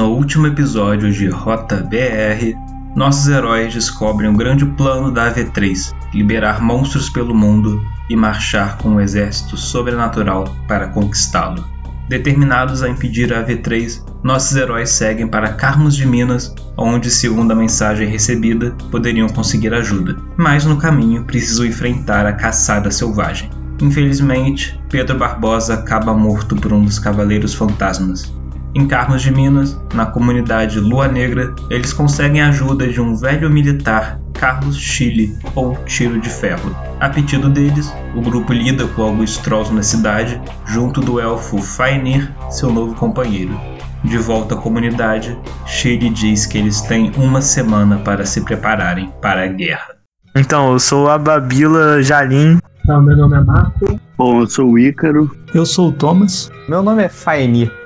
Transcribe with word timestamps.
No 0.00 0.14
último 0.14 0.46
episódio 0.46 1.12
de 1.12 1.28
Rota 1.28 1.76
BR, 1.76 2.56
nossos 2.96 3.28
heróis 3.28 3.74
descobrem 3.74 4.30
o 4.30 4.34
grande 4.34 4.64
plano 4.64 5.12
da 5.12 5.30
AV3: 5.30 5.94
liberar 6.14 6.62
monstros 6.62 7.10
pelo 7.10 7.34
mundo 7.34 7.78
e 8.08 8.16
marchar 8.16 8.78
com 8.78 8.92
um 8.92 9.00
exército 9.02 9.58
sobrenatural 9.58 10.44
para 10.66 10.88
conquistá-lo. 10.88 11.62
Determinados 12.08 12.82
a 12.82 12.88
impedir 12.88 13.30
a 13.34 13.44
AV3, 13.44 14.02
nossos 14.22 14.56
heróis 14.56 14.88
seguem 14.88 15.28
para 15.28 15.52
Carmos 15.52 15.94
de 15.94 16.06
Minas, 16.06 16.54
onde, 16.78 17.10
segundo 17.10 17.52
a 17.52 17.54
mensagem 17.54 18.08
recebida, 18.08 18.74
poderiam 18.90 19.28
conseguir 19.28 19.74
ajuda, 19.74 20.16
mas 20.34 20.64
no 20.64 20.78
caminho 20.78 21.24
precisam 21.24 21.66
enfrentar 21.66 22.24
a 22.24 22.32
caçada 22.32 22.90
selvagem. 22.90 23.50
Infelizmente, 23.82 24.80
Pedro 24.88 25.18
Barbosa 25.18 25.74
acaba 25.74 26.14
morto 26.14 26.56
por 26.56 26.72
um 26.72 26.82
dos 26.82 26.98
Cavaleiros 26.98 27.52
Fantasmas. 27.52 28.39
Em 28.72 28.86
Carmos 28.86 29.20
de 29.20 29.32
Minas, 29.32 29.76
na 29.92 30.06
comunidade 30.06 30.78
Lua 30.78 31.08
Negra, 31.08 31.52
eles 31.68 31.92
conseguem 31.92 32.40
a 32.40 32.48
ajuda 32.48 32.86
de 32.86 33.00
um 33.00 33.16
velho 33.16 33.50
militar, 33.50 34.20
Carlos 34.32 34.76
Chile, 34.76 35.36
ou 35.56 35.76
Tiro 35.86 36.20
de 36.20 36.28
Ferro. 36.28 36.74
A 37.00 37.08
pedido 37.08 37.48
deles, 37.48 37.92
o 38.14 38.20
grupo 38.20 38.52
lida 38.52 38.86
com 38.86 39.02
alguns 39.02 39.38
trolls 39.38 39.74
na 39.74 39.82
cidade, 39.82 40.40
junto 40.66 41.00
do 41.00 41.18
elfo 41.18 41.58
Faenir, 41.58 42.32
seu 42.48 42.72
novo 42.72 42.94
companheiro. 42.94 43.58
De 44.04 44.16
volta 44.18 44.54
à 44.54 44.58
comunidade, 44.58 45.36
Chile 45.66 46.08
diz 46.08 46.46
que 46.46 46.56
eles 46.56 46.80
têm 46.80 47.10
uma 47.16 47.42
semana 47.42 47.98
para 47.98 48.24
se 48.24 48.42
prepararem 48.42 49.12
para 49.20 49.44
a 49.44 49.48
guerra. 49.48 49.96
Então, 50.36 50.72
eu 50.72 50.78
sou 50.78 51.10
a 51.10 51.18
Babila 51.18 52.00
Jalim, 52.02 52.60
então, 52.82 53.02
meu 53.02 53.16
nome 53.16 53.36
é 53.36 53.40
Marco. 53.40 54.00
Bom, 54.16 54.40
eu 54.40 54.46
sou 54.46 54.70
o 54.70 54.78
Ícaro. 54.78 55.30
Eu 55.54 55.64
sou 55.64 55.88
o 55.88 55.92
Thomas. 55.92 56.50
Meu 56.68 56.82
nome 56.82 57.04
é 57.04 57.08
Faenir. 57.08 57.79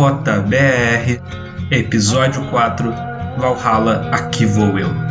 Rota 0.00 0.40
BR, 0.40 1.20
Episódio 1.70 2.48
4 2.48 2.90
Valhalla, 3.36 4.08
aqui 4.10 4.46
vou 4.46 4.78
eu. 4.78 5.09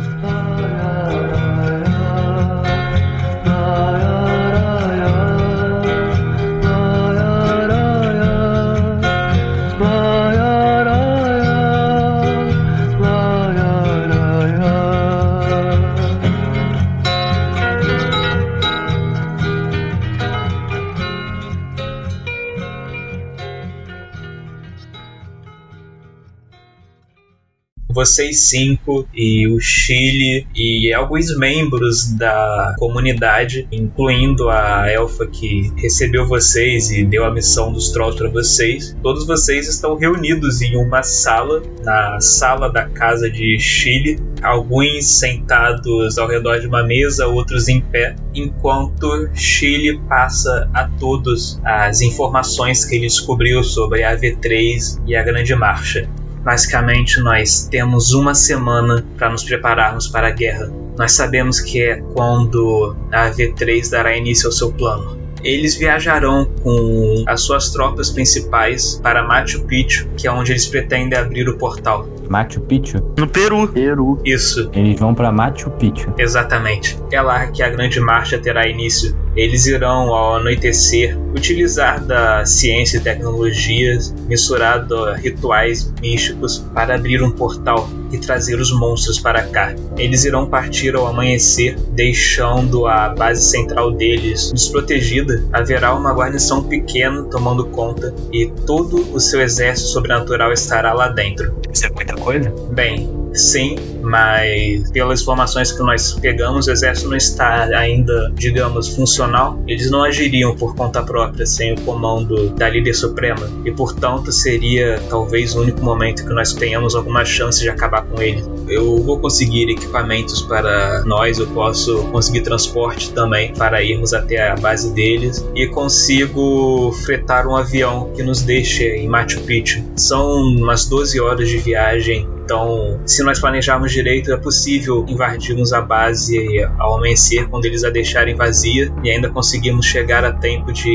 Vocês 28.00 28.48
cinco 28.48 29.06
e 29.14 29.46
o 29.46 29.60
Chile 29.60 30.46
e 30.56 30.90
alguns 30.90 31.36
membros 31.36 32.10
da 32.14 32.74
comunidade, 32.78 33.68
incluindo 33.70 34.48
a 34.48 34.90
elfa 34.90 35.26
que 35.26 35.70
recebeu 35.76 36.26
vocês 36.26 36.90
e 36.90 37.04
deu 37.04 37.26
a 37.26 37.30
missão 37.30 37.70
dos 37.70 37.90
trolls 37.90 38.16
para 38.16 38.30
vocês. 38.30 38.96
Todos 39.02 39.26
vocês 39.26 39.68
estão 39.68 39.96
reunidos 39.96 40.62
em 40.62 40.78
uma 40.78 41.02
sala, 41.02 41.62
na 41.84 42.18
sala 42.20 42.72
da 42.72 42.88
casa 42.88 43.28
de 43.28 43.58
Chile, 43.58 44.18
alguns 44.42 45.04
sentados 45.04 46.16
ao 46.16 46.26
redor 46.26 46.58
de 46.58 46.66
uma 46.66 46.82
mesa, 46.82 47.26
outros 47.26 47.68
em 47.68 47.82
pé, 47.82 48.16
enquanto 48.34 49.28
Chile 49.34 50.00
passa 50.08 50.70
a 50.72 50.88
todos 50.88 51.60
as 51.62 52.00
informações 52.00 52.82
que 52.82 52.94
ele 52.94 53.06
descobriu 53.06 53.62
sobre 53.62 54.04
a 54.04 54.16
V3 54.16 55.02
e 55.06 55.14
a 55.14 55.22
Grande 55.22 55.54
Marcha. 55.54 56.08
Basicamente, 56.42 57.20
nós 57.20 57.68
temos 57.70 58.12
uma 58.12 58.34
semana 58.34 59.04
para 59.18 59.30
nos 59.30 59.44
prepararmos 59.44 60.08
para 60.08 60.28
a 60.28 60.30
guerra. 60.30 60.72
Nós 60.96 61.12
sabemos 61.12 61.60
que 61.60 61.82
é 61.82 61.96
quando 62.14 62.96
a 63.12 63.30
V3 63.30 63.90
dará 63.90 64.16
início 64.16 64.46
ao 64.46 64.52
seu 64.52 64.72
plano. 64.72 65.18
Eles 65.42 65.74
viajarão 65.74 66.44
com 66.62 67.24
as 67.26 67.42
suas 67.42 67.70
tropas 67.70 68.10
principais 68.10 69.00
para 69.02 69.22
Machu 69.22 69.64
Picchu, 69.64 70.08
que 70.16 70.26
é 70.26 70.32
onde 70.32 70.52
eles 70.52 70.66
pretendem 70.66 71.18
abrir 71.18 71.48
o 71.48 71.56
portal. 71.56 72.06
Machu 72.30 72.60
Picchu? 72.60 72.98
No 73.18 73.26
Peru. 73.26 73.66
Peru. 73.66 74.20
Isso. 74.24 74.70
Eles 74.72 75.00
vão 75.00 75.12
para 75.12 75.32
Machu 75.32 75.68
Picchu. 75.72 76.14
Exatamente. 76.16 76.96
É 77.10 77.20
lá 77.20 77.48
que 77.48 77.60
a 77.60 77.68
grande 77.68 77.98
marcha 77.98 78.38
terá 78.38 78.68
início. 78.68 79.16
Eles 79.34 79.66
irão, 79.66 80.14
ao 80.14 80.36
anoitecer, 80.36 81.18
utilizar 81.34 82.00
da 82.04 82.46
ciência 82.46 82.98
e 82.98 83.00
tecnologias 83.00 84.14
misturado 84.28 85.06
a 85.06 85.16
rituais 85.16 85.92
místicos 86.00 86.58
para 86.72 86.94
abrir 86.94 87.20
um 87.20 87.32
portal 87.32 87.88
e 88.10 88.18
trazer 88.18 88.60
os 88.60 88.72
monstros 88.72 89.18
para 89.18 89.42
cá. 89.42 89.74
Eles 89.96 90.24
irão 90.24 90.46
partir 90.46 90.94
ao 90.94 91.06
amanhecer, 91.06 91.76
deixando 91.90 92.86
a 92.86 93.08
base 93.10 93.42
central 93.42 93.92
deles 93.92 94.52
desprotegida. 94.52 95.44
Haverá 95.52 95.94
uma 95.94 96.12
guarnição 96.12 96.62
pequena 96.64 97.22
tomando 97.24 97.66
conta 97.66 98.14
e 98.32 98.46
todo 98.66 99.14
o 99.14 99.20
seu 99.20 99.40
exército 99.40 99.88
sobrenatural 99.88 100.52
estará 100.52 100.92
lá 100.92 101.08
dentro. 101.08 101.54
Isso 101.72 101.86
é 101.86 101.90
muita 101.90 102.14
coisa? 102.14 102.52
Bem, 102.72 103.19
sim, 103.32 103.76
mas 104.02 104.90
pelas 104.90 105.22
informações 105.22 105.72
que 105.72 105.82
nós 105.82 106.12
pegamos, 106.12 106.66
o 106.66 106.72
exército 106.72 107.08
não 107.08 107.16
está 107.16 107.64
ainda, 107.76 108.32
digamos, 108.34 108.88
funcional. 108.88 109.62
Eles 109.66 109.90
não 109.90 110.02
agiriam 110.02 110.54
por 110.56 110.74
conta 110.74 111.02
própria 111.02 111.46
sem 111.46 111.74
o 111.74 111.80
comando 111.82 112.50
da 112.50 112.68
líder 112.68 112.94
suprema 112.94 113.48
e, 113.64 113.72
portanto, 113.72 114.32
seria 114.32 115.00
talvez 115.08 115.54
o 115.54 115.60
único 115.60 115.82
momento 115.82 116.26
que 116.26 116.32
nós 116.32 116.52
tenhamos 116.52 116.94
alguma 116.94 117.24
chance 117.24 117.60
de 117.60 117.68
acabar 117.68 118.02
com 118.02 118.20
ele. 118.20 118.42
Eu 118.68 118.98
vou 118.98 119.18
conseguir 119.18 119.70
equipamentos 119.70 120.42
para 120.42 121.02
nós, 121.04 121.38
eu 121.38 121.46
posso 121.48 122.04
conseguir 122.04 122.42
transporte 122.42 123.12
também 123.12 123.52
para 123.54 123.82
irmos 123.82 124.12
até 124.12 124.50
a 124.50 124.56
base 124.56 124.92
deles 124.92 125.46
e 125.54 125.66
consigo 125.66 126.92
fretar 127.04 127.46
um 127.46 127.56
avião 127.56 128.10
que 128.14 128.22
nos 128.22 128.42
deixe 128.42 128.84
em 128.84 129.08
Machu 129.08 129.40
Picchu. 129.40 129.82
São 129.96 130.30
umas 130.30 130.86
12 130.86 131.20
horas 131.20 131.48
de 131.48 131.58
viagem 131.58 132.28
então, 132.50 133.00
se 133.06 133.22
nós 133.22 133.38
planejarmos 133.38 133.92
direito, 133.92 134.32
é 134.32 134.36
possível 134.36 135.06
invadirmos 135.06 135.72
a 135.72 135.80
base 135.80 136.36
ao 136.80 136.96
amanhecer, 136.96 137.48
quando 137.48 137.64
eles 137.64 137.84
a 137.84 137.90
deixarem 137.90 138.34
vazia, 138.34 138.92
e 139.04 139.08
ainda 139.08 139.30
conseguirmos 139.30 139.86
chegar 139.86 140.24
a 140.24 140.32
tempo 140.32 140.72
de 140.72 140.90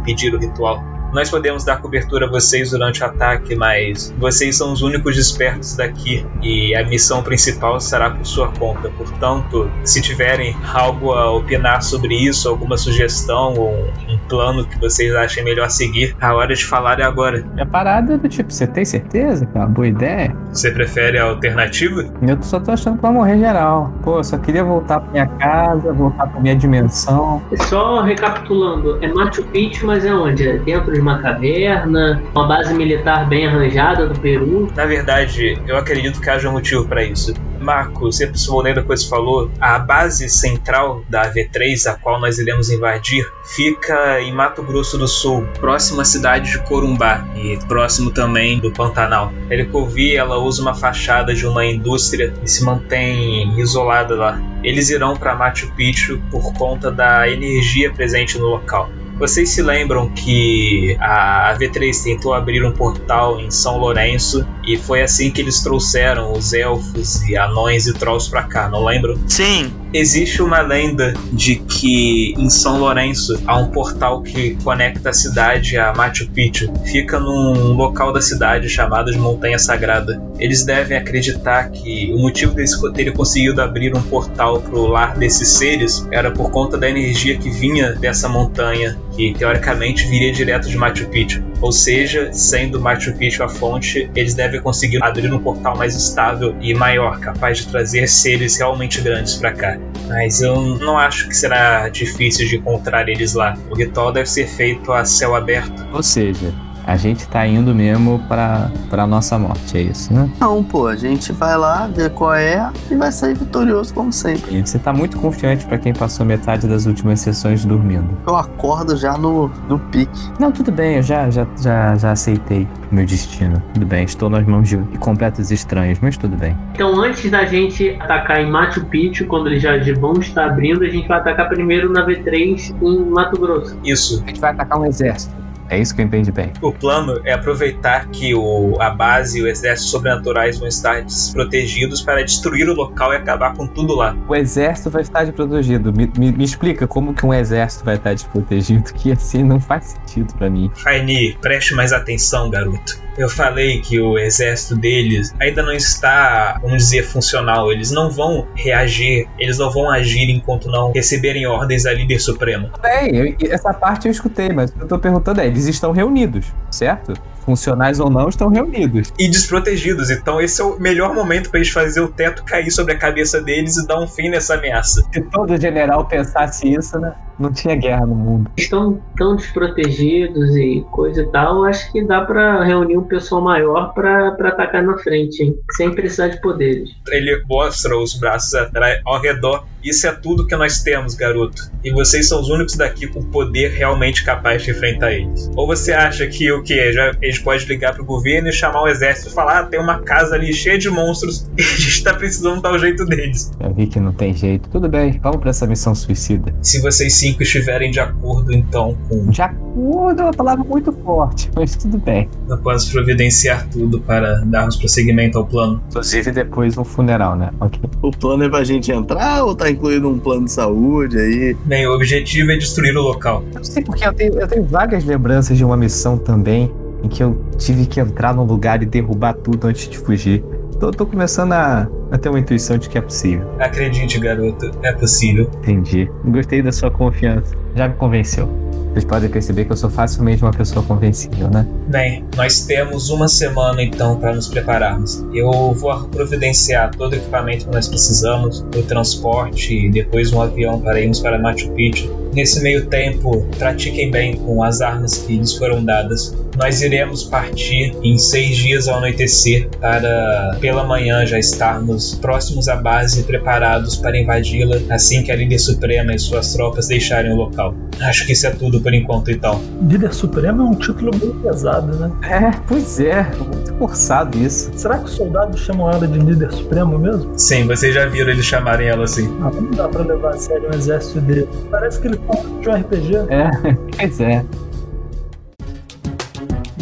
impedir 0.00 0.34
o 0.34 0.38
ritual. 0.38 0.97
Nós 1.12 1.30
podemos 1.30 1.64
dar 1.64 1.80
cobertura 1.80 2.26
a 2.26 2.28
vocês 2.28 2.70
durante 2.70 3.02
o 3.02 3.06
ataque, 3.06 3.54
mas 3.54 4.14
vocês 4.18 4.56
são 4.56 4.72
os 4.72 4.82
únicos 4.82 5.16
despertos 5.16 5.76
daqui 5.76 6.26
e 6.42 6.74
a 6.74 6.84
missão 6.86 7.22
principal 7.22 7.80
será 7.80 8.10
por 8.10 8.24
sua 8.24 8.48
conta. 8.52 8.90
Portanto, 8.90 9.70
se 9.84 10.00
tiverem 10.02 10.54
algo 10.72 11.12
a 11.12 11.30
opinar 11.32 11.82
sobre 11.82 12.14
isso, 12.14 12.48
alguma 12.48 12.76
sugestão 12.76 13.54
ou 13.54 13.72
um 14.08 14.18
plano 14.28 14.66
que 14.66 14.78
vocês 14.78 15.14
achem 15.14 15.44
melhor 15.44 15.70
seguir, 15.70 16.14
a 16.20 16.34
hora 16.34 16.54
de 16.54 16.64
falar 16.64 17.00
é 17.00 17.04
agora. 17.04 17.44
A 17.58 17.66
parada 17.66 18.14
é 18.14 18.18
do 18.18 18.28
tipo, 18.28 18.52
você 18.52 18.66
tem 18.66 18.84
certeza 18.84 19.46
que 19.46 19.56
é 19.56 19.60
uma 19.60 19.66
boa 19.66 19.86
ideia? 19.86 20.36
Você 20.52 20.70
prefere 20.70 21.18
a 21.18 21.24
alternativa? 21.24 22.04
Eu 22.22 22.42
só 22.42 22.60
tô 22.60 22.72
achando 22.72 22.96
que 22.96 23.02
vai 23.02 23.12
morrer 23.12 23.38
geral. 23.38 23.92
Pô, 24.02 24.18
eu 24.18 24.24
só 24.24 24.38
queria 24.38 24.64
voltar 24.64 25.00
pra 25.00 25.10
minha 25.10 25.26
casa, 25.26 25.92
voltar 25.92 26.26
pra 26.26 26.40
minha 26.40 26.56
dimensão. 26.56 27.42
Só 27.68 28.02
recapitulando, 28.02 28.98
é 29.02 29.08
Machu 29.08 29.42
Picchu, 29.44 29.86
mas 29.86 30.04
é 30.04 30.14
onde? 30.14 30.48
É 30.48 30.58
dentro 30.58 30.97
de 30.98 31.00
uma 31.00 31.22
caverna, 31.22 32.20
uma 32.34 32.46
base 32.46 32.74
militar 32.74 33.28
bem 33.28 33.46
arranjada 33.46 34.08
do 34.08 34.18
Peru. 34.18 34.68
Na 34.74 34.84
verdade, 34.84 35.56
eu 35.66 35.76
acredito 35.76 36.20
que 36.20 36.28
haja 36.28 36.48
um 36.48 36.52
motivo 36.52 36.86
para 36.86 37.04
isso. 37.04 37.32
Marco, 37.60 38.10
você 38.12 38.26
respondendo 38.26 38.78
a 38.78 38.82
coisa 38.82 39.04
que 39.04 39.08
falou, 39.08 39.50
a 39.60 39.78
base 39.78 40.28
central 40.28 41.04
da 41.08 41.32
V3, 41.32 41.86
a 41.90 41.94
qual 41.94 42.20
nós 42.20 42.38
iremos 42.38 42.70
invadir, 42.70 43.30
fica 43.44 44.20
em 44.20 44.32
Mato 44.32 44.62
Grosso 44.62 44.98
do 44.98 45.06
Sul, 45.06 45.46
próximo 45.60 46.00
à 46.00 46.04
cidade 46.04 46.50
de 46.50 46.58
Corumbá 46.64 47.24
e 47.36 47.56
próximo 47.68 48.10
também 48.10 48.58
do 48.58 48.72
Pantanal. 48.72 49.32
Pelo 49.48 49.66
que 49.66 49.74
eu 49.76 49.86
vi, 49.86 50.16
ela 50.16 50.38
usa 50.38 50.62
uma 50.62 50.74
fachada 50.74 51.32
de 51.32 51.46
uma 51.46 51.64
indústria 51.64 52.32
e 52.44 52.48
se 52.48 52.64
mantém 52.64 53.58
isolada 53.60 54.14
lá. 54.14 54.40
Eles 54.64 54.90
irão 54.90 55.16
para 55.16 55.36
Machu 55.36 55.72
Picchu 55.76 56.20
por 56.30 56.52
conta 56.54 56.90
da 56.90 57.28
energia 57.28 57.92
presente 57.92 58.38
no 58.38 58.46
local. 58.46 58.90
Vocês 59.18 59.50
se 59.50 59.62
lembram 59.62 60.08
que 60.10 60.96
a 61.00 61.56
V3 61.58 62.04
tentou 62.04 62.32
abrir 62.32 62.64
um 62.64 62.72
portal 62.72 63.40
em 63.40 63.50
São 63.50 63.78
Lourenço 63.78 64.46
e 64.64 64.76
foi 64.76 65.02
assim 65.02 65.30
que 65.30 65.40
eles 65.40 65.60
trouxeram 65.60 66.32
os 66.32 66.52
elfos 66.52 67.22
e 67.28 67.36
anões 67.36 67.86
e 67.86 67.94
trolls 67.94 68.30
para 68.30 68.44
cá, 68.44 68.68
não 68.68 68.84
lembram? 68.84 69.18
Sim, 69.26 69.72
Existe 69.92 70.42
uma 70.42 70.60
lenda 70.60 71.14
de 71.32 71.56
que 71.56 72.34
em 72.36 72.50
São 72.50 72.78
Lourenço 72.78 73.40
há 73.46 73.56
um 73.56 73.68
portal 73.68 74.20
que 74.20 74.54
conecta 74.62 75.08
a 75.08 75.12
cidade 75.14 75.78
a 75.78 75.94
Machu 75.94 76.28
Picchu. 76.28 76.70
Fica 76.84 77.18
num 77.18 77.72
local 77.72 78.12
da 78.12 78.20
cidade 78.20 78.68
chamado 78.68 79.10
de 79.10 79.18
Montanha 79.18 79.58
Sagrada. 79.58 80.22
Eles 80.38 80.62
devem 80.62 80.98
acreditar 80.98 81.70
que 81.70 82.12
o 82.12 82.18
motivo 82.18 82.54
deles 82.54 82.78
terem 82.94 83.14
conseguido 83.14 83.62
abrir 83.62 83.96
um 83.96 84.02
portal 84.02 84.60
para 84.60 84.78
o 84.78 84.86
lar 84.86 85.16
desses 85.16 85.48
seres 85.52 86.06
era 86.10 86.30
por 86.30 86.50
conta 86.50 86.76
da 86.76 86.88
energia 86.88 87.38
que 87.38 87.48
vinha 87.48 87.92
dessa 87.92 88.28
montanha, 88.28 88.98
que 89.18 89.34
teoricamente 89.34 90.06
viria 90.06 90.32
direto 90.32 90.68
de 90.68 90.76
Machu 90.76 91.08
Picchu. 91.08 91.42
Ou 91.60 91.72
seja, 91.72 92.32
sendo 92.32 92.80
Machu 92.80 93.12
Picchu 93.14 93.42
a 93.42 93.48
fonte, 93.48 94.08
eles 94.14 94.32
devem 94.32 94.60
conseguir 94.60 95.02
abrir 95.02 95.32
um 95.32 95.40
portal 95.40 95.76
mais 95.76 95.96
estável 95.96 96.54
e 96.60 96.72
maior, 96.72 97.18
capaz 97.18 97.58
de 97.58 97.66
trazer 97.66 98.06
seres 98.06 98.56
realmente 98.56 99.00
grandes 99.00 99.34
para 99.34 99.52
cá. 99.52 99.76
Mas 100.06 100.40
eu 100.40 100.54
não 100.76 100.96
acho 100.96 101.26
que 101.26 101.36
será 101.36 101.88
difícil 101.88 102.46
de 102.46 102.58
encontrar 102.58 103.08
eles 103.08 103.34
lá. 103.34 103.58
O 103.68 103.74
ritual 103.74 104.12
deve 104.12 104.30
ser 104.30 104.46
feito 104.46 104.92
a 104.92 105.04
céu 105.04 105.34
aberto. 105.34 105.84
Ou 105.92 106.02
seja, 106.02 106.54
a 106.88 106.96
gente 106.96 107.28
tá 107.28 107.46
indo 107.46 107.74
mesmo 107.74 108.18
pra, 108.28 108.70
pra 108.88 109.06
nossa 109.06 109.38
morte, 109.38 109.76
é 109.76 109.82
isso, 109.82 110.10
né? 110.10 110.26
Não, 110.40 110.64
pô, 110.64 110.86
a 110.86 110.96
gente 110.96 111.32
vai 111.32 111.54
lá, 111.54 111.86
vê 111.86 112.08
qual 112.08 112.32
é 112.32 112.72
e 112.90 112.94
vai 112.94 113.12
sair 113.12 113.34
vitorioso 113.34 113.92
como 113.92 114.10
sempre. 114.10 114.56
E 114.56 114.66
você 114.66 114.78
tá 114.78 114.90
muito 114.90 115.18
confiante 115.18 115.66
pra 115.66 115.76
quem 115.76 115.92
passou 115.92 116.24
metade 116.24 116.66
das 116.66 116.86
últimas 116.86 117.20
sessões 117.20 117.62
dormindo. 117.62 118.08
Eu 118.26 118.34
acordo 118.34 118.96
já 118.96 119.18
no, 119.18 119.48
no 119.68 119.78
pique. 119.78 120.18
Não, 120.40 120.50
tudo 120.50 120.72
bem, 120.72 120.96
eu 120.96 121.02
já, 121.02 121.28
já, 121.28 121.46
já, 121.60 121.94
já 121.94 122.12
aceitei 122.12 122.66
meu 122.90 123.04
destino. 123.04 123.62
Tudo 123.74 123.84
bem, 123.84 124.04
estou 124.04 124.30
nas 124.30 124.46
mãos 124.46 124.66
de 124.66 124.78
completos 124.98 125.50
estranhos, 125.50 125.98
mas 126.00 126.16
tudo 126.16 126.38
bem. 126.38 126.56
Então, 126.72 126.98
antes 126.98 127.30
da 127.30 127.44
gente 127.44 127.98
atacar 128.00 128.40
em 128.40 128.50
Machu 128.50 128.82
Picchu, 128.86 129.26
quando 129.26 129.48
eles 129.48 129.62
já 129.62 129.72
vão 130.00 130.14
estar 130.14 130.46
abrindo, 130.46 130.82
a 130.82 130.88
gente 130.88 131.06
vai 131.06 131.18
atacar 131.18 131.50
primeiro 131.50 131.92
na 131.92 132.06
V3 132.06 132.74
em 132.80 133.10
Mato 133.10 133.38
Grosso. 133.38 133.76
Isso. 133.84 134.22
A 134.24 134.28
gente 134.28 134.40
vai 134.40 134.52
atacar 134.52 134.80
um 134.80 134.86
exército. 134.86 135.47
É 135.68 135.78
isso 135.78 135.94
que 135.94 136.00
eu 136.00 136.06
entendi 136.06 136.32
bem. 136.32 136.52
O 136.62 136.72
plano 136.72 137.20
é 137.24 137.32
aproveitar 137.32 138.08
que 138.08 138.34
o, 138.34 138.76
a 138.80 138.90
base 138.90 139.38
e 139.38 139.42
o 139.42 139.48
exército 139.48 139.90
sobrenaturais 139.90 140.58
vão 140.58 140.68
estar 140.68 141.02
desprotegidos 141.02 142.02
para 142.02 142.22
destruir 142.22 142.68
o 142.68 142.74
local 142.74 143.12
e 143.12 143.16
acabar 143.16 143.54
com 143.54 143.66
tudo 143.66 143.94
lá. 143.94 144.16
O 144.26 144.34
exército 144.34 144.90
vai 144.90 145.02
estar 145.02 145.24
desprotegido. 145.24 145.92
Me, 145.92 146.10
me, 146.16 146.32
me 146.32 146.44
explica 146.44 146.86
como 146.86 147.14
que 147.14 147.24
um 147.24 147.34
exército 147.34 147.84
vai 147.84 147.96
estar 147.96 148.14
desprotegido, 148.14 148.92
que 148.94 149.12
assim 149.12 149.42
não 149.42 149.60
faz 149.60 149.96
sentido 150.06 150.34
pra 150.34 150.48
mim. 150.48 150.70
Raini, 150.84 151.36
preste 151.40 151.74
mais 151.74 151.92
atenção, 151.92 152.50
garoto. 152.50 153.08
Eu 153.16 153.28
falei 153.28 153.80
que 153.80 154.00
o 154.00 154.16
exército 154.16 154.76
deles 154.76 155.34
ainda 155.40 155.60
não 155.60 155.72
está, 155.72 156.56
vamos 156.62 156.84
dizer, 156.84 157.02
funcional. 157.02 157.72
Eles 157.72 157.90
não 157.90 158.10
vão 158.10 158.46
reagir, 158.54 159.28
eles 159.38 159.58
não 159.58 159.72
vão 159.72 159.90
agir 159.90 160.30
enquanto 160.30 160.70
não 160.70 160.92
receberem 160.92 161.44
ordens 161.44 161.82
da 161.82 161.92
líder 161.92 162.20
suprema. 162.20 162.70
Bem, 162.80 163.36
essa 163.50 163.74
parte 163.74 164.06
eu 164.06 164.12
escutei, 164.12 164.50
mas 164.50 164.70
o 164.70 164.74
que 164.74 164.82
eu 164.82 164.86
tô 164.86 164.98
perguntando 165.00 165.40
é, 165.40 165.48
eles 165.64 165.76
estão 165.76 165.92
reunidos, 165.92 166.46
certo? 166.70 167.14
Funcionais 167.44 167.98
ou 167.98 168.10
não, 168.10 168.28
estão 168.28 168.48
reunidos. 168.48 169.12
E 169.18 169.28
desprotegidos, 169.28 170.10
então 170.10 170.40
esse 170.40 170.60
é 170.60 170.64
o 170.64 170.78
melhor 170.78 171.14
momento 171.14 171.50
para 171.50 171.60
eles 171.60 171.70
fazer 171.70 172.00
o 172.00 172.08
teto 172.08 172.44
cair 172.44 172.70
sobre 172.70 172.92
a 172.92 172.98
cabeça 172.98 173.40
deles 173.40 173.76
e 173.76 173.86
dar 173.86 173.98
um 174.00 174.06
fim 174.06 174.28
nessa 174.28 174.54
ameaça. 174.54 175.02
Se 175.12 175.20
todo 175.22 175.58
general 175.58 176.06
pensasse 176.06 176.70
isso, 176.72 176.98
né? 176.98 177.14
Não 177.38 177.52
tinha 177.52 177.76
guerra 177.76 178.06
no 178.06 178.14
mundo. 178.14 178.50
Estão 178.56 179.00
tão 179.16 179.36
desprotegidos 179.36 180.56
e 180.56 180.84
coisa 180.90 181.22
e 181.22 181.26
tal, 181.26 181.64
acho 181.64 181.90
que 181.92 182.04
dá 182.04 182.20
pra 182.22 182.64
reunir 182.64 182.96
um 182.96 183.04
pessoal 183.04 183.42
maior 183.42 183.92
pra, 183.94 184.32
pra 184.32 184.48
atacar 184.48 184.82
na 184.82 184.98
frente, 184.98 185.42
hein? 185.42 185.58
Sem 185.72 185.94
precisar 185.94 186.28
de 186.28 186.40
poderes. 186.40 186.90
Ele 187.08 187.42
mostra 187.48 187.96
os 187.96 188.14
braços 188.14 188.54
atrás, 188.54 189.00
ao 189.04 189.20
redor. 189.20 189.64
Isso 189.82 190.06
é 190.06 190.12
tudo 190.12 190.46
que 190.46 190.56
nós 190.56 190.82
temos, 190.82 191.14
garoto. 191.14 191.70
E 191.84 191.92
vocês 191.92 192.28
são 192.28 192.40
os 192.40 192.48
únicos 192.48 192.76
daqui 192.76 193.06
com 193.06 193.22
poder 193.22 193.70
realmente 193.70 194.24
capaz 194.24 194.62
de 194.62 194.70
enfrentar 194.70 195.12
eles. 195.12 195.48
Ou 195.54 195.66
você 195.66 195.92
acha 195.92 196.26
que 196.26 196.50
o 196.50 196.62
que? 196.62 196.92
Já, 196.92 197.12
eles 197.22 197.38
podem 197.38 197.66
ligar 197.66 197.94
pro 197.94 198.04
governo 198.04 198.48
e 198.48 198.52
chamar 198.52 198.82
o 198.82 198.88
exército 198.88 199.28
e 199.28 199.32
falar: 199.32 199.60
ah, 199.60 199.64
tem 199.64 199.80
uma 199.80 200.00
casa 200.00 200.34
ali 200.34 200.52
cheia 200.52 200.78
de 200.78 200.90
monstros 200.90 201.48
e 201.56 201.62
a 201.62 201.64
gente 201.64 202.02
tá 202.02 202.14
precisando 202.14 202.60
dar 202.60 202.72
o 202.72 202.78
jeito 202.78 203.04
deles. 203.04 203.52
Já 203.60 203.68
vi 203.68 203.86
que 203.86 204.00
não 204.00 204.12
tem 204.12 204.34
jeito. 204.34 204.68
Tudo 204.68 204.88
bem, 204.88 205.18
vamos 205.22 205.38
pra 205.38 205.50
essa 205.50 205.66
missão 205.66 205.94
suicida. 205.94 206.54
Se 206.60 206.80
vocês 206.80 207.14
cinco 207.28 207.42
estiverem 207.42 207.90
de 207.90 208.00
acordo, 208.00 208.52
então, 208.52 208.96
com. 209.08 209.26
De 209.26 209.42
acordo 209.42 210.20
é 210.20 210.24
uma 210.24 210.32
palavra 210.32 210.64
muito 210.64 210.92
forte, 210.92 211.50
mas 211.54 211.76
tudo 211.76 211.98
bem. 211.98 212.28
Podemos 212.46 212.90
providenciar 212.90 213.68
tudo 213.68 214.00
para 214.00 214.40
darmos 214.44 214.76
prosseguimento 214.76 215.38
ao 215.38 215.46
plano. 215.46 215.82
Inclusive 215.88 216.32
depois 216.32 216.76
um 216.78 216.84
funeral, 216.84 217.36
né? 217.36 217.50
Ok. 217.60 217.80
O 218.02 218.10
plano 218.10 218.44
é 218.44 218.48
pra 218.48 218.64
gente 218.64 218.90
entrar 218.90 219.44
ou 219.44 219.54
tá 219.54 219.70
incluído 219.70 220.08
um 220.08 220.18
plano 220.18 220.44
de 220.44 220.52
saúde 220.52 221.18
aí? 221.18 221.56
Bem, 221.64 221.86
o 221.86 221.94
objetivo 221.94 222.50
é 222.50 222.56
destruir 222.56 222.96
o 222.96 223.02
local. 223.02 223.42
Eu 223.52 223.56
não 223.56 223.64
sei 223.64 223.82
porque 223.82 224.06
eu 224.06 224.12
tenho, 224.12 224.38
eu 224.38 224.48
tenho 224.48 224.64
vagas 224.64 225.04
lembranças 225.04 225.56
de 225.56 225.64
uma 225.64 225.76
missão 225.76 226.16
também 226.16 226.72
em 227.02 227.08
que 227.08 227.22
eu 227.22 227.40
tive 227.56 227.86
que 227.86 228.00
entrar 228.00 228.34
num 228.34 228.44
lugar 228.44 228.82
e 228.82 228.86
derrubar 228.86 229.34
tudo 229.34 229.66
antes 229.66 229.88
de 229.88 229.98
fugir. 229.98 230.42
Tô, 230.78 230.92
tô 230.92 231.04
começando 231.04 231.52
a, 231.52 231.88
a 232.10 232.18
ter 232.18 232.28
uma 232.28 232.38
intuição 232.38 232.78
de 232.78 232.88
que 232.88 232.96
é 232.96 233.00
possível. 233.00 233.50
Acredite, 233.58 234.18
garoto, 234.20 234.70
é 234.82 234.92
possível. 234.92 235.50
Entendi. 235.58 236.08
Gostei 236.26 236.62
da 236.62 236.70
sua 236.70 236.90
confiança. 236.90 237.56
Já 237.78 237.86
me 237.86 237.94
convenceu. 237.94 238.48
Vocês 238.92 239.04
podem 239.04 239.30
perceber 239.30 239.64
que 239.64 239.70
eu 239.70 239.76
sou 239.76 239.88
facilmente 239.88 240.42
uma 240.42 240.50
pessoa 240.50 240.84
convencível, 240.84 241.48
né? 241.48 241.64
Bem, 241.86 242.24
nós 242.36 242.62
temos 242.66 243.08
uma 243.08 243.28
semana 243.28 243.80
então 243.80 244.18
para 244.18 244.34
nos 244.34 244.48
prepararmos. 244.48 245.24
Eu 245.32 245.72
vou 245.74 246.08
providenciar 246.08 246.90
todo 246.96 247.12
o 247.12 247.14
equipamento 247.16 247.66
que 247.66 247.72
nós 247.72 247.86
precisamos, 247.86 248.58
o 248.76 248.82
transporte 248.82 249.86
e 249.86 249.90
depois 249.90 250.32
um 250.32 250.42
avião 250.42 250.80
para 250.80 251.00
irmos 251.00 251.20
para 251.20 251.38
Machu 251.38 251.70
Picchu. 251.70 252.12
Nesse 252.32 252.60
meio 252.60 252.86
tempo, 252.86 253.46
pratiquem 253.58 254.10
bem 254.10 254.36
com 254.36 254.62
as 254.62 254.80
armas 254.80 255.18
que 255.18 255.36
lhes 255.36 255.54
foram 255.54 255.84
dadas. 255.84 256.36
Nós 256.56 256.82
iremos 256.82 257.24
partir 257.24 257.96
em 258.02 258.18
seis 258.18 258.56
dias 258.56 258.88
ao 258.88 258.98
anoitecer 258.98 259.68
para, 259.80 260.56
pela 260.60 260.84
manhã, 260.84 261.24
já 261.24 261.38
estarmos 261.38 262.14
próximos 262.16 262.68
à 262.68 262.76
base 262.76 263.20
e 263.20 263.22
preparados 263.22 263.96
para 263.96 264.18
invadi-la 264.18 264.76
assim 264.90 265.22
que 265.22 265.32
a 265.32 265.36
líder 265.36 265.58
suprema 265.58 266.14
e 266.14 266.18
suas 266.18 266.52
tropas 266.52 266.88
deixarem 266.88 267.32
o 267.32 267.36
local. 267.36 267.67
Acho 268.00 268.26
que 268.26 268.32
isso 268.32 268.46
é 268.46 268.50
tudo 268.50 268.80
por 268.80 268.92
enquanto, 268.94 269.30
então. 269.30 269.60
Líder 269.82 270.12
Supremo 270.12 270.62
é 270.62 270.64
um 270.66 270.74
título 270.74 271.10
bem 271.16 271.30
pesado, 271.42 271.96
né? 271.96 272.10
É, 272.22 272.50
pois 272.66 273.00
é. 273.00 273.24
Muito 273.36 273.74
forçado 273.74 274.38
isso. 274.38 274.70
Será 274.74 274.98
que 274.98 275.04
os 275.04 275.12
soldados 275.12 275.60
chamam 275.60 275.90
ela 275.90 276.06
de 276.06 276.18
Líder 276.18 276.52
Supremo 276.52 276.98
mesmo? 276.98 277.32
Sim, 277.36 277.66
vocês 277.66 277.94
já 277.94 278.06
viram 278.06 278.30
eles 278.30 278.44
chamarem 278.44 278.88
ela 278.88 279.04
assim. 279.04 279.26
Ah, 279.40 279.50
não 279.52 279.70
dá 279.70 279.88
pra 279.88 280.02
levar 280.02 280.34
a 280.34 280.38
sério 280.38 280.68
um 280.72 280.76
exército 280.76 281.20
dele. 281.20 281.48
Parece 281.70 282.00
que 282.00 282.08
ele 282.08 282.16
tá 282.18 282.34
de 282.60 282.68
um 282.68 282.74
RPG. 282.74 283.14
É, 283.28 283.50
pois 283.98 284.20
é. 284.20 284.44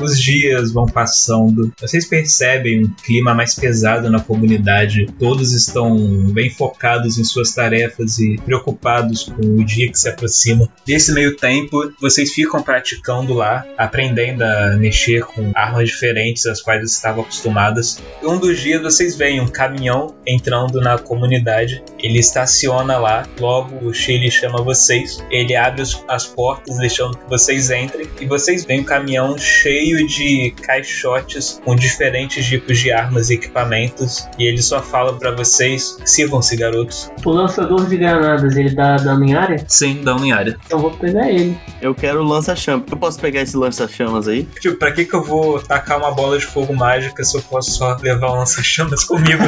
Os 0.00 0.20
dias 0.20 0.72
vão 0.72 0.86
passando. 0.86 1.72
Vocês 1.80 2.06
percebem 2.06 2.84
um 2.84 2.94
clima 3.02 3.34
mais 3.34 3.54
pesado 3.54 4.10
na 4.10 4.20
comunidade. 4.20 5.06
Todos 5.18 5.52
estão 5.52 5.96
bem 6.32 6.50
focados 6.50 7.18
em 7.18 7.24
suas 7.24 7.52
tarefas 7.52 8.18
e 8.18 8.36
preocupados 8.44 9.24
com 9.24 9.42
o 9.42 9.64
dia 9.64 9.90
que 9.90 9.98
se 9.98 10.08
aproxima. 10.08 10.68
Nesse 10.86 11.12
meio 11.12 11.36
tempo, 11.36 11.92
vocês 12.00 12.32
ficam 12.32 12.62
praticando 12.62 13.32
lá, 13.32 13.64
aprendendo 13.78 14.42
a 14.42 14.76
mexer 14.76 15.24
com 15.24 15.50
armas 15.54 15.88
diferentes 15.88 16.46
às 16.46 16.60
quais 16.60 16.84
estavam 16.90 17.22
acostumadas. 17.22 17.98
Um 18.22 18.38
dos 18.38 18.60
dias 18.60 18.82
vocês 18.82 19.16
veem 19.16 19.40
um 19.40 19.48
caminhão 19.48 20.14
entrando 20.26 20.80
na 20.80 20.98
comunidade. 20.98 21.82
Ele 21.98 22.18
estaciona 22.18 22.98
lá. 22.98 23.26
Logo 23.40 23.86
o 23.86 23.94
Chile 23.94 24.30
chama 24.30 24.62
vocês. 24.62 25.24
Ele 25.30 25.56
abre 25.56 25.82
as 26.08 26.26
portas, 26.26 26.78
deixando 26.78 27.16
que 27.16 27.28
vocês 27.28 27.70
entrem. 27.70 28.06
E 28.20 28.26
vocês 28.26 28.64
veem 28.64 28.80
um 28.80 28.84
caminhão 28.84 29.36
cheio 29.38 29.85
de 29.94 30.54
caixotes 30.62 31.60
com 31.64 31.76
diferentes 31.76 32.44
tipos 32.46 32.78
de 32.78 32.90
armas 32.92 33.30
e 33.30 33.34
equipamentos. 33.34 34.28
E 34.38 34.44
ele 34.44 34.60
só 34.62 34.82
fala 34.82 35.14
pra 35.14 35.30
vocês: 35.30 35.98
sirvam-se, 36.04 36.56
garotos. 36.56 37.10
O 37.24 37.30
lançador 37.30 37.86
de 37.86 37.96
granadas, 37.96 38.56
ele 38.56 38.74
dá 38.74 38.96
dano 38.96 39.24
em 39.24 39.34
área? 39.34 39.64
Sim, 39.68 40.00
dão 40.02 40.24
em 40.24 40.32
área. 40.32 40.56
Então 40.66 40.78
eu 40.78 40.82
vou 40.82 40.90
pegar 40.92 41.28
ele. 41.28 41.56
Eu 41.80 41.94
quero 41.94 42.20
o 42.20 42.24
lança-chamas. 42.24 42.84
Eu 42.90 42.96
posso 42.96 43.20
pegar 43.20 43.42
esse 43.42 43.56
lança-chamas 43.56 44.28
aí? 44.28 44.44
Tipo, 44.60 44.76
pra 44.76 44.92
que, 44.92 45.04
que 45.04 45.14
eu 45.14 45.22
vou 45.22 45.60
tacar 45.60 45.98
uma 45.98 46.10
bola 46.10 46.38
de 46.38 46.46
fogo 46.46 46.74
mágica 46.74 47.22
se 47.22 47.36
eu 47.36 47.42
posso 47.42 47.70
só 47.72 47.96
levar 48.00 48.32
um 48.32 48.38
lança-chamas 48.38 49.04
comigo? 49.04 49.44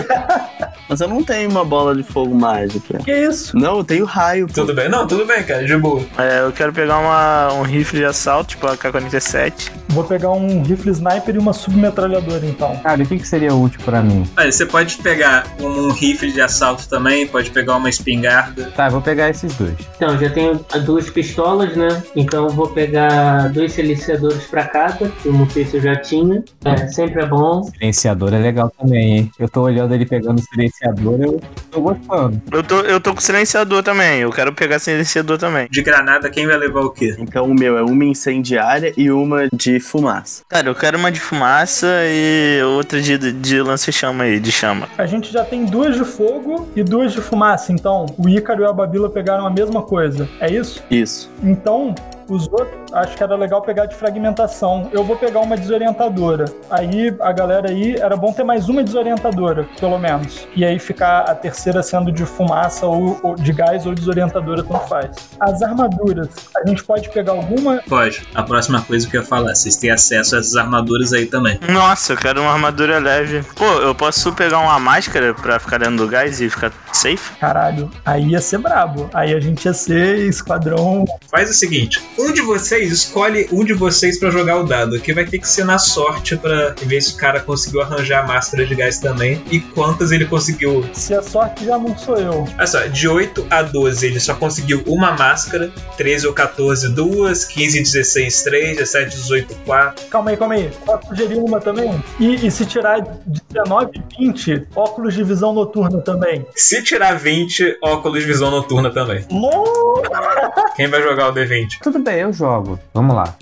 Mas 0.89 1.01
eu 1.01 1.09
não 1.09 1.23
tenho 1.23 1.51
uma 1.51 1.65
bola 1.65 1.95
de 1.95 2.03
fogo 2.03 2.35
mágica. 2.35 2.99
Que 2.99 3.13
isso? 3.13 3.57
Não, 3.57 3.79
eu 3.79 3.85
tenho 3.85 4.05
raio. 4.05 4.47
pô. 4.47 4.55
tudo 4.55 4.75
bem? 4.75 4.89
Não, 4.89 5.07
tudo 5.07 5.27
bem, 5.27 5.43
cara, 5.43 5.65
de 5.65 5.77
boa. 5.77 6.03
É, 6.17 6.41
eu 6.41 6.53
quero 6.53 6.73
pegar 6.73 6.99
uma, 6.99 7.53
um 7.55 7.63
rifle 7.63 7.99
de 7.99 8.05
assalto, 8.05 8.51
tipo 8.51 8.67
a 8.67 8.77
K-47. 8.77 9.71
Vou 9.89 10.05
pegar 10.05 10.31
um 10.31 10.63
rifle 10.63 10.91
sniper 10.93 11.35
e 11.35 11.39
uma 11.39 11.53
submetralhadora, 11.53 12.45
então. 12.45 12.77
Cara, 12.79 13.01
e 13.01 13.05
o 13.05 13.07
que, 13.07 13.19
que 13.19 13.27
seria 13.27 13.55
útil 13.55 13.81
pra 13.85 14.03
mim? 14.03 14.25
Olha, 14.37 14.53
você 14.53 14.67
pode 14.67 14.97
pegar 14.99 15.47
um 15.61 15.91
rifle 15.91 16.33
de 16.33 16.41
assalto 16.41 16.89
também, 16.89 17.27
pode 17.27 17.51
pegar 17.51 17.77
uma 17.77 17.89
espingarda. 17.89 18.71
Tá, 18.77 18.87
eu 18.87 18.93
vou 18.93 19.01
pegar 19.01 19.31
esses 19.31 19.55
dois. 19.55 19.75
Então, 19.97 20.19
já 20.19 20.31
tenho 20.31 20.61
duas 20.85 21.09
pistolas, 21.11 21.77
né? 21.77 22.03
Então 22.15 22.45
eu 22.45 22.51
vou 22.51 22.69
pegar 22.69 23.49
dois 23.53 23.73
silenciadores 23.73 24.45
pra 24.45 24.65
cada, 24.65 25.09
que 25.09 25.29
o 25.29 25.33
Mufês 25.33 25.71
já 25.71 25.97
tinha. 25.97 26.43
É, 26.65 26.87
sempre 26.89 27.23
é 27.23 27.27
bom. 27.27 27.63
Silenciador 27.65 28.35
é 28.35 28.39
legal 28.39 28.73
também, 28.79 29.19
hein? 29.19 29.33
Eu 29.39 29.49
tô 29.49 29.63
olhando 29.63 29.95
ele 29.95 30.07
pegando 30.07 30.39
o 30.39 30.43
silenciador, 30.43 31.21
eu 31.21 31.41
tô 31.71 31.81
gostando. 31.81 32.41
Eu 32.53 32.63
tô, 32.63 32.81
eu 32.81 33.01
tô 33.01 33.15
com 33.15 33.21
silenciador 33.21 33.83
também. 33.83 34.21
Eu 34.21 34.31
quero 34.31 34.53
pegar 34.53 34.79
silenciador 34.79 35.39
também. 35.39 35.69
De 35.71 35.83
granada, 35.83 36.31
quem 36.31 36.47
vai 36.47 36.57
levar 36.57 36.81
o 36.81 36.91
quê? 36.91 37.17
Então 37.19 37.45
o 37.47 37.55
meu 37.55 37.79
é 37.79 37.83
uma 37.83 38.05
incendiária 38.05 38.93
e 38.97 39.11
uma 39.11 39.49
de 39.53 39.78
fumaça. 39.81 40.43
Cara, 40.49 40.69
eu 40.69 40.75
quero 40.75 40.99
uma 40.99 41.11
de 41.11 41.21
fumaça 41.21 41.87
e 42.05 42.63
outra 42.63 43.01
de, 43.01 43.33
de 43.33 43.63
lança-chama 43.63 44.25
aí, 44.25 44.41
de 44.41 44.53
chama. 44.53 44.89
A 44.97 45.07
gente 45.07 45.33
já 45.33 45.45
tem 45.45 45.65
duas 45.65 45.97
de 45.97 46.05
fogo 46.05 46.69
e 46.75 46.83
duas 46.83 47.13
de 47.13 47.21
fumaça, 47.21 47.73
então 47.73 48.07
o 48.17 48.29
Ícaro 48.29 48.63
e 48.63 48.67
a 48.67 48.73
Babila 48.73 49.09
pegaram 49.09 49.47
a 49.47 49.51
mesma 49.51 49.83
coisa. 49.83 50.29
É 50.41 50.51
isso? 50.51 50.83
Isso. 50.91 51.31
Então, 51.43 51.95
os 52.29 52.49
outros, 52.49 52.93
acho 52.93 53.17
que 53.17 53.23
era 53.23 53.35
legal 53.37 53.63
pegar 53.63 53.87
de 53.87 53.95
fragmentação. 53.95 54.89
Eu 54.93 55.05
vou 55.05 55.17
pegar 55.17 55.41
uma 55.41 55.57
desorientadora. 55.57 56.45
Aí, 56.71 57.15
a 57.21 57.33
galera 57.33 57.71
aí, 57.71 57.97
era 57.97 58.17
bom 58.17 58.33
ter 58.33 58.45
mais 58.45 58.69
uma 58.69 58.83
desorientadora, 58.83 59.69
pelo 59.79 59.99
menos. 59.99 60.47
E 60.55 60.65
aí 60.65 60.79
ficar 60.79 61.21
a 61.21 61.35
terceira 61.35 61.83
sendo 61.83 62.13
de 62.13 62.25
fumaça 62.25 62.87
ou, 62.87 63.19
ou 63.23 63.35
de 63.35 63.53
gás 63.53 63.87
ou 63.87 63.95
desorientadora, 63.95 64.63
tanto 64.63 64.89
faz. 64.89 65.17
As 65.41 65.63
armaduras, 65.63 66.29
a 66.57 66.69
gente 66.69 66.85
pode 66.85 67.09
pegar 67.11 67.33
alguma. 67.33 67.83
Pode. 67.89 68.27
A 68.35 68.43
próxima 68.43 68.83
coisa 68.83 69.09
que 69.09 69.17
eu 69.17 69.23
ia 69.23 69.27
falar, 69.27 69.55
vocês 69.55 69.77
têm 69.77 69.91
acesso 69.91 70.37
a 70.37 70.39
essas 70.39 70.57
armaduras 70.57 71.13
aí 71.13 71.27
também. 71.27 71.59
Nossa, 71.69 72.13
eu 72.13 72.17
quero 72.17 72.41
uma 72.41 72.53
armadura 72.53 72.99
leve. 72.99 73.43
Pô, 73.57 73.65
eu 73.65 73.95
posso 73.95 74.33
pegar 74.33 74.59
uma 74.59 74.79
máscara 74.79 75.35
pra 75.35 75.59
ficar 75.59 75.79
dentro 75.79 75.97
do 75.97 76.09
gás 76.09 76.41
e 76.41 76.51
ficar 76.51 76.73
safe? 76.93 77.37
Caralho, 77.39 77.91
aí 78.05 78.29
ia 78.29 78.41
ser 78.41 78.59
brabo. 78.59 79.09
Aí 79.15 79.35
a 79.35 79.41
gente 79.41 79.65
ia 79.65 79.73
ser 79.73 80.19
esquadrão. 80.27 81.05
Faz 81.31 81.51
o 81.51 81.55
seguinte: 81.55 82.03
um 82.19 82.33
de 82.33 82.43
vocês 82.43 82.91
escolhe 82.91 83.49
um 83.53 83.65
de 83.65 83.73
vocês 83.73 84.19
pra 84.19 84.31
jogar 84.31 84.59
o 84.59 84.65
dado, 84.65 85.01
que 85.01 85.13
vai 85.13 85.25
ter 85.25 85.39
que 85.39 85.49
ser 85.49 85.65
na 85.65 85.79
sorte 85.79 86.37
pra 86.37 86.75
ver 86.83 87.01
se 87.01 87.15
o 87.15 87.17
cara 87.17 87.41
conseguiu 87.41 87.81
arranjar 87.81 88.25
a 88.25 88.27
máscara 88.27 88.67
de 88.67 88.75
gás 88.75 88.99
também 88.99 89.43
e 89.51 89.61
quantas 89.61 90.11
ele 90.11 90.25
conseguiu. 90.25 90.85
Se 90.93 91.15
a 91.15 91.23
sorte 91.23 91.65
já 91.65 91.79
não 91.79 91.97
sou 91.97 92.17
eu. 92.17 92.49
Olha 92.57 92.67
só, 92.67 92.81
de 92.87 93.09
8 93.09 93.47
a 93.49 93.63
12 93.63 94.07
ele 94.07 94.21
só 94.21 94.35
conseguiu 94.35 94.83
uma 94.87 95.13
máscara, 95.13 95.71
13 95.97 96.27
ou 96.27 96.33
14 96.33 96.89
duas, 96.93 97.45
15 97.45 97.79
e 97.79 97.83
16 97.83 98.43
3, 98.43 98.77
17 98.79 99.17
18 99.17 99.55
4. 99.65 100.07
Calma 100.07 100.31
aí, 100.31 100.37
calma 100.37 100.55
aí. 100.55 100.71
Posso 100.85 101.09
sugerir 101.09 101.37
uma 101.37 101.61
também? 101.61 102.03
E, 102.19 102.47
e 102.47 102.51
se 102.51 102.67
tirar 102.67 103.01
de 103.01 103.41
19 103.53 103.91
e 103.95 104.25
20, 104.27 104.67
óculos 104.75 105.15
de 105.15 105.23
visão 105.23 105.53
noturna 105.53 106.01
também. 106.01 106.45
Se 106.55 106.83
tirar 106.83 107.17
20, 107.17 107.79
óculos 107.83 108.21
de 108.21 108.27
visão 108.27 108.51
noturna 108.51 108.91
também. 108.91 109.25
Nossa! 109.31 110.69
Quem 110.77 110.89
vai 110.89 111.03
jogar 111.03 111.29
o 111.29 111.35
D20? 111.35 111.79
Tudo 111.83 111.99
bem, 111.99 112.08
eu 112.13 112.33
jogo. 112.33 112.79
Vamos 112.95 113.15
lá. 113.15 113.35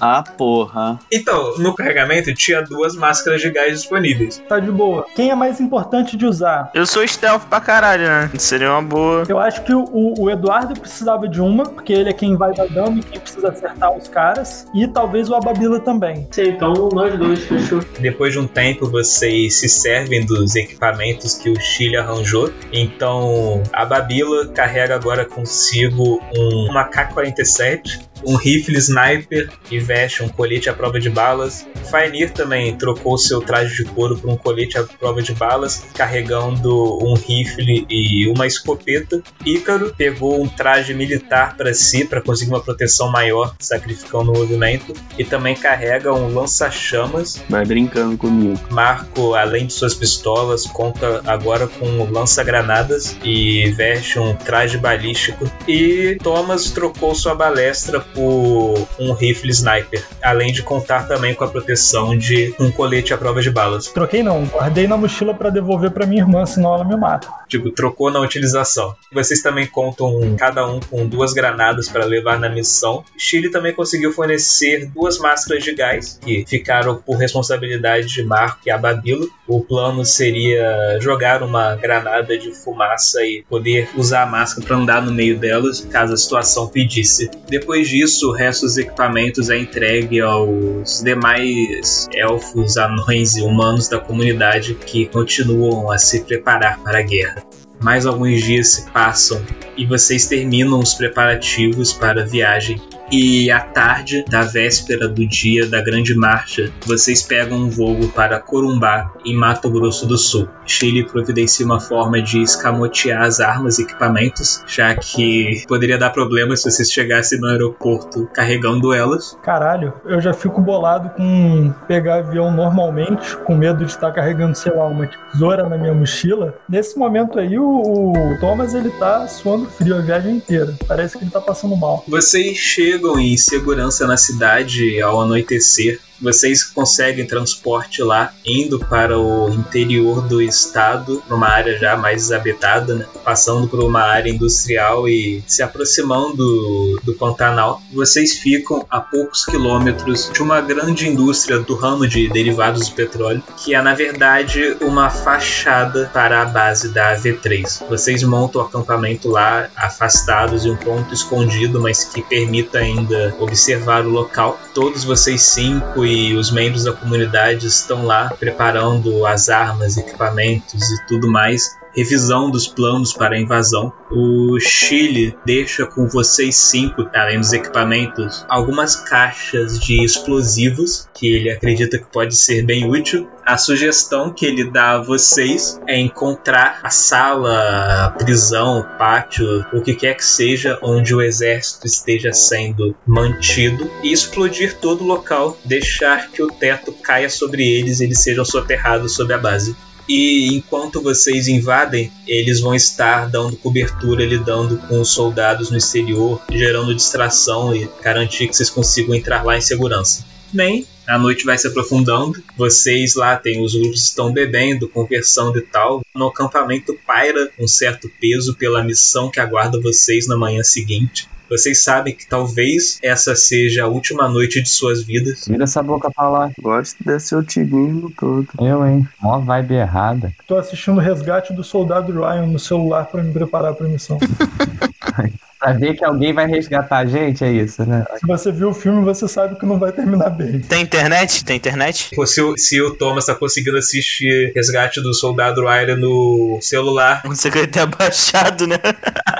Ah, 0.00 0.22
porra. 0.22 0.98
Então, 1.12 1.58
no 1.58 1.74
carregamento 1.74 2.34
tinha 2.34 2.62
duas 2.62 2.94
máscaras 2.96 3.40
de 3.40 3.50
gás 3.50 3.72
disponíveis. 3.72 4.42
Tá 4.48 4.58
de 4.58 4.70
boa. 4.70 5.06
Quem 5.14 5.30
é 5.30 5.34
mais 5.34 5.60
importante 5.60 6.16
de 6.16 6.26
usar? 6.26 6.70
Eu 6.74 6.86
sou 6.86 7.06
stealth 7.06 7.44
pra 7.48 7.60
caralho, 7.60 8.04
né? 8.04 8.30
Seria 8.38 8.72
uma 8.72 8.82
boa. 8.82 9.24
Eu 9.28 9.38
acho 9.38 9.62
que 9.64 9.74
o, 9.74 10.14
o 10.18 10.30
Eduardo 10.30 10.78
precisava 10.78 11.28
de 11.28 11.40
uma, 11.40 11.64
porque 11.64 11.92
ele 11.92 12.10
é 12.10 12.12
quem 12.12 12.36
vai 12.36 12.54
dar 12.54 12.68
dano 12.68 12.98
e 12.98 13.02
quem 13.02 13.20
precisa 13.20 13.48
acertar 13.48 13.96
os 13.96 14.08
caras. 14.08 14.66
E 14.74 14.86
talvez 14.86 15.28
o 15.28 15.34
Ababila 15.34 15.80
também. 15.80 16.26
Sei, 16.30 16.50
então 16.50 16.88
nós 16.92 17.16
dois, 17.18 17.44
fechou. 17.44 17.80
Depois 17.98 18.32
de 18.32 18.38
um 18.38 18.46
tempo, 18.46 18.88
vocês 18.88 19.56
se 19.56 19.68
servem 19.68 20.24
dos 20.24 20.54
equipamentos 20.56 21.34
que 21.34 21.50
o 21.50 21.60
Chile 21.60 21.96
arranjou. 21.96 22.52
Então, 22.72 23.62
a 23.72 23.84
Babila 23.84 24.48
carrega 24.48 24.94
agora 24.94 25.24
consigo 25.24 26.20
um, 26.36 26.70
uma 26.70 26.84
K-47, 26.84 28.07
um 28.24 28.36
rifle 28.36 28.76
sniper 28.78 29.50
e 29.70 29.78
veste 29.78 30.22
um 30.22 30.28
colete 30.28 30.68
à 30.68 30.74
prova 30.74 30.98
de 30.98 31.10
balas. 31.10 31.66
Fainir 31.90 32.32
também 32.32 32.76
trocou 32.76 33.16
seu 33.16 33.40
traje 33.40 33.82
de 33.82 33.84
couro 33.90 34.16
por 34.16 34.30
um 34.30 34.36
colete 34.36 34.78
à 34.78 34.84
prova 34.84 35.22
de 35.22 35.32
balas, 35.32 35.84
carregando 35.94 36.98
um 37.04 37.14
rifle 37.14 37.86
e 37.88 38.28
uma 38.28 38.46
escopeta. 38.46 39.22
Ícaro 39.44 39.94
pegou 39.96 40.42
um 40.42 40.48
traje 40.48 40.92
militar 40.94 41.56
para 41.56 41.72
si, 41.72 42.04
para 42.04 42.20
conseguir 42.20 42.50
uma 42.50 42.60
proteção 42.60 43.10
maior, 43.10 43.54
sacrificando 43.58 44.32
o 44.32 44.38
movimento, 44.38 44.92
e 45.18 45.24
também 45.24 45.54
carrega 45.54 46.12
um 46.12 46.32
lança-chamas. 46.32 47.42
Vai 47.48 47.64
brincando 47.64 48.16
comigo. 48.16 48.58
Marco, 48.70 49.34
além 49.34 49.66
de 49.66 49.72
suas 49.72 49.94
pistolas, 49.94 50.66
conta 50.66 51.22
agora 51.26 51.66
com 51.66 51.86
um 51.86 52.10
lança-granadas 52.10 53.16
e 53.22 53.70
veste 53.70 54.18
um 54.18 54.34
traje 54.34 54.78
balístico. 54.78 55.50
E 55.66 56.16
Thomas 56.22 56.70
trocou 56.70 57.14
sua 57.14 57.34
balestra 57.34 58.00
por 58.14 58.88
um 58.98 59.12
rifle 59.12 59.50
sniper, 59.50 60.04
além 60.22 60.52
de 60.52 60.62
contar 60.62 61.06
também 61.06 61.34
com 61.34 61.44
a 61.44 61.48
proteção 61.48 62.16
de 62.16 62.54
um 62.58 62.70
colete 62.70 63.14
à 63.14 63.18
prova 63.18 63.40
de 63.40 63.50
balas. 63.50 63.88
Troquei 63.88 64.22
não, 64.22 64.44
guardei 64.44 64.86
na 64.86 64.96
mochila 64.96 65.34
pra 65.34 65.50
devolver 65.50 65.90
pra 65.90 66.06
minha 66.06 66.22
irmã, 66.22 66.44
senão 66.44 66.74
ela 66.74 66.84
me 66.84 66.96
mata. 66.96 67.28
Tipo, 67.48 67.70
trocou 67.70 68.10
na 68.10 68.20
utilização. 68.20 68.94
Vocês 69.12 69.40
também 69.40 69.66
contam 69.66 70.36
cada 70.36 70.66
um 70.66 70.80
com 70.80 71.06
duas 71.06 71.32
granadas 71.32 71.88
para 71.88 72.04
levar 72.04 72.38
na 72.38 72.48
missão. 72.48 73.04
Chile 73.16 73.50
também 73.50 73.72
conseguiu 73.72 74.12
fornecer 74.12 74.86
duas 74.86 75.18
máscaras 75.18 75.64
de 75.64 75.74
gás, 75.74 76.18
que 76.22 76.44
ficaram 76.46 76.96
por 76.96 77.16
responsabilidade 77.16 78.08
de 78.08 78.22
Marco 78.22 78.60
e 78.66 78.70
Ababilo. 78.70 79.28
O 79.46 79.60
plano 79.60 80.04
seria 80.04 80.98
jogar 81.00 81.42
uma 81.42 81.74
granada 81.76 82.36
de 82.38 82.52
fumaça 82.52 83.24
e 83.24 83.44
poder 83.48 83.88
usar 83.96 84.22
a 84.22 84.26
máscara 84.26 84.66
para 84.66 84.76
andar 84.76 85.02
no 85.02 85.12
meio 85.12 85.38
delas, 85.38 85.80
caso 85.90 86.12
a 86.12 86.16
situação 86.16 86.68
pedisse. 86.68 87.30
Depois 87.48 87.88
disso, 87.98 88.28
o 88.28 88.32
resto 88.32 88.64
dos 88.64 88.78
equipamentos 88.78 89.50
é 89.50 89.58
entregue 89.58 90.20
aos 90.20 91.02
demais 91.02 92.08
elfos, 92.14 92.76
anões 92.76 93.36
e 93.36 93.42
humanos 93.42 93.88
da 93.88 93.98
comunidade 93.98 94.74
que 94.74 95.06
continuam 95.06 95.90
a 95.90 95.98
se 95.98 96.20
preparar 96.20 96.78
para 96.80 97.00
a 97.00 97.02
guerra. 97.02 97.42
Mais 97.82 98.06
alguns 98.06 98.42
dias 98.42 98.68
se 98.68 98.90
passam 98.90 99.40
e 99.76 99.84
vocês 99.84 100.26
terminam 100.26 100.78
os 100.78 100.94
preparativos 100.94 101.92
para 101.92 102.22
a 102.22 102.24
viagem. 102.24 102.80
E 103.10 103.50
à 103.50 103.60
tarde 103.60 104.22
da 104.28 104.42
véspera 104.42 105.08
do 105.08 105.26
dia 105.26 105.66
da 105.66 105.80
grande 105.80 106.14
marcha, 106.14 106.70
vocês 106.84 107.22
pegam 107.22 107.56
um 107.56 107.70
voo 107.70 108.06
para 108.14 108.38
Corumbá, 108.38 109.10
em 109.24 109.34
Mato 109.34 109.70
Grosso 109.70 110.06
do 110.06 110.18
Sul. 110.18 110.46
Chile 110.66 111.04
providencia 111.04 111.64
uma 111.64 111.80
forma 111.80 112.20
de 112.20 112.42
escamotear 112.42 113.22
as 113.22 113.40
armas 113.40 113.78
e 113.78 113.82
equipamentos, 113.82 114.62
já 114.66 114.94
que 114.94 115.64
poderia 115.66 115.96
dar 115.96 116.10
problema 116.10 116.54
se 116.54 116.70
vocês 116.70 116.92
chegassem 116.92 117.40
no 117.40 117.48
aeroporto 117.48 118.28
carregando 118.34 118.92
elas. 118.92 119.38
Caralho, 119.42 119.94
eu 120.04 120.20
já 120.20 120.34
fico 120.34 120.60
bolado 120.60 121.08
com 121.10 121.72
pegar 121.86 122.16
avião 122.16 122.50
normalmente, 122.50 123.36
com 123.38 123.54
medo 123.54 123.86
de 123.86 123.90
estar 123.90 124.12
carregando, 124.12 124.54
sei 124.54 124.72
lá, 124.74 124.86
uma 124.86 125.06
tesoura 125.06 125.66
na 125.66 125.78
minha 125.78 125.94
mochila. 125.94 126.56
Nesse 126.68 126.98
momento 126.98 127.38
aí, 127.38 127.58
o, 127.58 128.12
Thomas 128.38 128.74
ele 128.74 128.90
tá 128.90 129.26
suando 129.26 129.64
frio 129.66 129.96
a 129.96 130.00
viagem 130.02 130.36
inteira. 130.36 130.74
Parece 130.86 131.16
que 131.16 131.24
ele 131.24 131.30
tá 131.30 131.40
passando 131.40 131.74
mal. 131.74 132.04
Vocês 132.06 132.58
chegam 132.58 132.97
em 133.18 133.36
segurança 133.36 134.06
na 134.06 134.16
cidade 134.16 135.00
ao 135.00 135.20
anoitecer. 135.20 136.00
Vocês 136.20 136.64
conseguem 136.64 137.26
transporte 137.26 138.02
lá, 138.02 138.32
indo 138.44 138.78
para 138.78 139.18
o 139.18 139.50
interior 139.52 140.26
do 140.26 140.42
estado, 140.42 141.22
numa 141.28 141.48
área 141.48 141.78
já 141.78 141.96
mais 141.96 142.22
desabitada, 142.22 142.94
né? 142.94 143.06
passando 143.24 143.68
por 143.68 143.80
uma 143.80 144.00
área 144.00 144.30
industrial 144.30 145.08
e 145.08 145.42
se 145.46 145.62
aproximando 145.62 146.36
do, 146.36 147.00
do 147.04 147.14
Pantanal. 147.14 147.82
Vocês 147.92 148.34
ficam 148.38 148.86
a 148.90 149.00
poucos 149.00 149.44
quilômetros 149.44 150.30
de 150.32 150.42
uma 150.42 150.60
grande 150.60 151.08
indústria 151.08 151.58
do 151.58 151.74
ramo 151.74 152.06
de 152.06 152.28
derivados 152.28 152.88
do 152.88 152.94
petróleo, 152.94 153.42
que 153.56 153.74
é 153.74 153.82
na 153.82 153.94
verdade 153.94 154.76
uma 154.80 155.10
fachada 155.10 156.10
para 156.12 156.42
a 156.42 156.44
base 156.44 156.88
da 156.90 157.14
V3. 157.14 157.84
Vocês 157.88 158.22
montam 158.22 158.62
o 158.62 158.64
acampamento 158.64 159.28
lá, 159.28 159.68
afastados 159.76 160.62
de 160.62 160.70
um 160.70 160.76
ponto 160.76 161.12
escondido, 161.12 161.80
mas 161.80 162.04
que 162.04 162.22
permita 162.22 162.78
ainda 162.78 163.34
observar 163.38 164.04
o 164.04 164.10
local. 164.10 164.58
Todos 164.74 165.04
vocês 165.04 165.42
cinco 165.42 166.04
e 166.08 166.34
os 166.34 166.50
membros 166.50 166.84
da 166.84 166.92
comunidade 166.92 167.66
estão 167.66 168.04
lá 168.04 168.30
preparando 168.30 169.26
as 169.26 169.48
armas, 169.48 169.96
equipamentos 169.96 170.90
e 170.90 171.06
tudo 171.06 171.30
mais 171.30 171.78
revisão 171.98 172.48
dos 172.48 172.68
planos 172.68 173.12
para 173.12 173.34
a 173.34 173.40
invasão. 173.40 173.92
O 174.10 174.58
Chile 174.60 175.36
deixa 175.44 175.84
com 175.84 176.08
vocês 176.08 176.56
cinco, 176.56 177.08
além 177.12 177.40
dos 177.40 177.52
equipamentos, 177.52 178.46
algumas 178.48 178.94
caixas 178.94 179.78
de 179.80 180.04
explosivos 180.04 181.08
que 181.12 181.26
ele 181.26 181.50
acredita 181.50 181.98
que 181.98 182.06
pode 182.06 182.36
ser 182.36 182.62
bem 182.62 182.88
útil. 182.88 183.28
A 183.44 183.56
sugestão 183.56 184.32
que 184.32 184.46
ele 184.46 184.70
dá 184.70 184.92
a 184.92 185.02
vocês 185.02 185.80
é 185.86 185.98
encontrar 185.98 186.80
a 186.82 186.90
sala, 186.90 188.06
a 188.06 188.10
prisão, 188.10 188.80
o 188.80 188.84
pátio, 188.98 189.66
o 189.72 189.80
que 189.80 189.94
quer 189.94 190.14
que 190.14 190.24
seja 190.24 190.78
onde 190.82 191.14
o 191.14 191.20
exército 191.20 191.86
esteja 191.86 192.32
sendo 192.32 192.94
mantido 193.06 193.90
e 194.02 194.12
explodir 194.12 194.76
todo 194.76 195.02
o 195.02 195.06
local, 195.06 195.58
deixar 195.64 196.30
que 196.30 196.42
o 196.42 196.48
teto 196.48 196.92
caia 196.92 197.28
sobre 197.28 197.66
eles 197.66 198.00
e 198.00 198.04
eles 198.04 198.20
sejam 198.20 198.44
soterrados 198.44 199.14
sob 199.14 199.32
a 199.32 199.38
base. 199.38 199.74
E 200.08 200.54
enquanto 200.56 201.02
vocês 201.02 201.48
invadem, 201.48 202.10
eles 202.26 202.60
vão 202.60 202.74
estar 202.74 203.28
dando 203.28 203.56
cobertura, 203.56 204.24
lidando 204.24 204.78
com 204.78 205.00
os 205.00 205.10
soldados 205.10 205.70
no 205.70 205.76
exterior, 205.76 206.40
gerando 206.50 206.94
distração 206.94 207.76
e 207.76 207.88
garantir 208.02 208.48
que 208.48 208.56
vocês 208.56 208.70
consigam 208.70 209.14
entrar 209.14 209.44
lá 209.44 209.56
em 209.56 209.60
segurança. 209.60 210.24
Bem, 210.50 210.86
a 211.06 211.18
noite 211.18 211.44
vai 211.44 211.58
se 211.58 211.66
aprofundando. 211.66 212.42
Vocês 212.56 213.14
lá 213.14 213.36
tem 213.36 213.62
os 213.62 213.74
grupos 213.74 214.04
estão 214.04 214.32
bebendo, 214.32 214.88
conversando 214.88 215.58
e 215.58 215.62
tal. 215.62 216.00
No 216.14 216.28
acampamento 216.28 216.98
paira 217.06 217.50
um 217.58 217.68
certo 217.68 218.10
peso 218.18 218.54
pela 218.54 218.82
missão 218.82 219.30
que 219.30 219.40
aguarda 219.40 219.78
vocês 219.78 220.26
na 220.26 220.38
manhã 220.38 220.62
seguinte. 220.62 221.28
Vocês 221.48 221.82
sabem 221.82 222.14
que 222.14 222.26
talvez 222.26 222.98
essa 223.02 223.34
seja 223.34 223.84
a 223.84 223.88
última 223.88 224.28
noite 224.28 224.62
de 224.62 224.68
suas 224.68 225.02
vidas. 225.02 225.46
Vira 225.48 225.64
essa 225.64 225.82
boca 225.82 226.10
pra 226.10 226.28
lá. 226.28 226.50
Gosto 226.60 227.02
desse 227.02 227.34
otimismo 227.34 228.10
todo. 228.10 228.48
Eu, 228.60 228.86
hein? 228.86 229.08
Mó 229.20 229.38
vibe 229.38 229.74
errada. 229.74 230.32
Tô 230.46 230.56
assistindo 230.56 230.98
o 230.98 231.00
resgate 231.00 231.52
do 231.52 231.64
soldado 231.64 232.12
Ryan 232.12 232.46
no 232.46 232.58
celular 232.58 233.06
pra 233.06 233.22
me 233.22 233.32
preparar 233.32 233.74
pra 233.74 233.88
missão. 233.88 234.18
Pra 235.58 235.72
ver 235.72 235.94
que 235.96 236.04
alguém 236.04 236.32
vai 236.32 236.46
resgatar 236.46 236.98
a 236.98 237.06
gente, 237.06 237.42
é 237.44 237.50
isso, 237.50 237.84
né? 237.84 238.04
Se 238.20 238.26
você 238.26 238.52
viu 238.52 238.68
o 238.68 238.74
filme, 238.74 239.02
você 239.04 239.26
sabe 239.26 239.58
que 239.58 239.66
não 239.66 239.78
vai 239.78 239.90
terminar 239.90 240.30
bem. 240.30 240.60
Tem 240.60 240.82
internet? 240.82 241.44
Tem 241.44 241.56
internet? 241.56 242.10
Pô, 242.14 242.24
Se 242.26 242.40
o, 242.40 242.56
se 242.56 242.80
o 242.80 242.94
Thomas 242.94 243.26
tá 243.26 243.34
conseguindo 243.34 243.76
assistir 243.76 244.52
Resgate 244.54 245.00
do 245.00 245.12
Soldado 245.12 245.62
Ryan 245.66 245.96
no 245.96 246.58
celular, 246.62 247.22
Você 247.26 247.50
quer 247.50 247.66
ter 247.66 247.80
abaixado, 247.82 248.66
né? 248.68 248.76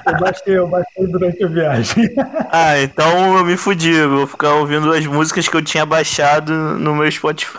Eu 0.06 0.16
baixei, 0.18 0.58
eu 0.58 0.66
baixei 0.66 1.06
durante 1.06 1.44
a 1.44 1.48
viagem. 1.48 2.08
Ah, 2.50 2.80
então 2.80 3.36
eu 3.38 3.44
me 3.44 3.56
fudi. 3.56 3.90
Eu 3.94 4.08
vou 4.10 4.26
ficar 4.26 4.54
ouvindo 4.54 4.92
as 4.92 5.06
músicas 5.06 5.46
que 5.46 5.56
eu 5.56 5.62
tinha 5.62 5.84
baixado 5.86 6.52
no 6.52 6.94
meu 6.94 7.10
Spotify. 7.10 7.58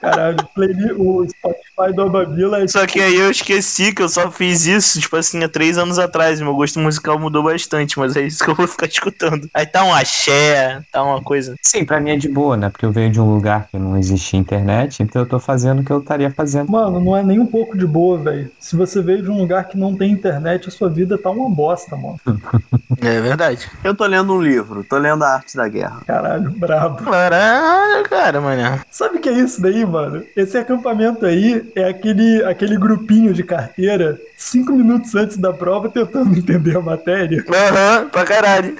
Caralho, 0.00 0.36
playli- 0.54 0.92
o 0.96 1.26
Spotify 1.28 1.69
do 1.88 2.02
Ababila 2.02 2.62
é 2.62 2.68
Só 2.68 2.86
que 2.86 3.00
aí 3.00 3.16
eu 3.16 3.30
esqueci 3.30 3.94
que 3.94 4.02
eu 4.02 4.08
só 4.08 4.30
fiz 4.30 4.66
isso, 4.66 5.00
tipo 5.00 5.16
assim, 5.16 5.42
há 5.42 5.48
três 5.48 5.78
anos 5.78 5.98
atrás. 5.98 6.40
Meu 6.40 6.54
gosto 6.54 6.78
musical 6.78 7.18
mudou 7.18 7.42
bastante, 7.42 7.98
mas 7.98 8.16
é 8.16 8.22
isso 8.22 8.44
que 8.44 8.50
eu 8.50 8.54
vou 8.54 8.66
ficar 8.66 8.86
escutando. 8.88 9.48
Aí 9.54 9.66
tá 9.66 9.84
um 9.84 9.94
axé, 9.94 10.80
tá 10.92 11.02
uma 11.02 11.22
coisa. 11.22 11.54
Sim, 11.62 11.84
pra 11.84 12.00
mim 12.00 12.10
é 12.10 12.16
de 12.16 12.28
boa, 12.28 12.56
né? 12.56 12.68
Porque 12.68 12.84
eu 12.84 12.92
venho 12.92 13.10
de 13.10 13.20
um 13.20 13.32
lugar 13.32 13.68
que 13.68 13.78
não 13.78 13.96
existia 13.96 14.38
internet, 14.38 15.02
então 15.02 15.22
eu 15.22 15.26
tô 15.26 15.40
fazendo 15.40 15.80
o 15.80 15.84
que 15.84 15.90
eu 15.90 15.98
estaria 15.98 16.30
fazendo. 16.30 16.70
Mano, 16.70 17.00
não 17.00 17.16
é 17.16 17.22
nem 17.22 17.40
um 17.40 17.46
pouco 17.46 17.76
de 17.76 17.86
boa, 17.86 18.18
velho. 18.18 18.50
Se 18.58 18.76
você 18.76 19.00
veio 19.02 19.22
de 19.22 19.30
um 19.30 19.38
lugar 19.38 19.64
que 19.64 19.76
não 19.76 19.96
tem 19.96 20.12
internet, 20.12 20.68
a 20.68 20.70
sua 20.70 20.88
vida 20.88 21.16
tá 21.16 21.30
uma 21.30 21.48
bosta, 21.48 21.96
mano. 21.96 22.20
É 23.02 23.20
verdade. 23.20 23.70
Eu 23.82 23.94
tô 23.94 24.04
lendo 24.04 24.34
um 24.34 24.42
livro, 24.42 24.84
tô 24.84 24.98
lendo 24.98 25.24
A 25.24 25.34
Arte 25.34 25.56
da 25.56 25.66
Guerra. 25.68 26.02
Caralho, 26.06 26.50
brabo. 26.50 27.02
Caralho, 27.04 28.04
cara, 28.08 28.40
mano. 28.40 28.80
Sabe 28.90 29.16
o 29.16 29.20
que 29.20 29.28
é 29.28 29.32
isso 29.32 29.62
daí, 29.62 29.86
mano? 29.86 30.22
Esse 30.36 30.58
acampamento 30.58 31.24
aí 31.24 31.69
é 31.74 31.88
aquele, 31.88 32.42
aquele 32.44 32.76
grupinho 32.76 33.32
de 33.32 33.42
carteira, 33.42 34.18
cinco 34.36 34.72
minutos 34.72 35.14
antes 35.14 35.36
da 35.36 35.52
prova, 35.52 35.88
tentando 35.88 36.36
entender 36.36 36.76
a 36.76 36.80
matéria. 36.80 37.44
Aham, 37.48 38.08
pra 38.08 38.24
caralho. 38.24 38.76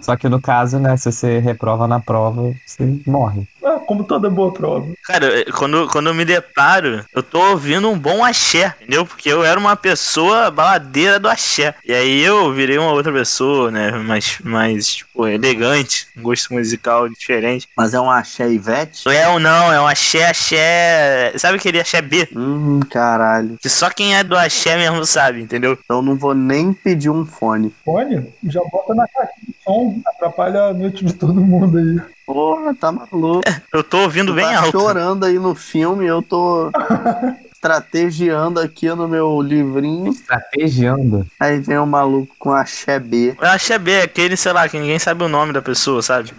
Só 0.00 0.16
que 0.16 0.28
no 0.28 0.40
caso, 0.40 0.78
né, 0.78 0.96
se 0.96 1.10
você 1.10 1.38
reprova 1.38 1.86
na 1.86 2.00
prova, 2.00 2.54
você 2.66 2.98
morre. 3.06 3.46
Ah, 3.64 3.78
como 3.86 4.04
toda 4.04 4.28
boa 4.28 4.52
prova. 4.52 4.86
Cara, 5.04 5.26
eu- 5.26 5.52
quando, 5.52 5.86
quando 5.88 6.08
eu 6.08 6.14
me 6.14 6.24
deparo, 6.24 7.04
eu 7.14 7.22
tô 7.22 7.40
ouvindo 7.50 7.88
um 7.90 7.98
bom 7.98 8.24
axé, 8.24 8.74
entendeu? 8.80 9.06
Porque 9.06 9.28
eu 9.28 9.44
era 9.44 9.58
uma 9.58 9.76
pessoa 9.76 10.50
baladeira 10.50 11.18
do 11.20 11.28
axé. 11.28 11.74
E 11.84 11.92
aí 11.92 12.22
eu 12.22 12.52
virei 12.52 12.78
uma 12.78 12.92
outra 12.92 13.12
pessoa, 13.12 13.70
né? 13.70 13.90
Mais, 13.92 14.38
mais 14.42 14.94
tipo, 14.96 15.26
elegante, 15.26 16.06
um 16.16 16.22
gosto 16.22 16.52
musical 16.52 17.08
diferente. 17.08 17.68
Mas 17.76 17.94
é 17.94 18.00
um 18.00 18.10
axé 18.10 18.50
Ivete? 18.50 19.02
Não 19.06 19.12
é 19.12 19.28
um 19.28 19.38
não, 19.38 19.72
é 19.72 19.80
um 19.80 19.86
axé, 19.86 20.26
axé. 20.26 21.32
Sabe 21.36 21.56
aquele 21.56 21.80
axé 21.80 22.00
B? 22.02 22.28
Hum, 22.34 22.80
caralho. 22.90 23.58
Que 23.60 23.68
só 23.68 23.90
quem 23.90 24.16
é 24.16 24.24
do 24.24 24.36
axé 24.36 24.76
mesmo 24.76 25.04
sabe, 25.04 25.40
entendeu? 25.40 25.78
Então 25.84 26.02
não 26.02 26.16
vou 26.16 26.34
nem 26.34 26.72
pedir 26.72 27.10
um 27.10 27.24
fone. 27.24 27.72
Fone, 27.84 28.26
já 28.48 28.60
bota 28.70 28.94
na 28.94 29.06
caixinha 29.08 29.36
de 29.48 29.54
som, 29.64 30.00
atrapalha 30.06 30.64
a 30.64 30.74
noite 30.74 31.04
de 31.04 31.12
todo 31.14 31.34
mundo 31.40 31.78
aí. 31.78 32.00
Porra, 32.26 32.74
tá 32.74 32.90
maluco. 32.92 33.42
Eu 33.72 33.82
tô 33.84 33.98
ouvindo 34.02 34.32
Tu 34.32 34.36
bem 34.36 34.44
tá 34.46 34.58
alto. 34.60 34.70
chorando 34.80 35.24
aí 35.24 35.38
no 35.38 35.54
filme, 35.54 36.06
eu 36.06 36.22
tô 36.22 36.70
estrategiando 37.54 38.60
aqui 38.60 38.88
no 38.90 39.06
meu 39.08 39.40
livrinho. 39.40 40.12
Estrategiando. 40.12 41.26
Aí 41.38 41.58
vem 41.60 41.78
o 41.78 41.86
maluco 41.86 42.34
com 42.38 42.50
axé 42.52 42.98
B. 42.98 43.36
O 43.40 43.44
axé 43.44 43.78
B 43.78 43.92
é 43.92 44.02
aquele, 44.02 44.36
sei 44.36 44.52
lá, 44.52 44.68
que 44.68 44.78
ninguém 44.78 44.98
sabe 44.98 45.24
o 45.24 45.28
nome 45.28 45.52
da 45.52 45.62
pessoa, 45.62 46.02
sabe? 46.02 46.32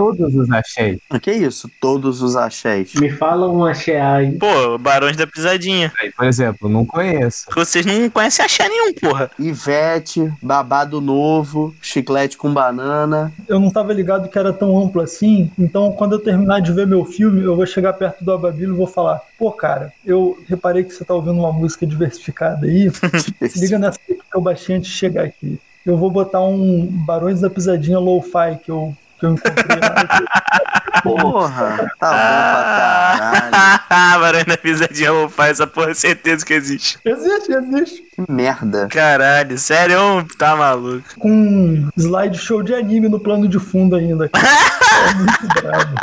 Todos 0.00 0.34
os 0.34 0.50
achei. 0.50 0.98
O 1.10 1.20
que 1.20 1.30
é 1.30 1.36
isso? 1.36 1.70
Todos 1.78 2.22
os 2.22 2.34
axés. 2.34 2.94
Me 2.94 3.10
fala 3.10 3.46
um 3.50 3.62
axé 3.66 4.00
aí. 4.00 4.32
Pô, 4.38 4.78
Barões 4.78 5.14
da 5.14 5.26
Pisadinha. 5.26 5.92
Aí, 6.00 6.10
por 6.10 6.24
exemplo, 6.24 6.70
não 6.70 6.86
conheço. 6.86 7.44
Vocês 7.54 7.84
não 7.84 8.08
conhecem 8.08 8.42
axé 8.42 8.66
nenhum, 8.66 8.94
porra. 8.94 9.30
Ivete, 9.38 10.32
babado 10.42 11.02
novo, 11.02 11.74
chiclete 11.82 12.38
com 12.38 12.50
banana. 12.50 13.30
Eu 13.46 13.60
não 13.60 13.70
tava 13.70 13.92
ligado 13.92 14.30
que 14.30 14.38
era 14.38 14.54
tão 14.54 14.82
amplo 14.82 15.02
assim, 15.02 15.50
então 15.58 15.92
quando 15.92 16.12
eu 16.12 16.18
terminar 16.18 16.60
de 16.60 16.72
ver 16.72 16.86
meu 16.86 17.04
filme, 17.04 17.42
eu 17.42 17.54
vou 17.54 17.66
chegar 17.66 17.92
perto 17.92 18.24
do 18.24 18.32
Ababilo 18.32 18.72
e 18.72 18.78
vou 18.78 18.86
falar: 18.86 19.20
pô, 19.38 19.52
cara, 19.52 19.92
eu 20.02 20.42
reparei 20.48 20.82
que 20.82 20.94
você 20.94 21.04
tá 21.04 21.12
ouvindo 21.12 21.38
uma 21.38 21.52
música 21.52 21.86
diversificada 21.86 22.66
aí. 22.66 22.90
Se 23.46 23.60
liga 23.60 23.78
nessa 23.78 23.98
que 23.98 24.18
eu 24.34 24.40
baixei 24.40 24.76
antes 24.76 24.90
de 24.90 24.96
chegar 24.96 25.24
aqui. 25.24 25.60
Eu 25.84 25.96
vou 25.96 26.10
botar 26.10 26.42
um 26.42 26.86
Barões 26.86 27.40
da 27.40 27.50
Pisadinha 27.50 27.98
Lo-Fi 27.98 28.60
que 28.62 28.70
eu, 28.70 28.94
que 29.20 29.26
eu 29.26 29.30
encontrei 29.32 29.78
lá. 29.80 31.00
Porra, 31.02 31.92
tá 31.98 32.10
bom 32.10 33.50
pra 33.50 33.78
caralho. 33.88 34.20
Barões 34.20 34.44
da 34.44 34.56
Pisadinha 34.56 35.12
vou 35.12 35.28
fazer 35.28 35.50
essa 35.52 35.66
porra, 35.66 35.94
certeza 35.94 36.44
que 36.44 36.52
existe. 36.52 36.98
existe, 37.04 37.52
existe. 37.52 38.02
Que 38.14 38.30
merda. 38.30 38.86
Caralho, 38.88 39.56
sério, 39.58 39.98
tá 40.38 40.54
maluco. 40.56 41.02
Com 41.18 41.30
um 41.30 41.88
slideshow 41.96 42.62
de 42.62 42.74
anime 42.74 43.08
no 43.08 43.18
plano 43.18 43.48
de 43.48 43.58
fundo 43.58 43.96
ainda. 43.96 44.26
É 44.26 45.14
muito 45.14 45.62
bravo. 45.62 45.94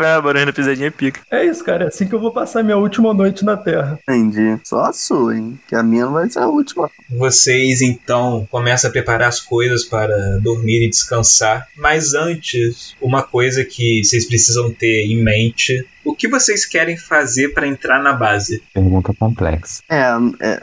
Barões 0.00 0.46
da 0.46 0.52
Pisadinha 0.52 0.88
é 0.88 0.90
pica. 0.90 1.20
É 1.30 1.44
isso, 1.44 1.64
cara. 1.64 1.84
É 1.84 1.88
assim 1.88 2.06
que 2.06 2.14
eu 2.14 2.20
vou 2.20 2.32
passar 2.32 2.62
minha 2.62 2.76
última 2.76 3.12
noite 3.12 3.44
na 3.44 3.56
Terra. 3.56 3.98
Entendi. 4.08 4.58
Só 4.64 4.84
a 4.84 4.92
sua, 4.92 5.36
hein? 5.36 5.58
Que 5.68 5.74
a 5.74 5.82
minha 5.82 6.06
não 6.06 6.12
vai 6.12 6.28
ser 6.28 6.40
a 6.40 6.48
última. 6.48 6.90
Vocês 7.08 7.82
então 7.82 8.46
começam 8.50 8.88
a 8.88 8.92
preparar 8.92 9.28
as 9.28 9.40
coisas 9.40 9.84
para 9.84 10.38
dormir 10.38 10.84
e 10.84 10.90
descansar. 10.90 11.68
Mas 11.76 12.14
antes, 12.14 12.94
uma 13.00 13.22
coisa 13.22 13.64
que 13.64 14.02
vocês 14.04 14.26
precisam 14.26 14.72
ter 14.72 15.06
em 15.06 15.22
mente: 15.22 15.86
o 16.04 16.14
que 16.14 16.28
vocês 16.28 16.64
querem 16.64 16.96
fazer 16.96 17.50
para 17.50 17.66
entrar 17.66 18.02
na 18.02 18.12
base? 18.12 18.62
Pergunta 18.72 19.12
complexa. 19.18 19.82
É, 19.88 20.04
é. 20.40 20.62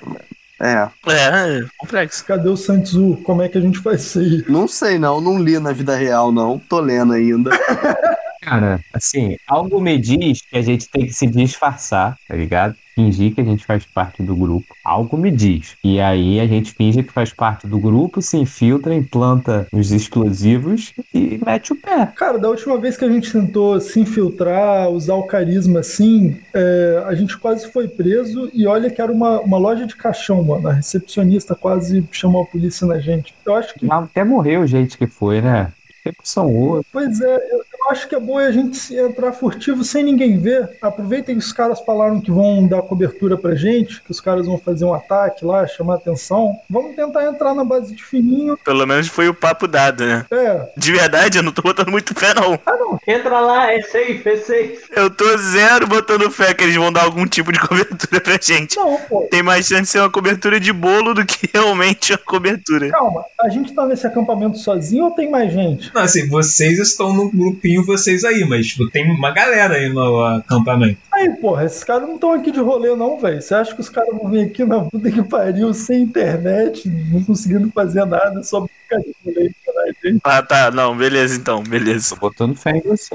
É. 0.60 0.89
É, 1.08 1.65
complexo. 1.78 2.26
Cadê 2.26 2.50
o 2.50 2.58
Santzu? 2.58 3.19
Como 3.23 3.43
é 3.43 3.50
que 3.50 3.60
a 3.60 3.62
gente 3.62 3.78
faz 3.78 4.02
isso 4.02 4.19
aí? 4.19 4.43
Não 4.50 4.67
sei 4.67 4.97
não, 4.97 5.21
não 5.21 5.38
li 5.38 5.60
na 5.60 5.71
vida 5.71 5.95
real 5.95 6.32
não. 6.32 6.58
Tô 6.58 6.80
lendo 6.80 7.13
ainda. 7.13 7.52
Cara, 8.47 8.79
assim, 8.93 9.36
algo 9.45 9.81
me 9.81 9.97
diz 9.97 10.41
que 10.41 10.57
a 10.57 10.62
gente 10.62 10.89
tem 10.89 11.05
que 11.05 11.12
se 11.12 11.27
disfarçar, 11.27 12.17
tá 12.25 12.33
ligado? 12.33 12.75
Fingir 12.95 13.36
que 13.36 13.41
a 13.41 13.43
gente 13.43 13.65
faz 13.65 13.86
parte 13.86 14.23
do 14.23 14.33
grupo. 14.33 14.73
Algo 14.86 15.17
me 15.17 15.29
diz. 15.29 15.75
E 15.83 15.99
aí 15.99 16.39
a 16.39 16.47
gente 16.47 16.71
finge 16.71 17.03
que 17.03 17.12
faz 17.12 17.33
parte 17.33 17.67
do 17.67 17.77
grupo, 17.77 18.21
se 18.21 18.38
infiltra, 18.38 18.95
implanta 18.95 19.67
os 19.71 19.91
explosivos 19.91 20.93
e 21.13 21.39
mete 21.45 21.73
o 21.73 21.75
pé. 21.75 22.05
Cara, 22.15 22.39
da 22.39 22.49
última 22.49 22.77
vez 22.79 22.95
que 22.95 23.03
a 23.03 23.12
gente 23.12 23.31
tentou 23.31 23.81
se 23.81 23.99
infiltrar, 23.99 24.89
usar 24.89 25.15
o 25.15 25.27
carisma 25.27 25.81
assim, 25.81 26.39
é, 26.53 27.03
a 27.05 27.13
gente 27.13 27.38
quase 27.38 27.69
foi 27.69 27.89
preso 27.89 28.49
e 28.53 28.65
olha 28.65 28.89
que 28.89 29.01
era 29.01 29.12
uma, 29.12 29.41
uma 29.41 29.57
loja 29.57 29.86
de 29.86 29.95
caixão, 29.95 30.41
mano. 30.41 30.69
A 30.69 30.73
recepcionista 30.73 31.53
quase 31.53 32.07
chamou 32.13 32.43
a 32.43 32.45
polícia 32.45 32.88
na 32.88 32.97
gente. 32.97 33.36
Eu 33.45 33.55
acho 33.55 33.73
que, 33.75 33.91
Até 33.91 34.23
morreu 34.23 34.62
o 34.62 34.67
jeito 34.67 34.97
que 34.97 35.05
foi, 35.05 35.41
né? 35.41 35.73
Repercussão 36.03 36.55
outra. 36.55 36.88
pois 36.93 37.19
é, 37.19 37.36
eu 37.51 37.76
acho 37.89 38.08
que 38.08 38.15
é 38.15 38.19
bom 38.19 38.38
a 38.38 38.52
gente 38.52 38.78
se 38.78 38.95
entrar 38.97 39.32
furtivo 39.34 39.84
sem 39.84 40.04
ninguém 40.04 40.38
ver. 40.38 40.69
Aproveitem 40.82 41.36
que 41.38 41.43
os 41.43 41.54
caras 41.54 41.80
falaram 41.82 42.19
que 42.21 42.32
vão 42.32 42.67
dar 42.67 42.82
cobertura 42.82 43.38
pra 43.38 43.56
gente, 43.56 44.02
que 44.02 44.12
os 44.12 44.19
caras 44.21 44.45
vão 44.45 44.58
fazer 44.58 44.86
um 44.86 44.93
ataque 44.93 45.45
lá, 45.45 45.65
chamar 45.67 45.95
atenção. 45.95 46.56
Vamos 46.69 46.95
tentar 46.95 47.26
entrar 47.26 47.54
na 47.54 47.63
base 47.63 47.93
de 47.95 48.04
fininho. 48.04 48.58
Pelo 48.63 48.86
menos 48.86 49.08
foi 49.08 49.28
o 49.30 49.34
papo 49.34 49.67
dado, 49.67 50.06
né? 50.06 50.26
É, 50.32 50.67
De 50.78 50.91
verdade, 50.91 51.38
eu 51.38 51.43
não 51.43 51.52
tô 51.52 51.62
botando 51.62 51.89
muito 51.89 52.13
fé, 52.17 52.34
não. 52.34 52.60
Entra 53.08 53.39
lá, 53.39 53.71
é 53.73 53.82
safe, 53.82 54.21
é 54.26 54.38
safe. 54.38 54.80
Eu 54.95 55.10
tô 55.10 55.38
zero 55.38 55.88
botando 55.88 56.30
fé 56.32 56.54
que 56.54 56.63
eles 56.63 56.76
vão 56.76 56.91
dar 56.91 57.04
algum 57.04 57.26
tipo 57.26 57.52
de 57.52 57.60
cobertura 57.65 58.21
pra 58.21 58.38
gente. 58.41 58.76
não, 58.76 58.97
pô. 59.10 59.28
Tem 59.30 59.43
mais 59.43 59.65
chance 59.67 59.84
de 59.84 59.88
ser 59.89 60.00
uma 60.00 60.10
cobertura 60.10 60.60
de 60.60 60.71
bolo 60.73 61.13
do 61.13 61.26
que 61.26 61.50
realmente 61.54 62.12
uma 62.12 62.17
cobertura. 62.17 62.89
Calma, 62.89 63.23
a 63.39 63.50
gente 63.50 63.73
tá 63.73 63.86
nesse 63.86 64.06
acampamento 64.08 64.58
sozinho 64.58 65.06
ou 65.06 65.12
tem 65.12 65.30
mais 65.30 65.52
gente? 65.52 65.91
Não, 65.93 66.02
assim, 66.02 66.28
vocês 66.28 66.80
estão 66.80 67.13
no 67.13 67.30
grupinho, 67.30 67.76
vocês 67.83 68.23
aí, 68.23 68.45
mas 68.45 68.67
tipo, 68.67 68.89
tem 68.89 69.09
uma 69.11 69.31
galera 69.31 69.75
aí 69.75 69.89
no 69.89 70.23
acampamento. 70.23 70.97
Aí, 71.11 71.29
porra, 71.37 71.65
esses 71.65 71.83
caras 71.83 72.07
não 72.07 72.15
estão 72.15 72.31
aqui 72.31 72.51
de 72.51 72.59
rolê, 72.59 72.95
não, 72.95 73.19
velho. 73.19 73.41
Você 73.41 73.55
acha 73.55 73.73
que 73.73 73.81
os 73.81 73.89
caras 73.89 74.15
vão 74.15 74.29
vir 74.29 74.45
aqui 74.45 74.63
na 74.63 74.81
puta 74.81 75.11
que 75.11 75.23
pariu, 75.23 75.73
sem 75.73 76.03
internet, 76.03 76.87
não 77.11 77.23
conseguindo 77.23 77.71
fazer 77.71 78.05
nada, 78.05 78.43
só 78.43 78.61
pra 78.61 78.69
ficar 78.83 78.97
de 78.99 79.15
rolê, 79.25 79.51
caralho? 79.65 80.21
Ah, 80.23 80.41
tá. 80.41 80.71
Não, 80.71 80.95
beleza 80.95 81.37
então, 81.37 81.63
beleza. 81.63 82.15
Tô 82.15 82.21
botando 82.21 82.55
fé 82.55 82.77
em 82.77 82.81
você. 82.81 83.09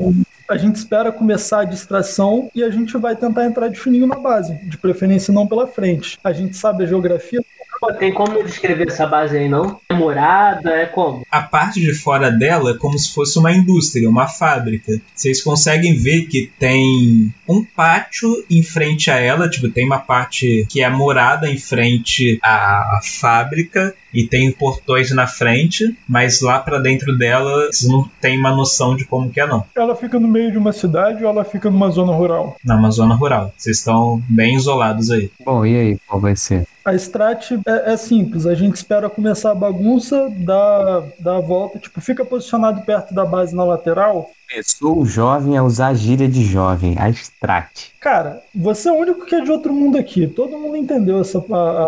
A 0.48 0.56
gente 0.56 0.76
espera 0.76 1.10
começar 1.10 1.60
a 1.60 1.64
distração 1.64 2.50
e 2.54 2.62
a 2.62 2.70
gente 2.70 2.96
vai 2.98 3.16
tentar 3.16 3.46
entrar 3.46 3.68
de 3.68 3.78
fininho 3.78 4.06
na 4.06 4.16
base, 4.16 4.54
de 4.64 4.76
preferência 4.76 5.32
não 5.32 5.46
pela 5.46 5.66
frente. 5.66 6.18
A 6.22 6.32
gente 6.32 6.56
sabe 6.56 6.84
a 6.84 6.86
geografia. 6.86 7.42
Pô, 7.82 7.92
tem 7.92 8.12
como 8.12 8.40
descrever 8.44 8.86
essa 8.86 9.08
base 9.08 9.36
aí, 9.36 9.48
não? 9.48 9.80
É 9.88 9.94
morada, 9.94 10.70
é 10.70 10.86
como? 10.86 11.26
A 11.28 11.42
parte 11.42 11.80
de 11.80 11.92
fora 11.92 12.30
dela 12.30 12.70
é 12.70 12.78
como 12.78 12.96
se 12.96 13.12
fosse 13.12 13.36
uma 13.40 13.50
indústria, 13.50 14.08
uma 14.08 14.28
fábrica. 14.28 15.00
Vocês 15.12 15.42
conseguem 15.42 15.92
ver 15.92 16.26
que 16.28 16.48
tem 16.60 17.34
um 17.48 17.64
pátio 17.64 18.28
em 18.48 18.62
frente 18.62 19.10
a 19.10 19.18
ela, 19.18 19.50
tipo, 19.50 19.68
tem 19.68 19.84
uma 19.84 19.98
parte 19.98 20.64
que 20.70 20.80
é 20.80 20.88
morada 20.88 21.50
em 21.50 21.58
frente 21.58 22.38
à 22.40 23.00
fábrica 23.02 23.92
e 24.12 24.26
tem 24.26 24.52
portões 24.52 25.10
na 25.10 25.26
frente, 25.26 25.96
mas 26.08 26.40
lá 26.40 26.58
pra 26.58 26.78
dentro 26.78 27.16
dela 27.16 27.66
vocês 27.66 27.90
não 27.90 28.08
tem 28.20 28.38
uma 28.38 28.54
noção 28.54 28.96
de 28.96 29.04
como 29.04 29.30
que 29.30 29.40
é 29.40 29.46
não. 29.46 29.64
Ela 29.74 29.94
fica 29.96 30.18
no 30.18 30.28
meio 30.28 30.50
de 30.50 30.58
uma 30.58 30.72
cidade 30.72 31.24
ou 31.24 31.30
ela 31.30 31.44
fica 31.44 31.70
numa 31.70 31.90
zona 31.90 32.12
rural? 32.12 32.56
Na 32.64 32.76
uma 32.76 32.90
zona 32.90 33.14
rural. 33.14 33.52
Vocês 33.56 33.78
estão 33.78 34.22
bem 34.28 34.56
isolados 34.56 35.10
aí. 35.10 35.30
Bom, 35.44 35.64
e 35.64 35.76
aí, 35.76 35.98
qual 36.06 36.20
vai 36.20 36.36
ser? 36.36 36.66
A 36.84 36.94
strat 36.94 37.52
é, 37.64 37.92
é 37.92 37.96
simples, 37.96 38.44
a 38.44 38.54
gente 38.54 38.74
espera 38.74 39.08
começar 39.08 39.52
a 39.52 39.54
bagunça, 39.54 40.28
dá, 40.38 41.04
dá 41.20 41.36
a 41.36 41.40
volta, 41.40 41.78
tipo, 41.78 42.00
fica 42.00 42.24
posicionado 42.24 42.82
perto 42.82 43.14
da 43.14 43.24
base 43.24 43.54
na 43.54 43.62
lateral. 43.62 44.30
Começou 44.56 44.98
o 44.98 45.06
jovem 45.06 45.56
a 45.56 45.62
usar 45.62 45.88
a 45.88 45.94
gíria 45.94 46.28
de 46.28 46.44
jovem, 46.44 46.94
a 46.98 47.08
strat. 47.08 47.90
Cara, 47.98 48.42
você 48.54 48.90
é 48.90 48.92
o 48.92 48.96
único 48.96 49.24
que 49.24 49.34
é 49.34 49.40
de 49.40 49.50
outro 49.50 49.72
mundo 49.72 49.96
aqui, 49.96 50.26
todo 50.26 50.58
mundo 50.58 50.76
entendeu 50.76 51.20
essa. 51.22 51.38
a- 51.38 51.86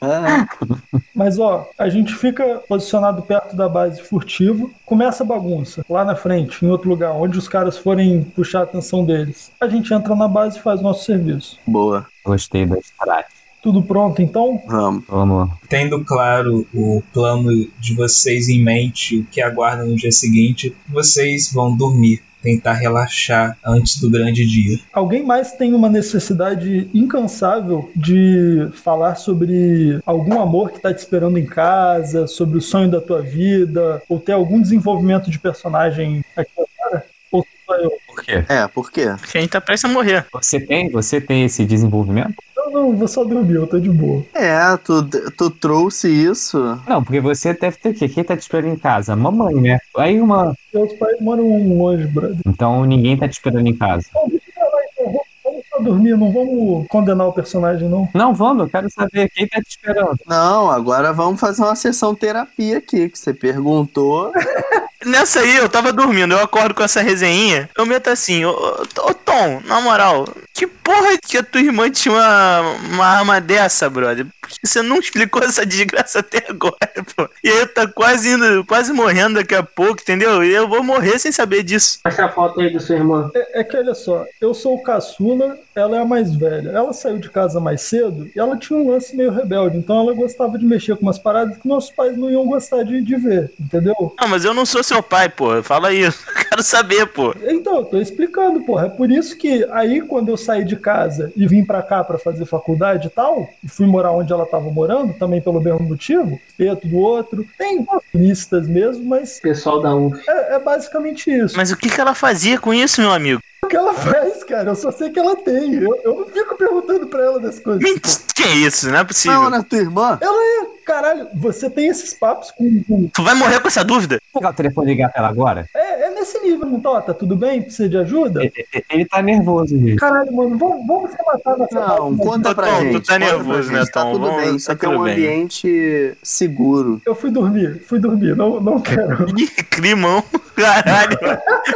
a- 0.00 0.48
Mas 1.14 1.38
ó, 1.38 1.68
a 1.78 1.90
gente 1.90 2.14
fica 2.14 2.62
posicionado 2.66 3.20
perto 3.20 3.54
da 3.54 3.68
base 3.68 4.00
furtivo, 4.02 4.70
começa 4.86 5.22
a 5.24 5.26
bagunça 5.26 5.84
lá 5.90 6.06
na 6.06 6.14
frente, 6.16 6.64
em 6.64 6.68
outro 6.70 6.88
lugar, 6.88 7.12
onde 7.12 7.36
os 7.38 7.48
caras 7.48 7.76
forem 7.76 8.22
puxar 8.24 8.60
a 8.60 8.64
atenção 8.64 9.04
deles. 9.04 9.50
A 9.60 9.68
gente 9.68 9.92
entra 9.92 10.14
na 10.14 10.28
base 10.28 10.58
e 10.58 10.62
faz 10.62 10.80
nosso 10.80 11.04
serviço. 11.04 11.58
Boa, 11.66 12.06
Gostei 12.24 12.64
da 12.64 12.78
strat. 12.78 13.26
Tudo 13.66 13.82
pronto 13.82 14.22
então? 14.22 14.62
vamos. 14.64 15.02
Vamos 15.08 15.38
lá. 15.38 15.58
Tendo 15.68 16.04
claro 16.04 16.64
o 16.72 17.02
plano 17.12 17.50
de 17.80 17.96
vocês 17.96 18.48
em 18.48 18.62
mente, 18.62 19.18
o 19.18 19.24
que 19.24 19.42
aguardam 19.42 19.88
no 19.88 19.96
dia 19.96 20.12
seguinte, 20.12 20.72
vocês 20.88 21.52
vão 21.52 21.76
dormir, 21.76 22.22
tentar 22.40 22.74
relaxar 22.74 23.58
antes 23.66 24.00
do 24.00 24.08
grande 24.08 24.46
dia. 24.46 24.78
Alguém 24.92 25.24
mais 25.24 25.50
tem 25.54 25.74
uma 25.74 25.88
necessidade 25.88 26.88
incansável 26.94 27.90
de 27.96 28.68
falar 28.72 29.16
sobre 29.16 29.98
algum 30.06 30.40
amor 30.40 30.70
que 30.70 30.80
tá 30.80 30.94
te 30.94 30.98
esperando 30.98 31.36
em 31.36 31.44
casa, 31.44 32.28
sobre 32.28 32.58
o 32.58 32.62
sonho 32.62 32.88
da 32.88 33.00
tua 33.00 33.20
vida, 33.20 34.00
ou 34.08 34.20
ter 34.20 34.30
algum 34.30 34.62
desenvolvimento 34.62 35.28
de 35.28 35.40
personagem 35.40 36.24
aqui 36.36 36.52
agora? 36.54 37.04
Ou 37.32 37.44
só 37.66 37.74
eu? 37.74 37.90
Por 38.06 38.22
quê? 38.22 38.44
É, 38.48 38.68
por 38.68 38.92
quê? 38.92 39.06
Porque 39.18 39.38
a 39.38 39.40
gente 39.40 39.50
tá 39.50 39.60
prestes 39.60 39.90
a 39.90 39.92
morrer. 39.92 40.24
Você 40.32 40.60
tem, 40.60 40.88
você 40.88 41.20
tem 41.20 41.44
esse 41.44 41.64
desenvolvimento? 41.64 42.36
Não, 42.66 42.72
não, 42.90 42.96
vou 42.96 43.06
só 43.08 43.22
dormir, 43.24 43.54
eu 43.54 43.66
tô 43.66 43.78
de 43.78 43.88
boa. 43.90 44.24
É, 44.34 44.76
tu, 44.78 45.02
tu 45.36 45.50
trouxe 45.50 46.08
isso. 46.08 46.58
Não, 46.88 47.02
porque 47.02 47.20
você 47.20 47.54
deve 47.54 47.76
ter 47.76 47.90
o 47.90 47.94
quê? 47.94 48.08
Quem 48.08 48.24
tá 48.24 48.36
te 48.36 48.40
esperando 48.40 48.72
em 48.74 48.78
casa? 48.78 49.12
A 49.12 49.16
mamãe, 49.16 49.54
né? 49.54 49.78
Aí 49.96 50.20
uma. 50.20 50.54
Meus 50.74 50.92
pais 50.94 51.20
moram 51.20 51.46
longe, 51.78 52.06
brother. 52.08 52.36
Então 52.46 52.84
ninguém 52.84 53.16
tá 53.16 53.28
te 53.28 53.32
esperando 53.34 53.66
em 53.68 53.74
casa. 53.76 54.06
Deixa 54.28 54.44
pra 54.54 54.64
lá, 54.64 54.78
então. 54.92 55.06
Vamos- 55.06 55.26
Vamos 55.44 55.62
só 55.70 55.78
dormir, 55.80 56.16
não 56.16 56.32
vamos 56.32 56.88
condenar 56.88 57.28
o 57.28 57.32
personagem, 57.32 57.88
não. 57.88 58.08
Não, 58.12 58.34
vamos, 58.34 58.64
eu 58.64 58.68
quero 58.68 58.90
saber 58.90 59.30
quem 59.30 59.46
tá 59.46 59.60
te 59.62 59.68
esperando. 59.70 60.18
Não, 60.26 60.68
agora 60.70 61.12
vamos 61.12 61.38
fazer 61.38 61.62
uma 61.62 61.76
sessão 61.76 62.16
terapia 62.16 62.78
aqui, 62.78 63.08
que 63.08 63.16
você 63.18 63.32
perguntou. 63.32 64.32
Nessa 65.06 65.38
aí, 65.38 65.56
eu 65.56 65.68
tava 65.68 65.92
dormindo, 65.92 66.34
eu 66.34 66.40
acordo 66.40 66.74
com 66.74 66.82
essa 66.82 67.00
resenhinha, 67.00 67.70
eu 67.78 67.86
meto 67.86 68.10
assim, 68.10 68.44
ô, 68.44 68.50
ô, 68.50 69.14
Tom, 69.14 69.62
na 69.64 69.80
moral, 69.80 70.26
que 70.52 70.66
porra 70.66 71.16
que 71.24 71.38
a 71.38 71.44
tua 71.44 71.60
irmã 71.60 71.88
tinha 71.88 72.12
uma, 72.12 72.60
uma 72.92 73.06
arma 73.06 73.40
dessa, 73.40 73.88
brother? 73.88 74.26
Por 74.40 74.50
que 74.50 74.66
você 74.66 74.82
não 74.82 74.98
explicou 74.98 75.42
essa 75.42 75.64
desgraça 75.64 76.20
até 76.20 76.44
agora, 76.48 76.76
pô? 77.14 77.28
E 77.42 77.48
aí 77.48 77.66
tá 77.66 77.86
quase 77.86 78.30
indo, 78.30 78.64
quase 78.64 78.92
morrendo 78.92 79.34
daqui 79.34 79.54
a 79.54 79.62
pouco, 79.62 80.00
entendeu? 80.00 80.42
E 80.42 80.52
eu 80.52 80.68
vou 80.68 80.82
morrer 80.82 81.18
sem 81.18 81.30
saber 81.30 81.62
disso. 81.62 81.98
Mostra 82.04 82.26
a 82.26 82.32
foto 82.32 82.60
aí 82.60 82.72
da 82.72 82.80
sua 82.80 82.96
irmã. 82.96 83.30
É, 83.34 83.60
é 83.60 83.64
que 83.64 83.76
olha 83.76 83.94
só, 83.94 84.24
eu 84.40 84.54
sou 84.54 84.74
o 84.74 84.82
caçula, 84.82 85.58
ela 85.74 85.98
é 85.98 86.00
a 86.00 86.04
mais 86.04 86.34
velha. 86.34 86.70
Ela 86.70 86.92
saiu 86.92 87.18
de 87.18 87.28
casa 87.28 87.60
mais 87.60 87.82
cedo 87.82 88.28
e 88.34 88.38
ela 88.38 88.56
tinha 88.56 88.78
um 88.78 88.90
lance 88.90 89.14
meio 89.14 89.30
rebelde, 89.30 89.76
então 89.76 90.00
ela 90.00 90.14
gostava 90.14 90.58
de 90.58 90.64
mexer 90.64 90.96
com 90.96 91.02
umas 91.02 91.18
paradas 91.18 91.58
que 91.58 91.68
nossos 91.68 91.90
pais 91.90 92.16
não 92.16 92.30
iam 92.30 92.46
gostar 92.46 92.82
de, 92.82 93.02
de 93.02 93.16
ver, 93.16 93.52
entendeu? 93.60 94.14
Ah, 94.16 94.26
mas 94.26 94.44
eu 94.44 94.54
não 94.54 94.64
sou 94.64 94.82
seu 94.82 94.95
pai, 95.02 95.28
pô. 95.28 95.62
Fala 95.62 95.92
isso. 95.92 96.24
Quero 96.48 96.62
saber, 96.62 97.06
pô. 97.06 97.34
Então, 97.46 97.76
eu 97.76 97.84
tô 97.84 97.98
explicando, 97.98 98.60
porra. 98.62 98.86
É 98.86 98.88
por 98.88 99.10
isso 99.10 99.36
que 99.36 99.66
aí, 99.70 100.00
quando 100.00 100.28
eu 100.28 100.36
saí 100.36 100.64
de 100.64 100.76
casa 100.76 101.32
e 101.36 101.46
vim 101.46 101.64
pra 101.64 101.82
cá 101.82 102.02
pra 102.04 102.18
fazer 102.18 102.44
faculdade 102.46 103.06
e 103.08 103.10
tal, 103.10 103.48
e 103.62 103.68
fui 103.68 103.86
morar 103.86 104.12
onde 104.12 104.32
ela 104.32 104.46
tava 104.46 104.70
morando, 104.70 105.12
também 105.14 105.40
pelo 105.40 105.60
mesmo 105.60 105.80
motivo, 105.80 106.40
espeto 106.48 106.86
do 106.86 106.96
outro, 106.98 107.46
tem 107.58 107.86
listas 108.14 108.66
mesmo, 108.66 109.04
mas 109.04 109.40
Pessoal 109.40 109.80
da 109.80 109.94
UF. 109.94 110.18
é, 110.28 110.54
é 110.54 110.58
basicamente 110.58 111.30
isso. 111.30 111.56
Mas 111.56 111.70
o 111.70 111.76
que, 111.76 111.88
que 111.90 112.00
ela 112.00 112.14
fazia 112.14 112.58
com 112.58 112.72
isso, 112.72 113.00
meu 113.00 113.12
amigo? 113.12 113.40
O 113.66 113.68
que 113.68 113.76
ela 113.76 113.92
faz, 113.94 114.44
cara, 114.44 114.70
eu 114.70 114.74
só 114.76 114.92
sei 114.92 115.10
que 115.10 115.18
ela 115.18 115.34
tem. 115.36 115.74
Eu, 115.74 115.94
eu 116.04 116.16
não 116.20 116.26
fico 116.26 116.56
perguntando 116.56 117.06
pra 117.08 117.22
ela 117.24 117.40
das 117.40 117.58
coisas. 117.58 117.82
Mentira, 117.82 118.18
que 118.34 118.42
é 118.44 118.54
isso? 118.54 118.88
Não 118.90 118.98
é 118.98 119.04
possível. 119.04 119.40
Não, 119.42 119.50
né, 119.50 119.64
tua 119.68 119.78
irmã? 119.78 120.18
Ela 120.20 120.36
é, 120.62 120.66
caralho, 120.86 121.26
você 121.34 121.68
tem 121.68 121.88
esses 121.88 122.14
papos 122.14 122.50
com. 122.52 123.08
Tu 123.12 123.22
vai 123.24 123.34
morrer 123.34 123.58
com 123.60 123.66
essa 123.68 123.84
dúvida? 123.84 124.20
Vou 124.32 124.40
pegar 124.40 124.52
o 124.52 124.56
telefone 124.56 124.86
e 124.92 124.94
ligar 124.94 125.10
pra 125.10 125.20
ela 125.22 125.28
agora? 125.30 125.66
é, 125.74 126.06
é 126.06 126.10
nesse 126.10 126.38
nível, 126.40 126.66
não 126.66 126.78
tá? 126.80 127.00
Tá 127.00 127.12
tudo 127.14 127.34
bem? 127.34 127.60
Precisa 127.62 127.88
de 127.88 127.96
ajuda? 127.98 128.44
E- 128.44 128.52
e- 128.74 128.84
Ele 128.90 129.04
tá 129.04 129.20
nervoso, 129.20 129.76
gente. 129.76 129.96
Caralho, 129.96 130.32
mano, 130.32 130.56
vamos, 130.56 130.86
vamos 130.86 131.10
se 131.10 131.16
matar 131.26 131.58
nessa 131.58 131.74
Não, 131.80 132.14
base, 132.14 132.30
conta 132.30 132.54
pra 132.54 132.66
Tom, 132.66 132.72
tu 132.78 132.82
gente. 132.84 132.92
tá 132.92 132.98
conta 132.98 133.06
pra 133.06 133.18
nervoso, 133.18 133.62
gente, 133.64 133.72
né, 133.72 133.84
Tá 133.92 134.02
Tom? 134.04 134.12
tudo 134.12 134.26
Vamos- 134.26 134.42
bem, 134.44 134.56
isso 134.56 134.66
tá 134.66 134.72
aqui 134.74 134.86
é 134.86 134.88
um 134.88 135.02
bem. 135.02 135.12
ambiente 135.12 136.14
seguro. 136.22 137.02
Eu 137.04 137.14
fui 137.16 137.30
dormir, 137.30 137.82
fui 137.86 137.98
dormir, 137.98 138.36
não, 138.36 138.60
não 138.60 138.80
quero. 138.80 139.26
Ih, 139.36 139.48
climão. 139.70 140.22
Caralho. 140.56 141.18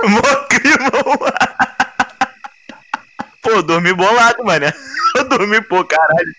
Mó 0.09 0.21
climão. 0.49 1.19
Pô, 3.43 3.63
dormi 3.63 3.93
bolado, 3.93 4.45
mano. 4.45 4.67
Eu 5.17 5.29
dormi, 5.29 5.61
pô, 5.63 5.85
caralho. 5.85 6.33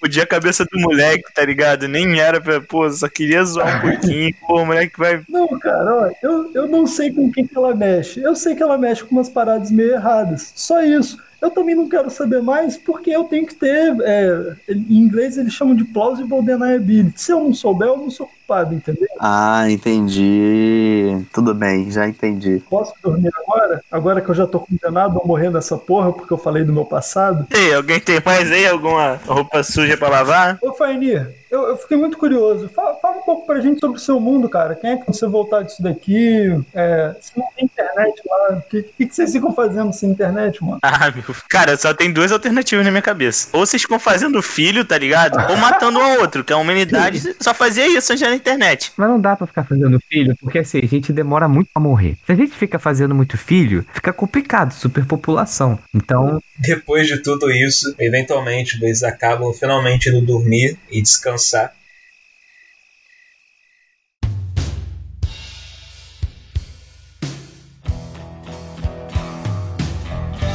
Podia 0.00 0.22
a 0.22 0.26
cabeça 0.26 0.64
do 0.64 0.80
moleque, 0.80 1.30
tá 1.34 1.44
ligado? 1.44 1.86
Nem 1.86 2.18
era 2.18 2.40
pra. 2.40 2.60
Pô, 2.60 2.90
só 2.90 3.06
queria 3.08 3.44
zoar 3.44 3.76
um 3.76 3.90
pouquinho. 3.92 4.34
Pô, 4.46 4.62
o 4.62 4.66
moleque 4.66 4.98
vai. 4.98 5.22
Não, 5.28 5.46
cara, 5.58 5.94
ó, 5.94 6.10
eu, 6.22 6.50
eu 6.54 6.68
não 6.68 6.86
sei 6.86 7.12
com 7.12 7.30
quem 7.30 7.46
que 7.46 7.56
ela 7.56 7.74
mexe. 7.74 8.20
Eu 8.20 8.34
sei 8.34 8.54
que 8.54 8.62
ela 8.62 8.78
mexe 8.78 9.04
com 9.04 9.14
umas 9.14 9.28
paradas 9.28 9.70
meio 9.70 9.92
erradas. 9.92 10.52
Só 10.56 10.82
isso. 10.82 11.18
Eu 11.40 11.50
também 11.50 11.74
não 11.74 11.88
quero 11.88 12.10
saber 12.10 12.42
mais 12.42 12.76
porque 12.76 13.10
eu 13.10 13.24
tenho 13.24 13.46
que 13.46 13.54
ter. 13.54 13.96
é, 14.02 14.54
em 14.68 14.98
inglês 14.98 15.38
eles 15.38 15.52
chamam 15.52 15.74
de 15.74 15.84
plausible 15.84 16.42
deniability. 16.42 17.20
Se 17.20 17.32
eu 17.32 17.40
não 17.42 17.54
souber, 17.54 17.88
eu 17.88 17.96
não 17.96 18.10
sou 18.10 18.26
culpado, 18.26 18.74
entendeu? 18.74 19.08
Ah, 19.18 19.70
entendi. 19.70 21.24
Tudo 21.32 21.54
bem, 21.54 21.90
já 21.90 22.06
entendi. 22.08 22.62
Posso 22.68 22.92
dormir 23.02 23.30
agora? 23.46 23.82
Agora 23.90 24.20
que 24.20 24.28
eu 24.28 24.34
já 24.34 24.46
tô 24.46 24.60
condenado 24.60 25.20
a 25.20 25.26
morrer 25.26 25.50
nessa 25.50 25.76
porra 25.76 26.12
porque 26.12 26.32
eu 26.32 26.38
falei 26.38 26.64
do 26.64 26.72
meu 26.72 26.84
passado? 26.84 27.46
Ei, 27.50 27.74
alguém 27.74 28.00
tem 28.00 28.20
mais 28.24 28.50
aí? 28.50 28.66
Alguma 28.66 29.14
roupa 29.26 29.62
suja 29.62 29.96
pra 29.96 30.08
lavar? 30.08 30.58
Ô, 30.62 30.72
Fainir, 30.74 31.39
eu, 31.50 31.68
eu 31.68 31.76
fiquei 31.76 31.96
muito 31.96 32.16
curioso. 32.16 32.68
Fala, 32.68 32.94
fala 32.96 33.18
um 33.18 33.22
pouco 33.22 33.46
pra 33.46 33.60
gente 33.60 33.80
sobre 33.80 33.96
o 33.96 34.00
seu 34.00 34.20
mundo, 34.20 34.48
cara. 34.48 34.74
Quem 34.74 34.90
é 34.90 34.96
que 34.96 35.06
você 35.06 35.26
voltar 35.26 35.62
disso 35.62 35.82
daqui? 35.82 36.48
É, 36.74 37.14
se 37.20 37.32
não 37.36 37.46
tem 37.56 37.64
internet 37.64 38.22
lá. 38.26 38.56
O 38.58 38.62
que, 38.62 38.82
que, 38.82 39.06
que 39.06 39.14
vocês 39.14 39.32
ficam 39.32 39.52
fazendo 39.52 39.92
sem 39.92 40.10
internet, 40.10 40.62
mano? 40.62 40.78
Ah, 40.82 41.10
meu. 41.10 41.24
Cara, 41.48 41.76
só 41.76 41.92
tem 41.94 42.12
duas 42.12 42.32
alternativas 42.32 42.84
na 42.84 42.90
minha 42.90 43.02
cabeça. 43.02 43.48
Ou 43.52 43.66
vocês 43.66 43.82
ficam 43.82 43.98
fazendo 43.98 44.42
filho, 44.42 44.84
tá 44.84 44.96
ligado? 44.98 45.38
Ou 45.50 45.56
matando 45.56 45.98
um 45.98 46.02
ao 46.02 46.20
outro, 46.20 46.44
que 46.44 46.52
a 46.52 46.56
humanidade 46.56 47.34
só 47.40 47.54
fazia 47.54 47.86
isso 47.86 48.12
antes 48.12 48.26
da 48.26 48.34
internet. 48.34 48.92
Mas 48.96 49.08
não 49.08 49.20
dá 49.20 49.36
pra 49.36 49.46
ficar 49.46 49.64
fazendo 49.64 49.98
filho, 50.08 50.36
porque 50.40 50.58
assim, 50.58 50.80
a 50.82 50.86
gente 50.86 51.12
demora 51.12 51.48
muito 51.48 51.70
pra 51.72 51.82
morrer. 51.82 52.16
Se 52.26 52.32
a 52.32 52.34
gente 52.34 52.52
fica 52.52 52.78
fazendo 52.78 53.14
muito 53.14 53.36
filho, 53.36 53.84
fica 53.92 54.12
complicado, 54.12 54.72
superpopulação. 54.72 55.78
Então, 55.94 56.40
Depois 56.58 57.06
de 57.06 57.18
tudo 57.22 57.50
isso, 57.50 57.94
eventualmente 57.98 58.78
eles 58.82 59.02
acabam 59.02 59.52
finalmente 59.52 60.08
indo 60.08 60.20
dormir 60.20 60.76
e 60.90 61.00
descansar. 61.40 61.79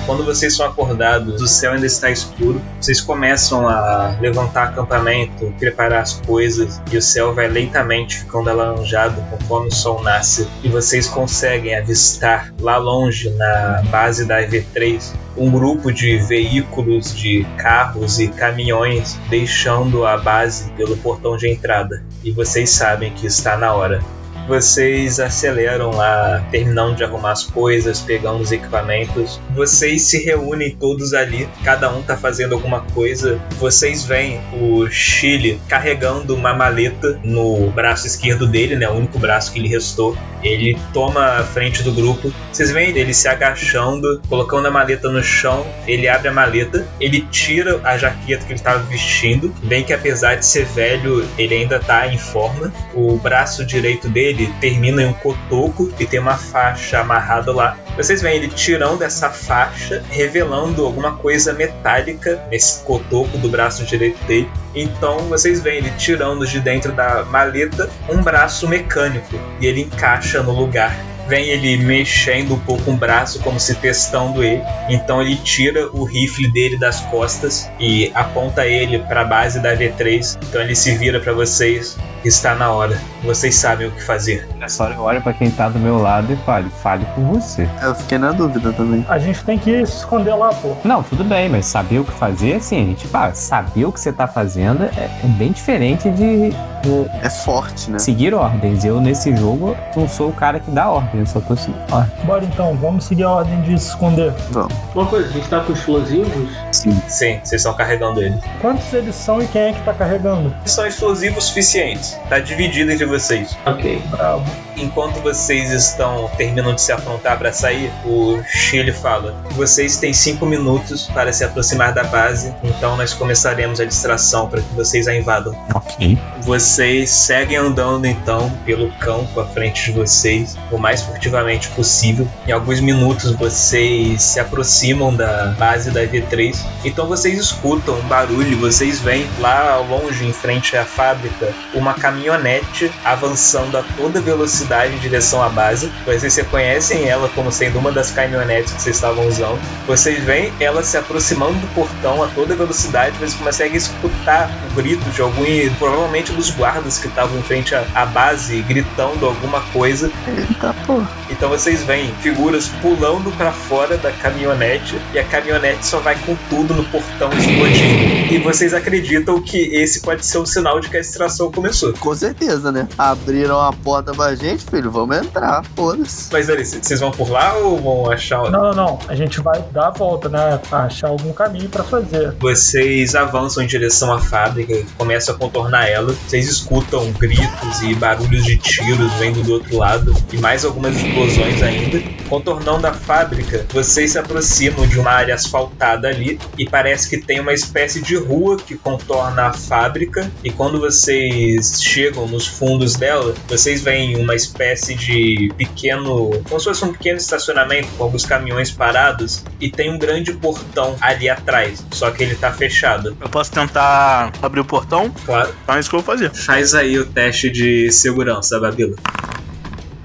Quando 0.06 0.24
vocês 0.24 0.56
são 0.56 0.68
acordados, 0.68 1.42
o 1.42 1.48
céu 1.48 1.72
ainda 1.72 1.88
está 1.88 2.12
escuro. 2.12 2.62
Vocês 2.80 3.02
começam 3.02 3.68
a 3.68 4.16
levantar 4.22 4.66
acampamento, 4.66 5.52
preparar 5.58 6.02
as 6.04 6.14
coisas, 6.14 6.80
e 6.92 6.98
o 6.98 7.02
céu 7.02 7.34
vai 7.34 7.48
lentamente 7.48 8.20
ficando 8.20 8.50
alaranjado 8.52 9.20
conforme 9.32 9.70
o 9.70 9.74
sol 9.74 10.04
nasce. 10.04 10.48
E 10.64 10.70
vocês 10.70 11.08
conseguem 11.08 11.76
avistar 11.76 12.54
lá 12.60 12.78
longe, 12.78 13.32
na 13.32 13.82
base 13.90 14.26
da 14.26 14.42
EV3, 14.44 15.14
um 15.36 15.50
grupo 15.50 15.92
de 15.92 16.18
veículos, 16.18 17.16
de 17.16 17.44
carros 17.58 18.20
e 18.20 18.28
caminhões 18.28 19.18
deixando 19.28 20.06
a 20.06 20.18
base 20.18 20.70
pelo 20.72 20.96
portão 20.98 21.36
de 21.36 21.50
entrada. 21.50 22.04
E 22.24 22.32
vocês 22.32 22.70
sabem 22.70 23.12
que 23.12 23.26
está 23.26 23.58
na 23.58 23.74
hora. 23.74 24.02
Vocês 24.48 25.20
aceleram 25.20 25.90
lá, 25.92 26.46
terminando 26.52 26.96
de 26.96 27.04
arrumar 27.04 27.32
as 27.32 27.44
coisas, 27.44 28.00
pegando 28.00 28.42
os 28.42 28.52
equipamentos. 28.52 29.40
Vocês 29.56 30.04
se 30.04 30.24
reúnem 30.24 30.76
todos 30.76 31.14
ali, 31.14 31.50
cada 31.64 31.92
um 31.92 32.02
tá 32.02 32.16
fazendo 32.16 32.54
alguma 32.54 32.82
coisa. 32.82 33.40
Vocês 33.58 34.04
veem 34.06 34.40
o 34.54 34.88
Chile 34.88 35.60
carregando 35.68 36.36
uma 36.36 36.54
maleta 36.54 37.20
no 37.24 37.72
braço 37.72 38.06
esquerdo 38.06 38.46
dele, 38.46 38.76
né? 38.76 38.88
O 38.88 38.94
único 38.94 39.18
braço 39.18 39.52
que 39.52 39.60
lhe 39.60 39.68
restou. 39.68 40.16
Ele 40.44 40.78
toma 40.94 41.40
a 41.40 41.44
frente 41.44 41.82
do 41.82 41.92
grupo. 41.92 42.32
Vocês 42.52 42.72
veem 42.72 42.96
ele 42.96 43.16
se 43.16 43.28
agachando, 43.28 44.22
colocando 44.30 44.68
a 44.68 44.72
maleta 44.72 45.10
no 45.10 45.24
chão. 45.24 45.66
Ele 45.88 46.08
abre 46.08 46.28
a 46.28 46.32
maleta, 46.32 46.88
ele 47.00 47.22
tira 47.32 47.80
a 47.84 47.98
jaqueta 47.98 48.46
que 48.46 48.52
ele 48.52 48.60
estava 48.60 48.80
vestindo. 48.84 49.52
Bem 49.64 49.84
que 49.84 49.92
apesar 49.92 50.36
de 50.36 50.46
ser 50.46 50.66
velho, 50.66 51.28
ele 51.36 51.56
ainda 51.56 51.80
tá 51.80 52.08
em 52.08 52.18
forma. 52.18 52.72
O 52.94 53.18
braço 53.18 53.66
direito 53.66 54.08
dele 54.08 54.35
termina 54.60 55.02
em 55.02 55.08
um 55.08 55.14
cotoco 55.14 55.92
e 56.00 56.06
tem 56.06 56.20
uma 56.20 56.38
faixa 56.38 57.00
amarrada 57.00 57.54
lá. 57.54 57.78
Vocês 57.96 58.22
veem 58.22 58.36
ele 58.36 58.50
tirando 58.50 59.02
essa 59.02 59.30
faixa, 59.30 60.04
revelando 60.10 60.86
alguma 60.86 61.16
coisa 61.18 61.54
metálica 61.54 62.44
nesse 62.52 62.84
cotoco 62.84 63.38
do 63.38 63.50
braço 63.50 63.86
direito 63.86 64.22
dele. 64.26 64.50
Então 64.74 65.20
vocês 65.30 65.62
veem 65.62 65.78
ele 65.78 65.92
tirando 65.98 66.46
de 66.46 66.60
dentro 66.60 66.92
da 66.92 67.24
maleta 67.26 67.90
um 68.10 68.22
braço 68.22 68.68
mecânico 68.68 69.40
e 69.62 69.66
ele 69.66 69.82
encaixa 69.82 70.44
no 70.44 70.52
lugar. 70.52 70.96
Vem 71.28 71.46
ele 71.46 71.78
mexendo 71.78 72.54
um 72.54 72.60
pouco 72.60 72.92
o 72.92 72.96
braço, 72.96 73.40
como 73.40 73.60
se 73.60 73.74
testando 73.76 74.44
ele. 74.44 74.62
Então 74.90 75.22
ele 75.22 75.36
tira 75.38 75.90
o 75.92 76.04
rifle 76.04 76.48
dele 76.48 76.78
das 76.78 77.02
costas 77.02 77.70
e 77.80 78.12
aponta 78.14 78.68
ele 78.68 79.00
para 79.00 79.22
a 79.22 79.26
base 79.26 79.60
da 79.60 79.76
V3. 79.76 80.38
Então 80.48 80.62
ele 80.62 80.76
se 80.76 80.96
vira 80.96 81.20
para 81.20 81.34
vocês. 81.34 81.98
Está 82.26 82.56
na 82.56 82.72
hora. 82.72 83.00
Vocês 83.24 83.56
sabem 83.56 83.88
o 83.88 83.92
que 83.92 84.02
fazer. 84.04 84.48
nessa 84.58 84.84
hora 84.84 84.96
eu 84.96 85.02
olho 85.02 85.22
pra 85.22 85.32
quem 85.32 85.50
tá 85.52 85.70
do 85.70 85.78
meu 85.80 86.02
lado 86.02 86.34
e 86.34 86.36
falo, 86.38 86.70
fale 86.82 87.06
por 87.14 87.24
você. 87.24 87.70
Eu 87.84 87.94
fiquei 87.94 88.18
na 88.18 88.32
dúvida 88.32 88.74
também. 88.74 89.06
A 89.08 89.20
gente 89.20 89.44
tem 89.44 89.58
que 89.60 89.86
se 89.86 89.98
esconder 89.98 90.34
lá, 90.34 90.50
pô. 90.50 90.76
Não, 90.84 91.04
tudo 91.04 91.24
bem, 91.24 91.48
mas 91.50 91.66
saber 91.68 92.00
o 92.00 92.04
que 92.04 92.12
fazer, 92.14 92.56
assim, 92.56 92.82
a 92.82 92.86
gente, 92.86 93.08
pá, 93.08 93.32
saber 93.34 93.86
o 93.86 93.92
que 93.92 94.00
você 94.00 94.12
tá 94.12 94.28
fazendo 94.28 94.84
é, 94.86 95.10
é 95.24 95.28
bem 95.38 95.52
diferente 95.52 96.10
de, 96.10 96.50
de 96.50 97.10
É 97.22 97.30
forte, 97.30 97.92
né? 97.92 98.00
seguir 98.00 98.34
ordens. 98.34 98.84
Eu, 98.84 99.00
nesse 99.00 99.36
jogo, 99.36 99.76
não 99.96 100.08
sou 100.08 100.30
o 100.30 100.34
cara 100.34 100.60
que 100.60 100.72
dá 100.72 100.90
ordem, 100.90 101.20
eu 101.22 101.26
só 101.28 101.40
tô 101.40 101.56
seguindo 101.56 101.78
ordem. 101.94 102.26
Bora 102.26 102.44
então, 102.44 102.76
vamos 102.76 103.04
seguir 103.06 103.24
a 103.24 103.30
ordem 103.32 103.62
de 103.62 103.78
se 103.80 103.90
esconder. 103.90 104.34
Vamos. 104.52 104.74
Uma 104.96 105.06
coisa, 105.06 105.30
a 105.30 105.32
gente 105.32 105.48
tá 105.48 105.60
com 105.60 105.74
explosivos? 105.74 106.50
Sim. 106.76 107.02
Sim, 107.08 107.40
vocês 107.44 107.62
estão 107.62 107.74
carregando 107.74 108.22
ele. 108.22 108.40
Quantos 108.62 108.92
eles 108.94 109.16
são 109.16 109.42
e 109.42 109.48
quem 109.48 109.62
é 109.62 109.74
que 109.74 109.82
tá 109.82 109.94
carregando? 109.94 110.56
São 110.66 110.86
explosivos 110.86 111.46
suficientes. 111.46 112.20
Tá 112.30 112.40
dividido 112.40 112.92
entre 112.92 113.06
vocês. 113.06 113.58
Ok. 113.66 114.02
Bravo. 114.10 114.46
Enquanto 114.78 115.22
vocês 115.22 115.72
estão 115.72 116.30
terminando 116.36 116.76
de 116.76 116.82
se 116.82 116.92
aprontar 116.92 117.38
para 117.38 117.54
sair, 117.54 117.92
o 118.04 118.42
Chile 118.44 118.92
fala: 118.92 119.34
Vocês 119.52 119.98
têm 119.98 120.14
cinco 120.14 120.46
minutos 120.46 121.08
para 121.14 121.32
se 121.32 121.44
aproximar 121.44 121.94
da 121.94 122.04
base, 122.04 122.54
então 122.64 122.98
nós 122.98 123.14
começaremos 123.14 123.80
a 123.80 123.86
distração 123.86 124.50
para 124.50 124.62
que 124.62 124.74
vocês 124.76 125.08
a 125.08 125.16
invadam. 125.16 125.56
Ok. 125.74 126.18
Vocês 126.42 127.10
seguem 127.10 127.56
andando 127.56 128.06
então 128.06 128.52
pelo 128.66 128.92
campo 128.98 129.40
à 129.40 129.46
frente 129.46 129.86
de 129.86 129.92
vocês, 129.94 130.58
o 130.72 130.78
mais 130.78 131.02
furtivamente 131.02 131.70
possível. 131.70 132.28
Em 132.46 132.52
alguns 132.52 132.82
minutos 132.82 133.32
vocês 133.32 134.22
se 134.22 134.40
aproximam 134.40 135.16
da 135.16 135.56
base 135.58 135.90
da 135.92 136.06
EV3, 136.06 136.58
então 136.84 137.08
vocês 137.08 137.40
escutam 137.40 137.98
um 137.98 138.08
barulho, 138.08 138.58
vocês 138.60 139.00
veem 139.00 139.26
lá 139.40 139.74
ao 139.74 139.86
longe, 139.86 140.26
em 140.26 140.34
frente 140.34 140.76
à 140.76 140.84
fábrica, 140.84 141.54
uma 141.74 141.94
caminhonete 141.94 142.92
avançando 143.04 143.78
a 143.78 143.84
toda 143.96 144.20
velocidade 144.20 144.65
em 144.66 144.98
direção 144.98 145.42
à 145.42 145.50
base. 145.50 145.92
Vocês 146.06 146.36
reconhecem 146.36 147.08
ela 147.08 147.30
como 147.30 147.52
sendo 147.52 147.80
uma 147.80 147.92
das 147.92 148.12
caminhonetes 148.12 148.74
que 148.74 148.82
vocês 148.82 148.96
estavam 148.96 149.28
usando. 149.28 149.60
Vocês 149.88 150.24
veem 150.24 150.52
ela 150.60 150.84
se 150.84 150.98
aproximando 150.98 151.54
do 151.60 151.68
portão 151.74 152.24
a 152.24 152.28
toda 152.28 152.56
velocidade, 152.56 153.18
vocês 153.18 153.34
conseguem 153.34 153.78
escutar 153.78 154.50
o 154.72 154.76
grito 154.76 155.10
de 155.12 155.22
algum, 155.22 155.46
provavelmente 155.78 156.32
dos 156.32 156.50
guardas 156.50 156.98
que 156.98 157.08
estavam 157.08 157.38
em 157.38 157.44
frente 157.44 157.76
à, 157.76 157.86
à 157.94 158.06
base, 158.06 158.62
gritando 158.62 159.26
alguma 159.26 159.62
coisa. 159.74 160.12
Eita, 160.28 160.76
pô. 160.86 161.02
Então 161.30 161.50
vocês 161.50 161.84
veem 161.84 162.14
figuras 162.22 162.68
pulando 162.82 163.36
para 163.38 163.52
fora 163.52 163.98
da 163.98 164.12
caminhonete 164.12 165.00
e 165.14 165.20
a 165.20 165.24
caminhonete 165.24 165.86
só 165.86 166.00
vai 166.00 166.16
com 166.26 166.36
tudo 166.50 166.74
no 166.74 166.84
portão 166.86 167.30
explodindo. 167.34 168.34
E 168.34 168.38
vocês 168.40 168.74
acreditam 168.74 169.42
que 169.42 169.58
esse 169.58 170.02
pode 170.02 170.26
ser 170.26 170.38
o 170.38 170.46
sinal 170.46 170.80
de 170.80 170.90
que 170.90 170.98
a 170.98 171.00
extração 171.00 171.52
começou. 171.52 171.94
Com 171.94 172.16
certeza, 172.16 172.72
né? 172.72 172.88
Abriram 172.98 173.60
a 173.60 173.72
porta 173.72 174.14
pra 174.14 174.36
gente, 174.36 174.55
filho. 174.58 174.92
Vamos 174.92 175.18
entrar. 175.18 175.64
Foda-se. 175.76 176.30
Mas 176.32 176.50
ali, 176.50 176.66
vocês 176.66 177.00
vão 177.00 177.12
por 177.12 177.30
lá 177.30 177.54
ou 177.56 177.78
vão 177.78 178.12
achar. 178.12 178.50
Não, 178.50 178.62
não, 178.62 178.74
não. 178.74 179.00
A 179.08 179.16
gente 179.16 179.40
vai 179.42 179.62
dar 179.72 179.88
a 179.88 179.92
volta, 179.92 180.30
né? 180.30 180.60
Achar 180.72 181.10
algum 181.10 181.32
caminho 181.34 181.70
pra 181.70 181.84
fazer. 181.84 182.32
Vocês 182.40 183.16
avançam 183.16 183.64
em 183.64 183.68
direção 183.68 184.12
à 184.12 184.20
fábrica, 184.20 184.84
começam 184.98 185.36
a 185.36 185.38
contornar 185.38 185.88
ela. 185.88 186.14
Vocês 186.14 186.48
escutam 186.48 187.12
gritos 187.14 187.82
e 187.82 187.94
barulhos 187.96 188.44
de 188.44 188.58
tiros 188.58 189.12
vindo 189.14 189.44
do 189.44 189.54
outro 189.54 189.78
lado 189.78 190.14
e 190.32 190.38
mais 190.38 190.66
algumas 190.66 190.96
explosões 190.96 191.62
ainda. 191.62 192.02
Contornando 192.30 192.88
a 192.88 192.94
fábrica, 192.94 193.66
vocês 193.72 194.12
se 194.12 194.20
aproximam 194.20 194.88
de 194.88 195.00
uma 195.00 195.12
área 195.12 195.36
asfaltada 195.36 196.08
ali 196.08 196.40
e 196.58 196.68
parece 196.68 197.10
que 197.10 197.18
tem 197.18 197.40
uma 197.40 197.54
espécie 197.54 198.02
de 198.02 198.16
rua 198.16 198.58
que 198.58 198.76
contorna 198.76 199.48
a 199.48 199.54
fábrica. 199.54 200.30
E 200.44 200.52
quando 200.52 200.80
vocês 200.80 201.82
chegam 201.82 202.28
nos 202.28 202.48
fundos 202.48 202.96
dela, 202.96 203.34
vocês 203.48 203.82
veem 203.82 204.18
uma 204.18 204.36
espécie 204.36 204.45
de 204.54 205.52
pequeno, 205.58 206.32
como 206.48 206.60
se 206.60 206.66
fosse 206.66 206.86
um 206.86 206.92
pequeno 206.92 207.18
estacionamento 207.18 207.88
com 207.98 208.04
alguns 208.04 208.26
caminhões 208.26 208.72
parados 208.72 209.44
e 209.60 209.70
tem 209.70 209.92
um 209.92 209.98
grande 209.98 210.34
portão 210.34 210.96
ali 211.02 211.30
atrás, 211.30 211.86
só 211.92 212.12
que 212.12 212.24
ele 212.24 212.36
tá 212.36 212.52
fechado. 212.52 213.16
Eu 213.20 213.30
posso 213.30 213.52
tentar 213.52 214.32
abrir 214.42 214.60
o 214.60 214.66
portão? 214.66 215.12
Claro. 215.26 215.54
Então 215.64 215.76
é 215.76 215.80
isso 215.80 215.90
que 215.90 215.96
eu 215.96 216.02
vou 216.02 216.06
fazer. 216.06 216.32
Faz 216.32 216.74
aí 216.74 216.98
o 216.98 217.06
teste 217.06 217.50
de 217.50 217.92
segurança, 217.92 218.60
Babila. 218.60 218.96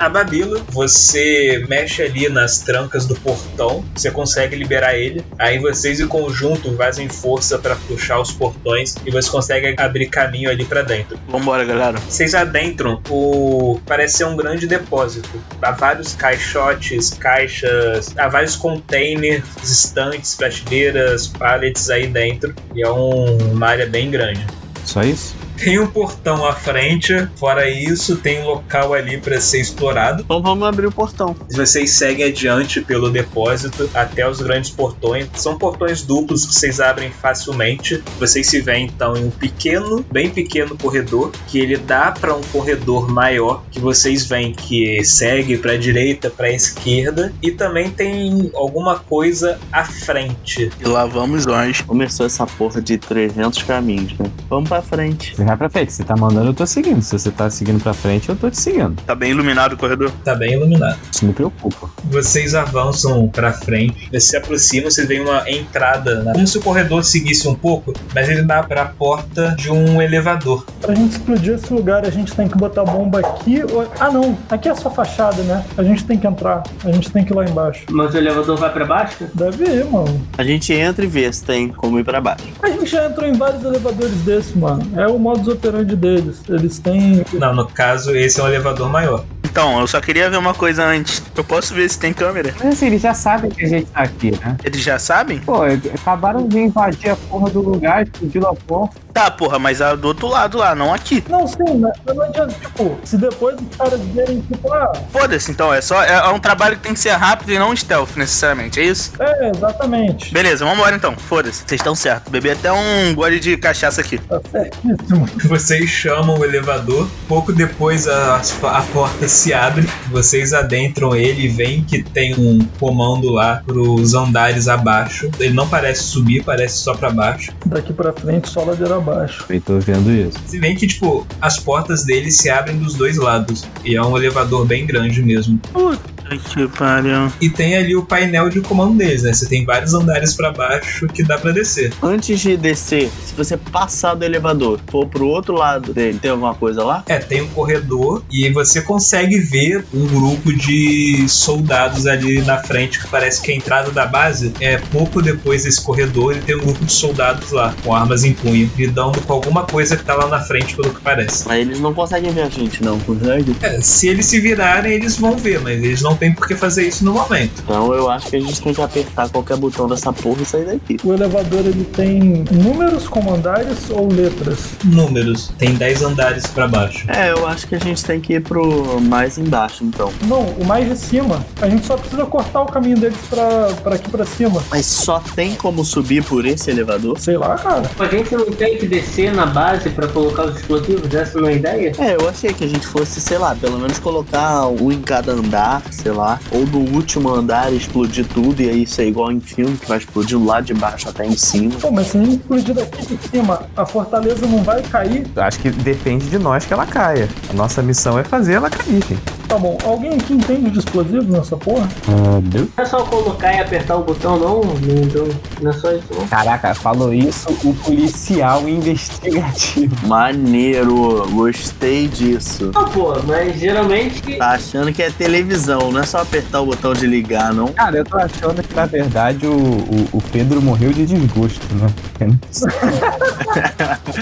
A 0.00 0.08
Babila, 0.08 0.62
você 0.70 1.62
mexe 1.68 2.02
ali 2.02 2.26
nas 2.30 2.60
trancas 2.60 3.04
do 3.04 3.14
portão, 3.16 3.84
você 3.94 4.10
consegue 4.10 4.56
liberar 4.56 4.96
ele. 4.96 5.22
Aí 5.38 5.58
vocês 5.58 6.00
em 6.00 6.06
conjunto 6.08 6.74
fazem 6.74 7.06
força 7.06 7.58
para 7.58 7.76
puxar 7.76 8.18
os 8.18 8.32
portões 8.32 8.94
e 9.04 9.10
você 9.10 9.28
consegue 9.30 9.74
abrir 9.76 10.06
caminho 10.08 10.48
ali 10.48 10.64
para 10.64 10.80
dentro. 10.80 11.18
Vambora, 11.28 11.66
galera. 11.66 11.98
Vocês 12.08 12.34
adentram 12.34 13.02
o 13.10 13.78
parece 13.84 14.16
ser 14.16 14.24
um 14.24 14.34
grande 14.34 14.66
depósito. 14.66 15.28
Há 15.60 15.72
vários 15.72 16.14
caixotes, 16.14 17.10
caixas, 17.10 18.16
há 18.16 18.26
vários 18.26 18.56
containers, 18.56 19.44
estantes, 19.62 20.34
prateleiras, 20.34 21.26
pallets 21.28 21.90
aí 21.90 22.06
dentro. 22.06 22.54
E 22.74 22.82
é 22.82 22.90
um- 22.90 23.36
uma 23.52 23.66
área 23.66 23.84
bem 23.86 24.10
grande. 24.10 24.46
Só 24.82 25.02
isso? 25.02 25.36
Tem 25.60 25.78
um 25.78 25.86
portão 25.86 26.46
à 26.46 26.54
frente, 26.54 27.28
fora 27.36 27.68
isso, 27.68 28.16
tem 28.16 28.40
um 28.40 28.46
local 28.46 28.94
ali 28.94 29.18
para 29.18 29.38
ser 29.40 29.60
explorado. 29.60 30.22
Então 30.22 30.40
vamos 30.40 30.66
abrir 30.66 30.86
o 30.86 30.92
portão. 30.92 31.36
Vocês 31.50 31.90
seguem 31.90 32.24
adiante 32.24 32.80
pelo 32.80 33.10
depósito 33.10 33.90
até 33.92 34.26
os 34.26 34.40
grandes 34.40 34.70
portões. 34.70 35.28
São 35.34 35.58
portões 35.58 36.02
duplos 36.02 36.46
que 36.46 36.54
vocês 36.54 36.80
abrem 36.80 37.10
facilmente. 37.10 38.02
Vocês 38.18 38.46
se 38.46 38.62
veem 38.62 38.86
então 38.86 39.14
em 39.14 39.26
um 39.26 39.30
pequeno, 39.30 40.02
bem 40.10 40.30
pequeno 40.30 40.78
corredor 40.78 41.30
que 41.46 41.58
ele 41.58 41.76
dá 41.76 42.10
para 42.10 42.34
um 42.34 42.40
corredor 42.40 43.10
maior 43.10 43.62
que 43.70 43.78
vocês 43.78 44.24
veem 44.24 44.52
que 44.52 45.04
segue 45.04 45.58
para 45.58 45.72
a 45.72 45.76
direita, 45.76 46.30
para 46.30 46.46
a 46.46 46.52
esquerda 46.52 47.32
e 47.42 47.50
também 47.50 47.90
tem 47.90 48.50
alguma 48.54 48.98
coisa 48.98 49.58
à 49.70 49.84
frente. 49.84 50.70
E 50.80 50.84
lá 50.88 51.04
vamos 51.04 51.44
nós. 51.44 51.82
Começou 51.82 52.24
essa 52.24 52.46
porra 52.46 52.80
de 52.80 52.96
300 52.96 53.62
caminhos, 53.64 54.18
né? 54.18 54.30
Vamos 54.48 54.68
pra 54.68 54.80
frente. 54.80 55.34
Você 55.50 55.56
vai 55.56 55.56
pra 55.56 55.70
frente. 55.70 55.92
Você 55.92 56.04
tá 56.04 56.16
mandando, 56.16 56.46
eu 56.50 56.54
tô 56.54 56.64
seguindo. 56.66 57.02
Se 57.02 57.18
você 57.18 57.30
tá 57.30 57.50
seguindo 57.50 57.82
pra 57.82 57.92
frente, 57.92 58.28
eu 58.28 58.36
tô 58.36 58.48
te 58.50 58.56
seguindo. 58.60 58.94
Tá 59.04 59.14
bem 59.16 59.30
iluminado 59.32 59.72
o 59.72 59.76
corredor. 59.76 60.12
Tá 60.24 60.34
bem 60.34 60.52
iluminado. 60.52 60.96
Isso 61.10 61.24
me 61.26 61.32
preocupa. 61.32 61.88
Vocês 62.04 62.54
avançam 62.54 63.26
pra 63.28 63.52
frente, 63.52 64.08
vocês 64.10 64.24
se 64.24 64.36
aproximam, 64.36 64.90
vocês 64.90 65.08
veem 65.08 65.20
uma 65.22 65.48
entrada, 65.50 66.22
né? 66.22 66.32
como 66.34 66.46
se 66.46 66.58
o 66.58 66.60
corredor 66.62 67.02
seguisse 67.04 67.48
um 67.48 67.54
pouco, 67.54 67.92
mas 68.14 68.28
ele 68.28 68.42
dá 68.42 68.62
pra 68.62 68.84
porta 68.86 69.54
de 69.58 69.70
um 69.70 70.00
elevador. 70.00 70.64
Pra 70.80 70.94
gente 70.94 71.12
explodir 71.12 71.54
esse 71.54 71.72
lugar, 71.72 72.04
a 72.06 72.10
gente 72.10 72.32
tem 72.34 72.46
que 72.48 72.56
botar 72.56 72.84
bomba 72.84 73.18
aqui. 73.20 73.62
ou- 73.72 73.90
Ah, 73.98 74.10
não. 74.10 74.36
Aqui 74.50 74.68
é 74.68 74.74
só 74.74 74.90
fachada, 74.90 75.42
né? 75.42 75.64
A 75.76 75.82
gente 75.82 76.04
tem 76.04 76.16
que 76.18 76.26
entrar. 76.26 76.62
A 76.84 76.92
gente 76.92 77.10
tem 77.10 77.24
que 77.24 77.32
ir 77.32 77.36
lá 77.36 77.44
embaixo. 77.44 77.84
Mas 77.90 78.14
o 78.14 78.18
elevador 78.18 78.56
vai 78.56 78.70
pra 78.72 78.84
baixo? 78.84 79.24
Deve 79.34 79.64
ir, 79.64 79.84
mano. 79.86 80.20
A 80.38 80.44
gente 80.44 80.72
entra 80.72 81.04
e 81.04 81.08
vê 81.08 81.30
se 81.32 81.42
tem 81.44 81.68
como 81.68 81.98
ir 81.98 82.04
pra 82.04 82.20
baixo. 82.20 82.46
A 82.62 82.68
gente 82.70 82.86
já 82.86 83.06
entrou 83.06 83.26
em 83.28 83.32
vários 83.32 83.64
elevadores 83.64 84.14
desses, 84.22 84.54
mano. 84.54 84.80
É 84.96 85.06
o 85.06 85.18
modus 85.40 85.54
operandi 85.54 85.96
deles. 85.96 86.42
Eles 86.48 86.78
têm. 86.78 87.24
Não, 87.32 87.54
no 87.54 87.66
caso, 87.66 88.14
esse 88.14 88.40
é 88.40 88.44
um 88.44 88.48
elevador 88.48 88.88
maior. 88.88 89.24
Então, 89.50 89.80
eu 89.80 89.86
só 89.86 90.00
queria 90.00 90.30
ver 90.30 90.36
uma 90.36 90.54
coisa 90.54 90.84
antes. 90.84 91.22
Eu 91.36 91.42
posso 91.42 91.74
ver 91.74 91.88
se 91.90 91.98
tem 91.98 92.12
câmera? 92.12 92.54
Mas 92.58 92.74
assim, 92.74 92.86
eles 92.86 93.02
já 93.02 93.12
sabem 93.14 93.50
que 93.50 93.64
a 93.64 93.68
gente 93.68 93.86
tá 93.86 94.00
aqui, 94.02 94.30
né? 94.30 94.56
Eles 94.62 94.80
já 94.80 94.98
sabem? 94.98 95.40
Pô, 95.40 95.62
acabaram 95.94 96.46
de 96.46 96.58
invadir 96.60 97.10
a 97.10 97.16
porra 97.16 97.50
do 97.50 97.60
lugar, 97.60 98.02
explodiu 98.04 98.46
a 98.46 98.54
porra. 98.54 98.90
Tá, 99.12 99.28
porra, 99.28 99.58
mas 99.58 99.82
a 99.82 99.96
do 99.96 100.06
outro 100.06 100.28
lado 100.28 100.58
lá, 100.58 100.72
não 100.74 100.94
aqui. 100.94 101.24
Não, 101.28 101.44
sim, 101.46 101.56
mas 101.80 102.16
não 102.16 102.22
adianta. 102.22 102.54
Tipo, 102.60 102.96
se 103.02 103.16
depois 103.16 103.56
os 103.56 103.76
caras 103.76 104.00
verem, 104.14 104.40
tipo, 104.42 104.72
ah, 104.72 104.92
Foda-se, 105.10 105.50
então, 105.50 105.74
é 105.74 105.80
só. 105.80 106.00
É, 106.02 106.12
é 106.12 106.28
um 106.28 106.38
trabalho 106.38 106.76
que 106.76 106.82
tem 106.82 106.94
que 106.94 107.00
ser 107.00 107.10
rápido 107.10 107.50
e 107.50 107.58
não 107.58 107.74
stealth, 107.74 108.16
necessariamente, 108.16 108.78
é 108.78 108.84
isso? 108.84 109.12
é, 109.18 109.50
exatamente. 109.50 110.32
Beleza, 110.32 110.64
vambora 110.64 110.94
então, 110.94 111.16
foda-se. 111.16 111.64
Vocês 111.66 111.80
estão 111.80 111.94
certos. 111.94 112.30
Bebi 112.30 112.50
até 112.50 112.70
um 112.72 113.14
gole 113.14 113.40
de 113.40 113.56
cachaça 113.56 114.00
aqui. 114.00 114.18
Tá 114.18 114.40
certíssimo. 114.50 115.26
Vocês 115.48 115.90
chamam 115.90 116.38
o 116.38 116.44
elevador, 116.44 117.08
pouco 117.26 117.52
depois 117.52 118.06
a, 118.06 118.36
a 118.62 118.82
porta 118.92 119.26
se 119.26 119.39
abre, 119.52 119.88
vocês 120.10 120.52
adentram 120.52 121.14
ele 121.16 121.46
e 121.46 121.48
veem 121.48 121.82
que 121.82 122.02
tem 122.02 122.34
um 122.34 122.58
comando 122.78 123.30
lá 123.30 123.62
pros 123.64 124.14
andares 124.14 124.68
abaixo. 124.68 125.30
Ele 125.38 125.54
não 125.54 125.68
parece 125.68 126.04
subir, 126.04 126.44
parece 126.44 126.78
só 126.78 126.94
pra 126.94 127.10
baixo. 127.10 127.52
Daqui 127.64 127.92
pra 127.92 128.12
frente, 128.12 128.48
só 128.48 128.62
ladeira 128.62 128.96
abaixo. 128.96 129.44
Eu 129.48 129.60
tô 129.60 129.78
vendo 129.78 130.10
isso. 130.10 130.38
Você 130.44 130.58
vê 130.58 130.74
que, 130.74 130.86
tipo, 130.86 131.26
as 131.40 131.58
portas 131.58 132.04
dele 132.04 132.30
se 132.30 132.50
abrem 132.50 132.76
dos 132.76 132.94
dois 132.94 133.16
lados. 133.16 133.64
E 133.84 133.96
é 133.96 134.02
um 134.02 134.16
elevador 134.16 134.66
bem 134.66 134.86
grande 134.86 135.22
mesmo. 135.22 135.58
Ai, 135.74 135.98
que 136.38 136.68
pariu. 136.68 137.30
E 137.40 137.48
tem 137.48 137.76
ali 137.76 137.96
o 137.96 138.02
painel 138.02 138.48
de 138.48 138.60
comando 138.60 138.96
deles, 138.96 139.22
né? 139.22 139.32
Você 139.32 139.46
tem 139.46 139.64
vários 139.64 139.94
andares 139.94 140.34
pra 140.34 140.52
baixo 140.52 141.06
que 141.08 141.22
dá 141.22 141.38
pra 141.38 141.52
descer. 141.52 141.92
Antes 142.02 142.40
de 142.40 142.56
descer, 142.56 143.10
se 143.24 143.34
você 143.34 143.56
passar 143.56 144.14
do 144.14 144.24
elevador, 144.24 144.80
for 144.90 145.06
pro 145.06 145.26
outro 145.26 145.54
lado 145.54 145.92
dele, 145.92 146.18
tem 146.18 146.30
alguma 146.30 146.54
coisa 146.54 146.84
lá? 146.84 147.04
É, 147.08 147.18
tem 147.18 147.42
um 147.42 147.48
corredor 147.48 148.22
e 148.30 148.50
você 148.50 148.80
consegue 148.82 149.38
ver 149.38 149.84
um 149.92 150.06
grupo 150.06 150.52
de 150.52 151.24
soldados 151.28 152.06
ali 152.06 152.40
na 152.42 152.58
frente, 152.58 153.00
que 153.00 153.08
parece 153.08 153.40
que 153.40 153.52
a 153.52 153.54
entrada 153.54 153.90
da 153.90 154.06
base 154.06 154.52
é 154.60 154.78
pouco 154.78 155.22
depois 155.22 155.64
desse 155.64 155.82
corredor 155.82 156.36
e 156.36 156.40
tem 156.40 156.56
um 156.56 156.60
grupo 156.60 156.84
de 156.84 156.92
soldados 156.92 157.50
lá, 157.50 157.74
com 157.82 157.94
armas 157.94 158.24
em 158.24 158.32
punho, 158.32 158.70
lidando 158.76 159.20
com 159.22 159.32
alguma 159.32 159.64
coisa 159.64 159.96
que 159.96 160.04
tá 160.04 160.14
lá 160.14 160.28
na 160.28 160.40
frente, 160.40 160.74
pelo 160.76 160.92
que 160.92 161.00
parece. 161.00 161.46
Mas 161.46 161.60
eles 161.60 161.80
não 161.80 161.94
conseguem 161.94 162.32
ver 162.32 162.42
a 162.42 162.48
gente, 162.48 162.82
não, 162.82 162.98
consegue? 163.00 163.56
É, 163.62 163.80
se 163.80 164.08
eles 164.08 164.26
se 164.26 164.40
virarem, 164.40 164.92
eles 164.92 165.16
vão 165.16 165.36
ver, 165.36 165.60
mas 165.60 165.82
eles 165.82 166.02
não 166.02 166.16
têm 166.20 166.32
por 166.32 166.46
que 166.46 166.54
fazer 166.54 166.86
isso 166.86 167.04
no 167.04 167.14
momento. 167.14 167.62
Então 167.64 167.92
eu 167.94 168.08
acho 168.10 168.28
que 168.28 168.36
a 168.36 168.40
gente 168.40 168.60
tem 168.60 168.74
que 168.74 168.80
apertar 168.80 169.28
qualquer 169.30 169.56
botão 169.56 169.88
dessa 169.88 170.12
porra 170.12 170.42
e 170.42 170.44
sair 170.44 170.66
daqui. 170.66 170.98
O 171.02 171.14
elevador 171.14 171.60
ele 171.60 171.84
tem 171.84 172.44
números 172.52 173.08
como 173.08 173.34
andares 173.34 173.88
ou 173.90 174.06
letras? 174.12 174.58
Números, 174.84 175.50
tem 175.58 175.74
10 175.74 176.02
andares 176.02 176.46
pra 176.46 176.68
baixo. 176.68 177.06
É, 177.08 177.30
eu 177.30 177.46
acho 177.46 177.66
que 177.66 177.74
a 177.74 177.78
gente 177.78 178.04
tem 178.04 178.20
que 178.20 178.34
ir 178.34 178.42
pro 178.42 179.00
mais 179.00 179.38
embaixo, 179.38 179.82
então. 179.82 180.12
Não, 180.26 180.42
o 180.42 180.64
mais 180.64 180.88
de 180.88 180.96
cima. 180.96 181.44
A 181.60 181.68
gente 181.68 181.86
só 181.86 181.96
precisa 181.96 182.26
cortar 182.26 182.62
o 182.62 182.66
caminho 182.66 182.98
deles 182.98 183.18
pra, 183.28 183.72
pra 183.82 183.94
aqui 183.94 184.10
pra 184.10 184.26
cima. 184.26 184.62
Mas 184.70 184.84
só 184.84 185.20
tem 185.34 185.54
como 185.54 185.84
subir 185.84 186.22
por 186.22 186.44
esse 186.44 186.70
elevador? 186.70 187.18
Sei 187.18 187.36
lá, 187.36 187.56
cara. 187.56 187.90
A 187.98 188.06
gente 188.06 188.34
não 188.34 188.50
tem 188.50 188.76
que 188.76 188.86
descer 188.86 189.32
na 189.32 189.46
base 189.46 189.88
pra 189.90 190.06
colocar 190.08 190.44
os 190.44 190.56
explosivos? 190.56 191.14
Essa 191.14 191.40
não 191.40 191.48
é 191.48 191.52
a 191.52 191.54
ideia? 191.54 191.92
É, 191.98 192.14
eu 192.14 192.28
achei 192.28 192.52
que 192.52 192.64
a 192.64 192.68
gente 192.68 192.86
fosse, 192.86 193.20
sei 193.20 193.38
lá, 193.38 193.54
pelo 193.54 193.78
menos 193.78 193.98
colocar 193.98 194.66
um 194.66 194.92
em 194.92 195.00
cada 195.00 195.32
andar, 195.32 195.82
sei 195.90 196.09
lá. 196.10 196.38
Ou 196.50 196.66
no 196.66 196.78
último 196.94 197.28
andar 197.34 197.72
explodir 197.72 198.26
tudo 198.26 198.60
e 198.60 198.68
aí 198.68 198.86
ser 198.86 199.06
igual 199.06 199.30
em 199.30 199.40
filme, 199.40 199.76
que 199.76 199.86
vai 199.86 199.98
explodir 199.98 200.38
lá 200.38 200.60
de 200.60 200.74
baixo 200.74 201.08
até 201.08 201.26
em 201.26 201.36
cima. 201.36 201.74
Pô, 201.80 201.90
mas 201.90 202.08
se 202.08 202.18
a 202.18 202.24
gente 202.24 202.36
explodir 202.36 202.74
daqui 202.74 203.06
de 203.06 203.28
cima, 203.28 203.62
a 203.76 203.86
fortaleza 203.86 204.46
não 204.46 204.62
vai 204.62 204.82
cair? 204.82 205.26
Acho 205.36 205.60
que 205.60 205.70
depende 205.70 206.26
de 206.26 206.38
nós 206.38 206.64
que 206.64 206.72
ela 206.72 206.86
caia. 206.86 207.28
A 207.48 207.52
nossa 207.52 207.82
missão 207.82 208.18
é 208.18 208.24
fazer 208.24 208.54
ela 208.54 208.70
cair, 208.70 209.02
gente. 209.06 209.39
Tá 209.50 209.58
bom, 209.58 209.76
alguém 209.82 210.14
aqui 210.14 210.34
entende 210.34 210.70
de 210.70 210.78
explosivos 210.78 211.26
nessa 211.26 211.56
porra? 211.56 211.88
Ah, 212.06 212.38
deu? 212.40 212.68
Não 212.76 212.84
é 212.84 212.86
só 212.86 213.04
colocar 213.04 213.52
e 213.52 213.58
apertar 213.58 213.96
o 213.96 214.04
botão, 214.04 214.38
não? 214.38 214.60
Não, 214.60 214.70
não, 214.70 215.28
não 215.60 215.70
é 215.70 215.72
só 215.72 215.90
isso, 215.90 216.04
não. 216.16 216.24
Caraca, 216.28 216.72
falou 216.72 217.12
isso 217.12 217.48
o 217.64 217.74
policial 217.74 218.68
investigativo. 218.68 219.92
Maneiro, 220.06 221.26
gostei 221.32 222.06
disso. 222.06 222.70
Ah, 222.76 222.84
pô, 222.84 223.12
mas 223.26 223.58
geralmente. 223.58 224.36
Tá 224.36 224.50
achando 224.50 224.92
que 224.92 225.02
é 225.02 225.10
televisão, 225.10 225.90
não 225.90 226.00
é 226.00 226.06
só 226.06 226.18
apertar 226.18 226.60
o 226.60 226.66
botão 226.66 226.92
de 226.92 227.08
ligar, 227.08 227.52
não? 227.52 227.72
Cara, 227.72 227.96
eu 227.96 228.04
tô 228.04 228.18
achando 228.18 228.62
que 228.62 228.72
na 228.72 228.86
verdade 228.86 229.48
o, 229.48 229.52
o, 229.52 230.08
o 230.12 230.22
Pedro 230.30 230.62
morreu 230.62 230.92
de 230.92 231.04
desgosto, 231.04 231.66
né? 231.74 231.88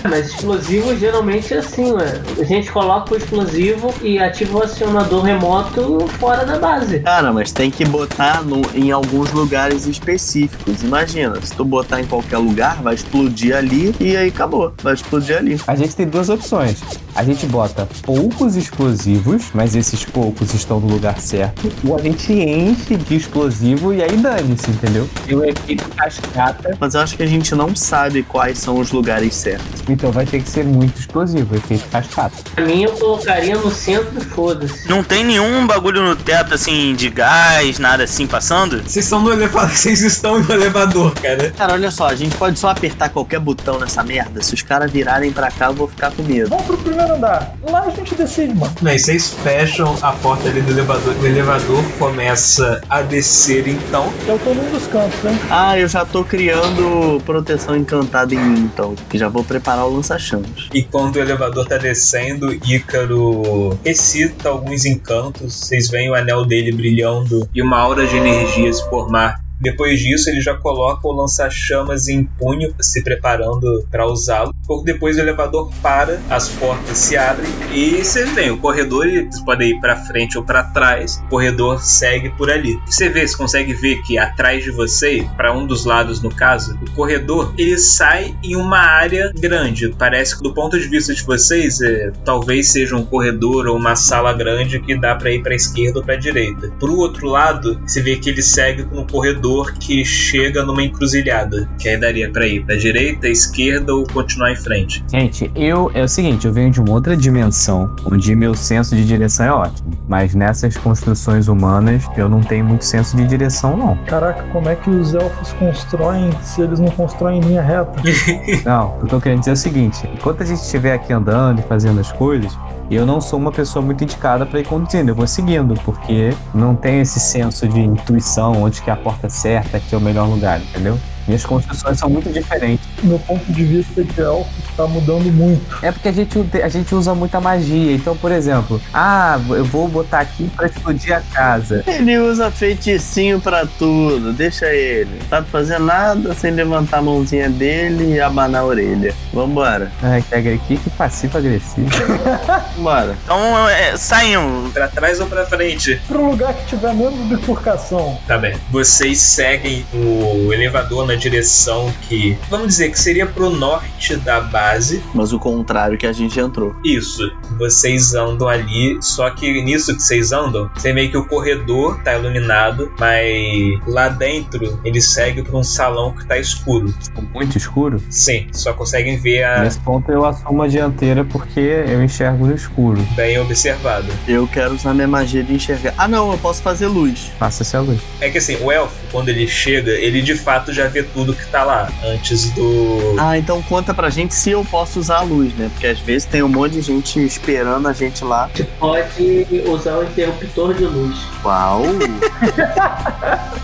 Mas 0.08 0.28
explosivo 0.28 0.96
geralmente 0.96 1.52
é 1.52 1.58
assim, 1.58 1.92
ué. 1.92 2.22
A 2.40 2.44
gente 2.44 2.72
coloca 2.72 3.12
o 3.12 3.16
explosivo 3.18 3.92
e 4.00 4.18
ativa 4.18 4.58
o 4.58 4.62
acionador 4.62 5.17
remoto 5.20 6.06
fora 6.18 6.44
da 6.44 6.58
base. 6.58 7.00
Cara, 7.00 7.32
mas 7.32 7.52
tem 7.52 7.70
que 7.70 7.84
botar 7.84 8.42
no- 8.42 8.62
em 8.74 8.90
alguns 8.90 9.32
lugares 9.32 9.86
específicos. 9.86 10.82
Imagina, 10.82 11.40
se 11.42 11.54
tu 11.54 11.64
botar 11.64 12.00
em 12.00 12.06
qualquer 12.06 12.38
lugar, 12.38 12.82
vai 12.82 12.94
explodir 12.94 13.56
ali 13.56 13.94
e 14.00 14.16
aí 14.16 14.28
acabou. 14.28 14.72
Vai 14.82 14.94
explodir 14.94 15.36
ali. 15.36 15.60
A 15.66 15.74
gente 15.76 15.94
tem 15.96 16.06
duas 16.06 16.28
opções. 16.28 16.80
A 17.18 17.24
gente 17.24 17.46
bota 17.46 17.84
poucos 18.04 18.54
explosivos, 18.54 19.46
mas 19.52 19.74
esses 19.74 20.04
poucos 20.04 20.54
estão 20.54 20.78
no 20.78 20.86
lugar 20.86 21.18
certo. 21.18 21.68
Ou 21.84 21.96
a 21.96 22.00
gente 22.00 22.32
enche 22.32 22.96
de 22.96 23.16
explosivo 23.16 23.92
e 23.92 24.00
aí 24.00 24.16
dane-se, 24.16 24.70
entendeu? 24.70 25.10
Tem 25.26 25.34
o 25.34 25.44
efeito 25.44 25.88
cascata, 25.96 26.76
Mas 26.78 26.94
eu 26.94 27.00
acho 27.00 27.16
que 27.16 27.24
a 27.24 27.26
gente 27.26 27.56
não 27.56 27.74
sabe 27.74 28.22
quais 28.22 28.58
são 28.58 28.78
os 28.78 28.92
lugares 28.92 29.34
certos. 29.34 29.82
então 29.88 30.12
vai 30.12 30.26
ter 30.26 30.40
que 30.40 30.48
ser 30.48 30.64
muito 30.64 31.00
explosivo, 31.00 31.56
efeito 31.56 31.88
cascata. 31.88 32.36
Pra 32.54 32.64
mim, 32.64 32.84
eu 32.84 32.92
colocaria 32.92 33.56
no 33.56 33.68
centro 33.72 34.16
e 34.16 34.24
foda-se. 34.24 34.88
Não 34.88 35.02
tem 35.02 35.24
nenhum 35.24 35.66
bagulho 35.66 36.00
no 36.00 36.14
teto, 36.14 36.54
assim, 36.54 36.94
de 36.94 37.10
gás, 37.10 37.80
nada 37.80 38.04
assim 38.04 38.28
passando? 38.28 38.80
Vocês 38.84 39.06
estão 39.06 39.20
no 39.20 39.32
elevador, 39.32 39.70
vocês 39.74 40.00
estão 40.02 40.38
no 40.38 40.52
elevador, 40.52 41.12
cara. 41.14 41.50
Cara, 41.50 41.72
olha 41.72 41.90
só, 41.90 42.06
a 42.06 42.14
gente 42.14 42.36
pode 42.36 42.60
só 42.60 42.68
apertar 42.68 43.08
qualquer 43.08 43.40
botão 43.40 43.80
nessa 43.80 44.04
merda. 44.04 44.40
Se 44.40 44.54
os 44.54 44.62
caras 44.62 44.88
virarem 44.88 45.32
pra 45.32 45.50
cá, 45.50 45.66
eu 45.66 45.74
vou 45.74 45.88
ficar 45.88 46.12
com 46.12 46.22
medo. 46.22 46.50
Vamos 46.50 46.64
pro 46.64 46.76
primeiro 46.78 47.07
andar. 47.10 47.54
Lá 47.62 47.82
a 47.82 47.90
gente 47.90 48.14
decide, 48.14 48.54
mano. 48.54 48.72
Mas 48.80 49.02
vocês 49.02 49.34
fecham 49.42 49.96
a 50.02 50.12
porta 50.12 50.48
ali 50.48 50.60
do 50.60 50.72
elevador. 50.72 51.14
O 51.20 51.26
elevador 51.26 51.82
começa 51.98 52.80
a 52.88 53.02
descer 53.02 53.68
então. 53.68 54.12
Eu 54.26 54.38
tô 54.38 54.54
num 54.54 54.70
dos 54.70 54.86
cantos, 54.86 55.24
hein? 55.24 55.38
Ah, 55.50 55.78
eu 55.78 55.88
já 55.88 56.04
tô 56.04 56.24
criando 56.24 57.20
proteção 57.24 57.76
encantada 57.76 58.34
em 58.34 58.38
mim, 58.38 58.60
então. 58.60 58.94
Que 59.08 59.18
já 59.18 59.28
vou 59.28 59.44
preparar 59.44 59.86
o 59.86 59.96
lança-chamas. 59.96 60.68
E 60.72 60.82
quando 60.82 61.16
o 61.16 61.20
elevador 61.20 61.66
tá 61.66 61.76
descendo, 61.76 62.52
Ícaro 62.52 63.78
recita 63.84 64.48
alguns 64.48 64.84
encantos. 64.84 65.54
Vocês 65.54 65.88
veem 65.88 66.10
o 66.10 66.14
anel 66.14 66.44
dele 66.44 66.72
brilhando 66.72 67.48
e 67.54 67.62
uma 67.62 67.78
aura 67.78 68.06
de 68.06 68.16
energia 68.16 68.72
se 68.72 68.88
formar 68.88 69.40
Depois 69.60 69.98
disso, 70.00 70.30
ele 70.30 70.40
já 70.40 70.54
coloca 70.54 71.06
o 71.06 71.12
lança-chamas 71.12 72.08
em 72.08 72.24
punho, 72.24 72.72
se 72.80 73.02
preparando 73.02 73.86
para 73.90 74.06
usá-lo. 74.06 74.54
Pouco 74.66 74.84
depois, 74.84 75.16
o 75.16 75.20
elevador 75.20 75.70
para, 75.82 76.20
as 76.30 76.48
portas 76.48 76.96
se 76.96 77.16
abrem 77.16 77.50
e 77.72 78.04
você 78.04 78.24
vê 78.24 78.50
o 78.50 78.58
corredor. 78.58 79.06
Eles 79.06 79.40
podem 79.40 79.70
ir 79.70 79.80
para 79.80 79.96
frente 79.96 80.38
ou 80.38 80.44
para 80.44 80.62
trás. 80.62 81.20
O 81.26 81.28
corredor 81.28 81.82
segue 81.82 82.30
por 82.30 82.50
ali. 82.50 82.78
Você 82.86 83.08
vê, 83.08 83.26
você 83.26 83.36
consegue 83.36 83.74
ver 83.74 84.02
que 84.02 84.18
atrás 84.18 84.62
de 84.62 84.70
você, 84.70 85.26
para 85.36 85.52
um 85.52 85.66
dos 85.66 85.84
lados 85.84 86.22
no 86.22 86.30
caso, 86.30 86.78
o 86.80 86.90
corredor 86.92 87.52
ele 87.58 87.78
sai 87.78 88.36
em 88.42 88.54
uma 88.54 88.78
área 88.78 89.32
grande. 89.36 89.88
Parece 89.98 90.36
que 90.36 90.42
do 90.42 90.54
ponto 90.54 90.78
de 90.78 90.86
vista 90.86 91.14
de 91.14 91.22
vocês, 91.24 91.80
é, 91.80 92.12
talvez 92.24 92.70
seja 92.70 92.96
um 92.96 93.04
corredor 93.04 93.66
ou 93.66 93.76
uma 93.76 93.96
sala 93.96 94.32
grande 94.32 94.80
que 94.80 94.98
dá 94.98 95.16
para 95.16 95.32
ir 95.32 95.42
para 95.42 95.54
esquerda 95.54 95.98
ou 95.98 96.04
para 96.04 96.16
direita. 96.16 96.70
Pro 96.78 96.96
outro 96.96 97.26
lado, 97.26 97.80
você 97.86 98.00
vê 98.00 98.16
que 98.16 98.30
ele 98.30 98.42
segue 98.42 98.82
no 98.84 99.06
corredor 99.06 99.47
que 99.78 100.04
chega 100.04 100.64
numa 100.64 100.82
encruzilhada, 100.82 101.68
que 101.78 101.88
aí 101.88 101.96
daria 101.98 102.30
para 102.30 102.46
ir 102.46 102.64
para 102.64 102.76
direita, 102.76 103.28
esquerda 103.28 103.94
ou 103.94 104.06
continuar 104.06 104.52
em 104.52 104.56
frente. 104.56 105.04
Gente, 105.10 105.50
eu 105.54 105.90
é 105.94 106.02
o 106.02 106.08
seguinte, 106.08 106.46
eu 106.46 106.52
venho 106.52 106.70
de 106.70 106.80
uma 106.80 106.92
outra 106.92 107.16
dimensão, 107.16 107.94
onde 108.04 108.34
meu 108.34 108.54
senso 108.54 108.94
de 108.94 109.04
direção 109.06 109.46
é 109.46 109.52
ótimo. 109.52 109.90
Mas 110.08 110.34
nessas 110.34 110.76
construções 110.76 111.48
humanas, 111.48 112.04
eu 112.16 112.28
não 112.28 112.40
tenho 112.40 112.64
muito 112.64 112.84
senso 112.84 113.16
de 113.16 113.26
direção, 113.26 113.76
não. 113.76 113.96
Caraca, 114.04 114.44
como 114.52 114.68
é 114.68 114.76
que 114.76 114.90
os 114.90 115.14
elfos 115.14 115.52
constroem 115.54 116.30
se 116.42 116.62
eles 116.62 116.78
não 116.78 116.90
constroem 116.90 117.38
em 117.38 117.42
linha 117.42 117.62
reta? 117.62 117.98
Não, 118.64 118.98
eu 119.00 119.08
tô 119.08 119.20
querendo 119.20 119.40
dizer 119.40 119.52
o 119.52 119.56
seguinte: 119.56 120.08
enquanto 120.12 120.42
a 120.42 120.46
gente 120.46 120.60
estiver 120.60 120.94
aqui 120.94 121.12
andando 121.12 121.60
e 121.60 121.62
fazendo 121.62 122.00
as 122.00 122.10
coisas, 122.12 122.56
eu 122.96 123.04
não 123.04 123.20
sou 123.20 123.38
uma 123.38 123.52
pessoa 123.52 123.84
muito 123.84 124.02
indicada 124.04 124.46
para 124.46 124.60
ir 124.60 124.66
conduzindo, 124.66 125.10
eu 125.10 125.14
vou 125.14 125.26
seguindo, 125.26 125.74
porque 125.84 126.32
não 126.54 126.74
tenho 126.74 127.02
esse 127.02 127.20
senso 127.20 127.68
de 127.68 127.80
intuição, 127.80 128.62
onde 128.62 128.80
que 128.80 128.90
é 128.90 128.92
a 128.92 128.96
porta 128.96 129.28
certa, 129.28 129.78
que 129.78 129.94
é 129.94 129.98
o 129.98 130.00
melhor 130.00 130.28
lugar, 130.28 130.60
entendeu? 130.60 130.98
Minhas 131.28 131.44
construções 131.44 131.98
são 131.98 132.08
muito 132.08 132.32
diferentes. 132.32 132.88
Meu 133.02 133.18
ponto 133.18 133.52
de 133.52 133.62
vista 133.62 134.02
de 134.02 134.18
elfo 134.18 134.48
tá 134.74 134.86
mudando 134.86 135.30
muito. 135.30 135.78
É 135.82 135.92
porque 135.92 136.08
a 136.08 136.12
gente, 136.12 136.38
a 136.62 136.68
gente 136.70 136.94
usa 136.94 137.14
muita 137.14 137.38
magia. 137.38 137.94
Então, 137.94 138.16
por 138.16 138.32
exemplo, 138.32 138.80
ah, 138.94 139.38
eu 139.50 139.64
vou 139.64 139.86
botar 139.86 140.20
aqui 140.20 140.50
pra 140.56 140.66
explodir 140.66 141.14
a 141.14 141.20
casa. 141.20 141.84
Ele 141.86 142.18
usa 142.18 142.50
feiticinho 142.50 143.40
pra 143.40 143.66
tudo, 143.66 144.32
deixa 144.32 144.66
ele. 144.72 145.18
Tá 145.28 145.42
fazendo 145.42 145.84
nada 145.84 146.32
sem 146.32 146.50
levantar 146.50 146.98
a 146.98 147.02
mãozinha 147.02 147.50
dele 147.50 148.14
e 148.14 148.20
abanar 148.20 148.62
a 148.62 148.64
orelha. 148.64 149.14
Vambora. 149.30 149.92
Ai, 150.02 150.22
que, 150.22 150.58
que, 150.66 150.76
que 150.78 150.90
passivo-agressivo. 150.90 151.90
Vambora. 152.74 153.14
Então, 153.22 153.68
é, 153.68 153.98
saímos. 153.98 154.72
Para 154.72 154.88
trás 154.88 155.20
ou 155.20 155.26
para 155.26 155.44
frente? 155.44 156.00
Pro 156.08 156.30
lugar 156.30 156.54
que 156.54 156.66
tiver 156.66 156.94
menos 156.94 157.18
bifurcação. 157.26 158.18
Tá 158.26 158.38
bem. 158.38 158.56
Vocês 158.70 159.18
seguem 159.18 159.84
o 159.92 160.52
elevador 160.52 161.06
na 161.06 161.17
direção 161.18 161.92
que, 162.08 162.36
vamos 162.48 162.68
dizer 162.68 162.90
que 162.90 162.98
seria 163.00 163.26
pro 163.26 163.50
norte 163.50 164.16
da 164.16 164.40
base. 164.40 165.02
Mas 165.14 165.32
o 165.32 165.38
contrário 165.38 165.98
que 165.98 166.06
a 166.06 166.12
gente 166.12 166.38
entrou. 166.38 166.74
Isso. 166.84 167.30
Vocês 167.58 168.14
andam 168.14 168.48
ali, 168.48 168.98
só 169.00 169.28
que 169.30 169.60
nisso 169.62 169.94
que 169.94 170.02
vocês 170.02 170.32
andam, 170.32 170.70
você 170.74 170.92
vê 170.92 171.08
que 171.08 171.16
o 171.16 171.26
corredor 171.26 172.00
tá 172.02 172.16
iluminado, 172.16 172.92
mas 172.98 173.78
lá 173.86 174.08
dentro 174.08 174.78
ele 174.84 175.00
segue 175.00 175.42
para 175.42 175.56
um 175.56 175.64
salão 175.64 176.12
que 176.14 176.26
tá 176.26 176.38
escuro. 176.38 176.92
Muito 177.34 177.58
escuro? 177.58 178.00
Sim, 178.10 178.46
só 178.52 178.72
conseguem 178.72 179.16
ver 179.18 179.42
a 179.44 179.60
Nesse 179.60 179.80
ponto 179.80 180.10
eu 180.10 180.24
assumo 180.24 180.62
a 180.62 180.68
dianteira 180.68 181.24
porque 181.24 181.60
eu 181.60 182.02
enxergo 182.02 182.46
no 182.46 182.54
escuro. 182.54 183.00
bem 183.16 183.38
observado. 183.38 184.06
Eu 184.26 184.46
quero 184.46 184.74
usar 184.74 184.94
minha 184.94 185.08
magia 185.08 185.42
de 185.42 185.54
enxergar. 185.54 185.94
Ah, 185.98 186.06
não, 186.08 186.32
eu 186.32 186.38
posso 186.38 186.62
fazer 186.62 186.86
luz. 186.86 187.30
Passa-se 187.38 187.76
a 187.76 187.80
luz. 187.80 188.00
É 188.20 188.30
que 188.30 188.38
assim, 188.38 188.56
o 188.62 188.70
elfo, 188.70 188.94
quando 189.10 189.28
ele 189.28 189.46
chega, 189.46 189.90
ele 189.90 190.22
de 190.22 190.34
fato 190.34 190.72
já 190.72 190.86
vê 190.86 191.02
tudo 191.12 191.34
que 191.34 191.46
tá 191.46 191.64
lá 191.64 191.90
antes 192.04 192.50
do. 192.50 193.16
Ah, 193.18 193.38
então 193.38 193.62
conta 193.62 193.92
pra 193.92 194.10
gente 194.10 194.34
se 194.34 194.50
eu 194.50 194.64
posso 194.64 195.00
usar 195.00 195.18
a 195.18 195.22
luz, 195.22 195.54
né? 195.54 195.70
Porque 195.72 195.86
às 195.86 195.98
vezes 195.98 196.26
tem 196.26 196.42
um 196.42 196.48
monte 196.48 196.72
de 196.72 196.82
gente 196.82 197.24
esperando 197.24 197.88
a 197.88 197.92
gente 197.92 198.24
lá. 198.24 198.50
A 198.52 198.56
gente 198.56 198.70
pode 198.78 199.46
usar 199.66 199.98
o 199.98 200.04
interruptor 200.04 200.74
de 200.74 200.84
luz. 200.84 201.16
Uau! 201.44 201.82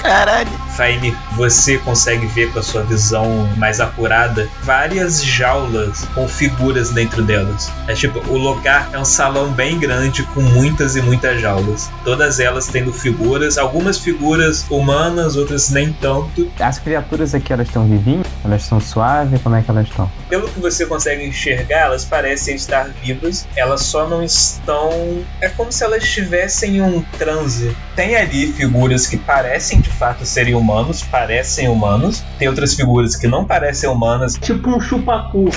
Caralho. 0.03 0.51
Faine, 0.77 1.17
você 1.37 1.79
consegue 1.79 2.27
ver 2.27 2.53
com 2.53 2.59
a 2.59 2.63
sua 2.63 2.83
visão 2.83 3.47
mais 3.57 3.81
apurada 3.81 4.49
várias 4.63 5.25
jaulas 5.25 6.05
com 6.15 6.27
figuras 6.27 6.91
dentro 6.91 7.23
delas. 7.23 7.71
É 7.87 7.95
tipo, 7.95 8.19
o 8.29 8.37
lugar 8.37 8.91
é 8.93 8.99
um 8.99 9.05
salão 9.05 9.53
bem 9.53 9.79
grande 9.79 10.25
com 10.25 10.41
muitas 10.41 10.97
e 10.97 11.03
muitas 11.03 11.41
jaulas. 11.41 11.91
Todas 12.05 12.41
elas 12.41 12.67
tendo 12.67 12.93
figuras, 12.93 13.57
algumas 13.57 13.99
figuras 13.99 14.67
humanas, 14.69 15.37
outras 15.37 15.71
nem 15.71 15.93
tanto. 15.93 16.51
As 16.59 16.79
criaturas 16.79 17.35
aqui, 17.35 17.53
elas 17.53 17.69
estão 17.69 17.87
vivinhas? 17.87 18.27
Elas 18.45 18.65
são 18.65 18.81
suaves? 18.81 19.41
Como 19.43 19.55
é 19.55 19.63
que 19.63 19.71
elas 19.71 19.87
estão? 19.89 20.11
Pelo 20.29 20.49
que 20.49 20.61
você 20.61 20.87
consegue 20.87 21.25
enxergar, 21.25 21.87
elas 21.87 22.05
parecem 22.05 22.57
estar 22.57 22.89
vivas, 23.03 23.47
elas 23.57 23.83
só 23.83 24.09
não 24.09 24.23
estão. 24.23 25.23
É 25.41 25.49
como 25.49 25.71
se 25.71 25.85
elas 25.85 26.03
estivessem 26.03 26.77
em 26.77 26.83
um 26.83 27.01
transe. 27.17 27.77
Tem 27.95 28.17
ali 28.17 28.53
figuras 28.53 29.07
que 29.07 29.17
parecem 29.17 29.81
de 29.81 29.89
fato 29.91 30.27
serem 30.27 30.55
humanos, 30.55 31.03
parecem 31.03 31.69
humanos. 31.69 32.25
Tem 32.39 32.49
outras 32.49 32.75
figuras 32.75 33.15
que 33.15 33.29
não 33.29 33.45
parecem 33.45 33.89
humanas. 33.89 34.35
Tipo 34.35 34.71
um 34.71 34.81
chupacu. 34.81 35.45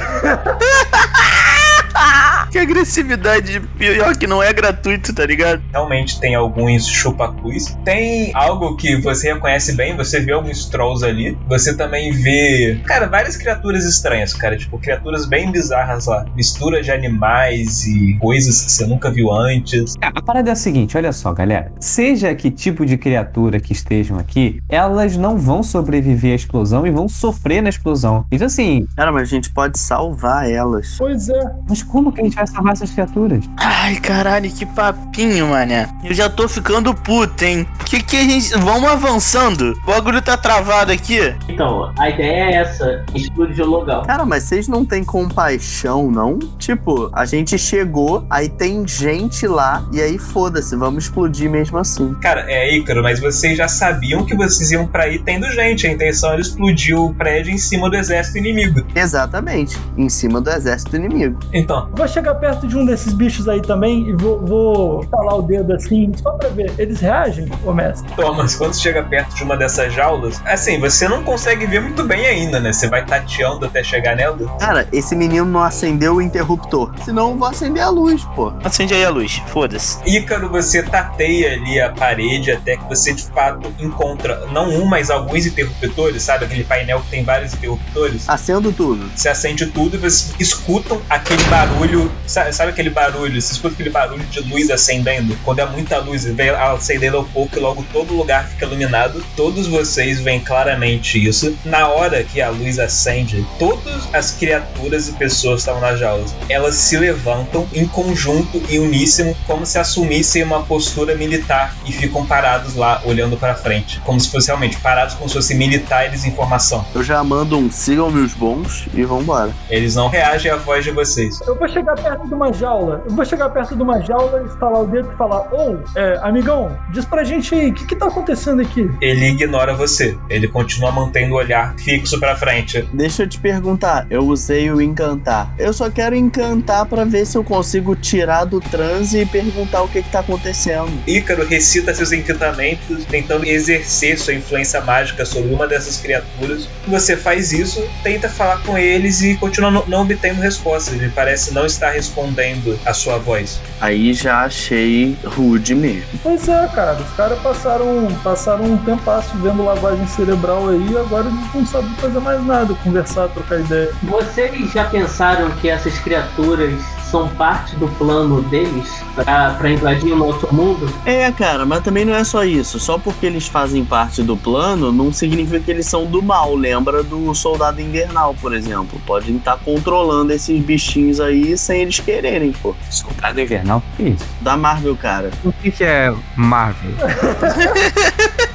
Que 2.57 2.61
agressividade 2.61 3.61
pior 3.77 4.17
que 4.17 4.25
não 4.25 4.41
é 4.41 4.51
gratuito, 4.51 5.13
tá 5.13 5.23
ligado? 5.23 5.61
Realmente 5.71 6.19
tem 6.19 6.33
alguns 6.33 6.87
chupacus. 6.87 7.77
Tem 7.85 8.31
algo 8.33 8.75
que 8.75 8.99
você 8.99 9.31
reconhece 9.31 9.75
bem, 9.75 9.95
você 9.95 10.19
vê 10.19 10.31
alguns 10.31 10.65
trolls 10.65 11.05
ali. 11.05 11.37
Você 11.47 11.77
também 11.77 12.11
vê, 12.11 12.81
cara, 12.83 13.05
várias 13.05 13.37
criaturas 13.37 13.85
estranhas, 13.85 14.33
cara. 14.33 14.57
Tipo, 14.57 14.79
criaturas 14.79 15.27
bem 15.27 15.51
bizarras 15.51 16.07
lá. 16.07 16.25
Mistura 16.35 16.81
de 16.81 16.91
animais 16.91 17.85
e 17.85 18.17
coisas 18.19 18.63
que 18.63 18.71
você 18.71 18.87
nunca 18.87 19.11
viu 19.11 19.31
antes. 19.31 19.93
A 20.01 20.19
parada 20.19 20.49
é 20.49 20.53
a 20.53 20.55
seguinte, 20.55 20.97
olha 20.97 21.11
só, 21.11 21.31
galera. 21.33 21.71
Seja 21.79 22.33
que 22.33 22.49
tipo 22.49 22.87
de 22.87 22.97
criatura 22.97 23.59
que 23.59 23.71
estejam 23.71 24.17
aqui, 24.17 24.63
elas 24.67 25.15
não 25.15 25.37
vão 25.37 25.61
sobreviver 25.61 26.31
à 26.31 26.35
explosão 26.35 26.87
e 26.87 26.89
vão 26.89 27.07
sofrer 27.07 27.61
na 27.61 27.69
explosão. 27.69 28.25
Então, 28.31 28.47
assim, 28.47 28.87
Cara, 28.95 29.11
mas 29.11 29.21
a 29.21 29.25
gente 29.25 29.51
pode 29.51 29.77
salvar 29.77 30.49
elas. 30.49 30.95
Pois 30.97 31.29
é. 31.29 31.55
mas 31.69 31.83
como 31.83 32.11
que 32.11 32.21
a 32.21 32.23
gente 32.23 32.35
vai 32.35 32.46
salvar 32.47 32.73
essas 32.73 32.91
criaturas? 32.91 33.43
Ai, 33.57 33.95
caralho, 33.95 34.49
que 34.49 34.65
papinho, 34.65 35.47
mané. 35.47 35.89
Eu 36.03 36.13
já 36.13 36.29
tô 36.29 36.47
ficando 36.47 36.93
puto, 36.93 37.43
hein? 37.43 37.67
Por 37.77 37.85
que 37.85 38.03
que 38.03 38.17
a 38.17 38.23
gente... 38.23 38.57
Vamos 38.57 38.89
avançando. 38.89 39.73
O 39.83 39.87
bagulho 39.87 40.21
tá 40.21 40.37
travado 40.37 40.91
aqui. 40.91 41.35
Então, 41.47 41.93
a 41.97 42.09
ideia 42.09 42.43
é 42.43 42.53
essa: 42.55 43.05
explodir 43.13 43.63
o 43.63 43.67
local. 43.67 44.03
Cara, 44.03 44.25
mas 44.25 44.43
vocês 44.43 44.67
não 44.67 44.85
têm 44.85 45.03
compaixão, 45.03 46.09
não? 46.11 46.39
Tipo, 46.57 47.09
a 47.13 47.25
gente 47.25 47.57
chegou, 47.57 48.25
aí 48.29 48.49
tem 48.49 48.87
gente 48.87 49.47
lá, 49.47 49.85
e 49.91 50.01
aí 50.01 50.17
foda-se, 50.17 50.75
vamos 50.75 51.05
explodir 51.05 51.49
mesmo 51.49 51.77
assim. 51.77 52.13
Cara, 52.21 52.45
é 52.47 52.75
Ícaro, 52.75 53.03
mas 53.03 53.19
vocês 53.19 53.57
já 53.57 53.67
sabiam 53.67 54.25
que 54.25 54.35
vocês 54.35 54.71
iam 54.71 54.87
pra 54.87 55.03
aí 55.03 55.19
tendo 55.19 55.49
gente. 55.51 55.87
A 55.87 55.91
intenção 55.91 56.31
era 56.31 56.41
explodir 56.41 56.97
o 56.97 57.13
prédio 57.13 57.53
em 57.53 57.57
cima 57.57 57.89
do 57.89 57.95
exército 57.95 58.37
inimigo. 58.37 58.81
Exatamente, 58.95 59.77
em 59.97 60.09
cima 60.09 60.41
do 60.41 60.49
exército 60.49 60.95
inimigo. 60.95 61.39
Então, 61.53 61.89
Vou 61.93 62.07
chegar 62.07 62.35
perto 62.37 62.67
de 62.67 62.77
um 62.77 62.85
desses 62.85 63.13
bichos 63.13 63.49
aí 63.49 63.61
também 63.61 64.07
e 64.09 64.13
vou, 64.13 64.39
vou 64.39 65.03
estalar 65.03 65.37
o 65.37 65.41
dedo 65.41 65.73
assim, 65.73 66.11
só 66.21 66.31
pra 66.31 66.49
ver. 66.49 66.71
Eles 66.77 66.99
reagem, 66.99 67.49
ô 67.65 67.73
mestre? 67.73 68.09
Thomas, 68.15 68.55
quando 68.55 68.73
você 68.73 68.81
chega 68.81 69.03
perto 69.03 69.35
de 69.35 69.43
uma 69.43 69.57
dessas 69.57 69.93
jaulas, 69.93 70.41
assim, 70.45 70.79
você 70.79 71.07
não 71.07 71.23
consegue 71.23 71.65
ver 71.65 71.81
muito 71.81 72.03
bem 72.03 72.25
ainda, 72.25 72.59
né? 72.59 72.71
Você 72.71 72.87
vai 72.87 73.05
tateando 73.05 73.65
até 73.65 73.83
chegar 73.83 74.15
nela. 74.15 74.37
Cara, 74.59 74.87
esse 74.91 75.15
menino 75.15 75.45
não 75.45 75.63
acendeu 75.63 76.15
o 76.15 76.21
interruptor. 76.21 76.91
Senão 77.03 77.31
eu 77.31 77.37
vou 77.37 77.47
acender 77.47 77.81
a 77.81 77.89
luz, 77.89 78.23
pô. 78.35 78.51
Acende 78.63 78.93
aí 78.93 79.03
a 79.03 79.09
luz, 79.09 79.41
foda-se. 79.47 79.97
Ícaro, 80.05 80.49
você 80.49 80.83
tateia 80.83 81.53
ali 81.53 81.79
a 81.79 81.89
parede 81.89 82.51
até 82.51 82.77
que 82.77 82.83
você 82.83 83.13
de 83.13 83.23
fato 83.27 83.73
encontra 83.79 84.45
não 84.51 84.69
um, 84.69 84.85
mas 84.85 85.09
alguns 85.09 85.45
interruptores, 85.45 86.21
sabe? 86.23 86.45
Aquele 86.45 86.63
painel 86.63 86.99
que 87.01 87.09
tem 87.09 87.23
vários 87.23 87.53
interruptores. 87.53 88.27
Acendo 88.27 88.71
tudo. 88.71 89.09
Você 89.15 89.29
acende 89.29 89.65
tudo 89.67 89.95
e 89.95 89.99
vocês 89.99 90.35
escutam 90.39 91.01
aquele 91.09 91.43
barulho. 91.45 92.11
Sabe, 92.25 92.53
sabe 92.53 92.71
aquele 92.71 92.89
barulho? 92.89 93.41
Você 93.41 93.53
escuta 93.53 93.73
aquele 93.73 93.89
barulho 93.89 94.23
de 94.25 94.39
luz 94.41 94.69
acendendo? 94.69 95.37
Quando 95.43 95.59
é 95.59 95.65
muita 95.65 95.97
luz, 95.99 96.25
vem 96.25 96.49
acendendo 96.49 97.17
ao 97.17 97.23
pouco 97.23 97.57
e 97.57 97.59
logo 97.59 97.85
todo 97.91 98.13
lugar 98.13 98.47
fica 98.47 98.65
iluminado. 98.65 99.23
Todos 99.35 99.67
vocês 99.67 100.19
veem 100.19 100.39
claramente 100.39 101.23
isso. 101.23 101.57
Na 101.63 101.87
hora 101.87 102.23
que 102.23 102.41
a 102.41 102.49
luz 102.49 102.79
acende, 102.79 103.45
todas 103.59 104.13
as 104.13 104.31
criaturas 104.31 105.07
e 105.07 105.13
pessoas 105.13 105.55
que 105.55 105.69
estavam 105.69 105.81
nas 105.81 105.99
jaulas, 105.99 106.35
elas 106.49 106.75
se 106.75 106.97
levantam 106.97 107.67
em 107.73 107.87
conjunto 107.87 108.61
e 108.69 108.79
uníssono, 108.79 109.35
como 109.45 109.65
se 109.65 109.77
assumissem 109.77 110.43
uma 110.43 110.63
postura 110.63 111.15
militar 111.15 111.75
e 111.85 111.91
ficam 111.91 112.25
parados 112.25 112.75
lá, 112.75 113.01
olhando 113.05 113.37
pra 113.37 113.55
frente. 113.55 113.99
Como 114.01 114.19
se 114.19 114.29
fossem 114.29 114.47
realmente 114.47 114.77
parados 114.77 115.15
como 115.15 115.27
se 115.27 115.35
fossem 115.35 115.57
militares 115.57 116.25
em 116.25 116.31
formação. 116.31 116.85
Eu 116.93 117.03
já 117.03 117.23
mando 117.23 117.57
um 117.57 117.69
sigam 117.69 118.09
meus 118.09 118.33
bons 118.33 118.87
e 118.93 119.03
vambora. 119.03 119.51
Eles 119.69 119.95
não 119.95 120.07
reagem 120.07 120.51
à 120.51 120.55
voz 120.55 120.83
de 120.83 120.91
vocês. 120.91 121.39
Eu 121.41 121.55
vou 121.55 121.67
chegar 121.67 121.95
perto 122.07 122.27
de 122.27 122.33
uma 122.33 122.53
jaula. 122.53 123.03
Eu 123.05 123.15
vou 123.15 123.25
chegar 123.25 123.49
perto 123.49 123.75
de 123.75 123.81
uma 123.81 123.99
jaula, 123.99 124.43
estalar 124.43 124.81
o 124.81 124.87
dedo 124.87 125.11
e 125.11 125.17
falar: 125.17 125.41
Ô, 125.53 125.77
é, 125.95 126.19
amigão, 126.21 126.77
diz 126.91 127.03
pra 127.03 127.23
gente 127.23 127.53
aí, 127.53 127.69
o 127.69 127.73
que 127.73 127.85
que 127.85 127.95
tá 127.95 128.07
acontecendo 128.07 128.61
aqui? 128.61 128.89
Ele 129.01 129.25
ignora 129.25 129.73
você. 129.73 130.17
Ele 130.29 130.47
continua 130.47 130.91
mantendo 130.91 131.33
o 131.33 131.37
olhar 131.37 131.75
fixo 131.77 132.19
pra 132.19 132.35
frente. 132.35 132.87
Deixa 132.93 133.23
eu 133.23 133.27
te 133.27 133.39
perguntar, 133.39 134.07
eu 134.09 134.21
usei 134.21 134.71
o 134.71 134.81
encantar. 134.81 135.53
Eu 135.57 135.73
só 135.73 135.89
quero 135.89 136.15
encantar 136.15 136.85
pra 136.85 137.03
ver 137.03 137.25
se 137.25 137.37
eu 137.37 137.43
consigo 137.43 137.95
tirar 137.95 138.45
do 138.45 138.61
transe 138.61 139.19
e 139.19 139.25
perguntar 139.25 139.81
o 139.81 139.87
que 139.87 140.01
que 140.01 140.09
tá 140.09 140.19
acontecendo. 140.19 140.91
Ícaro 141.05 141.45
recita 141.45 141.93
seus 141.93 142.11
encantamentos, 142.11 143.03
tentando 143.05 143.45
exercer 143.45 144.17
sua 144.17 144.33
influência 144.33 144.79
mágica 144.81 145.25
sobre 145.25 145.53
uma 145.53 145.67
dessas 145.67 145.97
criaturas. 145.97 146.69
Você 146.87 147.17
faz 147.17 147.51
isso, 147.51 147.85
tenta 148.03 148.29
falar 148.29 148.61
com 148.63 148.77
eles 148.77 149.21
e 149.21 149.35
continua 149.35 149.69
não, 149.69 149.85
não 149.87 150.01
obtendo 150.01 150.41
respostas. 150.41 150.93
Ele 150.93 151.09
parece 151.09 151.53
não 151.53 151.65
estar 151.65 151.96
respondendo 151.97 152.79
a 152.85 152.93
sua 152.93 153.17
voz. 153.17 153.59
Aí 153.81 154.13
já 154.13 154.45
achei 154.45 155.17
rude 155.25 155.73
mesmo. 155.73 156.05
Pois 156.21 156.47
é, 156.47 156.67
cara, 156.67 156.93
os 156.93 157.11
caras 157.13 157.39
passaram, 157.39 158.07
passaram 158.23 158.65
um 158.65 158.77
tempasso 158.77 159.35
vendo 159.37 159.65
lavagem 159.65 160.05
cerebral 160.07 160.69
aí 160.69 160.91
e 160.91 160.97
agora 160.97 161.27
eles 161.27 161.53
não 161.53 161.65
sabem 161.65 161.89
fazer 161.95 162.19
mais 162.19 162.45
nada, 162.45 162.73
conversar, 162.83 163.27
trocar 163.29 163.59
ideia. 163.59 163.91
Vocês 164.03 164.71
já 164.71 164.85
pensaram 164.85 165.49
que 165.59 165.69
essas 165.69 165.97
criaturas 165.99 166.79
são 167.09 167.27
parte 167.29 167.75
do 167.75 167.87
plano 167.97 168.41
deles 168.43 168.87
pra, 169.15 169.51
pra 169.51 169.69
invadir 169.69 170.13
o 170.13 170.15
nosso 170.15 170.53
mundo? 170.53 170.87
É, 171.05 171.31
cara, 171.31 171.65
mas 171.65 171.83
também 171.83 172.05
não 172.05 172.13
é 172.13 172.23
só 172.23 172.43
isso. 172.43 172.79
Só 172.79 172.97
porque 172.97 173.25
eles 173.25 173.47
fazem 173.47 173.83
parte 173.83 174.21
do 174.21 174.35
plano, 174.35 174.91
não 174.91 175.11
significa 175.11 175.59
que 175.59 175.71
eles 175.71 175.85
são 175.85 176.05
do 176.05 176.21
mal. 176.21 176.55
Lembra 176.55 177.03
do 177.03 177.33
Soldado 177.33 177.81
Invernal, 177.81 178.35
por 178.41 178.53
exemplo. 178.53 178.99
Podem 179.05 179.37
estar 179.37 179.57
controlando 179.57 180.33
esses 180.33 180.61
bichinhos 180.61 181.19
aí 181.19 181.57
sem 181.57 181.81
eles 181.81 181.99
quererem, 181.99 182.51
pô. 182.51 182.75
Soldado 182.89 183.39
Invernal? 183.39 183.81
Que 183.95 184.09
isso? 184.09 184.25
Da 184.41 184.57
Marvel, 184.57 184.95
cara. 184.95 185.31
O 185.43 185.51
que, 185.51 185.71
que 185.71 185.83
é 185.83 186.13
Marvel? 186.35 186.91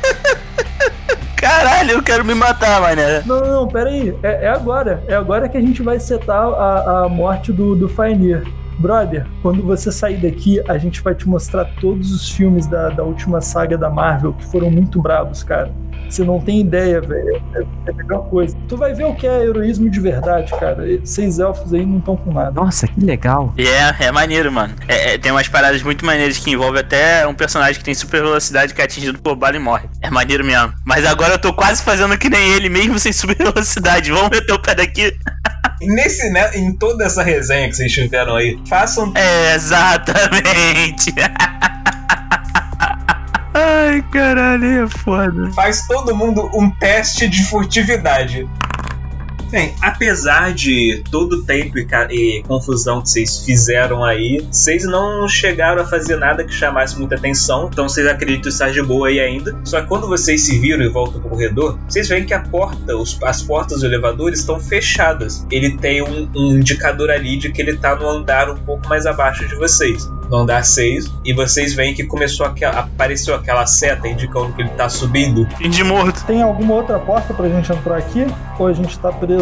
Caralho, 1.42 1.90
eu 1.90 2.02
quero 2.04 2.24
me 2.24 2.36
matar, 2.36 2.80
mané. 2.80 3.20
Não, 3.26 3.40
não, 3.40 3.66
pera 3.66 3.90
aí. 3.90 4.16
É, 4.22 4.44
é 4.44 4.48
agora. 4.48 5.02
É 5.08 5.14
agora 5.16 5.48
que 5.48 5.58
a 5.58 5.60
gente 5.60 5.82
vai 5.82 5.98
setar 5.98 6.40
a, 6.40 7.02
a 7.02 7.08
morte 7.08 7.52
do, 7.52 7.74
do 7.74 7.88
Fainir. 7.88 8.46
Brother, 8.78 9.26
quando 9.42 9.60
você 9.60 9.90
sair 9.90 10.18
daqui, 10.18 10.62
a 10.68 10.78
gente 10.78 11.02
vai 11.02 11.16
te 11.16 11.28
mostrar 11.28 11.64
todos 11.80 12.12
os 12.12 12.30
filmes 12.30 12.68
da, 12.68 12.90
da 12.90 13.02
última 13.02 13.40
saga 13.40 13.76
da 13.76 13.90
Marvel 13.90 14.32
que 14.34 14.44
foram 14.44 14.70
muito 14.70 15.02
bravos, 15.02 15.42
cara. 15.42 15.72
Você 16.12 16.24
não 16.24 16.38
tem 16.38 16.60
ideia, 16.60 17.00
velho. 17.00 17.42
É, 17.54 17.60
é 17.60 17.90
a 17.90 17.92
melhor 17.94 18.28
coisa. 18.28 18.54
Tu 18.68 18.76
vai 18.76 18.92
ver 18.92 19.04
o 19.04 19.14
que 19.14 19.26
é 19.26 19.44
heroísmo 19.44 19.88
de 19.88 19.98
verdade, 19.98 20.52
cara. 20.52 20.84
Seis 21.04 21.38
elfos 21.38 21.72
aí 21.72 21.86
não 21.86 21.98
estão 21.98 22.16
com 22.16 22.32
nada. 22.32 22.50
Nossa, 22.50 22.86
que 22.86 23.00
legal. 23.00 23.54
E 23.56 23.66
é, 23.66 23.96
é 24.00 24.12
maneiro, 24.12 24.52
mano. 24.52 24.74
É, 24.86 25.14
é, 25.14 25.18
tem 25.18 25.32
umas 25.32 25.48
paradas 25.48 25.82
muito 25.82 26.04
maneiras 26.04 26.36
que 26.36 26.50
envolvem 26.50 26.80
até 26.80 27.26
um 27.26 27.32
personagem 27.32 27.78
que 27.78 27.84
tem 27.84 27.94
super 27.94 28.22
velocidade 28.22 28.74
que 28.74 28.80
é 28.82 28.84
atingido 28.84 29.18
por 29.20 29.34
bala 29.34 29.56
e 29.56 29.58
morre. 29.58 29.88
É 30.02 30.10
maneiro 30.10 30.44
mesmo. 30.44 30.74
Mas 30.84 31.06
agora 31.06 31.32
eu 31.32 31.38
tô 31.38 31.52
quase 31.54 31.82
fazendo 31.82 32.18
que 32.18 32.28
nem 32.28 32.52
ele, 32.52 32.68
mesmo 32.68 32.98
sem 32.98 33.12
super 33.12 33.36
velocidade. 33.38 34.12
Vamos 34.12 34.28
meter 34.28 34.52
o 34.52 34.58
pé 34.58 34.74
daqui. 34.74 35.16
Nesse, 35.80 36.30
né, 36.30 36.50
em 36.54 36.76
toda 36.76 37.04
essa 37.04 37.22
resenha 37.22 37.68
que 37.68 37.74
vocês 37.74 37.90
tiveram 37.90 38.36
aí, 38.36 38.58
façam 38.68 39.12
É, 39.16 39.54
exatamente. 39.54 41.12
Ai, 43.92 44.00
caralho, 44.10 44.84
é 44.84 44.88
foda. 44.88 45.50
faz 45.52 45.86
todo 45.86 46.16
mundo 46.16 46.50
um 46.54 46.70
teste 46.70 47.28
de 47.28 47.44
furtividade. 47.44 48.48
Bem, 49.52 49.74
apesar 49.82 50.54
de 50.54 51.04
todo 51.10 51.34
o 51.34 51.42
tempo 51.44 51.78
e, 51.78 51.86
e 52.10 52.42
confusão 52.42 53.02
que 53.02 53.10
vocês 53.10 53.40
fizeram 53.44 54.02
aí, 54.02 54.44
vocês 54.50 54.84
não 54.84 55.28
chegaram 55.28 55.82
a 55.82 55.84
fazer 55.86 56.16
nada 56.16 56.42
que 56.42 56.52
chamasse 56.54 56.98
muita 56.98 57.16
atenção, 57.16 57.68
então 57.70 57.86
vocês 57.86 58.06
acreditam 58.06 58.48
estar 58.48 58.70
de 58.72 58.82
boa 58.82 59.08
aí 59.08 59.20
ainda. 59.20 59.54
Só 59.62 59.82
que 59.82 59.86
quando 59.88 60.08
vocês 60.08 60.40
se 60.40 60.58
viram 60.58 60.82
e 60.82 60.88
voltam 60.88 61.20
pro 61.20 61.28
corredor, 61.28 61.78
vocês 61.86 62.08
veem 62.08 62.24
que 62.24 62.32
a 62.32 62.40
porta, 62.40 62.96
os- 62.96 63.18
as 63.22 63.42
portas 63.42 63.80
do 63.80 63.86
elevador 63.86 64.32
estão 64.32 64.58
fechadas. 64.58 65.46
Ele 65.50 65.76
tem 65.76 66.02
um, 66.02 66.30
um 66.34 66.56
indicador 66.56 67.10
ali 67.10 67.36
de 67.36 67.52
que 67.52 67.60
ele 67.60 67.76
tá 67.76 67.94
no 67.94 68.08
andar 68.08 68.48
um 68.50 68.56
pouco 68.56 68.88
mais 68.88 69.04
abaixo 69.04 69.46
de 69.46 69.54
vocês. 69.56 70.10
No 70.30 70.38
andar 70.38 70.64
6, 70.64 71.12
e 71.26 71.34
vocês 71.34 71.74
veem 71.74 71.92
que 71.92 72.04
começou 72.04 72.46
a, 72.46 72.54
apareceu 72.70 73.34
aquela 73.34 73.66
seta 73.66 74.08
indicando 74.08 74.50
que 74.54 74.62
ele 74.62 74.70
tá 74.70 74.88
subindo. 74.88 75.46
Fim 75.58 75.68
de 75.68 75.84
morto. 75.84 76.24
Tem 76.24 76.40
alguma 76.40 76.72
outra 76.72 76.98
porta 76.98 77.34
pra 77.34 77.46
gente 77.50 77.70
entrar 77.70 77.98
aqui? 77.98 78.24
Ou 78.58 78.66
a 78.66 78.72
gente 78.72 78.98
tá 78.98 79.12
preso. 79.12 79.41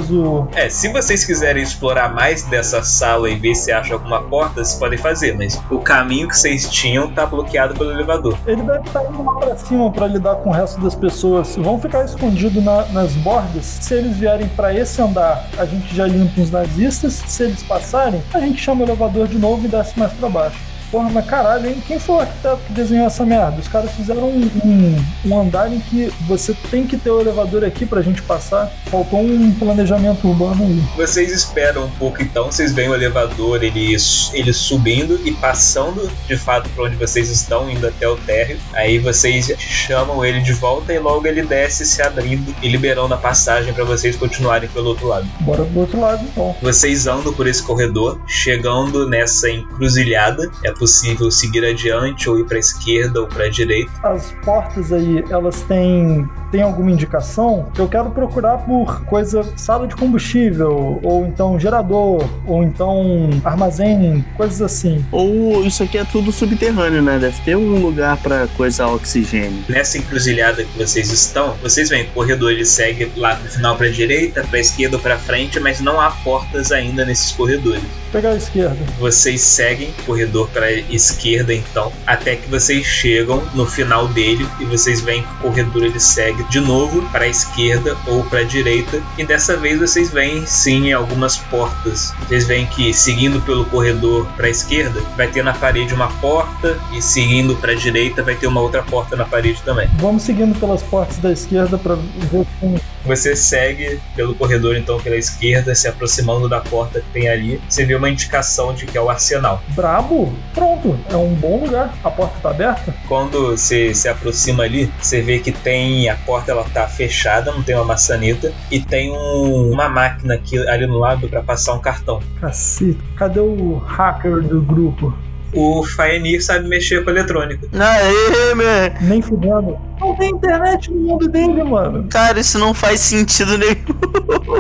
É, 0.55 0.69
se 0.69 0.89
vocês 0.89 1.25
quiserem 1.25 1.63
explorar 1.63 2.13
mais 2.15 2.43
dessa 2.45 2.83
sala 2.83 3.29
e 3.31 3.37
ver 3.37 3.55
se 3.55 3.71
acha 3.73 3.95
alguma 3.95 4.23
porta, 4.23 4.65
vocês 4.65 4.79
podem 4.79 4.99
fazer, 4.99 5.37
mas 5.37 5.61
o 5.71 5.79
caminho 5.79 6.29
que 6.29 6.37
vocês 6.37 6.69
tinham 6.69 7.11
tá 7.11 7.27
bloqueado 7.27 7.75
pelo 7.75 7.91
elevador. 7.93 8.37
Ele 8.47 8.63
deve 8.63 8.87
estar 8.87 9.05
indo 9.05 9.23
lá 9.25 9.35
pra 9.37 9.57
cima 9.57 9.91
pra 9.91 10.07
lidar 10.07 10.37
com 10.37 10.51
o 10.51 10.53
resto 10.53 10.81
das 10.81 10.95
pessoas. 10.95 11.57
Vão 11.57 11.81
ficar 11.81 12.05
escondidos 12.05 12.63
na- 12.63 12.85
nas 12.87 13.13
bordas. 13.15 13.65
Se 13.65 13.95
eles 13.95 14.17
vierem 14.17 14.49
pra 14.49 14.75
esse 14.75 15.01
andar, 15.01 15.47
a 15.59 15.65
gente 15.65 15.95
já 15.95 16.07
limpa 16.07 16.41
os 16.41 16.51
nazistas. 16.51 17.15
Se 17.27 17.45
eles 17.45 17.63
passarem, 17.63 18.23
a 18.33 18.41
gente 18.41 18.61
chama 18.61 18.83
o 18.83 18.85
elevador 18.87 19.27
de 19.29 19.39
novo 19.39 19.65
e 19.65 19.69
desce 19.69 19.99
mais 19.99 20.13
pra 20.13 20.29
baixo. 20.29 20.70
Porra, 20.91 21.09
mas 21.11 21.25
caralho, 21.27 21.69
hein? 21.69 21.83
Quem 21.87 21.99
foi 21.99 22.17
o 22.17 22.21
arquiteto 22.21 22.61
que 22.67 22.73
desenhou 22.73 23.07
essa 23.07 23.25
merda? 23.25 23.61
Os 23.61 23.69
caras 23.69 23.91
fizeram 23.93 24.29
um, 24.29 24.51
um- 24.65 25.05
um 25.27 25.41
andar 25.41 25.73
em 25.73 25.79
que 25.79 26.13
você 26.27 26.55
tem 26.71 26.87
que 26.87 26.97
ter 26.97 27.11
o 27.11 27.21
elevador 27.21 27.65
aqui 27.65 27.87
pra 27.87 28.03
gente 28.03 28.23
passar. 28.23 28.71
Faltou 28.87 29.21
um 29.21 29.53
planejamento 29.55 30.27
urbano 30.27 30.65
aí. 30.65 30.83
Vocês 30.97 31.33
esperam 31.33 31.85
um 31.85 31.91
pouco 31.91 32.23
então, 32.23 32.47
vocês 32.51 32.73
veem 32.73 32.89
o 32.89 32.95
elevador 32.95 33.63
ele, 33.63 33.97
ele 34.33 34.53
subindo 34.53 35.21
e 35.25 35.33
passando 35.33 36.11
de 36.27 36.37
fato 36.37 36.69
para 36.71 36.85
onde 36.85 36.97
vocês 36.97 37.31
estão, 37.31 37.71
indo 37.71 37.87
até 37.87 38.09
o 38.09 38.17
térreo. 38.17 38.59
Aí 38.73 38.99
vocês 38.99 39.53
chamam 39.59 40.25
ele 40.25 40.41
de 40.41 40.53
volta 40.53 40.93
e 40.93 40.99
logo 40.99 41.27
ele 41.27 41.43
desce 41.43 41.85
se 41.87 42.03
abrindo 42.03 42.55
e 42.63 42.69
liberando 42.69 43.15
a 43.15 43.17
passagem 43.17 43.73
para 43.73 43.85
vocês 43.85 44.17
continuarem 44.17 44.69
pelo 44.69 44.89
outro 44.89 45.07
lado. 45.07 45.27
Bora 45.41 45.65
pro 45.65 45.81
outro 45.81 46.01
lado, 46.01 46.25
então. 46.25 46.55
Vocês 46.61 47.07
andam 47.07 47.33
por 47.33 47.47
esse 47.47 47.63
corredor, 47.63 48.21
chegando 48.27 49.09
nessa 49.09 49.49
encruzilhada. 49.51 50.51
É 50.65 50.71
possível 50.81 51.31
seguir 51.31 51.63
adiante 51.63 52.29
ou 52.31 52.39
ir 52.39 52.47
para 52.47 52.57
a 52.57 52.61
esquerda 52.61 53.21
ou 53.21 53.27
para 53.27 53.45
a 53.45 53.51
direita. 53.51 53.93
As 54.03 54.33
portas 54.43 54.91
aí, 54.91 55.23
elas 55.29 55.61
têm, 55.65 56.27
têm 56.51 56.63
alguma 56.63 56.91
indicação? 56.91 57.67
Eu 57.79 57.89
quero 57.89 58.11
procurar 58.11 58.59
por 58.59 59.05
coisa, 59.05 59.43
sala 59.57 59.87
de 59.87 59.95
combustível, 59.97 61.01
ou 61.03 61.27
então 61.27 61.59
gerador, 61.59 62.25
ou 62.47 62.63
então 62.63 63.31
armazém, 63.45 64.25
coisas 64.37 64.61
assim. 64.61 65.05
Ou 65.11 65.65
isso 65.65 65.83
aqui 65.83 65.99
é 65.99 66.05
tudo 66.05 66.33
subterrâneo, 66.33 67.03
né? 67.03 67.19
Deve 67.19 67.41
ter 67.43 67.57
um 67.57 67.81
lugar 67.81 68.17
pra 68.19 68.47
coisar 68.57 68.89
oxigênio. 68.89 69.65
Nessa 69.69 69.99
encruzilhada 69.99 70.65
que 70.65 70.79
vocês 70.79 71.11
estão, 71.13 71.55
vocês 71.63 71.89
veem 71.89 72.05
que 72.05 72.11
o 72.11 72.15
corredor 72.15 72.51
ele 72.51 72.65
segue 72.65 73.11
lá 73.17 73.37
no 73.37 73.49
final 73.49 73.77
para 73.77 73.87
a 73.87 73.91
direita, 73.91 74.43
para 74.45 74.59
a 74.59 74.61
esquerda 74.61 74.97
ou 74.97 75.03
para 75.03 75.19
frente, 75.19 75.59
mas 75.61 75.81
não 75.81 76.01
há 76.01 76.11
portas 76.11 76.73
ainda 76.73 77.05
nesses 77.05 77.33
corredores. 77.33 77.83
Vou 77.83 78.13
pegar 78.13 78.31
a 78.31 78.37
esquerda. 78.37 78.77
Vocês 78.99 79.41
seguem 79.41 79.91
o 80.01 80.03
corredor 80.05 80.49
para 80.49 80.71
esquerda 80.73 81.55
então, 81.55 81.93
até 82.07 82.37
que 82.37 82.49
vocês 82.49 82.85
chegam 82.85 83.43
no 83.55 83.67
final 83.67 84.09
dele 84.09 84.47
e 84.59 84.65
vocês 84.65 85.01
veem 85.01 85.23
que 85.23 85.29
o 85.29 85.51
corredor 85.51 85.85
ele 85.85 86.01
segue 86.01 86.40
de 86.45 86.61
novo 86.61 87.03
para 87.11 87.25
a 87.25 87.29
esquerda 87.29 87.97
ou 88.07 88.25
para 88.25 88.41
a 88.41 88.45
direita 88.45 89.03
e 89.19 89.25
dessa 89.25 89.57
vez 89.57 89.79
vocês 89.81 90.11
veem 90.11 90.47
sim 90.47 90.93
algumas 90.93 91.37
portas. 91.37 92.13
Vocês 92.21 92.47
veem 92.47 92.67
que 92.67 92.93
seguindo 92.93 93.41
pelo 93.43 93.65
corredor 93.67 94.27
para 94.37 94.47
a 94.47 94.51
esquerda 94.51 95.01
vai 95.17 95.29
ter 95.29 95.43
na 95.43 95.53
parede 95.53 95.95
uma 95.95 96.09
porta 96.21 96.79
e 96.93 97.03
seguindo 97.03 97.57
para 97.57 97.73
a 97.73 97.75
direita 97.75 98.23
vai 98.23 98.35
ter 98.35 98.47
uma 98.47 98.61
outra 98.61 98.83
porta 98.83 99.17
na 99.17 99.25
parede 99.25 99.63
também. 99.63 99.89
Vamos 99.99 100.23
seguindo 100.23 100.59
pelas 100.59 100.83
portas 100.83 101.19
da 101.19 101.33
esquerda 101.33 101.79
pra 101.79 101.95
ver 101.95 102.47
como. 102.61 102.81
Você 103.05 103.35
segue 103.35 104.01
pelo 104.15 104.35
corredor 104.35 104.77
então 104.77 105.01
pela 105.01 105.17
esquerda, 105.17 105.75
se 105.75 105.89
aproximando 105.89 106.49
da 106.49 106.61
porta 106.61 107.01
que 107.01 107.07
tem 107.13 107.29
ali. 107.29 107.61
Você 107.69 107.85
vê 107.85 107.95
uma 107.95 108.09
indicação 108.11 108.75
de 108.75 108.87
que 108.87 108.97
é 108.97 109.01
o 109.01 109.09
arsenal. 109.11 109.63
Brabo? 109.69 110.33
Pronto, 110.55 110.99
é 111.11 111.17
um 111.17 111.35
bom 111.35 111.65
lugar. 111.65 111.95
A 112.05 112.11
porta 112.11 112.39
tá 112.43 112.51
aberta? 112.51 112.95
Quando 113.09 113.57
você 113.57 113.95
se 113.95 114.09
aproxima 114.09 114.65
ali, 114.65 114.93
você 115.01 115.21
vê 115.23 115.39
que 115.39 115.53
tem 115.53 116.09
a 116.09 116.17
porta 116.17 116.53
ela 116.53 116.65
tá 116.65 116.87
fechada, 116.87 117.53
não 117.53 117.63
tem 117.63 117.75
uma 117.75 117.85
maçaneta 117.85 118.53
e 118.71 118.81
tem 118.81 119.11
um- 119.11 119.71
uma 119.73 119.89
máquina 119.89 120.35
aqui 120.35 120.59
ali 120.69 120.87
no 120.87 120.99
lado 120.99 121.29
para 121.29 121.43
passar 121.43 121.75
um 121.75 121.81
cartão. 121.81 122.21
Cacete. 122.41 122.99
Cadê 123.17 123.41
o 123.41 123.77
hacker 123.87 124.43
do 124.43 124.61
grupo? 124.61 125.13
O 125.53 125.85
Faenir 125.85 126.43
sabe 126.43 126.69
mexer 126.69 127.05
com 127.05 127.11
eletrônica. 127.11 127.67
Aê, 127.73 128.55
meu. 128.55 128.67
Nem 129.01 129.21
fudendo. 129.21 129.79
Não 130.01 130.17
tem 130.17 130.31
internet 130.31 130.91
no 130.91 131.01
mundo 131.01 131.29
dele, 131.29 131.63
mano. 131.63 132.09
Cara, 132.09 132.41
isso 132.41 132.59
não 132.59 132.73
faz 132.73 133.01
sentido 133.01 133.59
nenhum. 133.59 133.77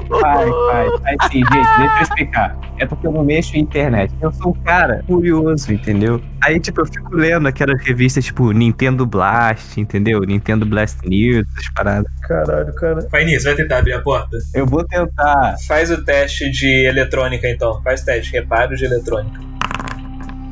Vai, 0.09 0.47
vai, 0.47 0.88
vai 0.99 1.16
sim, 1.30 1.38
gente, 1.38 1.78
deixa 1.78 1.97
eu 1.97 2.03
explicar. 2.03 2.59
É 2.78 2.84
porque 2.84 3.07
eu 3.07 3.12
não 3.12 3.24
mexo 3.24 3.57
em 3.57 3.61
internet. 3.61 4.12
Eu 4.20 4.32
sou 4.32 4.51
um 4.51 4.64
cara 4.64 5.03
curioso, 5.07 5.72
entendeu? 5.72 6.20
Aí, 6.43 6.61
tipo, 6.61 6.80
eu 6.80 6.86
fico 6.86 7.14
lendo 7.14 7.47
aquelas 7.47 7.82
revistas, 7.82 8.24
tipo, 8.24 8.53
Nintendo 8.53 9.07
Blast, 9.07 9.80
entendeu? 9.80 10.20
Nintendo 10.20 10.66
Blast 10.66 10.99
News, 11.07 11.47
essas 11.57 11.72
paradas. 11.74 12.11
Caralho, 12.22 12.74
cara. 12.74 13.09
Faenir, 13.11 13.41
você 13.41 13.49
vai 13.49 13.57
tentar 13.57 13.78
abrir 13.78 13.95
a 13.95 14.01
porta? 14.01 14.36
Eu 14.55 14.66
vou 14.66 14.84
tentar. 14.84 15.57
Faz 15.66 15.91
o 15.91 16.05
teste 16.05 16.51
de 16.51 16.86
eletrônica 16.86 17.49
então. 17.49 17.82
Faz 17.82 18.03
teste, 18.03 18.32
reparo 18.32 18.76
de 18.76 18.84
eletrônica. 18.84 19.49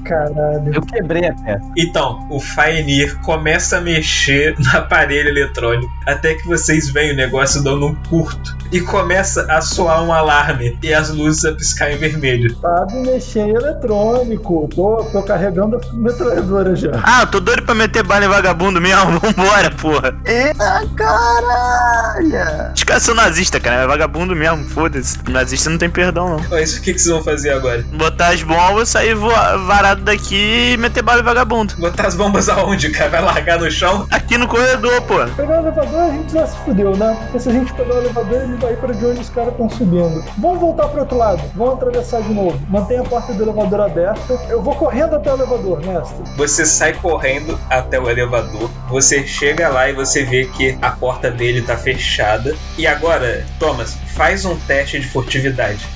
Caralho. 0.09 0.75
Eu 0.75 0.83
quebrei 0.83 1.29
a 1.29 1.35
peça. 1.35 1.61
Então, 1.77 2.27
o 2.31 2.41
Faenir 2.41 3.19
começa 3.21 3.79
a 3.79 3.81
mexer 3.81 4.55
no 4.59 4.79
aparelho 4.79 5.29
eletrônico 5.29 5.91
até 6.07 6.35
que 6.35 6.47
vocês 6.47 6.89
veem 6.91 7.13
o 7.13 7.17
negócio 7.17 7.63
dando 7.63 7.87
um 7.87 7.95
curto 8.09 8.57
e 8.73 8.81
começa 8.81 9.47
a 9.51 9.61
soar 9.61 10.03
um 10.03 10.13
alarme 10.13 10.79
e 10.83 10.93
as 10.93 11.11
luzes 11.11 11.45
a 11.45 11.53
piscar 11.53 11.91
em 11.93 11.97
vermelho. 11.97 12.57
Sabe 12.61 12.95
mexer 13.01 13.41
em 13.41 13.51
eletrônico. 13.55 14.69
Tô, 14.75 14.97
tô 15.13 15.23
carregando 15.23 15.77
a 15.77 15.93
metralhadora 15.95 16.75
já. 16.77 16.91
Ah, 17.03 17.23
eu 17.23 17.27
tô 17.27 17.41
doido 17.41 17.63
pra 17.63 17.75
meter 17.75 18.03
bala 18.03 18.25
em 18.25 18.29
vagabundo 18.29 18.81
mesmo. 18.81 19.19
Vambora, 19.21 19.71
porra. 19.73 20.15
Eita 20.25 20.83
caralho! 20.97 22.73
Os 22.75 22.85
caras 22.85 23.03
são 23.03 23.15
nazistas, 23.15 23.61
cara. 23.61 23.83
É 23.83 23.87
vagabundo 23.87 24.35
mesmo, 24.35 24.65
foda-se. 24.69 25.19
Nazista 25.29 25.71
não 25.71 25.79
tem 25.79 25.91
perdão, 25.91 26.29
não. 26.37 26.45
Mas 26.51 26.77
o 26.77 26.83
que, 26.83 26.93
que 26.93 26.99
vocês 26.99 27.15
vão 27.15 27.23
fazer 27.25 27.51
agora? 27.53 27.83
Botar 27.93 28.29
as 28.29 28.43
bombas, 28.43 28.89
sair 28.89 29.15
voa- 29.15 29.57
varado 29.99 30.05
daqui 30.05 30.73
e 30.73 30.77
meter 30.77 31.03
bala 31.03 31.21
em 31.21 31.25
vagabundo. 31.25 31.75
Botar 31.77 32.07
as 32.07 32.15
bombas 32.15 32.49
aonde, 32.49 32.91
cara? 32.91 33.11
Vai 33.11 33.23
largar 33.23 33.59
no 33.59 33.71
chão? 33.71 34.07
Aqui 34.11 34.39
no 34.39 34.47
corredor, 34.47 35.03
pô. 35.03 35.25
Pegar 35.37 35.59
o 35.59 35.67
elevador, 35.67 36.01
a 36.01 36.11
gente 36.11 36.33
já 36.33 36.47
se 36.47 36.57
fudeu, 36.59 36.97
né? 36.97 37.17
Porque 37.23 37.41
se 37.41 37.49
a 37.49 37.53
gente 37.53 37.73
pegar 37.75 37.95
o 37.95 37.99
elevador, 37.99 38.43
ele 38.43 38.57
vai 38.57 38.77
pra 38.77 38.93
de 38.93 39.05
onde 39.05 39.21
os 39.21 39.31
caras 39.31 39.53
estão 39.53 39.69
subindo. 39.69 40.25
Vamos 40.39 40.61
voltar 40.61 40.89
pro 40.89 41.01
outro 41.01 41.17
lado. 41.17 41.43
Vamos 41.55 41.75
atravessar 41.75 42.23
de 42.23 42.33
novo. 42.33 42.61
Mantenha 42.69 43.01
a 43.01 43.05
porta 43.05 43.33
do 43.33 43.43
elevador 43.43 43.81
aberta. 43.81 44.41
Eu 44.49 44.63
vou 44.63 44.75
correndo 44.75 45.17
até 45.17 45.33
o 45.33 45.37
elevador, 45.37 45.85
mestre. 45.85 46.25
Você 46.37 46.65
sai 46.65 46.93
correndo 46.95 47.59
até 47.69 48.01
o 48.01 48.09
elevador, 48.09 48.71
você 48.89 49.27
chega 49.27 49.69
lá 49.69 49.89
e 49.89 49.93
você 49.93 50.25
vê 50.25 50.45
que 50.45 50.79
a 50.81 50.91
porta 50.91 51.31
dele 51.31 51.63
tá 51.63 51.77
fechada. 51.77 52.55
E 52.77 52.87
agora, 52.87 53.45
Thomas, 53.59 53.97
faz 54.15 54.45
um 54.45 54.57
teste 54.57 54.99
de 55.01 55.09
furtividade. 55.09 55.87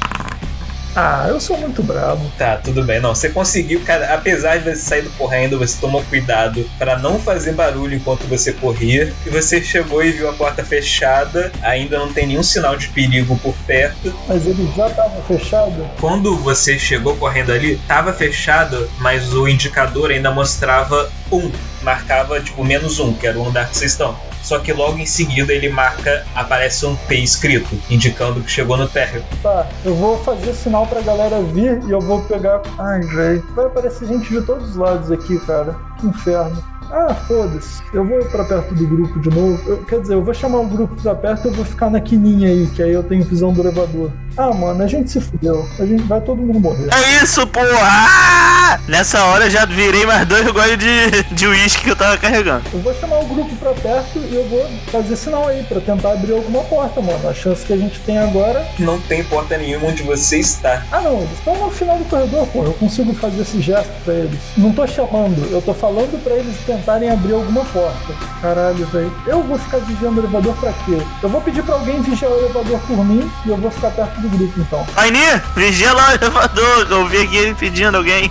Ah, 0.94 1.26
eu 1.28 1.40
sou 1.40 1.56
muito 1.56 1.82
brabo. 1.82 2.30
Tá, 2.36 2.56
tudo 2.56 2.84
bem. 2.84 3.00
Não, 3.00 3.14
você 3.14 3.30
conseguiu, 3.30 3.80
cara. 3.80 4.14
Apesar 4.14 4.58
de 4.58 4.64
você 4.64 4.76
sair 4.76 5.08
correndo, 5.16 5.58
você 5.58 5.80
tomou 5.80 6.02
cuidado 6.04 6.68
pra 6.78 6.98
não 6.98 7.18
fazer 7.18 7.52
barulho 7.52 7.96
enquanto 7.96 8.26
você 8.26 8.52
corria. 8.52 9.12
E 9.26 9.30
você 9.30 9.62
chegou 9.62 10.02
e 10.04 10.12
viu 10.12 10.28
a 10.28 10.32
porta 10.32 10.62
fechada. 10.64 11.50
Ainda 11.62 11.98
não 11.98 12.12
tem 12.12 12.26
nenhum 12.26 12.42
sinal 12.42 12.76
de 12.76 12.88
perigo 12.88 13.38
por 13.38 13.54
perto. 13.66 14.14
Mas 14.28 14.46
ele 14.46 14.70
já 14.76 14.88
tava 14.90 15.22
fechado. 15.22 15.88
Quando 15.98 16.36
você 16.36 16.78
chegou 16.78 17.16
correndo 17.16 17.52
ali, 17.52 17.76
tava 17.88 18.12
fechado, 18.12 18.88
mas 18.98 19.32
o 19.32 19.48
indicador 19.48 20.10
ainda 20.10 20.30
mostrava 20.30 21.10
um. 21.30 21.50
Marcava 21.82 22.40
tipo 22.40 22.62
menos 22.64 23.00
um, 23.00 23.12
que 23.14 23.26
era 23.26 23.38
o 23.38 23.48
andar 23.48 23.68
que 23.68 23.76
vocês 23.76 23.92
estão. 23.92 24.16
Só 24.52 24.58
que 24.58 24.70
logo 24.70 24.98
em 24.98 25.06
seguida 25.06 25.50
ele 25.50 25.70
marca, 25.70 26.26
aparece 26.34 26.84
um 26.84 26.94
P 26.94 27.14
escrito, 27.16 27.74
indicando 27.88 28.42
que 28.42 28.50
chegou 28.50 28.76
no 28.76 28.86
térreo. 28.86 29.24
Tá, 29.42 29.66
eu 29.82 29.94
vou 29.94 30.18
fazer 30.18 30.52
sinal 30.52 30.86
pra 30.86 31.00
galera 31.00 31.40
vir 31.40 31.80
e 31.86 31.90
eu 31.90 31.98
vou 32.02 32.20
pegar. 32.24 32.60
Ai, 32.78 33.00
velho. 33.00 33.42
Vai 33.56 33.64
aparecer 33.64 34.06
gente 34.08 34.28
de 34.28 34.42
todos 34.42 34.68
os 34.72 34.76
lados 34.76 35.10
aqui, 35.10 35.38
cara. 35.46 35.74
Que 35.98 36.06
inferno. 36.06 36.62
Ah, 36.90 37.14
foda-se. 37.26 37.82
Eu 37.94 38.04
vou 38.04 38.22
pra 38.26 38.44
perto 38.44 38.74
do 38.74 38.86
grupo 38.86 39.18
de 39.20 39.30
novo. 39.30 39.58
Eu- 39.66 39.78
quer 39.84 40.02
dizer, 40.02 40.12
eu 40.12 40.22
vou 40.22 40.34
chamar 40.34 40.58
o 40.58 40.66
grupo 40.66 40.94
pra 41.00 41.14
perto 41.14 41.46
e 41.46 41.48
eu 41.50 41.54
vou 41.54 41.64
ficar 41.64 41.88
na 41.88 41.98
quininha 42.02 42.48
aí, 42.50 42.66
que 42.66 42.82
aí 42.82 42.92
eu 42.92 43.02
tenho 43.02 43.24
visão 43.24 43.54
do 43.54 43.62
elevador. 43.62 44.10
Ah, 44.36 44.52
mano, 44.52 44.82
a 44.82 44.86
gente 44.86 45.10
se 45.10 45.20
fudeu. 45.20 45.68
A 45.78 45.84
gente 45.84 46.02
vai 46.04 46.20
todo 46.20 46.40
mundo 46.40 46.58
morrer. 46.60 46.88
É 46.92 47.22
isso, 47.22 47.46
porra! 47.46 47.66
Ah! 47.82 48.78
Nessa 48.88 49.22
hora 49.24 49.44
eu 49.44 49.50
já 49.50 49.66
virei 49.66 50.06
mais 50.06 50.26
dois 50.26 50.50
goles 50.50 50.78
de 50.78 51.22
de 51.34 51.46
uísque 51.46 51.84
que 51.84 51.90
eu 51.90 51.96
tava 51.96 52.16
carregando. 52.16 52.62
Eu 52.72 52.80
vou 52.80 52.94
chamar 52.94 53.18
o 53.20 53.26
grupo 53.26 53.54
pra 53.56 53.72
perto 53.74 54.18
e 54.18 54.34
eu 54.34 54.48
vou 54.48 54.66
fazer 54.90 55.16
sinal 55.16 55.48
aí 55.48 55.62
pra 55.64 55.80
tentar 55.80 56.12
abrir 56.12 56.32
alguma 56.32 56.62
porta, 56.64 57.00
mano. 57.00 57.28
A 57.28 57.34
chance 57.34 57.64
que 57.64 57.72
a 57.72 57.76
gente 57.76 57.98
tem 58.00 58.18
agora. 58.18 58.66
Não 58.78 58.98
tem 59.00 59.22
porta 59.24 59.58
nenhuma 59.58 59.88
onde 59.88 60.02
você 60.02 60.38
está. 60.38 60.82
Ah, 60.90 61.00
não, 61.00 61.18
eles 61.18 61.32
estão 61.32 61.54
no 61.58 61.70
final 61.70 61.98
do 61.98 62.04
corredor, 62.04 62.46
pô. 62.46 62.64
Eu 62.64 62.72
consigo 62.74 63.12
fazer 63.14 63.42
esse 63.42 63.60
gesto 63.60 63.92
pra 64.04 64.14
eles. 64.14 64.38
Não 64.56 64.72
tô 64.72 64.86
chamando, 64.86 65.46
eu 65.50 65.60
tô 65.60 65.74
falando 65.74 66.22
pra 66.22 66.34
eles 66.34 66.56
tentarem 66.64 67.10
abrir 67.10 67.34
alguma 67.34 67.64
porta. 67.66 68.14
Caralho, 68.40 68.86
velho. 68.86 69.12
Eu 69.26 69.42
vou 69.42 69.58
ficar 69.58 69.78
vigiando 69.78 70.20
o 70.20 70.24
elevador 70.24 70.54
pra 70.56 70.72
quê? 70.84 70.98
Eu 71.22 71.28
vou 71.28 71.40
pedir 71.40 71.62
pra 71.62 71.74
alguém 71.74 72.00
vigiar 72.00 72.30
o 72.30 72.38
elevador 72.38 72.80
por 72.86 73.04
mim 73.04 73.30
e 73.44 73.48
eu 73.50 73.56
vou 73.56 73.70
ficar 73.70 73.90
perto 73.90 74.21
do 74.22 74.28
grupo 74.28 74.60
então. 74.60 74.86
Rainir, 74.94 75.42
vigia 75.54 75.92
lá 75.92 76.10
o 76.10 76.14
elevador. 76.14 76.86
Eu 76.90 77.06
vi 77.08 77.18
aqui 77.18 77.36
ele 77.36 77.54
pedindo 77.54 77.96
alguém. 77.96 78.30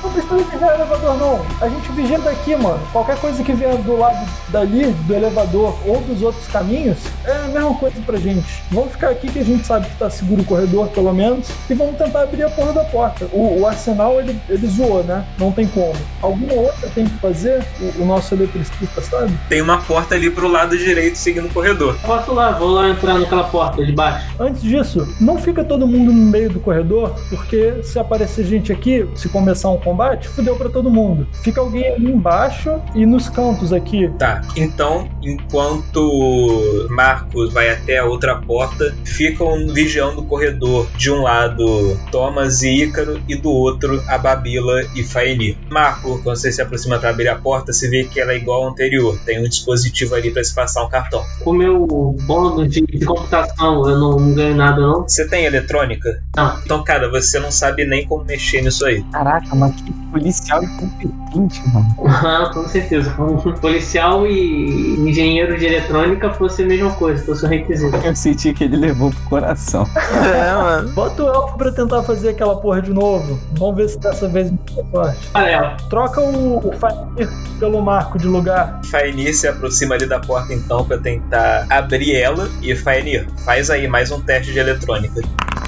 Não 0.00 0.10
precisa 0.12 0.36
vigiar 0.36 0.70
o 0.70 0.74
elevador, 0.74 1.18
não. 1.18 1.46
A 1.60 1.68
gente 1.68 1.90
vigia 1.92 2.18
daqui, 2.20 2.54
mano. 2.54 2.80
Qualquer 2.92 3.18
coisa 3.18 3.42
que 3.42 3.52
vier 3.52 3.76
do 3.78 3.96
lado 3.98 4.28
dali, 4.48 4.86
do 4.86 5.14
elevador 5.14 5.76
ou 5.84 6.00
dos 6.02 6.22
outros 6.22 6.46
caminhos, 6.46 6.98
é 7.24 7.32
a 7.32 7.48
mesma 7.48 7.74
coisa 7.74 8.00
pra 8.06 8.16
gente. 8.16 8.46
Vamos 8.70 8.92
ficar 8.92 9.10
aqui 9.10 9.28
que 9.28 9.40
a 9.40 9.44
gente 9.44 9.66
sabe 9.66 9.86
que 9.86 9.96
tá 9.96 10.08
seguro 10.08 10.42
o 10.42 10.44
corredor, 10.44 10.86
pelo 10.88 11.12
menos, 11.12 11.48
e 11.68 11.74
vamos 11.74 11.96
tentar 11.96 12.22
abrir 12.22 12.44
a 12.44 12.50
porra 12.50 12.72
da 12.72 12.84
porta. 12.84 13.26
O, 13.32 13.60
o 13.60 13.66
arsenal, 13.66 14.20
ele, 14.20 14.40
ele 14.48 14.68
zoou, 14.68 15.02
né? 15.02 15.24
Não 15.36 15.50
tem 15.50 15.66
como. 15.66 15.94
Alguma 16.22 16.54
outra 16.54 16.88
tem 16.94 17.04
que 17.04 17.18
fazer, 17.18 17.66
o, 17.80 18.02
o 18.02 18.06
nosso 18.06 18.34
eletricista, 18.34 19.02
sabe? 19.02 19.36
Tem 19.48 19.60
uma 19.60 19.78
porta 19.78 20.14
ali 20.14 20.30
pro 20.30 20.46
lado 20.46 20.78
direito 20.78 21.18
seguindo 21.18 21.46
o 21.46 21.52
corredor. 21.52 21.98
Posso 22.06 22.32
lá, 22.32 22.52
vou 22.52 22.70
lá 22.70 22.88
entrar 22.88 23.18
naquela 23.18 23.44
porta 23.44 23.84
de 23.84 23.92
baixo. 23.92 24.28
Antes 24.38 24.62
disso, 24.62 25.06
não 25.20 25.38
fica 25.38 25.64
todo 25.64 25.86
mundo 25.86 26.12
no 26.12 26.26
meio 26.30 26.50
do 26.50 26.60
corredor, 26.60 27.14
porque 27.28 27.82
se 27.82 27.98
aparecer 27.98 28.44
gente 28.44 28.72
aqui, 28.72 29.06
se 29.14 29.28
começar 29.28 29.70
um 29.70 29.78
combate, 29.78 30.28
fudeu 30.28 30.56
pra 30.56 30.68
todo 30.68 30.90
mundo. 30.90 31.26
Fica 31.42 31.60
alguém 31.60 31.88
ali 31.88 32.10
embaixo 32.10 32.80
e 32.94 33.04
nos 33.04 33.28
cantos 33.28 33.72
aqui. 33.72 34.10
Tá, 34.18 34.42
então, 34.56 35.08
enquanto 35.22 36.86
Marcos 36.90 37.52
vai 37.52 37.70
até 37.70 37.98
a 37.98 38.04
outra 38.04 38.36
porta, 38.36 38.94
ficam 39.04 39.66
vigiando 39.68 40.20
o 40.20 40.24
corredor. 40.24 40.86
De 40.96 41.10
um 41.10 41.22
lado, 41.22 41.98
Thomas 42.10 42.62
e 42.62 42.84
Ícaro, 42.84 43.20
e 43.28 43.36
do 43.36 43.50
outro, 43.50 44.02
a 44.06 44.18
Babila 44.18 44.82
e 44.94 45.02
Faeni. 45.02 45.56
Marco, 45.70 46.20
quando 46.22 46.36
você 46.36 46.52
se 46.52 46.62
aproxima 46.62 46.98
para 46.98 47.10
abrir 47.10 47.28
a 47.28 47.36
porta, 47.36 47.72
você 47.72 47.88
vê 47.88 48.04
que 48.04 48.20
ela 48.20 48.32
é 48.32 48.36
igual 48.36 48.62
ao 48.62 48.70
anterior. 48.70 49.18
Tem 49.24 49.38
um 49.38 49.48
dispositivo 49.48 50.14
ali 50.14 50.30
para 50.30 50.42
se 50.44 50.54
passar 50.54 50.84
um 50.84 50.88
cartão. 50.88 51.22
Com 51.40 51.50
o 51.50 51.54
meu 51.54 51.86
bônus 52.26 52.70
de, 52.70 52.80
de 52.80 53.04
computação, 53.04 53.88
eu 53.88 53.98
não, 53.98 54.18
não 54.18 54.34
ganho 54.34 54.56
nada, 54.56 54.80
não. 54.80 55.07
Você 55.08 55.26
tem 55.26 55.44
eletrônica? 55.46 56.22
Não. 56.36 56.58
Então, 56.64 56.84
cara, 56.84 57.10
você 57.10 57.38
não 57.38 57.50
sabe 57.50 57.86
nem 57.86 58.06
como 58.06 58.24
mexer 58.24 58.60
nisso 58.62 58.84
aí. 58.84 59.02
Caraca, 59.04 59.54
mas 59.54 59.74
que 59.76 59.92
policial 60.12 60.62
incompetente, 60.62 61.62
mano. 61.68 61.96
Ah, 62.06 62.50
com 62.52 62.66
certeza. 62.68 63.14
Um 63.18 63.52
policial 63.54 64.26
e 64.26 64.96
engenheiro 64.98 65.58
de 65.58 65.66
eletrônica 65.66 66.32
fosse 66.34 66.62
a 66.62 66.66
mesma 66.66 66.90
coisa, 66.92 67.24
fosse 67.24 67.44
o 67.44 67.48
requisito. 67.48 67.96
Eu 67.96 68.14
senti 68.14 68.52
que 68.52 68.64
ele 68.64 68.76
levou 68.76 69.10
pro 69.10 69.22
coração. 69.22 69.86
É, 70.28 70.52
mano. 70.52 70.88
Bota 70.90 71.22
o 71.22 71.28
elfo 71.28 71.56
pra 71.56 71.70
tentar 71.70 72.02
fazer 72.02 72.30
aquela 72.30 72.60
porra 72.60 72.82
de 72.82 72.92
novo. 72.92 73.38
Vamos 73.52 73.76
ver 73.76 73.88
se 73.88 73.98
dessa 73.98 74.28
vez 74.28 74.50
me 74.50 74.58
sorte. 74.90 75.28
Olha, 75.34 75.76
Troca 75.88 76.20
o, 76.20 76.58
o 76.58 76.72
Fair 76.72 77.28
pelo 77.58 77.80
marco 77.82 78.18
de 78.18 78.26
lugar. 78.26 78.80
Faenir 78.84 79.34
se 79.34 79.46
aproxima 79.48 79.94
ali 79.94 80.06
da 80.06 80.18
porta 80.20 80.54
então 80.54 80.84
para 80.84 80.98
tentar 80.98 81.66
abrir 81.68 82.14
ela. 82.14 82.48
E 82.62 82.74
Faenir, 82.74 83.26
faz 83.44 83.70
aí 83.70 83.88
mais 83.88 84.10
um 84.10 84.20
teste 84.20 84.52
de 84.52 84.58
eletrônica. 84.58 84.97
निकल 84.98 85.67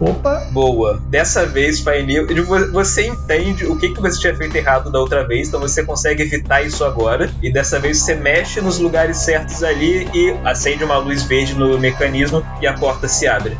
Opa, 0.00 0.46
Boa. 0.50 0.98
Dessa 1.08 1.44
vez, 1.46 1.80
vo- 1.80 2.72
você 2.72 3.06
entende 3.06 3.66
o 3.66 3.76
que, 3.76 3.90
que 3.90 4.00
você 4.00 4.18
tinha 4.18 4.34
feito 4.34 4.56
errado 4.56 4.90
da 4.90 4.98
outra 4.98 5.26
vez, 5.26 5.48
então 5.48 5.60
você 5.60 5.84
consegue 5.84 6.22
evitar 6.22 6.62
isso 6.62 6.84
agora. 6.84 7.30
E 7.42 7.52
dessa 7.52 7.78
vez 7.78 7.98
você 7.98 8.14
mexe 8.14 8.60
nos 8.60 8.78
lugares 8.78 9.18
certos 9.18 9.62
ali 9.62 10.08
e 10.14 10.34
acende 10.44 10.82
uma 10.84 10.96
luz 10.98 11.22
verde 11.24 11.54
no 11.54 11.78
mecanismo 11.78 12.42
e 12.60 12.66
a 12.66 12.72
porta 12.72 13.06
se 13.08 13.28
abre. 13.28 13.58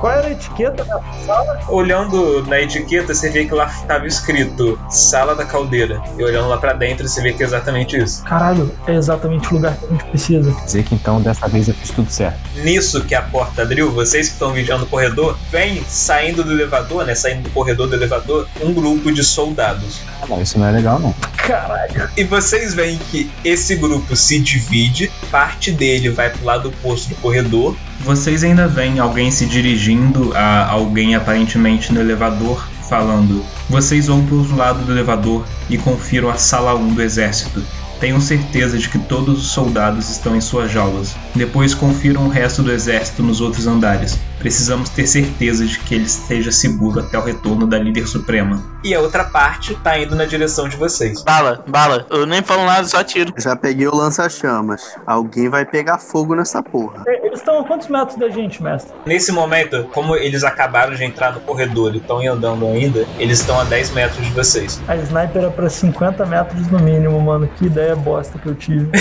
qual 0.00 0.12
era 0.12 0.28
a 0.28 0.30
etiqueta 0.32 0.84
da 0.84 1.00
sala? 1.24 1.60
Olhando 1.68 2.44
na 2.46 2.60
etiqueta, 2.60 3.14
você 3.14 3.30
vê 3.30 3.46
que 3.46 3.54
lá 3.54 3.66
estava 3.66 4.06
escrito 4.06 4.78
Sala 4.90 5.34
da 5.34 5.44
Caldeira. 5.44 6.00
E 6.18 6.22
olhando 6.22 6.48
lá 6.48 6.58
pra 6.58 6.72
dentro, 6.74 7.08
você 7.08 7.22
vê 7.22 7.32
que 7.32 7.42
é 7.42 7.46
exatamente 7.46 7.96
isso. 7.96 8.22
Caralho, 8.24 8.70
é 8.86 8.94
exatamente 8.94 9.48
o 9.50 9.54
lugar 9.54 9.74
que 9.76 9.86
a 9.86 9.88
gente 9.88 10.04
precisa. 10.04 10.52
Quer 10.52 10.64
dizer 10.64 10.82
que 10.84 10.94
então 10.94 11.20
dessa 11.22 11.48
vez 11.48 11.68
eu 11.68 11.74
fiz 11.74 11.90
tudo 11.90 12.10
certo. 12.10 12.38
Nisso 12.62 13.02
que 13.04 13.14
a 13.14 13.22
porta 13.22 13.62
abriu, 13.62 13.90
vocês 13.90 14.26
que 14.28 14.34
estão 14.34 14.52
vigiando 14.52 14.84
o 14.84 14.86
corredor, 14.86 15.05
vem 15.50 15.82
saindo 15.86 16.42
do 16.42 16.52
elevador, 16.52 17.04
né? 17.04 17.14
Saindo 17.14 17.42
do 17.42 17.50
corredor 17.50 17.88
do 17.88 17.94
elevador, 17.94 18.48
um 18.60 18.72
grupo 18.72 19.12
de 19.12 19.22
soldados. 19.22 20.00
Ah, 20.22 20.26
não, 20.28 20.42
isso 20.42 20.58
não 20.58 20.66
é 20.66 20.72
legal, 20.72 20.98
não. 20.98 21.14
Caralho. 21.36 22.10
E 22.16 22.24
vocês 22.24 22.74
veem 22.74 22.98
que 23.10 23.30
esse 23.44 23.76
grupo 23.76 24.16
se 24.16 24.38
divide, 24.38 25.10
parte 25.30 25.70
dele 25.70 26.10
vai 26.10 26.30
pro 26.30 26.44
lado 26.44 26.68
oposto 26.68 27.08
do 27.10 27.14
corredor. 27.16 27.76
Vocês 28.00 28.44
ainda 28.44 28.66
veem 28.66 28.98
alguém 28.98 29.30
se 29.30 29.46
dirigindo 29.46 30.32
a 30.34 30.68
alguém 30.68 31.14
aparentemente 31.14 31.92
no 31.92 32.00
elevador, 32.00 32.66
falando: 32.88 33.44
Vocês 33.68 34.06
vão 34.06 34.24
pro 34.24 34.56
lado 34.56 34.84
do 34.84 34.92
elevador 34.92 35.44
e 35.68 35.78
confiram 35.78 36.30
a 36.30 36.36
sala 36.36 36.74
1 36.74 36.94
do 36.94 37.02
exército. 37.02 37.62
Tenham 38.00 38.20
certeza 38.20 38.76
de 38.76 38.88
que 38.88 38.98
todos 38.98 39.38
os 39.38 39.48
soldados 39.48 40.10
estão 40.10 40.36
em 40.36 40.40
suas 40.40 40.70
jaulas. 40.70 41.16
Depois 41.34 41.74
confiram 41.74 42.26
o 42.26 42.28
resto 42.28 42.62
do 42.62 42.70
exército 42.70 43.22
nos 43.22 43.40
outros 43.40 43.66
andares. 43.66 44.18
Precisamos 44.46 44.88
ter 44.90 45.08
certeza 45.08 45.66
de 45.66 45.76
que 45.80 45.92
ele 45.92 46.04
esteja 46.04 46.52
seguro 46.52 47.00
até 47.00 47.18
o 47.18 47.20
retorno 47.20 47.66
da 47.66 47.76
líder 47.80 48.06
suprema. 48.06 48.62
E 48.84 48.94
a 48.94 49.00
outra 49.00 49.24
parte 49.24 49.74
tá 49.82 49.98
indo 49.98 50.14
na 50.14 50.24
direção 50.24 50.68
de 50.68 50.76
vocês. 50.76 51.20
Bala, 51.24 51.64
bala. 51.66 52.06
Eu 52.10 52.24
nem 52.26 52.40
falo 52.44 52.64
nada, 52.64 52.86
só 52.86 53.02
tiro. 53.02 53.34
Já 53.36 53.56
peguei 53.56 53.88
o 53.88 53.92
lança-chamas. 53.96 54.94
Alguém 55.04 55.48
vai 55.48 55.64
pegar 55.64 55.98
fogo 55.98 56.36
nessa 56.36 56.62
porra. 56.62 57.02
E- 57.08 57.26
Eles 57.26 57.40
estão 57.40 57.58
a 57.58 57.64
quantos 57.64 57.88
metros 57.88 58.16
da 58.16 58.28
gente, 58.28 58.62
mestre? 58.62 58.94
Nesse 59.04 59.32
momento, 59.32 59.82
como 59.92 60.14
eles 60.14 60.44
acabaram 60.44 60.94
de 60.94 61.02
entrar 61.02 61.32
no 61.34 61.40
corredor 61.40 61.92
e 61.96 61.98
estão 61.98 62.20
andando 62.26 62.64
ainda, 62.66 63.04
eles 63.18 63.40
estão 63.40 63.58
a 63.60 63.64
10 63.64 63.90
metros 63.90 64.24
de 64.24 64.32
vocês. 64.32 64.80
A 64.86 64.94
sniper 64.94 65.42
é 65.42 65.50
pra 65.50 65.68
50 65.68 66.24
metros 66.24 66.68
no 66.68 66.78
mínimo, 66.78 67.20
mano. 67.20 67.48
Que 67.58 67.66
ideia 67.66 67.96
bosta 67.96 68.38
que 68.38 68.46
eu 68.46 68.54
tive. 68.54 68.88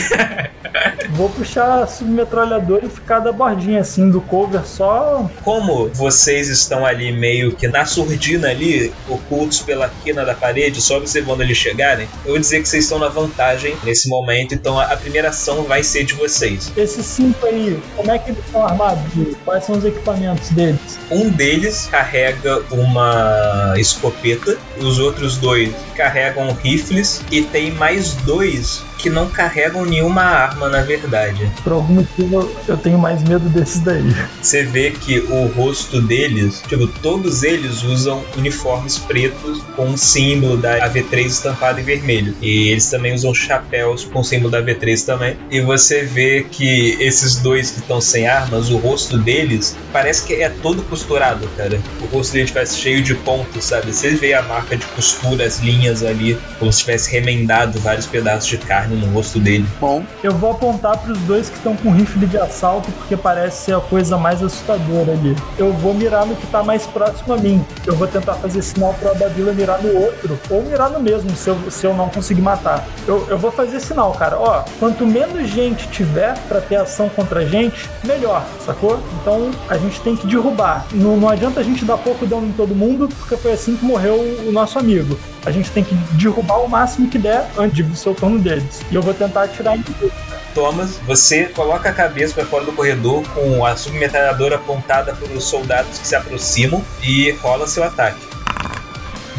Vou 1.12 1.30
puxar 1.30 1.84
a 1.84 1.88
submetralhadora 1.88 2.86
e 2.86 2.90
ficar 2.90 3.20
da 3.20 3.32
bordinha 3.32 3.80
assim 3.82 4.10
do 4.10 4.20
cover 4.22 4.66
só. 4.66 5.30
Como 5.44 5.90
vocês 5.90 6.50
estão 6.50 6.86
ali 6.86 7.12
meio 7.12 7.56
que 7.56 7.68
na 7.68 7.86
surdina 7.86 8.50
ali, 8.50 8.92
ocultos 9.08 9.60
pela 9.62 9.90
quina 10.04 10.26
da 10.26 10.34
parede, 10.34 10.82
só 10.82 10.98
observando 10.98 11.42
eles 11.42 11.58
chegarem, 11.58 12.08
eu 12.26 12.32
vou 12.32 12.40
dizer 12.40 12.62
que 12.62 12.68
vocês 12.68 12.84
estão 12.84 13.00
na 13.00 13.08
vantagem 13.08 13.76
nesse 13.84 14.08
momento, 14.08 14.54
então 14.54 14.80
a 14.80 14.96
primeira 14.98 15.30
ação 15.30 15.64
vai 15.64 15.84
ser 15.84 16.04
de 16.04 16.14
vocês. 16.14 16.72
Esses 16.76 17.06
cinco 17.06 17.46
aí, 17.46 17.80
como 17.96 18.12
é 18.12 18.18
que 18.18 18.32
eles 18.32 18.44
estão 18.46 18.66
armados? 18.66 19.04
Quais 19.44 19.64
são 19.64 19.78
os 19.78 19.86
equipamentos 19.86 20.50
deles? 20.50 20.98
Um 21.12 21.30
deles 21.30 21.88
carrega 21.92 22.64
uma 22.72 23.74
escopeta, 23.78 24.58
os 24.78 25.00
outros 25.00 25.38
dois 25.38 25.74
carregam 25.96 26.52
rifles 26.54 27.22
e 27.32 27.42
tem 27.42 27.72
mais 27.72 28.14
dois 28.14 28.84
que 29.06 29.10
não 29.12 29.30
carregam 29.30 29.86
nenhuma 29.86 30.24
arma 30.24 30.68
na 30.68 30.82
verdade. 30.82 31.48
Por 31.64 31.74
algum 31.74 31.94
motivo 31.94 32.52
eu 32.68 32.76
tenho 32.76 32.98
mais 32.98 33.22
medo 33.22 33.48
desses 33.50 33.80
daí. 33.82 34.04
Você 34.42 34.64
vê 34.64 34.90
que 34.90 35.20
o 35.20 35.46
rosto 35.46 36.02
deles, 36.02 36.64
tipo, 36.68 36.88
todos 36.88 37.44
eles 37.44 37.84
usam 37.84 38.26
uniformes 38.36 38.98
pretos 38.98 39.62
com 39.76 39.92
o 39.92 39.98
símbolo 39.98 40.58
da 40.58 40.90
AV3 40.90 41.26
estampado 41.28 41.80
em 41.80 41.84
vermelho. 41.84 42.36
E 42.42 42.70
eles 42.70 42.90
também 42.90 43.14
usam 43.14 43.32
chapéus 43.32 44.06
com 44.06 44.22
o 44.22 44.24
símbolo 44.24 44.50
da 44.50 44.64
AV3 44.64 45.06
também. 45.06 45.38
E 45.52 45.62
você 45.62 46.02
vê 46.02 46.44
que 46.50 46.98
esses 47.00 47.36
dois 47.36 47.70
que 47.70 47.82
estão 47.82 48.02
sem 48.02 48.28
armas, 48.28 48.72
o 48.72 48.78
rosto 48.78 49.20
deles 49.20 49.78
parece 49.94 50.26
que 50.26 50.34
é 50.34 50.50
todo 50.50 50.82
costurado, 50.82 51.48
cara. 51.56 51.80
O 52.02 52.06
rosto 52.08 52.34
deles 52.34 52.50
parece 52.50 52.80
cheio 52.80 53.04
de 53.04 53.14
pontos, 53.14 53.66
sabe? 53.66 53.94
Você 53.94 54.16
vê 54.16 54.34
a 54.34 54.42
marca 54.42 54.76
de 54.76 54.86
costura, 54.88 55.46
as 55.46 55.60
linhas 55.60 56.02
ali, 56.02 56.36
como 56.58 56.74
se 56.74 56.80
tivesse 56.80 57.12
remendado 57.12 57.80
vários 57.80 58.08
pedaços 58.08 58.50
de 58.50 58.58
carne 58.58 58.95
no 58.96 59.08
rosto 59.14 59.40
dele. 59.40 59.66
Bom, 59.80 60.04
Eu 60.24 60.32
vou 60.32 60.52
apontar 60.52 60.98
pros 60.98 61.18
dois 61.20 61.50
que 61.50 61.58
estão 61.58 61.76
com 61.76 61.92
rifle 61.92 62.26
de 62.26 62.38
assalto, 62.38 62.92
porque 62.92 63.16
parece 63.16 63.66
ser 63.66 63.76
a 63.76 63.80
coisa 63.80 64.18
mais 64.18 64.42
assustadora 64.42 65.12
ali. 65.12 65.36
Eu 65.58 65.74
vou 65.74 65.94
mirar 65.94 66.26
no 66.26 66.36
que 66.36 66.48
tá 66.48 66.64
mais 66.64 66.86
próximo 66.86 67.34
a 67.34 67.38
mim. 67.38 67.64
Eu 67.86 67.96
vou 67.96 68.08
tentar 68.08 68.36
fazer 68.36 68.62
sinal 68.62 68.94
pra 69.00 69.14
Babila 69.14 69.54
mirar 69.54 69.82
no 69.82 69.94
outro, 70.00 70.40
ou 70.50 70.64
mirar 70.64 70.90
no 70.90 71.00
mesmo, 71.00 71.30
se 71.36 71.50
eu, 71.50 71.58
se 71.70 71.86
eu 71.86 71.94
não 71.94 72.10
conseguir 72.10 72.42
matar. 72.42 72.86
Eu, 73.08 73.26
eu 73.30 73.38
vou 73.38 73.52
fazer 73.52 73.80
sinal, 73.80 74.12
cara. 74.14 74.38
Ó, 74.40 74.64
quanto 74.80 75.06
menos 75.06 75.48
gente 75.50 75.88
tiver 75.90 76.38
pra 76.48 76.62
ter 76.62 76.76
ação 76.76 77.10
contra 77.10 77.42
a 77.42 77.46
gente, 77.46 77.90
melhor, 78.04 78.46
sacou? 78.66 79.00
Então 79.22 79.52
a 79.70 79.78
gente 79.78 80.02
tem 80.02 80.16
que 80.16 80.28
derrubar. 80.28 80.86
Não, 80.92 81.18
não 81.18 81.30
adianta 81.30 81.60
a 81.60 81.64
gente 81.64 81.86
dar 81.86 81.98
pouco 81.98 82.26
dano 82.26 82.48
em 82.48 82.52
todo 82.52 82.76
mundo, 82.76 83.08
porque 83.20 83.38
foi 83.38 83.54
assim 83.54 83.76
que 83.76 83.86
morreu 83.86 84.16
o 84.48 84.52
nosso 84.52 84.78
amigo. 84.80 85.18
A 85.46 85.52
gente 85.52 85.70
tem 85.72 85.84
que 85.84 85.94
derrubar 86.14 86.58
o 86.58 86.68
máximo 86.68 87.08
que 87.08 87.18
der 87.18 87.48
antes 87.58 87.86
de 87.86 87.96
ser 87.98 88.10
o 88.10 88.16
turno 88.16 88.40
deles. 88.40 88.82
E 88.92 88.96
eu 88.96 89.02
vou 89.02 89.14
tentar 89.14 89.44
atirar 89.44 89.78
em 89.78 89.82
tudo. 89.82 90.12
Thomas, 90.56 90.98
você 91.06 91.46
coloca 91.46 91.90
a 91.90 91.94
cabeça 91.94 92.34
para 92.34 92.46
fora 92.46 92.64
do 92.64 92.72
corredor 92.72 93.24
com 93.34 93.66
a 93.66 93.76
submetralhadora 93.76 94.56
apontada 94.56 95.14
para 95.14 95.28
os 95.34 95.44
soldados 95.44 96.00
que 96.00 96.08
se 96.08 96.16
aproximam 96.16 96.82
e 97.04 97.32
rola 97.42 97.68
seu 97.68 97.84
ataque. 97.84 98.20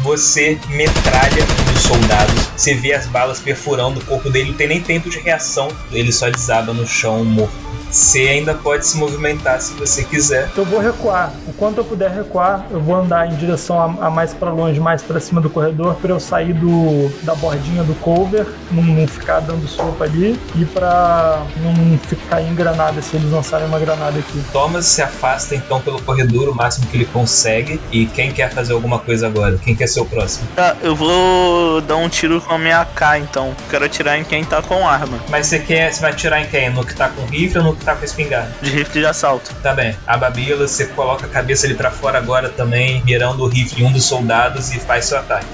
Você 0.03 0.59
metralha 0.69 1.43
dos 1.73 1.81
soldados, 1.81 2.49
você 2.55 2.75
vê 2.75 2.93
as 2.93 3.07
balas 3.07 3.39
perfurando 3.39 3.99
o 3.99 4.05
corpo 4.05 4.29
dele, 4.29 4.51
não 4.51 4.57
tem 4.57 4.67
nem 4.67 4.81
tempo 4.81 5.09
de 5.09 5.19
reação, 5.19 5.67
ele 5.91 6.13
só 6.13 6.29
desaba 6.29 6.71
no 6.71 6.85
chão 6.87 7.25
morto. 7.25 7.66
Você 7.97 8.19
ainda 8.19 8.53
pode 8.53 8.85
se 8.85 8.95
movimentar 8.95 9.59
se 9.59 9.73
você 9.73 10.03
quiser. 10.03 10.49
Eu 10.55 10.63
vou 10.63 10.79
recuar. 10.79 11.33
O 11.47 11.53
quanto 11.53 11.79
eu 11.79 11.83
puder 11.83 12.11
recuar, 12.11 12.67
eu 12.69 12.79
vou 12.79 12.95
andar 12.95 13.27
em 13.27 13.35
direção 13.35 13.79
a, 13.79 14.05
a 14.05 14.09
mais 14.09 14.35
pra 14.35 14.51
longe, 14.51 14.79
mais 14.79 15.01
pra 15.01 15.19
cima 15.19 15.41
do 15.41 15.49
corredor, 15.49 15.95
pra 15.95 16.11
eu 16.11 16.19
sair 16.19 16.53
do, 16.53 17.09
da 17.23 17.33
bordinha 17.33 17.83
do 17.83 17.95
cover, 17.95 18.45
não, 18.71 18.83
não 18.83 19.07
ficar 19.07 19.39
dando 19.39 19.67
sopa 19.67 20.03
ali 20.03 20.39
e 20.55 20.63
pra 20.63 21.43
não 21.57 21.97
ficar 21.97 22.41
em 22.41 22.53
granada 22.53 23.01
se 23.01 23.15
eles 23.15 23.31
lançarem 23.31 23.67
uma 23.67 23.79
granada 23.79 24.19
aqui. 24.19 24.43
Thomas 24.53 24.85
se 24.85 25.01
afasta 25.01 25.55
então 25.55 25.81
pelo 25.81 25.99
corredor 26.01 26.49
o 26.49 26.55
máximo 26.55 26.85
que 26.87 26.97
ele 26.97 27.05
consegue. 27.05 27.81
E 27.91 28.05
quem 28.05 28.31
quer 28.31 28.51
fazer 28.51 28.73
alguma 28.73 28.99
coisa 28.99 29.25
agora? 29.25 29.57
Quem 29.57 29.75
quer 29.75 29.87
ser 29.87 30.01
o 30.01 30.05
próximo? 30.05 30.47
Tá, 30.55 30.77
eu 30.83 30.95
vou 30.95 31.81
dar 31.81 31.95
um 31.95 32.07
tiro 32.07 32.39
com 32.41 32.53
a 32.53 32.59
minha 32.59 32.81
AK 32.81 33.19
então. 33.21 33.55
Quero 33.69 33.85
atirar 33.85 34.19
em 34.19 34.23
quem 34.23 34.43
tá 34.45 34.61
com 34.61 34.87
arma. 34.87 35.17
Mas 35.29 35.47
você 35.47 35.57
quer. 35.57 35.91
Você 35.91 36.01
vai 36.01 36.11
atirar 36.11 36.41
em 36.41 36.45
quem? 36.45 36.69
No 36.69 36.85
que 36.85 36.93
tá 36.93 37.09
com 37.09 37.25
rifle 37.25 37.59
ou 37.59 37.65
no 37.65 37.75
que 37.75 37.86
tá 37.87 37.95
com 37.95 38.03
espingarda? 38.03 38.51
De 38.61 38.69
rifle 38.69 39.01
de 39.01 39.05
assalto. 39.05 39.53
Tá 39.63 39.73
bem. 39.73 39.95
A 40.05 40.17
Babila, 40.17 40.67
você 40.67 40.87
coloca 40.87 41.25
a 41.25 41.29
cabeça 41.29 41.65
ali 41.65 41.75
pra 41.75 41.89
fora 41.89 42.17
agora 42.17 42.49
também, 42.49 43.01
mirando 43.05 43.43
o 43.43 43.47
rifle 43.47 43.83
em 43.83 43.87
um 43.87 43.91
dos 43.91 44.03
soldados 44.03 44.73
e 44.73 44.79
faz 44.79 45.05
seu 45.05 45.17
ataque. 45.17 45.47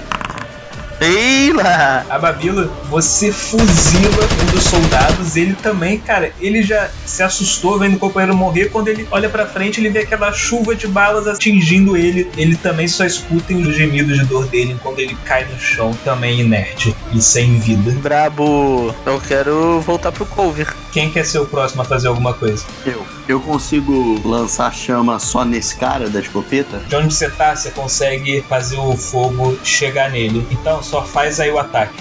Eila! 1.00 2.04
A 2.08 2.18
Babila, 2.18 2.70
você 2.88 3.30
fuzila 3.30 4.24
um 4.42 4.46
dos 4.52 4.64
soldados, 4.64 5.36
ele 5.36 5.54
também, 5.54 5.98
cara, 5.98 6.32
ele 6.40 6.62
já 6.62 6.88
se 7.04 7.22
assustou 7.22 7.78
vendo 7.78 7.96
o 7.96 7.98
companheiro 7.98 8.36
morrer. 8.36 8.70
Quando 8.70 8.88
ele 8.88 9.06
olha 9.10 9.28
pra 9.28 9.44
frente, 9.44 9.80
ele 9.80 9.90
vê 9.90 10.00
aquela 10.00 10.32
chuva 10.32 10.74
de 10.74 10.86
balas 10.86 11.26
atingindo 11.26 11.96
ele. 11.96 12.30
Ele 12.36 12.56
também 12.56 12.88
só 12.88 13.04
escuta 13.04 13.52
os 13.54 13.74
gemidos 13.76 14.18
de 14.18 14.24
dor 14.24 14.46
dele 14.46 14.76
quando 14.82 14.98
ele 14.98 15.16
cai 15.24 15.44
no 15.44 15.58
chão, 15.58 15.92
também 16.04 16.40
inerte 16.40 16.94
e 17.12 17.20
sem 17.20 17.58
vida. 17.58 17.92
Brabo. 18.00 18.94
Eu 19.04 19.20
quero 19.20 19.80
voltar 19.80 20.10
pro 20.10 20.24
cover. 20.26 20.83
Quem 20.94 21.10
quer 21.10 21.26
ser 21.26 21.40
o 21.40 21.44
próximo 21.46 21.82
a 21.82 21.84
fazer 21.84 22.06
alguma 22.06 22.32
coisa? 22.32 22.64
eu. 22.86 23.04
Eu 23.26 23.40
consigo 23.40 24.20
lançar 24.24 24.72
chama 24.72 25.18
só 25.18 25.44
nesse 25.44 25.74
cara 25.74 26.08
da 26.08 26.20
escopeta? 26.20 26.78
De 26.86 26.94
onde 26.94 27.12
você 27.12 27.28
tá, 27.28 27.56
você 27.56 27.72
consegue 27.72 28.42
fazer 28.42 28.78
o 28.78 28.96
fogo 28.96 29.58
chegar 29.64 30.08
nele. 30.08 30.46
Então 30.52 30.80
só 30.84 31.02
faz 31.02 31.40
aí 31.40 31.50
o 31.50 31.58
ataque. 31.58 31.96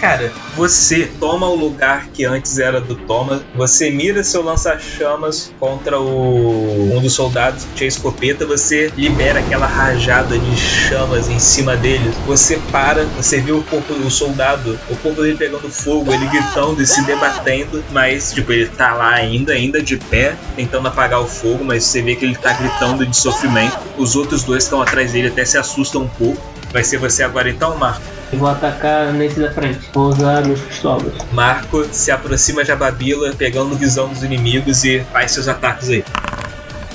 Cara, 0.00 0.32
você 0.56 1.10
toma 1.18 1.48
o 1.48 1.54
lugar 1.54 2.08
que 2.08 2.24
antes 2.24 2.58
era 2.58 2.80
do 2.80 2.94
Thomas, 2.94 3.40
você 3.54 3.90
mira 3.90 4.22
seu 4.22 4.42
lança-chamas 4.42 5.52
contra 5.58 5.98
o 5.98 6.94
um 6.94 7.00
dos 7.00 7.12
soldados 7.12 7.64
que 7.64 7.74
tinha 7.74 7.88
escopeta, 7.88 8.46
você 8.46 8.92
libera 8.96 9.40
aquela 9.40 9.66
rajada 9.66 10.38
de 10.38 10.56
chamas 10.56 11.28
em 11.28 11.38
cima 11.38 11.76
dele, 11.76 12.12
você 12.26 12.60
para, 12.70 13.04
você 13.16 13.40
vê 13.40 13.52
o 13.52 13.62
corpo 13.62 13.94
do 13.94 14.10
soldado, 14.10 14.78
o 14.90 14.96
corpo 14.96 15.22
dele 15.22 15.36
pegando 15.36 15.68
fogo, 15.70 16.12
ele 16.12 16.26
gritando 16.26 16.82
e 16.82 16.86
se 16.86 17.02
debatendo, 17.02 17.82
mas 17.90 18.32
tipo, 18.32 18.52
ele 18.52 18.66
tá 18.66 18.94
lá 18.94 19.14
ainda, 19.14 19.52
ainda 19.52 19.82
de 19.82 19.96
pé, 19.96 20.36
tentando 20.56 20.88
apagar 20.88 21.20
o 21.20 21.26
fogo, 21.26 21.64
mas 21.64 21.84
você 21.84 22.02
vê 22.02 22.14
que 22.14 22.24
ele 22.24 22.36
tá 22.36 22.52
gritando 22.52 23.06
de 23.06 23.16
sofrimento. 23.16 23.78
Os 23.96 24.16
outros 24.16 24.44
dois 24.44 24.64
estão 24.64 24.82
atrás 24.82 25.12
dele 25.12 25.28
até 25.28 25.44
se 25.44 25.56
assustam 25.56 26.02
um 26.02 26.08
pouco. 26.08 26.40
Vai 26.72 26.82
ser 26.82 26.98
você 26.98 27.22
agora 27.22 27.48
então, 27.48 27.76
Marco. 27.76 28.13
Eu 28.34 28.40
vou 28.40 28.48
atacar 28.48 29.12
nesse 29.12 29.38
da 29.38 29.52
frente. 29.52 29.88
Vou 29.92 30.08
usar 30.08 30.44
meus 30.44 30.60
pistolas. 30.60 31.12
Marco 31.30 31.84
se 31.92 32.10
aproxima 32.10 32.64
de 32.64 32.72
Ababila, 32.72 33.32
pegando 33.32 33.76
visão 33.76 34.08
dos 34.08 34.24
inimigos 34.24 34.82
e 34.84 35.04
faz 35.12 35.30
seus 35.30 35.46
ataques 35.46 35.88
aí. 35.88 36.03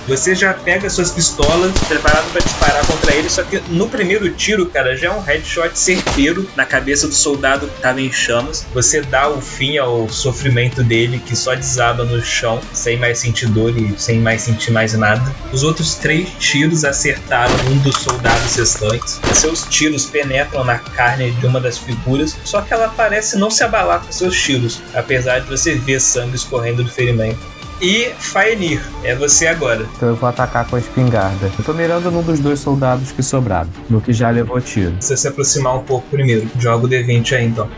Você 0.10 0.34
já 0.34 0.56
pega 0.56 0.90
suas 0.90 1.12
pistolas, 1.12 1.72
preparado 1.88 2.32
para 2.32 2.42
disparar 2.42 2.84
contra 2.88 3.14
ele, 3.14 3.30
só 3.30 3.44
que 3.44 3.62
no 3.70 3.88
primeiro 3.88 4.28
tiro, 4.32 4.66
cara, 4.66 4.98
já 4.98 5.10
é 5.10 5.12
um 5.12 5.22
headshot 5.22 5.78
certeiro 5.78 6.50
na 6.56 6.66
cabeça 6.66 7.08
do 7.08 7.14
soldado 7.14 7.68
que 7.68 7.76
estava 7.76 8.02
em 8.02 8.12
chamas. 8.12 8.66
Você 8.74 9.02
dá 9.02 9.30
o 9.30 9.40
fim 9.40 9.78
ao 9.78 10.10
sofrimento 10.10 10.84
dele, 10.84 11.22
que 11.24 11.36
só 11.36 11.54
desaba 11.54 12.04
no 12.06 12.20
chão, 12.26 12.60
sem 12.74 12.98
mais 12.98 13.20
sentir 13.20 13.48
dor 13.50 13.78
e 13.78 13.94
sem 14.00 14.20
mais 14.20 14.42
sentir 14.42 14.72
mais 14.72 14.94
nada. 14.94 15.32
Os 15.54 15.62
outros 15.62 15.94
três 15.94 16.28
tiros 16.40 16.84
acertaram 16.84 17.54
um 17.70 17.78
dos 17.78 17.98
soldados 17.98 18.56
restantes. 18.56 19.22
Seus 19.36 19.64
tiros 19.66 20.08
penetram 20.08 20.64
na 20.64 20.80
carne 20.80 21.30
de 21.34 21.46
uma 21.46 21.62
das 21.62 21.78
figuras, 21.78 22.36
só 22.44 22.62
que 22.62 22.74
ela 22.74 22.90
parece 22.90 23.38
não 23.38 23.52
se 23.52 23.64
abalar 23.64 24.02
com 24.02 24.12
seus 24.12 24.36
tiros, 24.36 24.82
apesar 24.96 25.42
de 25.42 25.48
você 25.48 25.76
ver 25.76 26.02
sangue 26.02 26.36
escorrendo 26.36 26.84
do 26.84 26.90
ferimento. 26.90 27.59
E 27.82 28.12
Faenir, 28.18 28.82
é 29.04 29.16
você 29.16 29.48
agora. 29.48 29.88
Então 29.96 30.10
eu 30.10 30.16
vou 30.16 30.28
atacar 30.28 30.68
com 30.68 30.76
a 30.76 30.80
espingarda. 30.80 31.50
Eu 31.58 31.64
tô 31.64 31.74
mirando 31.74 32.12
num 32.12 32.22
dos 32.22 32.40
dois 32.40 32.60
soldados 32.60 33.12
que 33.12 33.24
sobraram, 33.24 33.70
no 33.90 34.02
que 34.02 34.12
já 34.12 34.30
levou 34.30 34.60
tiro. 34.60 34.96
Se 35.00 35.08
você 35.08 35.18
se 35.18 35.28
aproximar 35.30 35.78
um 35.78 35.84
pouco 35.84 36.06
primeiro, 36.10 36.50
joga 36.60 36.86
o 36.86 36.90
D20 36.90 37.38
aí 37.38 37.46
então. 37.46 37.70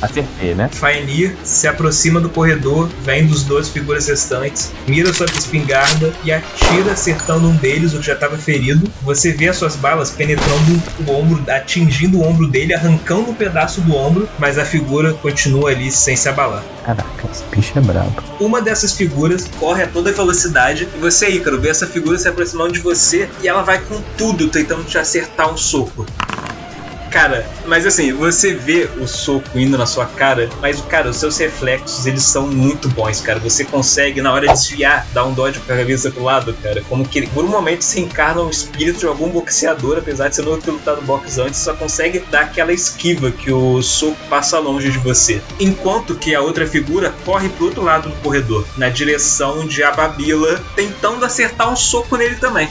Acertei, 0.00 0.54
né? 0.54 0.68
Faenir 0.72 1.36
se 1.42 1.66
aproxima 1.66 2.20
do 2.20 2.28
corredor, 2.28 2.88
vem 3.02 3.26
dos 3.26 3.44
duas 3.44 3.68
figuras 3.68 4.08
restantes, 4.08 4.70
mira 4.86 5.12
sua 5.12 5.26
espingarda 5.26 6.12
e 6.24 6.32
atira 6.32 6.92
acertando 6.92 7.48
um 7.48 7.56
deles, 7.56 7.94
o 7.94 7.98
que 8.00 8.06
já 8.06 8.14
estava 8.14 8.36
ferido. 8.36 8.90
Você 9.02 9.32
vê 9.32 9.48
as 9.48 9.56
suas 9.56 9.76
balas 9.76 10.10
penetrando 10.10 10.82
o 11.06 11.12
ombro, 11.12 11.42
atingindo 11.50 12.18
o 12.18 12.22
ombro 12.22 12.46
dele, 12.46 12.74
arrancando 12.74 13.30
um 13.30 13.34
pedaço 13.34 13.80
do 13.80 13.94
ombro, 13.94 14.28
mas 14.38 14.58
a 14.58 14.64
figura 14.64 15.14
continua 15.14 15.70
ali 15.70 15.90
sem 15.90 16.16
se 16.16 16.28
abalar. 16.28 16.64
Caraca, 16.84 17.28
esse 17.30 17.44
bicho 17.54 17.78
é 17.78 17.80
brabo. 17.80 18.22
Uma 18.38 18.60
dessas 18.60 18.92
figuras 18.92 19.48
corre 19.58 19.82
a 19.82 19.86
toda 19.86 20.12
velocidade 20.12 20.88
e 20.94 20.98
você, 20.98 21.28
Ícaro, 21.28 21.60
vê 21.60 21.70
essa 21.70 21.86
figura 21.86 22.18
se 22.18 22.28
aproximando 22.28 22.72
de 22.72 22.80
você 22.80 23.28
e 23.42 23.48
ela 23.48 23.62
vai 23.62 23.80
com 23.80 24.00
tudo 24.16 24.48
tentando 24.48 24.84
te 24.84 24.98
acertar 24.98 25.52
um 25.52 25.56
soco. 25.56 26.06
Cara, 27.16 27.48
mas 27.64 27.86
assim, 27.86 28.12
você 28.12 28.52
vê 28.52 28.90
o 29.00 29.08
soco 29.08 29.58
indo 29.58 29.78
na 29.78 29.86
sua 29.86 30.04
cara, 30.04 30.50
mas, 30.60 30.82
cara, 30.82 31.08
os 31.08 31.16
seus 31.16 31.38
reflexos, 31.38 32.04
eles 32.04 32.22
são 32.22 32.46
muito 32.46 32.90
bons, 32.90 33.22
cara. 33.22 33.38
Você 33.38 33.64
consegue, 33.64 34.20
na 34.20 34.30
hora 34.34 34.46
de 34.46 34.52
desviar, 34.52 35.06
dar 35.14 35.24
um 35.24 35.32
dodge 35.32 35.58
com 35.60 35.72
a 35.72 35.76
cabeça 35.78 36.10
pro 36.10 36.22
lado, 36.22 36.52
cara. 36.62 36.82
Como 36.86 37.08
que, 37.08 37.26
por 37.28 37.42
um 37.42 37.48
momento, 37.48 37.80
você 37.80 38.00
encarna 38.00 38.42
o 38.42 38.50
espírito 38.50 38.98
de 38.98 39.06
algum 39.06 39.30
boxeador, 39.30 39.96
apesar 39.96 40.28
de 40.28 40.36
você 40.36 40.42
não 40.42 40.60
ter 40.60 40.70
lutado 40.70 41.00
boxe 41.06 41.40
antes, 41.40 41.58
só 41.58 41.72
consegue 41.72 42.18
dar 42.30 42.42
aquela 42.42 42.70
esquiva 42.70 43.30
que 43.30 43.50
o 43.50 43.80
soco 43.80 44.18
passa 44.28 44.58
longe 44.58 44.90
de 44.90 44.98
você. 44.98 45.40
Enquanto 45.58 46.16
que 46.16 46.34
a 46.34 46.42
outra 46.42 46.66
figura 46.66 47.14
corre 47.24 47.48
pro 47.48 47.64
outro 47.64 47.82
lado 47.82 48.10
do 48.10 48.16
corredor, 48.16 48.66
na 48.76 48.90
direção 48.90 49.66
de 49.66 49.82
Ababila, 49.82 50.62
tentando 50.74 51.24
acertar 51.24 51.72
um 51.72 51.76
soco 51.76 52.14
nele 52.18 52.34
também. 52.34 52.68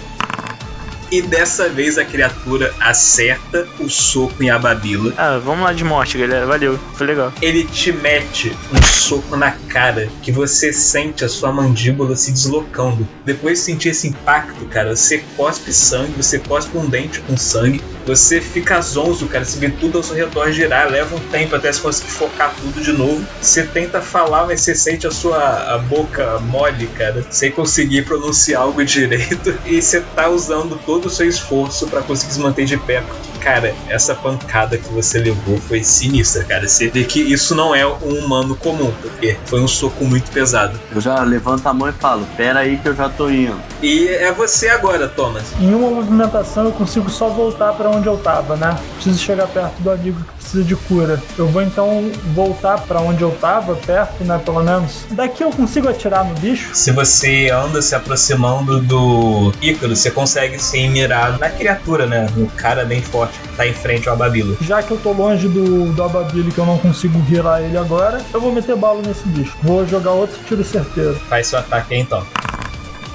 E 1.11 1.21
dessa 1.21 1.69
vez 1.69 1.97
a 1.97 2.05
criatura 2.05 2.73
acerta 2.79 3.67
o 3.79 3.89
soco 3.89 4.43
em 4.43 4.49
Ababila. 4.49 5.13
Ah, 5.17 5.39
vamos 5.43 5.63
lá 5.63 5.73
de 5.73 5.83
morte, 5.83 6.17
galera. 6.17 6.45
Valeu. 6.45 6.79
Foi 6.95 7.07
legal. 7.07 7.31
Ele 7.41 7.63
te 7.63 7.91
mete 7.91 8.55
um 8.73 8.81
soco 8.83 9.35
na 9.35 9.51
cara 9.51 10.09
que 10.21 10.31
você 10.31 10.73
sente 10.73 11.23
a 11.23 11.29
sua 11.29 11.51
mandíbula 11.51 12.15
se 12.15 12.31
deslocando. 12.31 13.07
Depois 13.23 13.59
de 13.59 13.65
sentir 13.65 13.89
esse 13.89 14.07
impacto, 14.07 14.65
cara, 14.65 14.95
você 14.95 15.23
cospe 15.37 15.71
sangue, 15.71 16.13
você 16.17 16.39
cospe 16.39 16.77
um 16.77 16.87
dente 16.87 17.19
com 17.21 17.37
sangue, 17.37 17.81
você 18.05 18.39
fica 18.39 18.79
zonzo, 18.81 19.27
cara. 19.27 19.43
Você 19.43 19.59
vê 19.59 19.69
tudo 19.69 19.97
ao 19.97 20.03
seu 20.03 20.15
redor 20.15 20.51
girar, 20.51 20.89
leva 20.89 21.15
um 21.15 21.19
tempo 21.19 21.55
até 21.55 21.71
você 21.71 21.81
conseguir 21.81 22.11
focar 22.11 22.53
tudo 22.55 22.81
de 22.81 22.91
novo. 22.91 23.25
Você 23.41 23.63
tenta 23.63 24.01
falar, 24.01 24.45
mas 24.45 24.61
você 24.61 24.75
sente 24.75 25.07
a 25.07 25.11
sua 25.11 25.75
a 25.75 25.77
boca 25.79 26.39
mole, 26.39 26.87
cara, 26.87 27.25
sem 27.29 27.51
conseguir 27.51 28.03
pronunciar 28.03 28.61
algo 28.61 28.83
direito. 28.85 29.57
E 29.65 29.81
você 29.81 30.01
tá 30.01 30.29
usando 30.29 30.79
todo 30.85 31.07
o 31.07 31.09
seu 31.09 31.27
esforço 31.27 31.87
para 31.87 32.01
conseguir 32.01 32.33
se 32.33 32.39
manter 32.39 32.65
de 32.65 32.77
pé. 32.77 33.01
Porque, 33.01 33.34
cara, 33.45 33.75
essa 33.87 34.15
pancada 34.15 34.75
que 34.75 34.91
você 34.91 35.19
levou 35.19 35.59
foi 35.59 35.83
sinistra, 35.83 36.43
cara. 36.43 36.67
Você 36.67 36.89
vê 36.89 37.03
que 37.03 37.21
isso 37.21 37.53
não 37.53 37.75
é 37.75 37.85
um 37.85 38.25
humano 38.25 38.55
comum, 38.55 38.91
porque 39.03 39.37
foi 39.45 39.61
um 39.61 39.67
soco 39.67 40.03
muito 40.03 40.31
pesado. 40.31 40.79
Eu 40.91 40.99
já 40.99 41.21
levanto 41.21 41.67
a 41.67 41.73
mão 41.73 41.87
e 41.87 41.91
falo, 41.91 42.25
pera 42.35 42.61
aí 42.61 42.77
que 42.77 42.89
eu 42.89 42.95
já 42.95 43.07
tô 43.07 43.29
indo. 43.29 43.55
E 43.83 44.07
é 44.07 44.31
você 44.31 44.67
agora, 44.69 45.07
Thomas. 45.07 45.43
Em 45.59 45.75
uma 45.75 45.91
movimentação 45.91 46.65
eu 46.65 46.71
consigo 46.71 47.07
só 47.07 47.29
voltar 47.29 47.73
pra 47.73 47.87
onde 47.87 48.07
eu 48.07 48.17
tava, 48.17 48.55
né? 48.55 48.75
Preciso 48.95 49.19
chegar 49.19 49.45
perto 49.45 49.79
do 49.79 49.91
amigo 49.91 50.19
que 50.23 50.33
precisa 50.33 50.63
de 50.63 50.75
cura. 50.75 51.21
Eu 51.37 51.47
vou 51.47 51.61
então 51.61 52.11
voltar 52.33 52.79
pra 52.81 52.99
onde 52.99 53.21
eu 53.21 53.29
tava, 53.39 53.75
perto, 53.75 54.23
né? 54.23 54.41
Pelo 54.43 54.63
menos. 54.63 55.05
Daqui 55.11 55.43
eu 55.43 55.51
consigo 55.51 55.87
atirar 55.87 56.25
no 56.25 56.33
bicho? 56.33 56.71
Se 56.73 56.91
você 56.91 57.51
anda 57.51 57.79
se 57.79 57.93
aproximando 57.93 58.79
do 58.79 59.53
Ícaro, 59.61 59.95
você 59.95 60.09
consegue 60.09 60.57
sim 60.57 60.89
mirar 60.89 61.37
na 61.37 61.49
criatura, 61.51 62.07
né? 62.07 62.25
No 62.35 62.47
cara 62.47 62.83
bem 62.85 63.03
forte 63.03 63.34
tá 63.55 63.67
em 63.67 63.73
frente 63.73 64.09
ao 64.09 64.17
Babilo. 64.17 64.57
Já 64.61 64.81
que 64.81 64.91
eu 64.91 64.97
tô 64.97 65.11
longe 65.11 65.47
do, 65.47 65.91
do 65.91 66.03
Ababile, 66.03 66.51
que 66.51 66.57
eu 66.57 66.65
não 66.65 66.77
consigo 66.77 67.19
virar 67.19 67.61
ele 67.61 67.77
agora, 67.77 68.21
eu 68.33 68.41
vou 68.41 68.51
meter 68.51 68.75
bala 68.75 69.01
nesse 69.01 69.27
bicho. 69.27 69.55
Vou 69.63 69.85
jogar 69.85 70.11
outro 70.11 70.37
tiro 70.47 70.63
certeiro. 70.63 71.15
Faz 71.29 71.47
seu 71.47 71.59
ataque 71.59 71.93
aí, 71.93 72.01
então. 72.01 72.25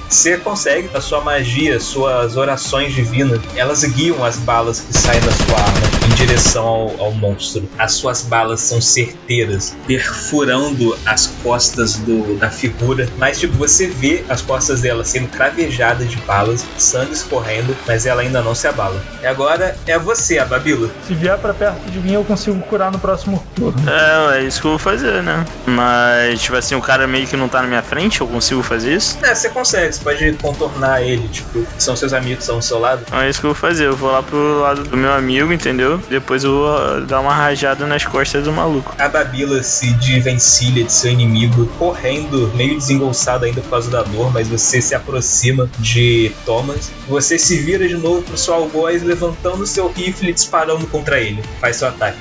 Você 0.08 0.36
consegue, 0.38 0.90
a 0.92 1.00
sua 1.00 1.20
magia, 1.20 1.78
suas 1.78 2.36
orações 2.36 2.92
divinas, 2.92 3.40
elas 3.54 3.84
guiam 3.84 4.24
as 4.24 4.36
balas 4.38 4.80
que 4.80 4.92
saem 4.92 5.20
da 5.20 5.30
sua 5.30 5.56
arma 5.56 5.99
em 6.10 6.14
direção 6.14 6.64
ao, 6.64 7.00
ao 7.00 7.12
monstro. 7.12 7.68
As 7.78 7.92
suas 7.92 8.22
balas 8.22 8.60
são 8.60 8.80
certeiras, 8.80 9.74
perfurando 9.86 10.96
as 11.06 11.28
costas 11.42 11.96
do, 11.96 12.36
da 12.38 12.50
figura. 12.50 13.08
Mas, 13.16 13.38
tipo, 13.38 13.56
você 13.56 13.86
vê 13.86 14.24
as 14.28 14.42
costas 14.42 14.80
dela 14.80 15.04
sendo 15.04 15.28
cravejadas 15.28 16.10
de 16.10 16.16
balas, 16.18 16.64
sangue 16.76 17.12
escorrendo, 17.12 17.76
mas 17.86 18.06
ela 18.06 18.22
ainda 18.22 18.42
não 18.42 18.54
se 18.54 18.66
abala. 18.66 19.00
E 19.22 19.26
agora 19.26 19.76
é 19.86 19.98
você, 19.98 20.38
a 20.38 20.44
Babila. 20.44 20.90
Se 21.06 21.14
vier 21.14 21.38
pra 21.38 21.54
perto 21.54 21.80
de 21.90 21.98
mim, 22.00 22.12
eu 22.12 22.24
consigo 22.24 22.58
curar 22.62 22.90
no 22.90 22.98
próximo 22.98 23.42
turno. 23.54 23.78
É, 23.88 24.38
é 24.38 24.42
isso 24.42 24.60
que 24.60 24.66
eu 24.66 24.72
vou 24.72 24.78
fazer, 24.78 25.22
né? 25.22 25.44
Mas, 25.66 26.40
tipo 26.40 26.56
assim, 26.56 26.74
o 26.74 26.80
cara 26.80 27.06
meio 27.06 27.26
que 27.26 27.36
não 27.36 27.48
tá 27.48 27.62
na 27.62 27.68
minha 27.68 27.82
frente, 27.82 28.20
eu 28.20 28.26
consigo 28.26 28.62
fazer 28.62 28.94
isso? 28.94 29.18
É, 29.22 29.34
você 29.34 29.48
consegue, 29.48 29.94
você 29.94 30.02
pode 30.02 30.32
contornar 30.34 31.02
ele, 31.02 31.28
tipo, 31.28 31.64
são 31.78 31.94
seus 31.94 32.12
amigos 32.12 32.38
que 32.38 32.42
estão 32.42 32.58
do 32.58 32.64
seu 32.64 32.78
lado. 32.78 33.02
Então 33.06 33.20
é 33.20 33.28
isso 33.28 33.40
que 33.40 33.46
eu 33.46 33.54
vou 33.54 33.60
fazer. 33.60 33.86
Eu 33.86 33.96
vou 33.96 34.10
lá 34.10 34.22
pro 34.22 34.60
lado 34.60 34.84
do 34.84 34.96
meu 34.96 35.12
amigo, 35.12 35.52
entendeu? 35.52 35.99
Depois 36.08 36.44
eu 36.44 36.52
vou 36.52 36.76
ah, 36.76 37.00
dar 37.00 37.20
uma 37.20 37.34
rajada 37.34 37.86
nas 37.86 38.04
costas 38.04 38.44
do 38.44 38.52
maluco. 38.52 38.94
A 38.98 39.08
Babila 39.08 39.62
se 39.62 39.92
desvencilha 39.94 40.84
de 40.84 40.92
seu 40.92 41.10
inimigo, 41.10 41.66
correndo, 41.78 42.50
meio 42.54 42.76
desengolçado 42.76 43.44
ainda 43.44 43.60
por 43.60 43.70
causa 43.70 43.90
da 43.90 44.02
dor, 44.02 44.32
mas 44.32 44.48
você 44.48 44.80
se 44.80 44.94
aproxima 44.94 45.68
de 45.78 46.32
Thomas. 46.44 46.90
Você 47.08 47.38
se 47.38 47.58
vira 47.58 47.86
de 47.86 47.96
novo 47.96 48.22
pro 48.22 48.36
seu 48.36 48.54
algoz, 48.54 49.02
levantando 49.02 49.66
seu 49.66 49.88
rifle 49.90 50.30
e 50.30 50.32
disparando 50.32 50.86
contra 50.86 51.20
ele. 51.20 51.42
Faz 51.60 51.76
seu 51.76 51.88
ataque. 51.88 52.18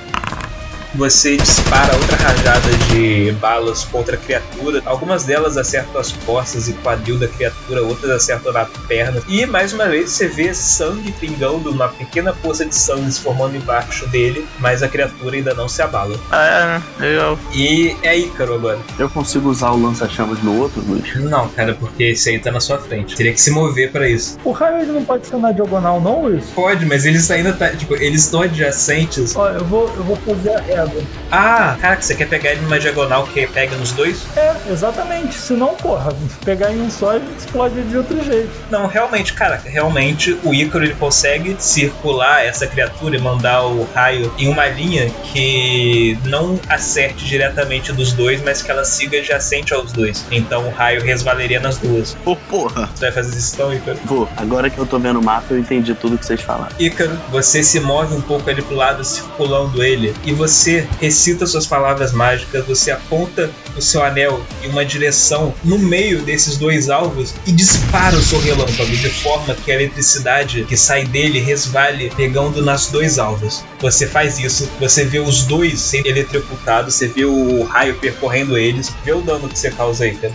Você 0.94 1.36
dispara 1.36 1.94
outra 1.94 2.16
rajada 2.16 2.68
de 2.88 3.32
balas 3.40 3.84
contra 3.84 4.16
a 4.16 4.18
criatura. 4.18 4.82
Algumas 4.84 5.24
delas 5.24 5.56
acertam 5.56 6.00
as 6.00 6.12
costas 6.12 6.68
e 6.68 6.72
quadril 6.74 7.16
da 7.16 7.28
criatura, 7.28 7.82
outras 7.82 8.10
acertam 8.10 8.52
na 8.52 8.64
perna. 8.64 9.22
E 9.28 9.46
mais 9.46 9.72
uma 9.72 9.86
vez 9.86 10.10
você 10.10 10.26
vê 10.26 10.52
sangue 10.52 11.12
pingando, 11.12 11.70
uma 11.70 11.88
pequena 11.88 12.32
poça 12.32 12.64
de 12.64 12.74
sangue 12.74 13.10
se 13.10 13.20
formando 13.20 13.56
embaixo 13.56 14.06
dele, 14.08 14.46
mas 14.58 14.82
a 14.82 14.88
criatura 14.88 15.36
ainda 15.36 15.54
não 15.54 15.68
se 15.68 15.80
abala. 15.80 16.18
Ah, 16.30 16.44
é, 16.44 16.66
né? 16.66 16.82
Legal. 17.08 17.38
E 17.54 17.96
é 18.02 18.18
Ícaro 18.18 18.54
agora. 18.54 18.78
Eu 18.98 19.08
consigo 19.08 19.48
usar 19.48 19.70
o 19.70 19.80
lança-chamas 19.80 20.42
no 20.42 20.58
outro, 20.58 20.82
Luiz? 20.86 21.14
Não, 21.14 21.48
cara, 21.50 21.74
porque 21.74 22.04
esse 22.04 22.30
aí 22.30 22.38
tá 22.38 22.50
na 22.50 22.60
sua 22.60 22.78
frente. 22.78 23.14
Teria 23.14 23.32
que 23.32 23.40
se 23.40 23.50
mover 23.50 23.92
pra 23.92 24.08
isso. 24.08 24.36
O 24.44 24.50
raio 24.50 24.78
ele 24.82 24.92
não 24.92 25.04
pode 25.04 25.26
ser 25.26 25.36
na 25.36 25.52
diagonal, 25.52 26.00
não, 26.00 26.22
Luiz? 26.24 26.44
Pode, 26.54 26.84
mas 26.84 27.04
eles 27.04 27.30
ainda 27.30 27.52
tá, 27.52 27.68
tipo, 27.70 27.94
eles 27.94 28.24
estão 28.24 28.42
adjacentes. 28.42 29.36
Ó, 29.36 29.48
eu 29.50 29.64
vou, 29.64 29.88
eu 29.96 30.02
vou 30.02 30.16
fazer 30.16 30.50
a 30.50 30.79
régua. 30.80 31.02
Ah, 31.30 31.76
caraca, 31.80 32.02
você 32.02 32.14
quer 32.14 32.28
pegar 32.28 32.52
ele 32.52 32.62
numa 32.62 32.78
diagonal 32.78 33.24
que 33.26 33.46
pega 33.46 33.76
nos 33.76 33.92
dois? 33.92 34.26
É, 34.36 34.54
exatamente. 34.70 35.34
Se 35.34 35.52
não, 35.52 35.74
porra, 35.74 36.12
pegar 36.44 36.72
em 36.72 36.82
um 36.82 36.90
só, 36.90 37.18
gente 37.18 37.38
explode 37.38 37.82
de 37.82 37.96
outro 37.96 38.22
jeito. 38.24 38.50
Não, 38.70 38.86
realmente, 38.86 39.32
cara, 39.32 39.60
realmente 39.64 40.38
o 40.42 40.52
Ícaro 40.52 40.84
ele 40.84 40.94
consegue 40.94 41.56
circular 41.58 42.44
essa 42.44 42.66
criatura 42.66 43.16
e 43.16 43.20
mandar 43.20 43.64
o 43.64 43.88
raio 43.94 44.32
em 44.38 44.48
uma 44.48 44.66
linha 44.66 45.10
que 45.32 46.18
não 46.24 46.58
acerte 46.68 47.24
diretamente 47.24 47.92
dos 47.92 48.12
dois, 48.12 48.42
mas 48.42 48.62
que 48.62 48.70
ela 48.70 48.84
siga 48.84 49.18
adjacente 49.18 49.72
aos 49.72 49.92
dois. 49.92 50.24
Então 50.30 50.66
o 50.66 50.70
raio 50.70 51.02
resvaleria 51.02 51.60
nas 51.60 51.78
duas. 51.78 52.16
Ô, 52.24 52.34
porra! 52.34 52.88
Você 52.94 53.06
vai 53.06 53.12
fazer 53.12 53.38
isso 53.38 53.54
então, 53.54 53.72
Ícaro? 53.72 53.98
Vou. 54.04 54.28
Agora 54.36 54.68
que 54.68 54.78
eu 54.78 54.86
tô 54.86 54.98
vendo 54.98 55.20
o 55.20 55.24
mapa, 55.24 55.46
eu 55.50 55.58
entendi 55.58 55.94
tudo 55.94 56.18
que 56.18 56.26
vocês 56.26 56.40
falaram. 56.40 56.74
Ícaro, 56.78 57.18
você 57.30 57.62
se 57.62 57.80
move 57.80 58.14
um 58.14 58.20
pouco 58.20 58.48
ali 58.48 58.62
pro 58.62 58.74
lado, 58.74 59.04
circulando 59.04 59.82
ele, 59.82 60.14
e 60.24 60.32
você 60.32 60.69
recita 60.78 61.46
suas 61.46 61.66
palavras 61.66 62.12
mágicas, 62.12 62.64
você 62.66 62.90
aponta 62.90 63.50
o 63.76 63.82
seu 63.82 64.02
anel 64.02 64.44
em 64.62 64.68
uma 64.68 64.84
direção 64.84 65.54
no 65.64 65.78
meio 65.78 66.22
desses 66.22 66.56
dois 66.56 66.90
alvos 66.90 67.34
e 67.46 67.52
dispara 67.52 68.16
o 68.16 68.22
seu 68.22 68.40
relâmpago, 68.40 68.90
de 68.90 69.08
forma 69.08 69.54
que 69.54 69.70
a 69.70 69.74
eletricidade 69.74 70.64
que 70.64 70.76
sai 70.76 71.04
dele 71.04 71.40
resvale 71.40 72.10
pegando 72.16 72.62
nas 72.62 72.86
dois 72.86 73.18
alvos. 73.18 73.64
Você 73.80 74.06
faz 74.06 74.38
isso, 74.38 74.68
você 74.78 75.04
vê 75.04 75.18
os 75.18 75.44
dois 75.44 75.80
sendo 75.80 76.06
eletrocutados, 76.06 76.94
você 76.94 77.08
vê 77.08 77.24
o 77.24 77.62
raio 77.64 77.96
percorrendo 77.96 78.56
eles, 78.56 78.92
vê 79.04 79.12
o 79.12 79.20
dano 79.20 79.48
que 79.48 79.58
você 79.58 79.70
causa 79.70 80.04
aí, 80.04 80.14
cara. 80.14 80.34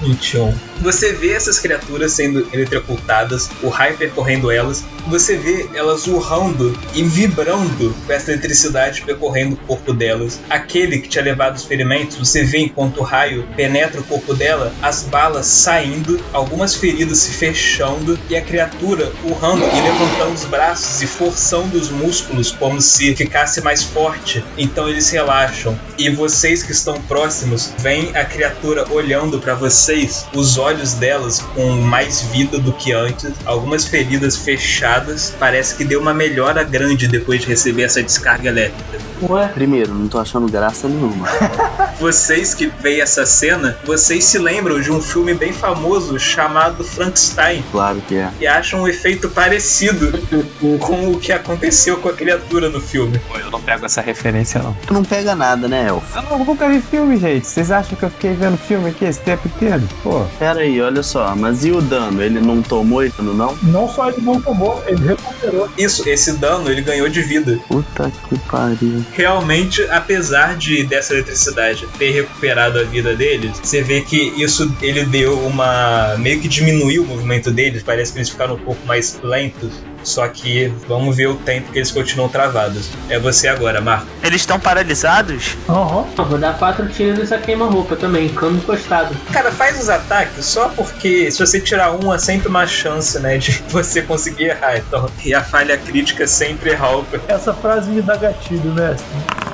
21. 0.00 0.71
Você 0.82 1.12
vê 1.12 1.30
essas 1.30 1.60
criaturas 1.60 2.10
sendo 2.10 2.44
eletrocutadas, 2.52 3.48
o 3.62 3.68
raio 3.68 3.96
percorrendo 3.96 4.50
elas, 4.50 4.84
você 5.06 5.36
vê 5.36 5.68
elas 5.74 6.08
urrando 6.08 6.76
e 6.92 7.04
vibrando 7.04 7.94
com 8.04 8.12
essa 8.12 8.32
eletricidade 8.32 9.02
percorrendo 9.02 9.54
o 9.54 9.58
corpo 9.58 9.92
delas. 9.92 10.40
Aquele 10.50 10.98
que 10.98 11.08
tinha 11.08 11.22
levado 11.22 11.54
os 11.54 11.64
ferimentos, 11.64 12.16
você 12.16 12.42
vê 12.42 12.58
enquanto 12.58 12.98
o 12.98 13.04
raio 13.04 13.46
penetra 13.54 14.00
o 14.00 14.04
corpo 14.04 14.34
dela, 14.34 14.72
as 14.82 15.04
balas 15.04 15.46
saindo, 15.46 16.20
algumas 16.32 16.74
feridas 16.74 17.18
se 17.18 17.30
fechando 17.30 18.18
e 18.28 18.36
a 18.36 18.42
criatura 18.42 19.12
urrando 19.24 19.64
e 19.64 19.80
levantando 19.80 20.34
os 20.34 20.44
braços 20.46 21.00
e 21.00 21.06
forçando 21.06 21.78
os 21.78 21.90
músculos 21.90 22.50
como 22.50 22.80
se 22.80 23.14
ficasse 23.14 23.60
mais 23.60 23.84
forte. 23.84 24.44
Então 24.58 24.88
eles 24.88 25.08
relaxam. 25.10 25.78
E 25.96 26.10
vocês 26.10 26.64
que 26.64 26.72
estão 26.72 27.00
próximos 27.02 27.72
veem 27.78 28.16
a 28.16 28.24
criatura 28.24 28.84
olhando 28.90 29.38
para 29.38 29.54
vocês, 29.54 30.26
os 30.34 30.58
olhos 30.58 30.71
delas 30.94 31.40
com 31.54 31.70
mais 31.72 32.22
vida 32.22 32.58
do 32.58 32.72
que 32.72 32.92
antes, 32.92 33.32
algumas 33.44 33.86
feridas 33.86 34.36
fechadas. 34.36 35.34
Parece 35.38 35.76
que 35.76 35.84
deu 35.84 36.00
uma 36.00 36.14
melhora 36.14 36.62
grande 36.64 37.06
depois 37.06 37.40
de 37.42 37.46
receber 37.48 37.82
essa 37.82 38.02
descarga 38.02 38.48
elétrica. 38.48 38.98
Ué, 39.22 39.48
Primeiro, 39.48 39.94
não 39.94 40.08
tô 40.08 40.18
achando 40.18 40.48
graça 40.48 40.88
nenhuma. 40.88 41.26
Vocês 42.00 42.54
que 42.54 42.66
veem 42.80 43.00
essa 43.00 43.24
cena, 43.24 43.78
vocês 43.84 44.24
se 44.24 44.36
lembram 44.38 44.80
de 44.80 44.90
um 44.90 45.00
filme 45.00 45.34
bem 45.34 45.52
famoso 45.52 46.18
chamado 46.18 46.82
Frankenstein 46.82 47.62
Claro 47.70 48.02
que 48.08 48.16
é. 48.16 48.28
e 48.40 48.46
acham 48.46 48.82
um 48.82 48.88
efeito 48.88 49.28
parecido 49.28 50.10
com 50.80 51.12
o 51.12 51.20
que 51.20 51.30
aconteceu 51.30 51.98
com 51.98 52.08
a 52.08 52.12
criatura 52.12 52.68
no 52.68 52.80
filme. 52.80 53.20
Pô, 53.28 53.38
eu 53.38 53.50
não 53.52 53.60
pego 53.60 53.86
essa 53.86 54.00
referência, 54.00 54.60
não. 54.60 54.72
Tu 54.86 54.92
não 54.92 55.04
pega 55.04 55.36
nada, 55.36 55.68
né, 55.68 55.86
Elfo? 55.88 56.18
Eu 56.18 56.38
nunca 56.44 56.68
vi 56.68 56.80
filme, 56.80 57.16
gente. 57.16 57.46
Vocês 57.46 57.70
acham 57.70 57.96
que 57.96 58.02
eu 58.04 58.10
fiquei 58.10 58.34
vendo 58.34 58.56
filme 58.56 58.90
aqui 58.90 59.04
esse 59.04 59.20
tempo 59.20 59.46
inteiro? 59.46 59.82
Pô, 60.02 60.24
Pera 60.38 60.51
aí, 60.60 60.80
olha 60.80 61.02
só. 61.02 61.34
Mas 61.34 61.64
e 61.64 61.70
o 61.70 61.80
dano? 61.80 62.22
Ele 62.22 62.40
não 62.40 62.62
tomou 62.62 63.02
dano, 63.08 63.34
não? 63.34 63.56
Não 63.62 63.88
só 63.88 64.08
ele 64.08 64.20
não 64.20 64.40
tomou, 64.40 64.82
ele 64.86 65.08
recuperou. 65.08 65.68
Isso, 65.76 66.08
esse 66.08 66.32
dano 66.34 66.70
ele 66.70 66.82
ganhou 66.82 67.08
de 67.08 67.22
vida. 67.22 67.58
Puta 67.68 68.12
que 68.28 68.38
pariu. 68.40 69.04
Realmente, 69.12 69.82
apesar 69.90 70.56
de 70.56 70.84
dessa 70.84 71.14
eletricidade 71.14 71.86
ter 71.98 72.10
recuperado 72.10 72.78
a 72.78 72.84
vida 72.84 73.14
deles, 73.14 73.58
você 73.62 73.82
vê 73.82 74.00
que 74.00 74.32
isso 74.36 74.72
ele 74.80 75.04
deu 75.04 75.38
uma 75.40 76.16
meio 76.18 76.40
que 76.40 76.48
diminuiu 76.48 77.02
o 77.02 77.06
movimento 77.06 77.50
deles, 77.50 77.82
parece 77.82 78.12
que 78.12 78.18
eles 78.18 78.30
ficaram 78.30 78.54
um 78.54 78.58
pouco 78.58 78.84
mais 78.86 79.18
lentos. 79.22 79.70
Só 80.04 80.26
que 80.28 80.72
vamos 80.88 81.16
ver 81.16 81.28
o 81.28 81.36
tempo 81.36 81.72
que 81.72 81.78
eles 81.78 81.90
continuam 81.90 82.28
travados. 82.28 82.90
É 83.08 83.18
você 83.18 83.48
agora, 83.48 83.80
Marco. 83.80 84.06
Eles 84.22 84.42
estão 84.42 84.58
paralisados? 84.58 85.56
Aham. 85.68 86.06
eu 86.16 86.24
vou 86.24 86.38
dar 86.38 86.58
quatro 86.58 86.88
tiros 86.88 87.18
nessa 87.18 87.38
queima-roupa 87.38 87.96
também, 87.96 88.28
cano 88.28 88.56
encostado. 88.56 89.14
Cara, 89.32 89.50
faz 89.52 89.80
os 89.80 89.88
ataques 89.88 90.44
só 90.44 90.68
porque 90.70 91.30
se 91.30 91.38
você 91.38 91.60
tirar 91.60 91.92
um, 91.92 92.12
é 92.12 92.18
sempre 92.18 92.48
uma 92.48 92.66
chance, 92.66 93.18
né, 93.18 93.38
de 93.38 93.62
você 93.68 94.02
conseguir 94.02 94.44
errar. 94.44 94.76
Então, 94.78 95.08
e 95.24 95.34
a 95.34 95.42
falha 95.42 95.76
crítica 95.76 96.26
sempre 96.26 96.74
rouba. 96.74 97.20
Essa 97.28 97.52
frase 97.52 97.90
me 97.90 98.02
dá 98.02 98.16
gatilho, 98.16 98.72
mestre. 98.72 99.51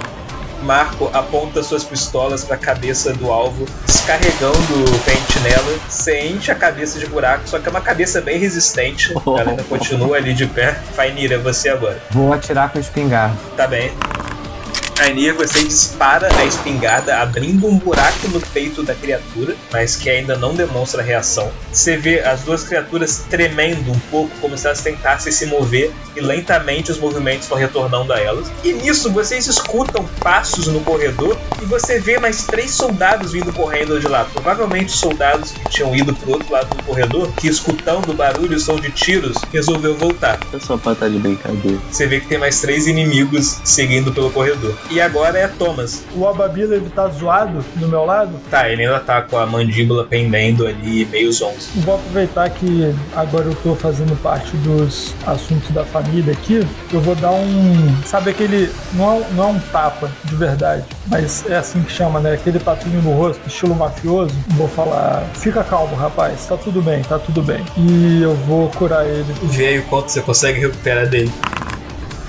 Marco 0.63 1.11
aponta 1.13 1.63
suas 1.63 1.85
pistolas 1.85 2.45
para 2.45 2.57
a 2.57 2.59
cabeça 2.59 3.13
do 3.13 3.31
alvo, 3.31 3.67
descarregando 3.87 4.57
o 4.57 4.99
pente 5.05 5.41
nela. 5.41 5.79
Você 5.89 6.29
enche 6.29 6.51
a 6.51 6.55
cabeça 6.55 6.99
de 6.99 7.07
buraco, 7.07 7.49
só 7.49 7.59
que 7.59 7.69
é 7.69 7.71
uma 7.71 7.81
cabeça 7.81 8.21
bem 8.21 8.39
resistente. 8.39 9.13
Ela 9.27 9.51
ainda 9.51 9.65
continua 9.65 10.17
ali 10.17 10.35
de 10.35 10.47
pé. 10.47 10.73
Fainira, 10.95 11.37
é 11.37 11.39
você 11.39 11.69
agora. 11.69 12.01
vou 12.11 12.33
atirar 12.33 12.71
com 12.71 12.79
espingarda. 12.79 13.37
Tá 13.57 13.67
bem. 13.67 13.93
Rainier, 14.99 15.33
você 15.33 15.63
dispara 15.63 16.29
a 16.39 16.45
espingarda, 16.45 17.19
abrindo 17.19 17.69
um 17.69 17.79
buraco 17.79 18.27
no 18.29 18.41
peito 18.41 18.83
da 18.83 18.97
criatura, 18.97 19.55
mas 19.73 19.95
que 19.95 20.11
ainda 20.11 20.37
não 20.37 20.57
demonstra 20.57 21.01
reação. 21.03 21.53
Você 21.73 21.97
vê 21.97 22.19
as 22.21 22.41
duas 22.41 22.65
criaturas 22.65 23.23
tremendo 23.31 23.93
um 23.93 23.99
pouco, 24.11 24.31
como 24.41 24.59
se 24.59 24.67
elas 24.67 24.83
tentassem 24.83 25.33
se 25.33 25.47
mover, 25.47 25.93
e 26.17 26.21
lentamente 26.21 26.91
os 26.91 26.99
movimentos 26.99 27.47
vão 27.47 27.57
retornando 27.57 28.13
a 28.13 28.19
elas. 28.19 28.49
E 28.65 28.73
nisso, 28.73 29.13
vocês 29.13 29.47
escutam 29.47 30.05
passos 30.21 30.67
no 30.67 30.81
corredor, 30.81 31.39
e 31.63 31.65
você 31.65 32.01
vê 32.01 32.19
mais 32.19 32.43
três 32.43 32.73
soldados 32.73 33.33
vindo 33.33 33.53
correndo 33.53 34.01
de 34.01 34.09
lá. 34.09 34.25
Provavelmente 34.25 34.91
soldados 34.91 35.53
que 35.53 35.71
tinham 35.71 35.95
ido 35.95 36.13
pro 36.13 36.33
outro 36.33 36.53
lado 36.53 36.77
do 36.77 36.83
corredor, 36.83 37.31
que 37.37 37.47
escutando 37.47 38.11
o 38.11 38.15
barulho 38.15 38.55
e 38.55 38.57
o 38.57 38.61
som 38.61 38.75
de 38.75 38.91
tiros, 38.91 39.37
resolveu 39.53 39.97
voltar. 39.97 40.41
É 40.53 40.59
só 40.59 40.77
pra 40.77 40.93
estar 40.93 41.09
de 41.09 41.21
brincadeira. 41.21 41.79
Você 41.89 42.05
vê 42.09 42.19
que 42.19 42.27
tem 42.27 42.39
mais 42.39 42.61
três 42.61 42.89
inimigos 42.89 43.59
seguindo 43.63 44.13
pelo 44.13 44.33
corredor. 44.33 44.77
E 44.91 45.01
agora 45.01 45.39
é 45.39 45.47
Thomas. 45.47 46.03
O 46.15 46.27
Ababila, 46.27 46.75
ele 46.75 46.91
tá 46.95 47.09
zoado 47.09 47.65
do 47.77 47.89
meu 47.89 48.05
lado. 48.05 48.33
Tá, 48.51 48.69
ele 48.71 48.87
ainda 48.87 49.01
tá 49.01 49.21
com 49.21 49.37
a 49.37 49.47
mandíbula 49.47 50.05
pendendo 50.05 50.67
ali, 50.67 51.05
meio 51.05 51.31
zonzo. 51.31 51.69
Vou 51.77 51.97
aproveitar 51.97 52.49
que 52.51 52.95
agora 53.15 53.47
eu 53.47 53.55
tô 53.57 53.75
fazendo 53.75 54.17
parte 54.23 54.57
dos 54.59 55.15
assuntos 55.27 55.71
da 55.71 55.85
família 55.85 56.33
aqui. 56.33 56.67
Eu 56.93 57.01
vou 57.01 57.15
dar 57.15 57.33
um. 57.33 58.03
Sabe 58.05 58.31
aquele. 58.31 58.71
Não 58.95 59.13
é, 59.13 59.27
não 59.33 59.45
é 59.45 59.47
um 59.49 59.59
tapa 59.59 60.11
de 60.25 60.35
verdade, 60.35 60.85
mas 61.07 61.45
é 61.49 61.57
assim 61.57 61.83
que 61.83 61.93
chama, 61.93 62.21
né? 62.21 62.33
Aquele 62.33 62.59
tapinho 62.59 63.03
no 63.03 63.13
rosto, 63.13 63.47
estilo 63.47 63.75
mafioso. 63.75 64.35
Vou 64.49 64.69
falar: 64.69 65.25
fica 65.35 65.63
calmo, 65.63 65.95
rapaz, 65.97 66.47
tá 66.47 66.57
tudo 66.57 66.81
bem, 66.81 67.03
tá 67.03 67.19
tudo 67.19 67.43
bem. 67.43 67.63
E 67.77 68.23
eu 68.23 68.35
vou 68.35 68.69
curar 68.71 69.07
ele. 69.07 69.27
Vê 69.43 69.67
aí 69.67 69.79
o 69.81 69.83
quanto 69.85 70.11
você 70.11 70.23
consegue 70.23 70.61
recuperar 70.61 71.07
dele. 71.07 71.31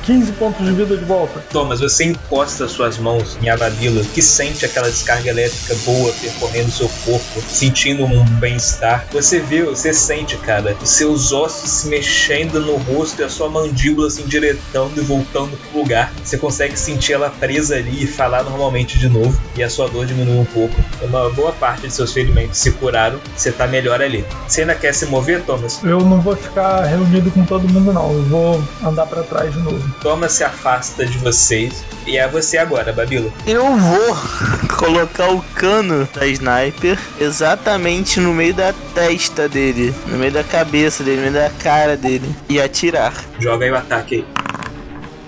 15 0.09 0.31
pontos 0.31 0.65
de 0.65 0.73
vida 0.73 0.97
de 0.97 1.05
volta. 1.05 1.39
Thomas, 1.51 1.81
você 1.81 2.05
encosta 2.05 2.67
suas 2.67 2.97
mãos 2.97 3.37
em 3.43 3.47
Ababila, 3.47 4.03
que 4.11 4.23
sente 4.23 4.65
aquela 4.65 4.89
descarga 4.89 5.29
elétrica 5.29 5.75
boa 5.85 6.11
percorrendo 6.13 6.71
seu 6.71 6.89
corpo, 7.05 7.43
sentindo 7.47 8.05
um 8.05 8.25
bem-estar. 8.39 9.05
Você 9.11 9.39
vê, 9.39 9.61
você 9.61 9.93
sente, 9.93 10.35
cara, 10.37 10.75
os 10.81 10.89
seus 10.89 11.31
ossos 11.31 11.69
se 11.69 11.87
mexendo 11.89 12.59
no 12.59 12.77
rosto 12.77 13.21
e 13.21 13.23
a 13.23 13.29
sua 13.29 13.49
mandíbula 13.49 14.09
se 14.09 14.23
endireitando 14.23 14.99
e 14.99 15.01
voltando 15.01 15.55
pro 15.55 15.81
lugar. 15.81 16.11
Você 16.23 16.39
consegue 16.39 16.75
sentir 16.75 17.13
ela 17.13 17.29
presa 17.29 17.75
ali 17.75 18.05
e 18.05 18.07
falar 18.07 18.41
normalmente 18.41 18.97
de 18.97 19.07
novo, 19.07 19.39
e 19.55 19.61
a 19.61 19.69
sua 19.69 19.87
dor 19.87 20.07
diminui 20.07 20.39
um 20.39 20.45
pouco. 20.45 20.73
Uma 21.03 21.29
boa 21.29 21.51
parte 21.51 21.83
de 21.83 21.93
seus 21.93 22.11
ferimentos 22.11 22.57
se 22.57 22.71
curaram, 22.71 23.19
você 23.35 23.51
tá 23.51 23.67
melhor 23.67 24.01
ali. 24.01 24.25
Você 24.47 24.61
ainda 24.61 24.73
quer 24.73 24.91
se 24.91 25.05
mover, 25.05 25.43
Thomas? 25.43 25.79
Eu 25.83 25.99
não 25.99 26.19
vou 26.19 26.35
ficar 26.35 26.81
reunido 26.85 27.29
com 27.29 27.45
todo 27.45 27.69
mundo, 27.69 27.93
não. 27.93 28.11
Eu 28.11 28.23
vou 28.23 28.63
andar 28.83 29.05
pra 29.05 29.21
trás 29.21 29.53
de 29.53 29.59
novo. 29.59 29.98
Thomas 30.01 30.33
se 30.33 30.43
afasta 30.43 31.05
de 31.05 31.17
vocês. 31.17 31.83
E 32.05 32.17
é 32.17 32.27
você 32.27 32.57
agora, 32.57 32.91
Babilo. 32.91 33.31
Eu 33.45 33.75
vou 33.77 34.17
colocar 34.77 35.29
o 35.31 35.41
cano 35.55 36.07
da 36.13 36.25
sniper 36.25 36.97
exatamente 37.19 38.19
no 38.19 38.33
meio 38.33 38.53
da 38.53 38.73
testa 38.93 39.47
dele, 39.47 39.93
no 40.07 40.17
meio 40.17 40.31
da 40.31 40.43
cabeça 40.43 41.03
dele, 41.03 41.17
no 41.17 41.31
meio 41.31 41.33
da 41.33 41.49
cara 41.49 41.95
dele 41.95 42.35
e 42.47 42.59
atirar. 42.59 43.13
Joga 43.39 43.65
aí 43.65 43.71
o 43.71 43.75
ataque 43.75 44.15
aí. 44.15 44.38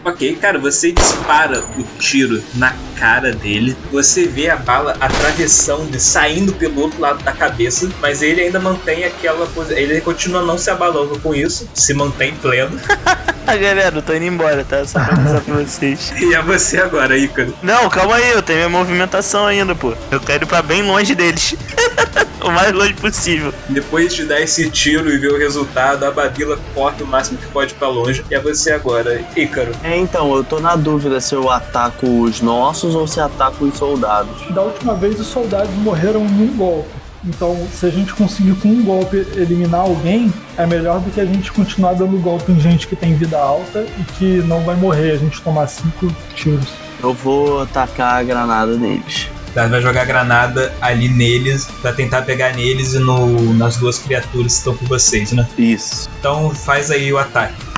Ok, 0.04 0.36
cara, 0.42 0.58
você 0.58 0.92
dispara 0.92 1.64
o 1.78 1.84
tiro 2.00 2.42
na 2.56 2.74
cara 2.96 3.32
dele. 3.32 3.76
Você 3.92 4.28
vê 4.28 4.50
a 4.50 4.56
bala 4.56 4.96
atravessando 5.00 6.00
saindo 6.00 6.54
pelo 6.54 6.82
outro 6.82 7.00
lado 7.00 7.24
da 7.24 7.32
cabeça, 7.32 7.90
mas 8.02 8.22
ele 8.22 8.42
ainda 8.42 8.60
mantém 8.60 9.04
aquela 9.04 9.46
posição. 9.48 9.78
Ele 9.78 10.02
continua 10.02 10.42
não 10.42 10.58
se 10.58 10.70
abalando 10.72 11.20
com 11.20 11.34
isso, 11.36 11.70
se 11.74 11.94
mantém 11.94 12.34
pleno. 12.36 12.80
Ah, 13.48 13.56
galera, 13.58 13.98
eu 13.98 14.02
tô 14.04 14.14
indo 14.14 14.26
embora, 14.26 14.64
tá? 14.64 14.86
Só 14.86 15.00
pra 15.04 15.14
avisar 15.14 15.42
pra 15.42 15.56
vocês. 15.56 16.14
E 16.22 16.34
é 16.34 16.42
você 16.42 16.78
agora, 16.78 17.18
Ícaro. 17.18 17.54
Não, 17.64 17.90
calma 17.90 18.16
aí, 18.16 18.30
eu 18.32 18.42
tenho 18.42 18.60
minha 18.60 18.70
movimentação 18.70 19.48
ainda, 19.48 19.74
pô. 19.74 19.94
Eu 20.12 20.20
quero 20.22 20.46
ir 20.46 20.48
pra 20.48 20.62
bem 20.62 20.84
longe 20.84 21.16
deles. 21.16 21.56
o 22.44 22.52
mais 22.52 22.72
longe 22.72 22.94
possível. 22.94 23.54
Depois 23.70 24.14
de 24.14 24.26
dar 24.26 24.42
esse 24.42 24.70
tiro 24.70 25.12
e 25.12 25.18
ver 25.18 25.32
o 25.32 25.38
resultado, 25.38 26.04
a 26.06 26.12
Babila 26.12 26.58
corre 26.74 27.04
o 27.04 27.08
máximo 27.08 27.38
que 27.38 27.48
pode 27.48 27.74
pra 27.74 27.88
longe. 27.88 28.24
E 28.30 28.36
é 28.36 28.40
você 28.40 28.72
agora, 28.72 29.24
Ícaro. 29.36 29.72
É, 29.84 29.98
então, 29.98 30.36
eu 30.36 30.44
tô 30.44 30.60
na 30.60 30.76
dúvida 30.76 31.20
se 31.22 31.36
eu 31.36 31.50
ataco 31.50 32.08
os 32.24 32.42
nossos 32.42 32.96
ou 32.96 33.08
se 33.08 33.20
ataco 33.20 33.66
os 33.66 33.78
soldados. 33.78 34.50
Da 34.54 34.62
última 34.62 34.96
vez, 34.96 35.20
os 35.20 35.28
soldados 35.28 35.74
morreram 35.76 36.24
num 36.24 36.56
golpe. 36.56 36.90
Então, 37.24 37.56
se 37.72 37.86
a 37.86 37.90
gente 37.90 38.14
conseguir 38.14 38.56
com 38.56 38.68
um 38.68 38.84
golpe 38.84 39.18
eliminar 39.36 39.82
alguém, 39.82 40.34
é 40.58 40.66
melhor 40.66 41.00
do 41.00 41.12
que 41.12 41.22
a 41.22 41.26
gente 41.26 41.52
continuar 41.52 41.94
dando 41.94 42.18
golpe 42.18 42.52
em 42.52 42.60
gente 42.60 42.88
que 42.88 42.96
tem 42.96 43.14
vida 43.14 43.38
alta 43.38 43.86
e 44.00 44.04
que 44.18 44.26
não 44.48 44.62
vai 44.62 44.76
morrer 44.76 45.12
a 45.12 45.18
gente 45.18 45.40
tomar 45.42 45.68
cinco 45.68 46.12
tiros. 46.36 46.68
Eu 47.02 47.14
vou 47.14 47.66
tacar 47.68 48.16
a 48.16 48.24
granada 48.24 48.76
neles. 48.76 49.30
Vai 49.54 49.82
jogar 49.82 50.06
granada 50.06 50.74
ali 50.82 51.10
neles 51.10 51.68
pra 51.82 51.92
tentar 51.92 52.22
pegar 52.22 52.54
neles 52.54 52.94
e 52.94 53.00
no, 53.00 53.54
nas 53.54 53.78
duas 53.78 54.00
criaturas 54.00 54.54
que 54.54 54.58
estão 54.60 54.76
com 54.76 54.86
vocês, 54.86 55.32
né? 55.32 55.48
Isso. 55.58 56.10
Então 56.20 56.52
faz 56.52 56.90
aí 56.90 57.12
o 57.12 57.18
ataque. 57.18 57.71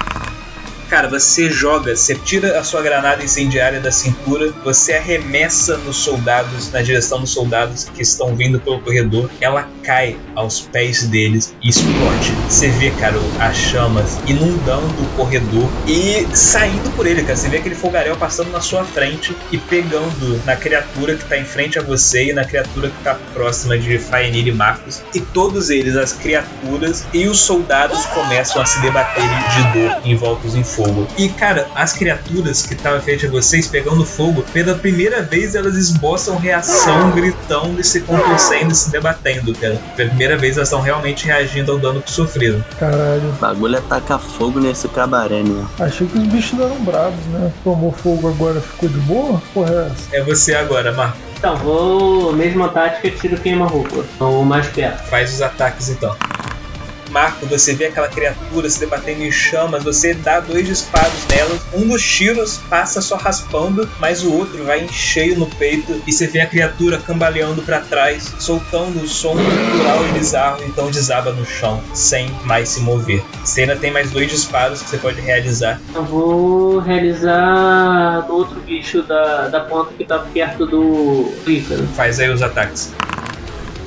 Cara, 0.94 1.08
você 1.08 1.50
joga, 1.50 1.96
você 1.96 2.14
tira 2.14 2.60
a 2.60 2.64
sua 2.64 2.80
granada 2.84 3.24
incendiária 3.24 3.80
da 3.80 3.92
cintura, 3.92 4.54
você 4.64 4.94
arremessa 4.94 5.76
nos 5.76 5.98
soldados, 5.98 6.72
na 6.72 6.84
direção 6.84 7.20
dos 7.20 7.32
soldados 7.32 7.86
que 7.86 8.04
estão 8.04 8.36
vindo 8.36 8.60
pelo 8.60 8.80
corredor. 8.80 9.28
Ela 9.42 9.68
cai 9.82 10.16
aos 10.36 10.62
pés 10.62 11.08
deles 11.08 11.56
e 11.64 11.70
explode. 11.70 12.32
Você 12.48 12.70
vê, 12.70 12.92
cara, 12.92 13.16
as 13.40 13.58
chamas 13.58 14.20
inundando 14.28 14.94
o 15.02 15.08
corredor 15.18 15.68
e 15.88 16.28
saindo 16.36 16.96
por 16.96 17.08
ele, 17.08 17.24
cara. 17.24 17.38
Você 17.38 17.50
vê 17.50 17.58
aquele 17.58 17.74
fogaréu 17.74 18.16
passando 18.16 18.52
na 18.52 18.62
sua 18.62 18.86
frente 18.86 19.36
e 19.52 19.58
pegando 19.58 20.46
na 20.46 20.56
criatura 20.56 21.16
que 21.16 21.26
tá 21.26 21.40
em 21.40 21.44
frente 21.44 21.80
a 21.80 21.82
você 21.82 22.30
e 22.30 22.34
na 22.34 22.46
criatura 22.46 22.92
que 22.92 23.04
tá 23.04 23.18
próxima 23.34 23.80
de 23.80 23.98
Faenir 23.98 24.46
e 24.46 24.52
Marcos. 24.52 25.02
E 25.12 25.20
todos 25.20 25.72
eles, 25.72 25.96
as 25.96 26.14
criaturas 26.14 27.04
e 27.12 27.28
os 27.28 27.40
soldados, 27.40 28.06
começam 28.06 28.62
a 28.62 28.66
se 28.68 28.80
debater 28.80 29.24
de 29.24 29.80
dor 29.80 30.02
envoltos 30.06 30.54
em 30.54 30.64
fogo. 30.64 30.83
E, 31.18 31.30
cara, 31.30 31.68
as 31.76 31.94
criaturas 31.94 32.64
que 32.66 32.74
estavam 32.74 33.02
frente 33.02 33.26
a 33.26 33.30
vocês 33.30 33.68
pegando 33.68 34.06
fogo, 34.06 34.44
pela 34.54 34.76
primeira 34.76 35.22
vez 35.22 35.56
elas 35.56 35.76
esboçam 35.76 36.38
reação, 36.38 37.12
gritando 37.12 37.80
e 37.80 37.84
se 37.84 38.02
contorcendo 38.02 38.72
e 38.72 38.76
se 38.76 38.90
debatendo, 38.92 39.54
cara. 39.56 39.80
Pela 39.96 40.10
primeira 40.10 40.38
vez 40.38 40.58
elas 40.58 40.70
estão 40.70 40.82
realmente 40.82 41.26
reagindo 41.26 41.72
ao 41.72 41.80
dano 41.80 42.02
que 42.02 42.12
sofreram. 42.12 42.64
Caralho, 42.80 43.30
O 43.30 43.42
bagulho 43.42 43.78
é 43.78 43.82
tacar 43.82 44.20
fogo 44.20 44.60
nesse 44.60 44.88
cabaré, 44.88 45.44
né? 45.44 45.66
achei 45.80 46.08
que 46.08 46.18
os 46.18 46.28
bichos 46.28 46.60
eram 46.60 46.76
bravos, 46.84 47.26
né? 47.28 47.52
Tomou 47.64 47.92
fogo 47.92 48.28
agora, 48.30 48.60
ficou 48.62 48.90
de 48.90 49.00
boa? 49.00 49.42
Porra, 49.54 49.72
é 49.74 49.92
essa? 49.92 50.16
É 50.18 50.24
você 50.24 50.56
agora, 50.56 50.92
Marco. 50.92 51.18
Então, 51.38 51.58
vou. 51.58 52.32
Mesma 52.34 52.70
tática, 52.70 53.12
tiro 53.12 53.38
queima-roupa. 53.38 54.06
Então, 54.16 54.40
o 54.40 54.46
mais 54.46 54.66
perto. 54.68 55.04
Faz 55.10 55.34
os 55.34 55.42
ataques 55.42 55.90
então. 55.90 56.16
Marco, 57.14 57.46
você 57.46 57.76
vê 57.76 57.86
aquela 57.86 58.08
criatura 58.08 58.68
se 58.68 58.80
debatendo 58.80 59.24
em 59.24 59.32
chamas, 59.32 59.84
você 59.84 60.16
dá 60.16 60.40
dois 60.40 60.66
disparos 60.66 61.28
nela, 61.30 61.60
um 61.72 61.88
dos 61.88 62.04
tiros 62.04 62.60
passa 62.68 63.02
só 63.02 63.16
raspando, 63.16 63.88
mas 64.00 64.24
o 64.24 64.34
outro 64.34 64.64
vai 64.64 64.84
em 64.84 64.92
cheio 64.92 65.38
no 65.38 65.46
peito 65.46 66.02
e 66.08 66.12
você 66.12 66.26
vê 66.26 66.42
a 66.42 66.48
criatura 66.48 66.98
cambaleando 66.98 67.62
para 67.62 67.82
trás, 67.82 68.34
soltando 68.40 69.00
um 69.00 69.08
som 69.08 69.36
natural 69.36 70.08
e 70.08 70.12
bizarro, 70.14 70.64
então 70.66 70.90
desaba 70.90 71.32
no 71.32 71.46
chão, 71.46 71.80
sem 71.94 72.32
mais 72.46 72.70
se 72.70 72.82
mover. 72.82 73.24
Você 73.44 73.62
ainda 73.62 73.76
tem 73.76 73.92
mais 73.92 74.10
dois 74.10 74.32
disparos 74.32 74.82
que 74.82 74.90
você 74.90 74.98
pode 74.98 75.22
realizar. 75.22 75.80
Eu 75.94 76.04
vou 76.04 76.80
realizar 76.80 78.26
no 78.28 78.34
outro 78.34 78.60
bicho 78.62 79.04
da, 79.04 79.50
da 79.50 79.60
ponta 79.60 79.94
que 79.94 80.04
tá 80.04 80.18
perto 80.18 80.66
do 80.66 81.32
Ícaro. 81.46 81.86
Faz 81.96 82.20
aí 82.20 82.32
os 82.32 82.42
ataques. 82.42 82.92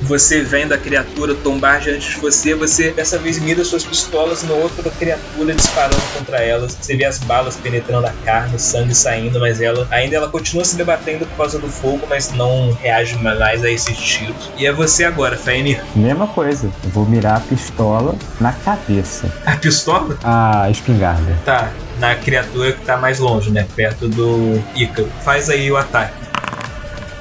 Você 0.07 0.41
vendo 0.41 0.73
a 0.73 0.77
criatura 0.77 1.35
tombar 1.35 1.81
diante 1.81 2.11
de 2.11 2.17
você, 2.19 2.55
você 2.55 2.91
dessa 2.91 3.17
vez 3.17 3.39
mira 3.39 3.63
suas 3.65 3.83
pistolas 3.83 4.41
na 4.43 4.53
outra 4.53 4.89
criatura 4.89 5.53
disparando 5.53 6.01
contra 6.17 6.37
elas. 6.37 6.77
Você 6.79 6.95
vê 6.95 7.03
as 7.03 7.19
balas 7.19 7.57
penetrando 7.57 8.07
a 8.07 8.13
carne, 8.23 8.55
o 8.55 8.59
sangue 8.59 8.95
saindo, 8.95 9.37
mas 9.37 9.59
ela 9.59 9.85
ainda 9.91 10.15
ela 10.15 10.29
continua 10.29 10.63
se 10.63 10.77
debatendo 10.77 11.25
por 11.25 11.35
causa 11.35 11.59
do 11.59 11.67
fogo, 11.67 12.07
mas 12.09 12.31
não 12.31 12.71
reage 12.71 13.17
mais 13.17 13.65
a 13.65 13.69
esses 13.69 13.97
tiros. 13.97 14.49
E 14.57 14.65
é 14.65 14.71
você 14.71 15.03
agora, 15.03 15.35
Fainir. 15.35 15.83
Mesma 15.93 16.27
coisa. 16.27 16.71
Eu 16.85 16.89
vou 16.91 17.05
mirar 17.05 17.37
a 17.37 17.39
pistola 17.41 18.15
na 18.39 18.53
cabeça. 18.53 19.29
A 19.45 19.57
pistola? 19.57 20.17
A 20.23 20.69
espingarda. 20.69 21.37
Tá, 21.43 21.69
na 21.99 22.15
criatura 22.15 22.71
que 22.71 22.85
tá 22.85 22.95
mais 22.95 23.19
longe, 23.19 23.51
né? 23.51 23.67
Perto 23.75 24.07
do 24.07 24.61
Ícaro. 24.73 25.09
Faz 25.23 25.49
aí 25.49 25.69
o 25.69 25.75
ataque. 25.75 26.26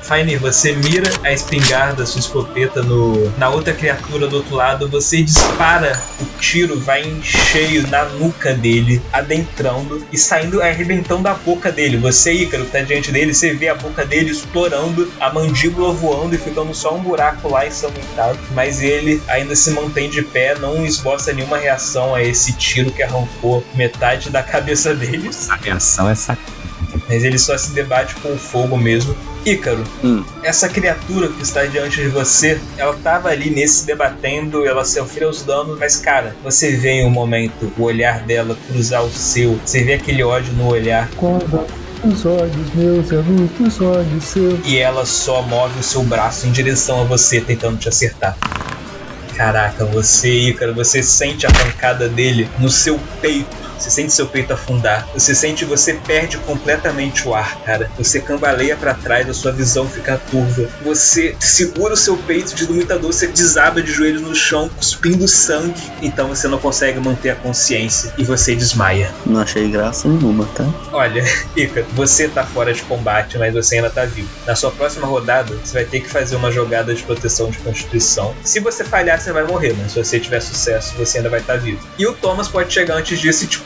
Fainir, 0.06 0.38
você 0.38 0.72
mira 0.72 1.10
a 1.24 1.32
espingarda, 1.32 2.06
sua 2.06 2.20
escopeta 2.20 2.80
no, 2.80 3.28
na 3.36 3.48
outra 3.48 3.72
criatura 3.72 4.28
do 4.28 4.36
outro 4.36 4.54
lado, 4.54 4.88
você 4.88 5.20
dispara, 5.20 6.00
o 6.20 6.24
tiro 6.38 6.78
vai 6.78 7.02
em 7.02 7.20
cheio 7.20 7.84
na 7.88 8.04
nuca 8.04 8.54
dele, 8.54 9.02
adentrando 9.12 10.06
e 10.12 10.16
saindo, 10.16 10.62
arrebentando 10.62 11.26
a 11.26 11.34
boca 11.34 11.72
dele. 11.72 11.96
Você, 11.96 12.32
Ícaro, 12.32 12.66
que 12.66 12.70
tá 12.70 12.82
diante 12.82 13.10
dele, 13.10 13.34
você 13.34 13.52
vê 13.52 13.68
a 13.68 13.74
boca 13.74 14.04
dele 14.04 14.30
estourando, 14.30 15.10
a 15.18 15.32
mandíbula 15.32 15.92
voando 15.92 16.36
e 16.36 16.38
ficando 16.38 16.72
só 16.72 16.94
um 16.94 17.02
buraco 17.02 17.48
lá 17.48 17.66
ensanguentado. 17.66 18.38
Mas 18.54 18.80
ele 18.80 19.20
ainda 19.26 19.56
se 19.56 19.72
mantém 19.72 20.08
de 20.08 20.22
pé, 20.22 20.56
não 20.56 20.86
esboça 20.86 21.32
nenhuma 21.32 21.58
reação 21.58 22.14
a 22.14 22.22
esse 22.22 22.52
tiro 22.52 22.92
que 22.92 23.02
arrancou 23.02 23.64
metade 23.74 24.30
da 24.30 24.42
cabeça 24.42 24.94
dele. 24.94 25.28
Essa 25.28 25.56
reação 25.56 26.08
é 26.08 26.14
sac... 26.14 26.38
Mas 27.08 27.24
ele 27.24 27.38
só 27.38 27.58
se 27.58 27.72
debate 27.72 28.14
com 28.16 28.32
o 28.32 28.38
fogo 28.38 28.76
mesmo. 28.76 29.16
Ícaro, 29.46 29.84
Hum. 30.02 30.24
essa 30.42 30.68
criatura 30.68 31.28
que 31.28 31.42
está 31.42 31.64
diante 31.64 32.02
de 32.02 32.08
você, 32.08 32.60
ela 32.76 32.94
tava 33.02 33.28
ali 33.28 33.48
nesse 33.48 33.86
debatendo, 33.86 34.66
ela 34.66 34.84
sofreu 34.84 35.28
os 35.30 35.42
danos, 35.42 35.78
mas 35.78 35.96
cara, 35.96 36.34
você 36.42 36.72
vê 36.76 37.00
em 37.02 37.06
um 37.06 37.10
momento 37.10 37.72
o 37.78 37.82
olhar 37.84 38.20
dela 38.20 38.56
cruzar 38.68 39.04
o 39.04 39.10
seu, 39.10 39.58
você 39.64 39.84
vê 39.84 39.94
aquele 39.94 40.22
ódio 40.24 40.52
no 40.54 40.68
olhar 40.68 41.08
Quando 41.16 41.64
os 42.04 42.26
olhos 42.26 42.74
meus 42.74 43.10
é 43.12 43.16
luz 43.16 43.50
dos 43.58 43.80
olhos 43.80 44.24
seus. 44.24 44.58
e 44.64 44.78
ela 44.78 45.06
só 45.06 45.42
move 45.42 45.78
o 45.78 45.82
seu 45.82 46.02
braço 46.02 46.46
em 46.46 46.50
direção 46.52 47.00
a 47.00 47.04
você, 47.04 47.40
tentando 47.40 47.76
te 47.78 47.88
acertar. 47.88 48.36
Caraca, 49.36 49.84
você, 49.84 50.30
Ícaro, 50.30 50.74
você 50.74 51.02
sente 51.02 51.46
a 51.46 51.50
pancada 51.50 52.08
dele 52.08 52.48
no 52.58 52.68
seu 52.70 52.98
peito. 53.20 53.65
Você 53.78 53.90
sente 53.90 54.12
seu 54.12 54.26
peito 54.26 54.52
afundar. 54.52 55.06
Você 55.14 55.34
sente 55.34 55.64
você 55.64 55.94
perde 55.94 56.38
completamente 56.38 57.26
o 57.26 57.34
ar, 57.34 57.56
cara. 57.62 57.90
Você 57.98 58.20
cambaleia 58.20 58.76
pra 58.76 58.94
trás, 58.94 59.28
a 59.28 59.34
sua 59.34 59.52
visão 59.52 59.88
fica 59.88 60.20
turva. 60.30 60.68
Você 60.82 61.36
segura 61.40 61.94
o 61.94 61.96
seu 61.96 62.16
peito 62.16 62.54
de 62.54 62.70
muita 62.70 62.98
dor, 62.98 63.12
você 63.12 63.26
desaba 63.26 63.82
de 63.82 63.92
joelhos 63.92 64.22
no 64.22 64.34
chão, 64.34 64.68
cuspindo 64.68 65.26
sangue. 65.28 65.80
Então 66.02 66.28
você 66.28 66.48
não 66.48 66.58
consegue 66.58 67.00
manter 67.00 67.30
a 67.30 67.34
consciência 67.34 68.12
e 68.18 68.24
você 68.24 68.54
desmaia. 68.54 69.10
Não 69.24 69.40
achei 69.40 69.68
graça 69.70 70.08
nenhuma, 70.08 70.46
tá? 70.54 70.64
Olha, 70.92 71.24
Ícaro, 71.56 71.86
você 71.94 72.28
tá 72.28 72.44
fora 72.44 72.72
de 72.72 72.82
combate, 72.82 73.38
mas 73.38 73.52
você 73.52 73.76
ainda 73.76 73.90
tá 73.90 74.04
vivo. 74.04 74.28
Na 74.46 74.54
sua 74.54 74.70
próxima 74.70 75.06
rodada, 75.06 75.54
você 75.54 75.74
vai 75.74 75.84
ter 75.84 76.00
que 76.00 76.08
fazer 76.08 76.36
uma 76.36 76.50
jogada 76.50 76.94
de 76.94 77.02
proteção 77.02 77.50
de 77.50 77.58
constituição. 77.58 78.34
Se 78.42 78.60
você 78.60 78.84
falhar, 78.84 79.20
você 79.20 79.32
vai 79.32 79.44
morrer, 79.44 79.74
mas 79.78 79.92
se 79.92 80.02
você 80.02 80.18
tiver 80.18 80.40
sucesso, 80.40 80.94
você 80.96 81.18
ainda 81.18 81.30
vai 81.30 81.40
estar 81.40 81.56
vivo. 81.56 81.86
E 81.98 82.06
o 82.06 82.14
Thomas 82.14 82.48
pode 82.48 82.72
chegar 82.72 82.96
antes 82.96 83.18
disso 83.18 83.44
e 83.44 83.46
te 83.46 83.58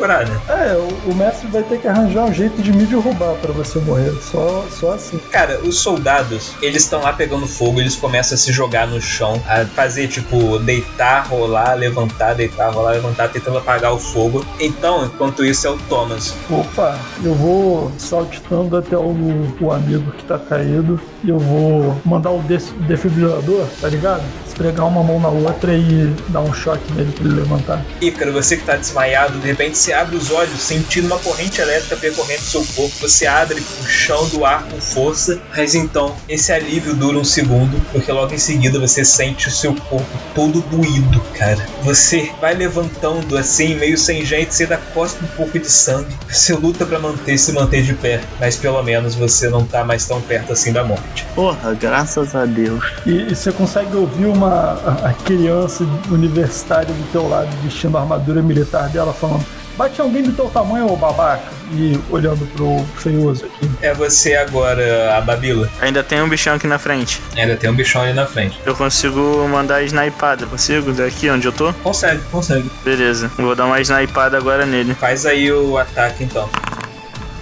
É, 0.48 0.74
o, 0.74 1.10
o 1.10 1.14
mestre 1.14 1.48
vai 1.48 1.62
ter 1.62 1.80
que 1.80 1.88
arranjar 1.88 2.24
um 2.24 2.32
jeito 2.32 2.62
de 2.62 2.72
me 2.72 2.84
derrubar 2.84 3.34
pra 3.34 3.52
você 3.52 3.78
morrer. 3.80 4.12
Só, 4.22 4.64
só 4.70 4.92
assim. 4.92 5.18
Cara, 5.30 5.60
os 5.60 5.78
soldados, 5.78 6.52
eles 6.62 6.82
estão 6.82 7.02
lá 7.02 7.12
pegando 7.12 7.46
fogo, 7.46 7.80
eles 7.80 7.96
começam 7.96 8.34
a 8.34 8.38
se 8.38 8.52
jogar 8.52 8.86
no 8.86 9.00
chão, 9.00 9.40
a 9.46 9.64
fazer 9.64 10.08
tipo 10.08 10.58
deitar, 10.58 11.26
rolar, 11.28 11.74
levantar, 11.74 12.34
deitar, 12.34 12.72
rolar, 12.72 12.92
levantar, 12.92 13.28
tentando 13.28 13.58
apagar 13.58 13.92
o 13.92 13.98
fogo. 13.98 14.44
Então, 14.58 15.04
enquanto 15.04 15.44
isso, 15.44 15.66
é 15.66 15.70
o 15.70 15.78
Thomas. 15.88 16.34
Opa, 16.50 16.98
eu 17.22 17.34
vou 17.34 17.92
saltitando 17.98 18.76
até 18.76 18.96
o, 18.96 19.14
o 19.60 19.72
amigo 19.72 20.10
que 20.12 20.24
tá 20.24 20.38
caído 20.38 21.00
e 21.22 21.28
eu 21.28 21.38
vou 21.38 21.96
mandar 22.04 22.30
o 22.30 22.42
defibrilador, 22.42 23.66
tá 23.80 23.88
ligado? 23.88 24.22
Esfregar 24.46 24.86
uma 24.86 25.02
mão 25.02 25.20
na 25.20 25.28
outra 25.28 25.74
e 25.74 26.14
dar 26.28 26.40
um 26.40 26.52
choque 26.52 26.92
nele 26.92 27.12
pra 27.12 27.24
ele 27.24 27.34
levantar. 27.34 27.84
Ícaro, 28.00 28.32
você 28.32 28.56
que 28.56 28.64
tá 28.64 28.76
desmaiado, 28.76 29.38
de 29.38 29.46
repente 29.46 29.76
você 29.76 29.89
abre 29.92 30.16
os 30.16 30.30
olhos, 30.30 30.60
sentindo 30.60 31.06
uma 31.06 31.18
corrente 31.18 31.60
elétrica 31.60 31.96
percorrendo 31.96 32.42
seu 32.42 32.64
corpo. 32.74 32.94
Você 33.00 33.26
abre 33.26 33.60
puxando 33.78 34.38
o 34.38 34.44
ar 34.44 34.64
com 34.64 34.80
força, 34.80 35.40
mas 35.56 35.74
então 35.74 36.16
esse 36.28 36.52
alívio 36.52 36.94
dura 36.94 37.18
um 37.18 37.24
segundo, 37.24 37.80
porque 37.92 38.10
logo 38.10 38.32
em 38.34 38.38
seguida 38.38 38.78
você 38.78 39.04
sente 39.04 39.48
o 39.48 39.50
seu 39.50 39.74
corpo 39.74 40.18
todo 40.34 40.60
doído, 40.62 41.20
cara. 41.36 41.64
Você 41.82 42.30
vai 42.40 42.54
levantando 42.54 43.36
assim, 43.36 43.74
meio 43.74 43.98
sem 43.98 44.24
jeito, 44.24 44.52
você 44.52 44.66
dá 44.66 44.76
costa 44.76 45.24
um 45.24 45.28
pouco 45.28 45.58
de 45.58 45.68
sangue. 45.68 46.14
Você 46.28 46.54
luta 46.54 46.84
pra 46.86 46.98
manter 46.98 47.38
se 47.38 47.52
manter 47.52 47.82
de 47.82 47.94
pé, 47.94 48.20
mas 48.38 48.56
pelo 48.56 48.82
menos 48.82 49.14
você 49.14 49.48
não 49.48 49.64
tá 49.64 49.84
mais 49.84 50.06
tão 50.06 50.20
perto 50.20 50.52
assim 50.52 50.72
da 50.72 50.84
morte. 50.84 51.26
Porra, 51.34 51.74
graças 51.74 52.34
a 52.34 52.44
Deus. 52.44 52.84
E, 53.06 53.30
e 53.30 53.34
você 53.34 53.52
consegue 53.52 53.96
ouvir 53.96 54.26
uma 54.26 54.50
a, 54.50 55.10
a 55.10 55.12
criança 55.12 55.84
universitária 56.10 56.92
do 56.92 57.12
teu 57.12 57.28
lado 57.28 57.48
vestindo 57.62 57.96
a 57.96 58.00
armadura 58.00 58.42
militar 58.42 58.88
dela 58.88 59.12
falando: 59.12 59.44
Bate 59.80 59.98
alguém 59.98 60.22
do 60.22 60.32
teu 60.32 60.46
tamanho, 60.50 60.92
ô 60.92 60.94
babaca. 60.94 61.42
E 61.72 61.98
olhando 62.10 62.46
pro 62.48 62.84
feioso 62.96 63.46
aqui. 63.46 63.70
É 63.80 63.94
você 63.94 64.34
agora, 64.34 65.16
a 65.16 65.22
Babila. 65.22 65.70
Ainda 65.80 66.02
tem 66.02 66.20
um 66.20 66.28
bichão 66.28 66.56
aqui 66.56 66.66
na 66.66 66.78
frente. 66.78 67.18
Ainda 67.34 67.56
tem 67.56 67.70
um 67.70 67.74
bichão 67.74 68.02
ali 68.02 68.12
na 68.12 68.26
frente. 68.26 68.60
Eu 68.66 68.74
consigo 68.74 69.48
mandar 69.48 69.76
a 69.76 69.82
snipada. 69.82 70.44
Consigo? 70.44 70.92
Daqui 70.92 71.30
onde 71.30 71.48
eu 71.48 71.52
tô? 71.52 71.72
Consegue, 71.72 72.20
consegue. 72.30 72.70
Beleza. 72.84 73.30
Vou 73.38 73.54
dar 73.54 73.64
uma 73.64 73.80
snipada 73.80 74.36
agora 74.36 74.66
nele. 74.66 74.92
Faz 74.92 75.24
aí 75.24 75.50
o 75.50 75.78
ataque 75.78 76.24
então. 76.24 76.46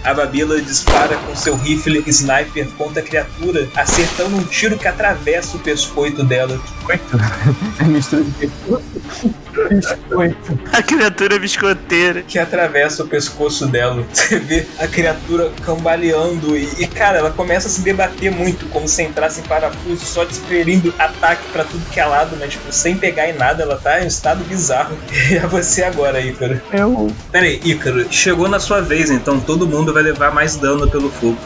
A 0.05 0.15
Babila 0.15 0.61
dispara 0.63 1.17
com 1.17 1.35
seu 1.35 1.57
rifle 1.57 2.05
sniper 2.07 2.69
contra 2.79 3.03
a 3.03 3.05
criatura, 3.05 3.69
acertando 3.75 4.37
um 4.37 4.45
tiro 4.45 4.79
que 4.79 4.87
atravessa 4.87 5.57
o 5.57 5.61
pescoço 5.61 6.23
dela. 6.23 6.57
É 7.81 7.85
mistura 7.85 8.23
de 8.23 8.49
Biscoito. 9.69 10.59
A 10.73 10.83
criatura 10.83 11.39
biscoteira. 11.39 12.23
Que 12.23 12.39
atravessa 12.39 13.03
o 13.03 13.09
pescoço 13.09 13.67
dela. 13.67 14.05
Você 14.13 14.39
vê 14.39 14.67
a 14.79 14.87
criatura 14.87 15.51
cambaleando 15.65 16.57
e, 16.57 16.69
e, 16.79 16.87
cara, 16.87 17.19
ela 17.19 17.31
começa 17.31 17.69
a 17.69 17.71
se 17.71 17.83
debater 17.83 18.31
muito, 18.31 18.67
como 18.67 18.89
se 18.89 19.03
entrasse 19.03 19.41
em 19.41 19.45
parafuso, 19.45 20.05
só 20.05 20.25
desferindo 20.25 20.93
ataque 20.99 21.43
pra 21.53 21.65
tudo 21.65 21.85
que 21.91 22.01
é 22.01 22.05
lado, 22.05 22.37
mas 22.39 22.53
tipo, 22.53 22.73
sem 22.73 22.97
pegar 22.97 23.29
em 23.29 23.35
nada, 23.35 23.63
ela 23.63 23.77
tá 23.77 24.01
em 24.01 24.05
um 24.05 24.09
estado 24.09 24.45
bizarro. 24.45 24.97
E 25.29 25.37
é 25.37 25.47
você 25.47 25.83
agora, 25.83 26.21
Ícaro. 26.21 26.61
Eu. 26.73 27.13
Pera 27.31 27.45
aí, 27.45 27.61
Ícaro, 27.63 28.07
chegou 28.11 28.49
na 28.49 28.59
sua 28.59 28.81
vez, 28.81 29.11
então 29.11 29.39
todo 29.41 29.67
mundo 29.67 29.93
vai 29.93 30.03
levar 30.03 30.33
mais 30.33 30.57
dano 30.57 30.89
pelo 30.89 31.11
fogo. 31.11 31.37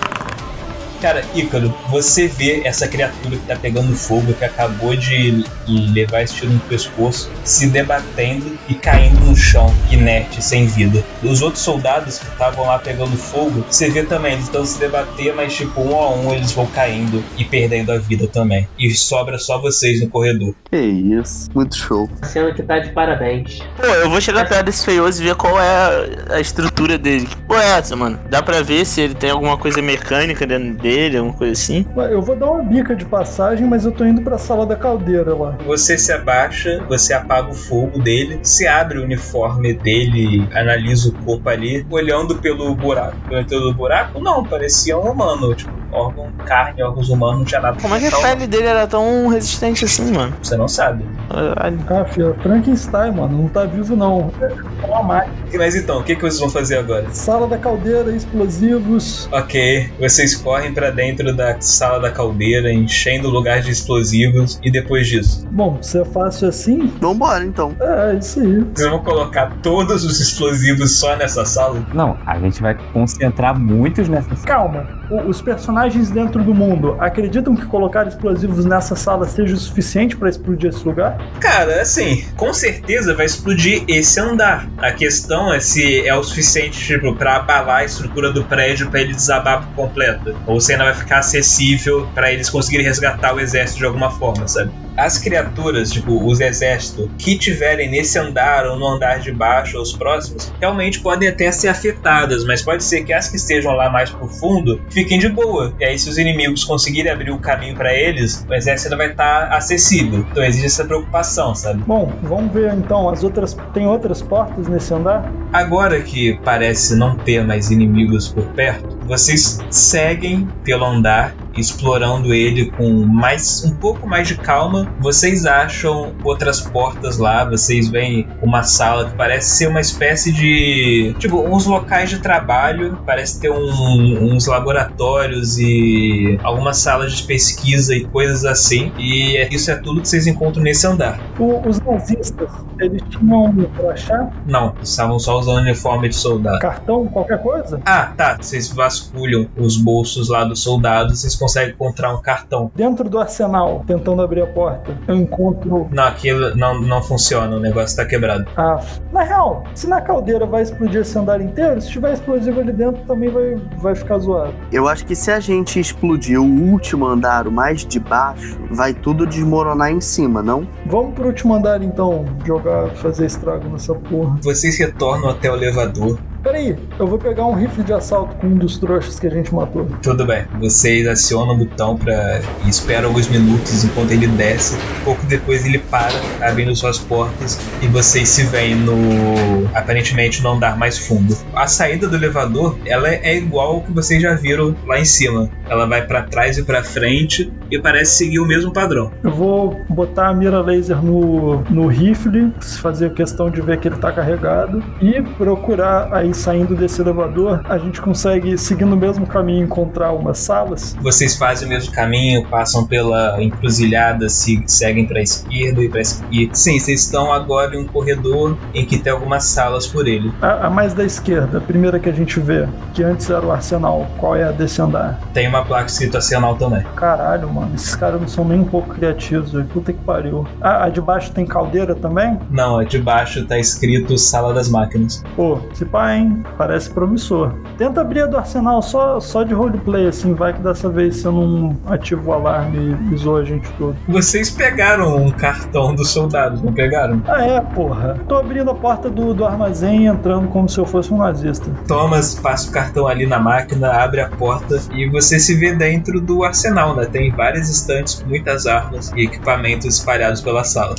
Cara, 1.03 1.25
Ícaro, 1.35 1.75
você 1.91 2.29
vê 2.29 2.63
essa 2.65 2.87
criatura 2.87 3.37
que 3.37 3.45
tá 3.45 3.57
pegando 3.57 3.93
fogo, 3.93 4.33
que 4.35 4.45
acabou 4.45 4.95
de 4.95 5.45
levar 5.93 6.23
esse 6.23 6.37
tiro 6.37 6.53
no 6.53 6.61
pescoço, 6.61 7.29
se 7.43 7.67
debatendo 7.67 8.57
e 8.69 8.75
caindo 8.75 9.19
no 9.23 9.35
chão, 9.35 9.75
inerte, 9.91 10.41
sem 10.41 10.65
vida. 10.65 11.03
Os 11.21 11.43
outros 11.43 11.65
soldados 11.65 12.21
que 12.21 12.29
estavam 12.29 12.67
lá 12.67 12.79
pegando 12.79 13.17
fogo, 13.17 13.65
você 13.69 13.91
vê 13.91 14.05
também, 14.05 14.35
eles 14.35 14.45
estão 14.45 14.65
se 14.65 14.79
debater, 14.79 15.35
mas 15.35 15.53
tipo, 15.53 15.81
um 15.81 15.97
a 15.97 16.15
um 16.15 16.33
eles 16.33 16.53
vão 16.53 16.67
caindo 16.67 17.21
e 17.37 17.45
perdendo 17.45 17.91
a 17.91 17.99
vida 17.99 18.29
também. 18.29 18.69
E 18.79 18.89
sobra 18.95 19.41
só 19.41 19.61
vocês 19.61 20.01
no 20.01 20.09
corredor. 20.09 20.55
Que 20.71 20.79
isso. 20.79 21.51
Muito 21.53 21.75
show. 21.75 22.09
A 22.21 22.27
cena 22.27 22.55
que 22.55 22.63
tá 22.63 22.79
de 22.79 22.93
parabéns. 22.93 23.59
Pô, 23.77 23.87
eu 23.87 24.09
vou 24.09 24.21
chegar 24.21 24.49
perto 24.49 24.67
desse 24.67 24.85
feioso 24.85 25.21
e 25.21 25.27
ver 25.27 25.35
qual 25.35 25.61
é 25.61 26.07
a, 26.31 26.41
estrutura 26.41 26.97
dele. 26.97 27.27
Que 27.27 27.37
porra 27.39 27.65
é 27.65 27.71
essa, 27.71 27.97
mano? 27.97 28.21
Dá 28.31 28.41
pra 28.41 28.63
ver 28.63 28.87
se 28.87 29.01
ele 29.01 29.15
tem 29.15 29.31
alguma 29.31 29.59
coisa 29.59 29.83
mecânica 29.83 30.47
dentro 30.47 30.75
dele 30.75 30.92
dele, 30.93 31.17
alguma 31.17 31.35
coisa 31.35 31.53
assim. 31.53 31.87
Eu 32.11 32.21
vou 32.21 32.37
dar 32.37 32.51
uma 32.51 32.63
bica 32.63 32.95
de 32.95 33.05
passagem, 33.05 33.67
mas 33.67 33.85
eu 33.85 33.93
tô 33.93 34.05
indo 34.05 34.23
pra 34.23 34.37
sala 34.39 34.67
da 34.67 34.77
caldeira 34.77 35.35
lá. 35.35 35.57
Você 35.67 35.97
se 35.97 36.13
abaixa, 36.13 36.85
você 36.89 37.15
apaga 37.15 37.51
o 37.51 37.55
fogo 37.55 37.99
dele, 37.99 38.41
se 38.43 38.67
abre 38.67 38.99
o 38.99 39.03
uniforme 39.03 39.73
dele, 39.75 40.47
analisa 40.55 41.09
o 41.09 41.13
corpo 41.25 41.49
ali, 41.49 41.87
olhando 41.91 42.37
pelo 42.37 42.75
buraco. 42.75 43.17
Pelo 43.49 43.73
buraco, 43.75 44.21
não, 44.21 44.45
parecia 44.45 44.99
um 44.99 45.11
humano, 45.11 45.55
tipo, 45.55 45.73
órgão, 45.91 46.31
carne, 46.47 46.83
órgãos 46.83 47.09
humanos, 47.09 47.39
não 47.39 47.45
tinha 47.45 47.61
nada. 47.61 47.81
Como 47.81 47.95
é 47.95 48.01
que 48.01 48.07
a 48.07 48.19
pele 48.19 48.47
dele 48.47 48.67
era 48.67 48.87
tão 48.87 49.29
resistente 49.29 49.85
assim, 49.85 50.13
mano? 50.13 50.35
Você 50.43 50.57
não 50.57 50.69
sabe. 50.69 51.05
Ah, 51.31 52.05
filho, 52.07 52.37
Frankenstein, 52.43 53.13
mano, 53.13 53.43
não 53.43 53.49
tá 53.49 53.65
vivo 53.65 53.97
não. 53.97 54.31
É 54.41 54.87
uma 54.87 55.03
máquina. 55.03 55.35
Mas 55.55 55.75
então, 55.75 56.01
o 56.01 56.03
que, 56.03 56.15
que 56.15 56.23
vocês 56.23 56.41
vão 56.41 56.51
fazer 56.51 56.79
agora? 56.79 57.07
Sala 57.11 57.47
da 57.47 57.59
caldeira, 57.59 58.11
explosivos. 58.11 59.29
Ok, 59.31 59.91
vocês 59.99 60.35
correm 60.37 60.73
pra 60.73 60.82
dentro 60.91 61.35
da 61.35 61.61
sala 61.61 62.01
da 62.01 62.11
caldeira, 62.11 62.73
enchendo 62.73 63.29
o 63.29 63.31
lugar 63.31 63.61
de 63.61 63.71
explosivos, 63.71 64.59
e 64.63 64.71
depois 64.71 65.07
disso? 65.07 65.47
Bom, 65.51 65.79
se 65.83 65.99
é 66.01 66.05
fácil 66.05 66.49
assim, 66.49 66.93
Vambora, 67.01 67.45
então. 67.45 67.75
é 67.81 68.15
isso 68.19 68.41
aí. 68.41 68.65
Vocês 68.75 68.89
vão 68.91 68.99
colocar 69.01 69.53
todos 69.63 70.05
os 70.05 70.21
explosivos 70.21 70.99
só 70.99 71.17
nessa 71.17 71.45
sala? 71.45 71.85
Não, 71.95 72.17
a 72.27 72.39
gente 72.39 72.61
vai 72.61 72.77
concentrar 72.93 73.59
muitos 73.59 74.09
nessa. 74.09 74.35
Calma, 74.47 74.87
o- 75.11 75.29
os 75.29 75.41
personagens 75.43 76.11
dentro 76.11 76.43
do 76.43 76.55
mundo 76.55 76.97
acreditam 76.99 77.55
que 77.55 77.67
colocar 77.67 78.07
explosivos 78.07 78.65
nessa 78.65 78.97
sala 78.97 79.27
seja 79.27 79.55
o 79.55 79.59
suficiente 79.59 80.17
pra 80.17 80.29
explodir 80.29 80.71
esse 80.71 80.85
lugar? 80.85 81.19
Cara, 81.41 81.81
assim, 81.83 82.25
com 82.37 82.53
certeza 82.53 83.15
vai 83.15 83.27
explodir 83.27 83.85
esse 83.89 84.19
andar. 84.21 84.69
A 84.79 84.93
questão 84.93 85.53
é 85.53 85.61
se 85.61 86.07
é 86.07 86.15
o 86.15 86.23
suficiente, 86.23 86.79
tipo, 86.79 87.15
pra 87.15 87.37
abalar 87.37 87.79
a 87.81 87.85
estrutura 87.85 88.33
do 88.33 88.45
prédio 88.45 88.91
pra 88.91 89.01
ele 89.01 89.13
desabar 89.15 89.63
por 89.67 89.75
completo. 89.87 90.35
Ou 90.47 90.61
se 90.61 90.72
ainda 90.73 90.85
vai 90.85 90.95
ficar 90.95 91.19
acessível 91.19 92.09
pra 92.15 92.33
eles 92.33 92.51
conseguirem 92.51 92.87
resgatar 92.87 93.35
o 93.35 93.41
exército 93.41 93.79
de 93.79 93.87
alguma 93.87 94.11
forma, 94.11 94.47
sabe? 94.49 94.71
As 94.97 95.19
criaturas, 95.19 95.91
tipo, 95.91 96.25
os 96.25 96.41
exércitos, 96.41 97.09
que 97.19 97.37
tiverem 97.39 97.91
nesse 97.91 98.19
andar 98.19 98.67
ou 98.67 98.79
no 98.79 98.87
andar 98.87 99.21
de 99.21 99.33
baixo 99.33 99.77
ou 99.77 99.83
os 99.83 99.93
próximos, 99.93 100.53
realmente 100.61 101.01
podem 101.01 101.29
até 101.29 101.51
ser 101.51 101.69
afetadas, 101.69 102.45
mas 102.45 102.63
pode 102.63 102.85
ser 102.85 103.05
que 103.05 103.13
as 103.13 103.29
que 103.29 103.37
estejam 103.37 103.73
lá 103.73 103.89
mais 103.89 104.11
pro 104.11 104.29
fundo 104.29 104.81
fiquem 104.91 105.19
de 105.19 105.29
boa. 105.29 105.75
E 105.81 105.85
aí, 105.85 105.99
se 105.99 106.09
os 106.09 106.19
inimigos 106.19 106.65
conseguirem 106.65 107.11
abrir 107.11 107.31
o 107.31 107.39
caminho 107.39 107.75
pra 107.75 107.95
eles, 107.95 108.45
o 108.49 108.55
exército 108.55 108.93
ainda 108.93 109.05
vai 109.05 109.13
estar 109.13 109.49
acessível. 109.53 110.27
Então 110.31 110.45
existe 110.45 110.67
essa 110.67 110.85
preocupação, 110.85 111.55
sabe? 111.55 111.83
Bom, 111.87 112.13
vamos 112.23 112.53
ver 112.53 112.75
então 112.75 113.09
as 113.09 113.25
outras. 113.25 113.57
Tem 113.73 113.87
outras 113.87 114.21
portas 114.21 114.69
nesse 114.69 114.93
andar? 114.93 115.31
Agora 115.53 116.01
que 116.01 116.39
parece 116.45 116.95
não 116.97 117.17
ter 117.17 117.45
mais 117.45 117.71
inimigos 117.71 118.29
por 118.29 118.45
perto, 118.49 118.92
vocês 119.17 119.59
seguem 119.69 120.49
pelo 120.65 120.87
andar, 120.87 121.35
explorando 121.55 122.33
ele 122.33 122.71
com 122.71 122.91
mais 123.05 123.63
um 123.63 123.75
pouco 123.75 124.09
mais 124.09 124.27
de 124.27 124.37
calma. 124.37 124.91
Vocês 125.01 125.45
acham 125.45 126.15
outras 126.25 126.63
portas 126.63 127.19
lá, 127.19 127.45
vocês 127.45 127.89
veem 127.89 128.27
uma 128.41 128.63
sala 128.63 129.11
que 129.11 129.15
parece 129.15 129.57
ser 129.59 129.67
uma 129.69 129.81
espécie 129.83 130.33
de 130.33 131.15
tipo 131.19 131.43
uns 131.47 131.67
locais 131.67 132.09
de 132.09 132.21
trabalho, 132.21 132.99
parece 133.05 133.39
ter 133.39 133.51
um- 133.51 134.33
uns 134.35 134.47
laboratórios 134.47 135.59
e 135.59 136.39
algumas 136.43 136.79
salas 136.79 137.13
de 137.13 137.23
pesquisa 137.25 137.95
e 137.95 138.05
coisas 138.07 138.47
assim. 138.47 138.93
E 138.99 139.37
isso 139.55 139.71
é 139.71 139.77
tudo 139.77 140.01
que 140.01 140.09
vocês 140.09 140.27
encontram 140.27 140.63
nesse 140.63 140.87
andar. 140.87 141.21
O- 141.39 141.61
os 141.69 141.79
nazistas, 141.81 142.49
eles 142.81 143.03
tinham 143.11 143.45
um 143.45 143.65
crachá, 143.77 144.31
Não, 144.47 144.73
estavam 144.83 145.19
só 145.19 145.39
usando 145.39 145.59
uniforme 145.59 146.09
de 146.09 146.15
soldado. 146.17 146.61
cartão, 146.61 147.07
qualquer 147.09 147.43
coisa? 147.43 147.79
Ah, 147.85 148.11
tá. 148.17 148.39
Vocês 148.41 148.73
vasculham 149.03 149.49
os 149.57 149.77
bolsos 149.77 150.29
lá 150.29 150.45
dos 150.45 150.63
soldados, 150.63 151.21
vocês 151.21 151.35
conseguem 151.35 151.75
encontrar 151.75 152.15
um 152.15 152.21
cartão. 152.21 152.71
Dentro 152.75 153.09
do 153.09 153.19
arsenal, 153.19 153.85
tentando 153.87 154.23
abrir 154.23 154.43
a 154.43 154.47
porta, 154.47 154.97
eu 155.09 155.17
encontro. 155.17 155.89
Não, 155.91 156.05
aquilo 156.05 156.55
não, 156.57 156.81
não 156.81 157.03
funciona, 157.03 157.57
o 157.57 157.61
negócio 157.61 157.97
tá 157.97 158.05
quebrado. 158.05 158.47
a. 158.57 158.81
Na 159.13 159.23
real, 159.23 159.65
se 159.75 159.87
na 159.87 160.01
caldeira 160.01 160.47
vai 160.47 160.63
explodir 160.63 161.01
esse 161.01 161.19
andar 161.19 161.41
inteiro, 161.41 161.81
se 161.81 161.91
tiver 161.91 162.13
explosivo 162.13 162.61
ali 162.61 162.73
dentro 162.73 163.03
também 163.05 163.29
vai, 163.29 163.57
vai 163.79 163.95
ficar 163.95 164.19
zoado. 164.19 164.55
Eu 164.71 164.89
acho 164.89 165.05
que 165.05 165.15
se 165.15 165.31
a 165.31 165.41
gente 165.41 165.79
explodir 165.79 166.41
o 166.41 166.45
último 166.45 167.07
andar, 167.07 167.47
o 167.47 167.53
mais 167.53 167.85
de 167.85 167.99
baixo, 167.99 168.59
vai 168.71 168.95
tudo 168.95 169.27
desmoronar 169.27 169.91
em 169.91 170.01
cima, 170.01 170.43
não? 170.43 170.67
Vamos 170.87 171.15
pro 171.15 171.27
último 171.27 171.55
andar 171.55 171.83
então, 171.83 172.25
jogar, 172.45 172.91
fazer 172.97 173.27
estrago 173.27 173.69
nessa 173.69 173.95
porra. 173.95 174.39
Vocês 174.43 174.79
retornam 174.79 175.29
até 175.29 175.51
o 175.51 175.57
elevador. 175.57 176.19
Peraí, 176.43 176.77
eu 176.99 177.07
vou 177.07 177.19
pegar 177.19 177.47
um 177.47 177.55
rifle 177.55 177.85
de 177.85 177.93
assalto 177.93 178.35
com 178.37 178.49
um 178.49 178.57
dos 178.57 178.77
trouxas 178.77 179.19
que 179.21 179.29
a 179.29 179.31
gente 179.31 179.55
matou. 179.55 179.87
Tudo 180.03 180.27
bem. 180.27 180.45
Vocês 180.59 181.07
acionam 181.07 181.55
o 181.55 181.59
botão 181.59 181.97
para 181.97 182.43
e 182.65 182.69
esperam 182.69 183.09
alguns 183.09 183.29
minutos 183.29 183.85
enquanto 183.85 184.11
ele 184.11 184.27
desce. 184.27 184.77
Pouco 185.05 185.25
depois 185.27 185.65
ele 185.65 185.79
para, 185.79 186.13
abrindo 186.41 186.75
suas 186.75 186.99
portas 186.99 187.61
e 187.81 187.87
vocês 187.87 188.29
se 188.29 188.43
veem 188.45 188.75
no 188.75 189.69
aparentemente 189.73 190.43
no 190.43 190.51
andar 190.51 190.77
mais 190.77 190.99
fundo. 190.99 191.37
A 191.55 191.69
saída 191.69 192.09
do 192.09 192.17
elevador, 192.17 192.77
ela 192.87 193.09
é 193.09 193.37
igual 193.37 193.77
ao 193.77 193.83
que 193.83 193.93
vocês 193.93 194.21
já 194.21 194.35
viram 194.35 194.75
lá 194.85 194.99
em 194.99 195.05
cima. 195.05 195.49
Ela 195.73 195.87
vai 195.87 196.07
para 196.07 196.23
trás 196.23 196.59
e 196.59 196.63
para 196.63 196.85
frente 196.85 197.51
e 197.71 197.79
parece 197.79 198.19
seguir 198.19 198.41
o 198.41 198.47
mesmo 198.47 198.71
padrão. 198.71 199.11
Eu 199.25 199.31
vou 199.31 199.81
botar 199.89 200.29
a 200.29 200.35
mira 200.35 200.61
laser 200.61 201.03
no, 201.03 201.63
no 201.71 201.87
rifle, 201.87 202.53
fazer 202.61 203.15
questão 203.15 203.51
de 203.51 203.63
ver 203.63 203.79
que 203.81 203.89
ele 203.89 203.97
tá 203.97 204.13
carregado 204.13 204.85
e 205.01 205.23
procurar 205.39 206.13
aí 206.13 206.35
saindo 206.35 206.77
desse 206.77 207.01
elevador, 207.01 207.63
a 207.65 207.79
gente 207.79 208.03
consegue, 208.03 208.59
seguindo 208.59 208.93
o 208.93 208.97
mesmo 208.97 209.27
caminho, 209.27 209.65
encontrar 209.65 210.13
umas 210.13 210.39
salas. 210.39 210.95
Vocês 211.01 211.37
fazem 211.37 211.67
o 211.67 211.71
mesmo 211.71 211.91
caminho, 211.91 212.47
passam 212.49 212.87
pela 212.87 213.43
encruzilhada, 213.43 214.29
se 214.29 214.63
seguem 214.67 215.07
para 215.07 215.21
a 215.21 215.23
esquerda 215.23 215.83
e 215.83 215.89
para 215.89 216.03
esquerda. 216.03 216.55
Sim, 216.55 216.79
vocês 216.79 217.05
estão 217.05 217.33
agora 217.33 217.75
em 217.75 217.79
um 217.79 217.87
corredor 217.87 218.59
em 218.75 218.85
que 218.85 218.99
tem 218.99 219.11
algumas 219.11 219.45
salas 219.45 219.87
por 219.87 220.07
ele. 220.07 220.31
A, 220.43 220.67
a 220.67 220.71
mais 220.71 220.93
da 220.93 221.05
esquerda, 221.05 221.57
a 221.59 221.61
primeira 221.63 221.99
que 221.99 222.11
a 222.11 222.13
gente 222.13 222.39
vê, 222.39 222.69
que 222.93 223.03
antes 223.03 223.31
era 223.31 223.47
o 223.47 223.51
arsenal. 223.51 224.07
Qual 224.19 224.37
é 224.37 224.45
a 224.45 224.53
desse 224.53 224.83
andar? 224.83 225.21
Tem 225.33 225.49
uma 225.49 225.62
placa 225.65 225.87
escrito 225.87 226.17
Arsenal 226.17 226.57
também. 226.57 226.83
Caralho, 226.97 227.49
mano, 227.49 227.75
esses 227.75 227.95
caras 227.95 228.21
não 228.21 228.29
são 228.29 228.45
nem 228.45 228.61
um 228.61 228.65
pouco 228.65 228.95
criativos, 228.95 229.53
velho. 229.53 229.67
Puta 229.67 229.93
que 229.93 229.99
pariu. 230.01 230.47
Ah, 230.61 230.85
a 230.85 230.89
de 230.89 231.01
baixo 231.01 231.33
tem 231.33 231.47
caldeira 231.47 231.95
também? 231.95 232.39
Não, 232.51 232.81
é 232.81 232.85
de 232.85 232.99
baixo 232.99 233.45
tá 233.47 233.59
escrito 233.59 234.17
Sala 234.19 234.53
das 234.53 234.69
Máquinas. 234.69 235.23
Pô, 235.35 235.59
se 235.75 235.85
pá, 235.85 236.15
hein? 236.15 236.43
Parece 236.57 236.91
promissor. 236.91 237.55
Tenta 237.79 238.01
abrir 238.01 238.23
a 238.23 238.27
do 238.27 238.37
arsenal 238.37 238.83
só, 238.83 239.21
só 239.21 239.43
de 239.43 239.55
roleplay, 239.55 240.09
assim, 240.09 240.35
vai 240.35 240.53
que 240.53 240.61
dessa 240.61 240.89
vez 240.89 241.17
você 241.17 241.29
não 241.29 241.77
ativa 241.87 242.31
o 242.31 242.33
alarme 242.33 242.97
e 243.13 243.17
zoa 243.17 243.41
a 243.41 243.45
gente 243.45 243.69
todo. 243.73 243.97
Vocês 244.09 244.51
pegaram 244.51 245.17
um 245.17 245.31
cartão 245.31 245.95
dos 245.95 246.11
soldados, 246.11 246.63
não 246.63 246.73
pegaram? 246.73 247.23
Ah, 247.27 247.45
é, 247.45 247.61
porra. 247.61 248.19
Tô 248.29 248.37
abrindo 248.37 248.71
a 248.71 248.75
porta 248.75 249.11
do, 249.11 249.35
do 249.35 249.45
armazém 249.45 250.05
e 250.05 250.07
entrando 250.07 250.49
como 250.49 250.69
se 250.69 250.79
eu 250.79 250.85
fosse 250.85 251.13
um 251.13 251.19
nazista. 251.19 251.71
Thomas 251.87 252.35
passa 252.35 252.69
o 252.69 252.73
cartão 252.73 253.07
ali 253.07 253.27
na 253.27 253.39
máquina, 253.39 253.91
abre 253.91 254.21
a 254.21 254.29
porta 254.29 254.81
e 254.95 255.09
você 255.09 255.39
se 255.39 255.52
vê 255.55 255.75
dentro 255.75 256.21
do 256.21 256.45
arsenal, 256.45 256.97
né? 256.97 257.07
Tem 257.07 257.31
várias 257.31 257.69
estantes 257.69 258.15
com 258.15 258.29
muitas 258.29 258.67
armas 258.67 259.13
e 259.15 259.25
equipamentos 259.25 259.87
espalhados 259.87 260.41
pela 260.41 260.65
sala. 260.65 260.95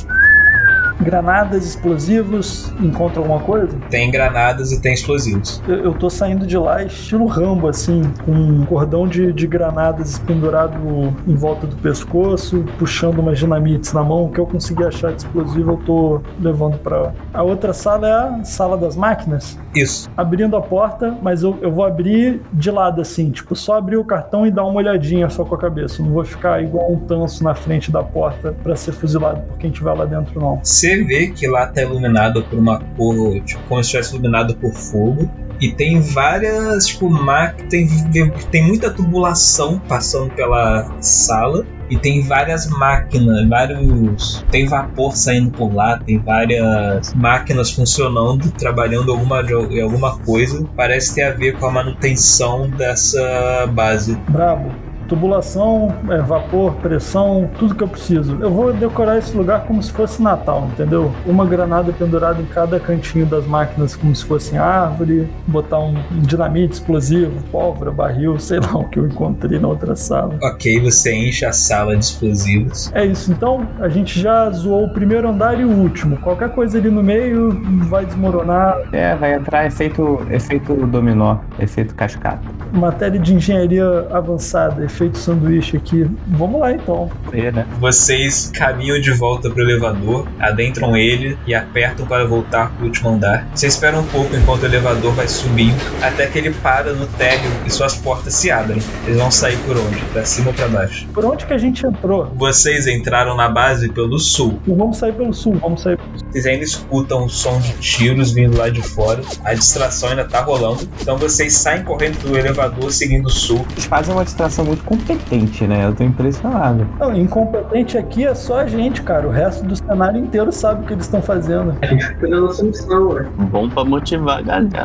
Granadas, 1.00 1.66
explosivos, 1.66 2.72
encontra 2.80 3.20
alguma 3.20 3.40
coisa? 3.40 3.76
Tem 3.90 4.10
granadas 4.10 4.72
e 4.72 4.80
tem 4.80 4.94
explosivos. 4.94 5.60
Eu, 5.66 5.76
eu 5.76 5.92
tô 5.94 6.08
saindo 6.08 6.46
de 6.46 6.56
lá 6.56 6.82
estilo 6.82 7.26
Rambo, 7.26 7.68
assim, 7.68 8.02
com 8.24 8.32
um 8.32 8.64
cordão 8.64 9.06
de, 9.06 9.32
de 9.32 9.46
granadas 9.46 10.18
pendurado 10.18 11.14
em 11.26 11.34
volta 11.34 11.66
do 11.66 11.76
pescoço, 11.76 12.64
puxando 12.78 13.18
umas 13.18 13.38
dinamites 13.38 13.92
na 13.92 14.02
mão. 14.02 14.24
O 14.24 14.30
que 14.30 14.38
eu 14.38 14.46
consegui 14.46 14.84
achar 14.84 15.12
de 15.12 15.18
explosivo 15.18 15.72
eu 15.72 15.76
tô 15.78 16.20
levando 16.40 16.78
pra. 16.78 17.12
A 17.32 17.42
outra 17.42 17.72
sala 17.72 18.08
é 18.08 18.12
a 18.12 18.44
sala 18.44 18.76
das 18.76 18.96
máquinas. 18.96 19.58
Isso. 19.74 20.08
Abrindo 20.16 20.56
a 20.56 20.60
porta, 20.60 21.16
mas 21.20 21.42
eu, 21.42 21.58
eu 21.60 21.72
vou 21.72 21.84
abrir 21.84 22.40
de 22.52 22.70
lado, 22.70 23.00
assim, 23.00 23.30
tipo, 23.30 23.56
só 23.56 23.76
abrir 23.78 23.96
o 23.96 24.04
cartão 24.04 24.46
e 24.46 24.50
dar 24.50 24.64
uma 24.64 24.76
olhadinha 24.76 25.28
só 25.28 25.44
com 25.44 25.54
a 25.54 25.58
cabeça. 25.58 26.00
Eu 26.00 26.06
não 26.06 26.12
vou 26.12 26.24
ficar 26.24 26.62
igual 26.62 26.90
um 26.90 26.98
tanso 27.00 27.42
na 27.42 27.54
frente 27.54 27.90
da 27.90 28.02
porta 28.02 28.54
pra 28.62 28.76
ser 28.76 28.92
fuzilado 28.92 29.40
por 29.42 29.58
quem 29.58 29.70
tiver 29.70 29.92
lá 29.92 30.04
dentro, 30.04 30.40
não. 30.40 30.60
Você 30.84 31.02
vê 31.02 31.28
que 31.28 31.46
lá 31.46 31.66
tá 31.66 31.80
iluminado 31.80 32.42
por 32.42 32.58
uma 32.58 32.78
cor, 32.78 33.40
tipo, 33.40 33.62
como 33.66 33.82
se 33.82 33.86
estivesse 33.86 34.14
iluminado 34.14 34.54
por 34.56 34.70
fogo. 34.74 35.30
E 35.58 35.72
tem 35.72 35.98
várias, 35.98 36.88
tipo, 36.88 37.08
máquinas. 37.08 37.70
Tem, 37.70 38.30
tem, 38.50 38.62
muita 38.62 38.90
tubulação 38.90 39.78
passando 39.88 40.34
pela 40.34 40.94
sala. 41.00 41.64
E 41.88 41.96
tem 41.96 42.22
várias 42.22 42.66
máquinas, 42.68 43.48
vários. 43.48 44.44
Tem 44.50 44.66
vapor 44.66 45.16
saindo 45.16 45.50
por 45.52 45.72
lá, 45.72 45.98
tem 45.98 46.18
várias 46.18 47.14
máquinas 47.14 47.70
funcionando, 47.70 48.50
trabalhando 48.50 49.10
alguma, 49.10 49.40
em 49.40 49.80
alguma 49.80 50.18
coisa. 50.18 50.68
Parece 50.76 51.14
ter 51.14 51.22
a 51.22 51.30
ver 51.30 51.56
com 51.58 51.64
a 51.64 51.70
manutenção 51.70 52.68
dessa 52.68 53.66
base. 53.72 54.16
Brabo. 54.28 54.70
Tubulação, 55.08 55.94
é, 56.08 56.18
vapor, 56.18 56.74
pressão, 56.76 57.48
tudo 57.58 57.74
que 57.74 57.82
eu 57.82 57.88
preciso. 57.88 58.38
Eu 58.40 58.50
vou 58.50 58.72
decorar 58.72 59.18
esse 59.18 59.36
lugar 59.36 59.64
como 59.64 59.82
se 59.82 59.92
fosse 59.92 60.22
Natal, 60.22 60.68
entendeu? 60.72 61.12
Uma 61.26 61.44
granada 61.46 61.92
pendurada 61.92 62.40
em 62.40 62.46
cada 62.46 62.78
cantinho 62.80 63.26
das 63.26 63.46
máquinas, 63.46 63.96
como 63.96 64.14
se 64.14 64.24
fosse 64.24 64.56
árvore, 64.56 65.28
botar 65.46 65.78
um 65.78 65.94
dinamite 66.22 66.74
explosivo, 66.74 67.32
pólvora, 67.50 67.90
barril, 67.90 68.38
sei 68.40 68.60
lá 68.60 68.76
o 68.76 68.88
que 68.88 68.98
eu 68.98 69.06
encontrei 69.06 69.58
na 69.58 69.68
outra 69.68 69.94
sala. 69.96 70.38
Ok, 70.42 70.80
você 70.80 71.14
enche 71.14 71.44
a 71.44 71.52
sala 71.52 71.96
de 71.96 72.04
explosivos. 72.04 72.90
É 72.94 73.04
isso, 73.04 73.30
então 73.32 73.66
a 73.80 73.88
gente 73.88 74.20
já 74.20 74.50
zoou 74.50 74.86
o 74.86 74.92
primeiro 74.92 75.28
andar 75.28 75.58
e 75.60 75.64
o 75.64 75.70
último. 75.70 76.16
Qualquer 76.18 76.50
coisa 76.50 76.78
ali 76.78 76.90
no 76.90 77.02
meio 77.02 77.60
vai 77.88 78.04
desmoronar. 78.04 78.78
É, 78.92 79.14
vai 79.14 79.34
entrar 79.34 79.66
efeito, 79.66 80.20
efeito 80.30 80.74
dominó, 80.86 81.38
efeito 81.58 81.94
cascata. 81.94 82.42
Matéria 82.72 83.18
de 83.18 83.34
engenharia 83.34 84.06
avançada, 84.10 84.84
efeito 84.94 85.18
sanduíche 85.18 85.76
aqui. 85.76 86.08
Vamos 86.28 86.60
lá 86.60 86.72
então. 86.72 87.10
É, 87.32 87.50
né? 87.50 87.66
Vocês 87.80 88.50
caminham 88.54 89.00
de 89.00 89.10
volta 89.10 89.50
pro 89.50 89.62
elevador, 89.62 90.28
adentram 90.38 90.96
ele 90.96 91.36
e 91.46 91.54
apertam 91.54 92.06
para 92.06 92.24
voltar 92.24 92.70
pro 92.72 92.86
último 92.86 93.10
andar. 93.10 93.48
Você 93.54 93.66
espera 93.66 93.98
um 93.98 94.06
pouco 94.06 94.34
enquanto 94.36 94.62
o 94.62 94.66
elevador 94.66 95.12
vai 95.12 95.26
subindo, 95.26 95.76
até 96.00 96.26
que 96.26 96.38
ele 96.38 96.50
para 96.50 96.92
no 96.92 97.06
térreo 97.06 97.50
e 97.66 97.70
suas 97.70 97.96
portas 97.96 98.34
se 98.34 98.50
abrem. 98.50 98.80
Eles 99.06 99.18
vão 99.18 99.30
sair 99.30 99.58
por 99.58 99.76
onde? 99.76 99.96
Pra 100.12 100.24
cima 100.24 100.48
ou 100.48 100.54
pra 100.54 100.68
baixo? 100.68 101.06
Por 101.12 101.24
onde 101.24 101.44
que 101.44 101.52
a 101.52 101.58
gente 101.58 101.84
entrou? 101.84 102.32
Vocês 102.36 102.86
entraram 102.86 103.36
na 103.36 103.48
base 103.48 103.88
pelo 103.88 104.18
sul. 104.18 104.60
Não 104.66 104.76
vamos 104.76 104.98
sair 104.98 105.12
pelo 105.12 105.32
sul, 105.32 105.54
vamos 105.60 105.82
sair 105.82 105.96
pelo 105.96 106.18
sul. 106.18 106.28
Vocês 106.30 106.46
ainda 106.46 106.64
escutam 106.64 107.24
o 107.24 107.28
som 107.28 107.58
de 107.58 107.72
tiros 107.74 108.30
vindo 108.30 108.56
lá 108.56 108.68
de 108.68 108.82
fora. 108.82 109.22
A 109.44 109.54
distração 109.54 110.10
ainda 110.10 110.24
tá 110.24 110.40
rolando. 110.40 110.88
Então 111.00 111.16
vocês 111.16 111.54
saem 111.54 111.82
correndo 111.82 112.18
do 112.22 112.38
elevador 112.38 112.92
seguindo 112.92 113.26
o 113.26 113.30
sul. 113.30 113.66
Eles 113.72 113.86
fazem 113.86 114.14
uma 114.14 114.24
distração 114.24 114.64
muito 114.64 114.83
competente, 114.84 115.66
né? 115.66 115.86
Eu 115.86 115.94
tô 115.94 116.04
impressionado. 116.04 116.86
Não, 116.98 117.14
incompetente 117.14 117.98
aqui 117.98 118.24
é 118.24 118.34
só 118.34 118.60
a 118.60 118.66
gente, 118.66 119.02
cara. 119.02 119.26
O 119.26 119.30
resto 119.30 119.64
do 119.64 119.76
cenário 119.76 120.20
inteiro 120.20 120.52
sabe 120.52 120.84
o 120.84 120.86
que 120.86 120.92
eles 120.92 121.04
estão 121.04 121.22
fazendo. 121.22 121.76
A 121.80 121.86
gente 121.86 122.14
foi 122.16 122.28
na 122.28 122.40
nossa 122.40 122.62
missão, 122.62 123.08
ué. 123.08 123.26
Bom 123.50 123.68
pra 123.68 123.84
motivar 123.84 124.38
a 124.38 124.42
galera. 124.42 124.84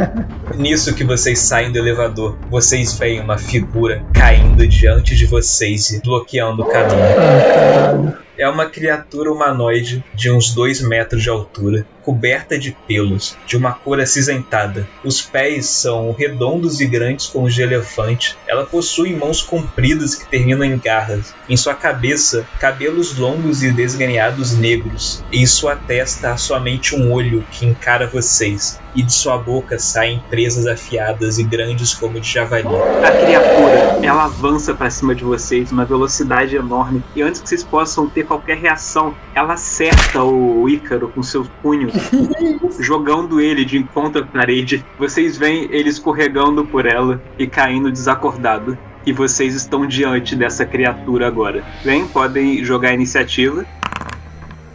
Nisso 0.56 0.94
que 0.94 1.04
vocês 1.04 1.38
saem 1.38 1.72
do 1.72 1.78
elevador, 1.78 2.36
vocês 2.50 2.98
veem 2.98 3.20
uma 3.20 3.38
figura 3.38 4.02
caindo 4.12 4.66
diante 4.66 5.16
de 5.16 5.26
vocês 5.26 5.90
e 5.90 6.00
bloqueando 6.00 6.62
o 6.62 6.66
caminho. 6.66 7.00
Ah, 7.00 7.92
caralho. 7.92 8.29
É 8.40 8.48
uma 8.48 8.64
criatura 8.64 9.30
humanoide 9.30 10.02
de 10.14 10.30
uns 10.30 10.54
2 10.54 10.80
metros 10.80 11.22
de 11.22 11.28
altura, 11.28 11.86
coberta 12.02 12.58
de 12.58 12.74
pelos, 12.88 13.36
de 13.46 13.54
uma 13.54 13.74
cor 13.74 14.00
acinzentada. 14.00 14.88
Os 15.04 15.20
pés 15.20 15.66
são 15.66 16.10
redondos 16.12 16.80
e 16.80 16.86
grandes 16.86 17.26
como 17.26 17.46
os 17.46 17.54
de 17.54 17.60
elefante. 17.60 18.38
Ela 18.48 18.64
possui 18.64 19.14
mãos 19.14 19.42
compridas 19.42 20.14
que 20.14 20.26
terminam 20.26 20.64
em 20.64 20.78
garras. 20.78 21.34
Em 21.50 21.56
sua 21.56 21.74
cabeça, 21.74 22.46
cabelos 22.58 23.18
longos 23.18 23.62
e 23.62 23.70
desgrenhados 23.70 24.56
negros. 24.56 25.22
Em 25.30 25.44
sua 25.44 25.76
testa 25.76 26.32
há 26.32 26.38
somente 26.38 26.96
um 26.96 27.12
olho 27.12 27.44
que 27.50 27.66
encara 27.66 28.06
vocês. 28.06 28.80
E 28.94 29.02
de 29.02 29.12
sua 29.12 29.36
boca 29.36 29.78
saem 29.78 30.20
presas 30.30 30.66
afiadas 30.66 31.38
e 31.38 31.44
grandes 31.44 31.92
como 31.92 32.18
de 32.18 32.28
javali. 32.28 32.66
A 33.04 33.10
criatura, 33.10 34.00
ela 34.02 34.24
avança 34.24 34.74
para 34.74 34.90
cima 34.90 35.14
de 35.14 35.22
vocês 35.22 35.70
numa 35.70 35.84
velocidade 35.84 36.56
enorme. 36.56 37.04
E 37.14 37.22
antes 37.22 37.40
que 37.40 37.48
vocês 37.48 37.62
possam 37.62 38.08
ter 38.08 38.24
qualquer 38.30 38.58
reação, 38.58 39.12
ela 39.34 39.54
acerta 39.54 40.22
o 40.22 40.68
Ícaro 40.68 41.08
com 41.08 41.20
seus 41.20 41.48
punhos 41.60 41.92
jogando 42.78 43.40
ele 43.40 43.64
de 43.64 43.76
encontro 43.76 44.22
à 44.22 44.24
parede. 44.26 44.84
Vocês 44.96 45.36
veem 45.36 45.66
ele 45.72 45.88
escorregando 45.88 46.64
por 46.64 46.86
ela 46.86 47.20
e 47.36 47.48
caindo 47.48 47.90
desacordado. 47.90 48.78
E 49.04 49.12
vocês 49.12 49.56
estão 49.56 49.84
diante 49.84 50.36
dessa 50.36 50.64
criatura 50.64 51.26
agora. 51.26 51.64
Bem, 51.84 52.06
podem 52.06 52.62
jogar 52.62 52.90
a 52.90 52.94
iniciativa. 52.94 53.66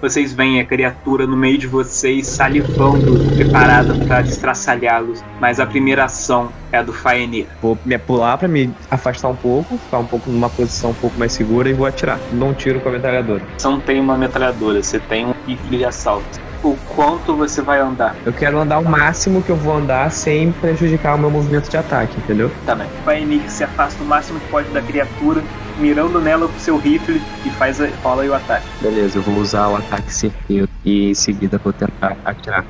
Vocês 0.02 0.34
veem 0.34 0.60
a 0.60 0.66
criatura 0.66 1.26
no 1.26 1.38
meio 1.38 1.58
de 1.58 1.68
vocês, 1.68 2.28
salivando, 2.28 3.18
preparada 3.36 3.94
para 4.06 4.22
destraçalhá-los. 4.22 5.24
Mas 5.40 5.60
a 5.60 5.66
primeira 5.66 6.06
ação 6.06 6.50
é 6.72 6.78
a 6.78 6.84
do 6.84 6.94
Faenir. 6.94 7.48
Vou 7.62 7.78
me 7.86 7.98
pular 7.98 8.38
pra 8.38 8.48
me 8.48 8.74
afastar 8.92 9.30
um 9.30 9.36
pouco, 9.36 9.78
ficar 9.78 10.00
um 10.00 10.06
pouco 10.06 10.30
numa 10.30 10.50
posição 10.50 10.92
um 10.92 10.96
pouco 10.96 11.18
mais 11.18 11.32
segura 11.32 11.70
e 11.70 11.74
vou 11.74 11.86
atirar. 11.88 12.20
Um 12.34 12.54
tiro 12.54 12.80
com 12.82 12.90
a 12.90 12.92
metralhadora. 12.92 13.42
Você 13.58 13.68
não 13.68 13.80
tem 13.80 14.00
uma 14.00 14.18
metralhadora, 14.18 14.84
você 14.84 15.00
tem 15.00 15.26
um 15.26 15.34
rifle 15.48 15.78
de 15.78 15.86
assalto. 15.86 16.46
O 16.64 16.76
quanto 16.96 17.36
você 17.36 17.62
vai 17.62 17.80
andar? 17.80 18.16
Eu 18.26 18.34
quero 18.34 18.60
andar 18.60 18.80
o 18.80 18.86
máximo 18.86 19.42
que 19.42 19.52
eu 19.52 19.56
vou 19.56 19.76
andar 19.76 20.12
sem 20.12 20.52
prejudicar 20.52 21.16
o 21.16 21.18
meu 21.18 21.30
movimento 21.30 21.70
de 21.70 21.78
ataque, 21.78 22.18
entendeu? 22.18 22.52
Tá 22.66 22.76
bem. 22.76 22.88
O 22.88 23.04
Faenir 23.04 23.50
se 23.50 23.64
afasta 23.64 24.04
o 24.04 24.06
máximo 24.06 24.40
que 24.40 24.48
pode 24.48 24.70
da 24.70 24.82
criatura, 24.82 25.44
mirando 25.78 26.20
nela 26.20 26.48
com 26.48 26.60
seu 26.60 26.78
rifle 26.78 27.22
e 27.46 27.50
faz 27.52 27.82
a, 27.82 27.88
rola 28.04 28.26
o 28.26 28.34
ataque. 28.34 28.66
Beleza, 28.82 29.18
eu 29.18 29.22
vou 29.22 29.36
usar 29.36 29.68
o 29.70 29.76
ataque 29.76 30.14
certeiro 30.14 30.68
e 30.84 31.12
em 31.12 31.14
seguida 31.14 31.60
vou 31.64 31.74
tentar 31.74 32.18
atirar. 32.26 32.66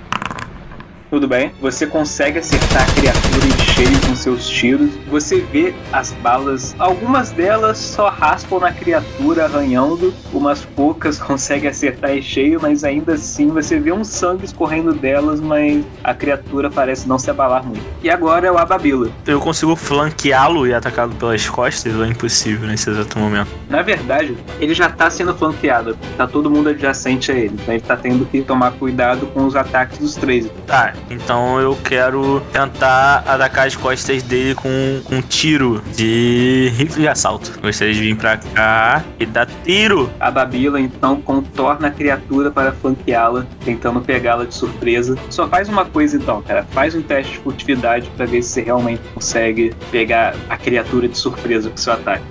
Tudo 1.15 1.29
bem, 1.29 1.53
você 1.61 1.87
consegue 1.87 2.39
acertar 2.39 2.83
a 2.83 2.93
criatura 2.93 3.45
em 3.45 3.65
cheio 3.73 4.01
com 4.05 4.13
seus 4.17 4.49
tiros. 4.49 4.91
Você 5.09 5.39
vê 5.39 5.73
as 5.93 6.11
balas, 6.11 6.75
algumas 6.77 7.31
delas 7.31 7.77
só 7.77 8.09
raspam 8.09 8.59
na 8.59 8.73
criatura 8.73 9.45
arranhando, 9.45 10.13
umas 10.33 10.65
poucas 10.65 11.17
conseguem 11.23 11.69
acertar 11.69 12.11
em 12.11 12.21
cheio, 12.21 12.59
mas 12.61 12.83
ainda 12.83 13.13
assim 13.13 13.47
você 13.47 13.79
vê 13.79 13.93
um 13.93 14.03
sangue 14.03 14.43
escorrendo 14.43 14.93
delas, 14.93 15.39
mas 15.39 15.85
a 16.03 16.13
criatura 16.13 16.69
parece 16.69 17.07
não 17.07 17.17
se 17.17 17.29
abalar 17.29 17.65
muito. 17.65 17.85
E 18.03 18.09
agora 18.09 18.45
é 18.45 18.51
o 18.51 18.57
Ababila. 18.57 19.09
Eu 19.25 19.39
consigo 19.39 19.73
flanqueá-lo 19.77 20.67
e 20.67 20.73
atacá-lo 20.73 21.15
pelas 21.15 21.47
costas 21.47 21.95
ou 21.95 22.03
é 22.03 22.09
impossível 22.09 22.67
nesse 22.67 22.89
exato 22.89 23.17
momento? 23.17 23.49
Na 23.69 23.81
verdade, 23.81 24.35
ele 24.59 24.73
já 24.73 24.89
tá 24.89 25.09
sendo 25.09 25.33
flanqueado, 25.33 25.97
tá 26.17 26.27
todo 26.27 26.51
mundo 26.51 26.71
adjacente 26.71 27.31
a 27.31 27.35
ele, 27.35 27.53
então 27.53 27.73
ele 27.73 27.83
tá 27.83 27.95
tendo 27.95 28.25
que 28.25 28.41
tomar 28.41 28.71
cuidado 28.71 29.27
com 29.27 29.45
os 29.45 29.55
ataques 29.55 29.97
dos 29.97 30.15
três. 30.15 30.51
Tá, 30.67 30.93
então 31.09 31.59
eu 31.59 31.75
quero 31.83 32.41
tentar 32.51 33.23
atacar 33.27 33.67
as 33.67 33.75
costas 33.75 34.23
dele 34.23 34.55
com 34.55 34.95
com 35.05 35.15
um 35.15 35.21
tiro 35.21 35.81
de 35.95 36.71
rifle 36.75 37.03
de 37.03 37.07
assalto. 37.07 37.57
Gostaria 37.61 37.93
de 37.93 37.99
vir 37.99 38.15
pra 38.15 38.37
cá 38.37 39.03
e 39.19 39.25
dar 39.25 39.47
tiro. 39.63 40.09
A 40.19 40.29
Babila 40.29 40.79
então 40.79 41.21
contorna 41.21 41.87
a 41.87 41.91
criatura 41.91 42.51
para 42.51 42.71
flanqueá-la, 42.71 43.45
tentando 43.63 44.01
pegá-la 44.01 44.45
de 44.45 44.53
surpresa. 44.53 45.15
Só 45.29 45.47
faz 45.47 45.69
uma 45.69 45.85
coisa 45.85 46.17
então, 46.17 46.41
cara. 46.41 46.65
Faz 46.71 46.95
um 46.95 47.01
teste 47.01 47.33
de 47.33 47.39
furtividade 47.39 48.09
para 48.15 48.25
ver 48.25 48.41
se 48.41 48.49
você 48.49 48.61
realmente 48.61 49.01
consegue 49.13 49.73
pegar 49.91 50.35
a 50.49 50.57
criatura 50.57 51.07
de 51.07 51.17
surpresa 51.17 51.69
com 51.69 51.77
seu 51.77 51.93
ataque. 51.93 52.23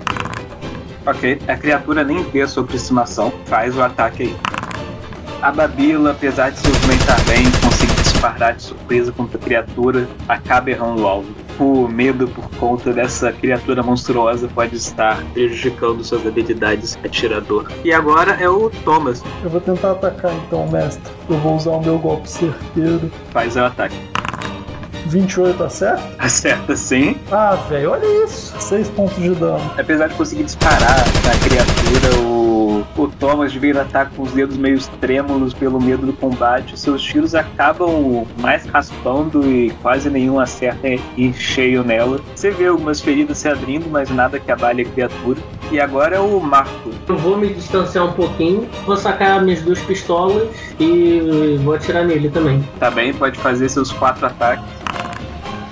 Ok, 1.05 1.39
a 1.47 1.55
criatura 1.55 2.03
nem 2.03 2.23
vê 2.23 2.41
a 2.41 2.47
sua 2.47 2.63
aproximação, 2.63 3.31
faz 3.45 3.77
o 3.77 3.81
ataque 3.81 4.23
aí. 4.23 4.35
A 5.41 5.51
Babila, 5.51 6.11
apesar 6.11 6.49
de 6.49 6.59
se 6.59 6.67
movimentar 6.67 7.21
bem, 7.25 7.43
conseguir 7.61 7.94
disparar 8.25 8.55
de 8.55 8.63
surpresa 8.63 9.11
contra 9.11 9.37
a 9.37 9.41
criatura, 9.41 10.07
acaba 10.27 10.71
errando 10.71 11.03
o 11.03 11.07
alvo. 11.07 11.27
O 11.59 11.87
medo 11.87 12.27
por 12.27 12.49
conta 12.57 12.91
dessa 12.91 13.31
criatura 13.31 13.81
monstruosa 13.81 14.49
pode 14.53 14.75
estar 14.75 15.23
prejudicando 15.33 16.03
suas 16.03 16.25
habilidades 16.27 16.97
atirador. 17.03 17.71
E 17.83 17.93
agora 17.93 18.31
é 18.33 18.49
o 18.49 18.69
Thomas, 18.83 19.23
Eu 19.43 19.49
vou 19.49 19.61
tentar 19.61 19.91
atacar 19.91 20.33
então, 20.33 20.67
mestre. 20.67 21.03
Eu 21.29 21.37
vou 21.37 21.55
usar 21.55 21.71
o 21.71 21.81
meu 21.81 21.97
golpe 21.97 22.29
certeiro. 22.29 23.09
faz 23.31 23.55
o 23.55 23.59
ataque. 23.61 23.95
28 25.05 25.63
acerta? 25.63 26.03
Acerta 26.17 26.75
sim. 26.75 27.15
Ah, 27.31 27.55
velho, 27.69 27.91
olha 27.91 28.25
isso. 28.25 28.53
6 28.59 28.89
pontos 28.89 29.15
de 29.17 29.29
dano. 29.35 29.71
Apesar 29.77 30.07
de 30.07 30.15
conseguir 30.15 30.43
disparar 30.43 31.05
na 31.23 31.47
criatura, 31.47 32.19
o, 32.21 32.44
o 32.97 33.07
Thomas 33.07 33.53
veio 33.53 33.79
atacar 33.79 34.09
com 34.15 34.23
os 34.23 34.31
dedos 34.31 34.57
meio 34.57 34.79
trêmulos 34.99 35.53
pelo 35.53 35.81
medo 35.81 36.05
do 36.05 36.13
combate. 36.13 36.79
Seus 36.79 37.01
tiros 37.01 37.35
acabam 37.35 38.25
mais 38.39 38.65
raspando 38.65 39.49
e 39.49 39.71
quase 39.81 40.09
nenhum 40.09 40.39
acerta 40.39 40.87
em 40.87 41.33
cheio 41.33 41.83
nela. 41.83 42.19
Você 42.35 42.51
vê 42.51 42.67
algumas 42.67 43.01
feridas 43.01 43.37
se 43.37 43.47
abrindo, 43.47 43.89
mas 43.89 44.09
nada 44.09 44.39
que 44.39 44.51
abale 44.51 44.81
a 44.81 44.85
criatura. 44.85 45.39
E 45.71 45.79
agora 45.79 46.15
é 46.15 46.19
o 46.19 46.39
Marco. 46.39 46.91
Eu 47.07 47.17
vou 47.17 47.37
me 47.37 47.53
distanciar 47.53 48.05
um 48.05 48.13
pouquinho, 48.13 48.67
vou 48.85 48.95
sacar 48.95 49.43
minhas 49.43 49.61
duas 49.61 49.79
pistolas 49.81 50.47
e 50.79 51.57
vou 51.63 51.73
atirar 51.73 52.05
nele 52.05 52.29
também. 52.29 52.63
Tá 52.79 52.91
bem, 52.91 53.13
pode 53.13 53.37
fazer 53.39 53.69
seus 53.69 53.91
quatro 53.91 54.25
ataques. 54.25 54.74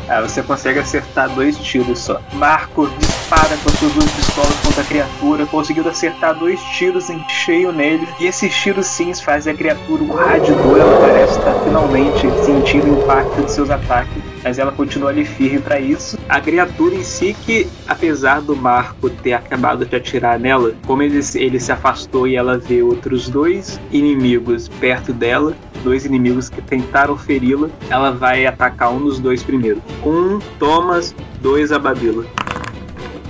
Ah, 0.10 0.22
você 0.22 0.44
consegue 0.44 0.80
acertar 0.80 1.30
dois 1.30 1.58
tiros 1.58 2.00
só. 2.00 2.20
Marco 2.34 2.88
dispara 3.00 3.56
com 3.64 3.70
suas 3.70 3.92
duas 3.94 4.12
pistolas 4.12 4.56
contra 4.64 4.82
a 4.82 4.86
criatura, 4.86 5.46
conseguiu 5.46 5.88
acertar 5.88 6.36
dois 6.36 6.62
tiros 6.62 7.10
em 7.10 7.24
cheio 7.30 7.72
nele. 7.72 8.08
E 8.20 8.26
esses 8.26 8.54
tiros 8.54 8.86
sim 8.86 9.14
fazem 9.14 9.54
a 9.54 9.56
criatura 9.56 10.04
urrar 10.04 10.40
de 10.40 10.52
dor. 10.54 10.80
Ela 10.80 11.00
parece 11.00 11.38
estar 11.38 11.54
finalmente 11.64 12.28
sentindo 12.46 12.94
o 12.94 13.02
impacto 13.02 13.44
de 13.44 13.52
seus 13.52 13.70
ataques. 13.70 14.33
Mas 14.44 14.60
ela 14.60 14.72
continua 14.72 15.10
ali 15.10 15.24
firme 15.24 15.60
para 15.60 15.80
isso. 15.80 16.18
A 16.28 16.42
criatura 16.42 16.96
em 16.96 17.04
si, 17.04 17.34
que 17.34 17.68
apesar 17.88 18.42
do 18.42 18.56
Marco 18.56 19.10
ter 19.10 19.34
acabado 19.34 19.86
de 19.86 19.96
atirar 19.96 20.40
nela, 20.40 20.74
como 20.86 21.02
ele, 21.02 21.20
ele 21.36 21.60
se 21.60 21.72
afastou 21.72 22.28
e 22.28 22.36
ela 22.36 22.58
vê 22.58 22.82
outros 22.82 23.30
dois 23.30 23.80
inimigos 23.92 24.68
perto 24.68 25.14
dela, 25.14 25.54
dois 25.84 26.06
inimigos 26.06 26.50
que 26.50 26.62
tentaram 26.62 27.18
feri-la, 27.18 27.70
ela 27.90 28.12
vai 28.12 28.46
atacar 28.46 28.92
um 28.92 29.04
dos 29.04 29.20
dois 29.20 29.42
primeiro. 29.44 29.82
Um, 30.06 30.40
Thomas, 30.60 31.16
dois, 31.42 31.72
a 31.72 31.80
Babila. 31.80 32.26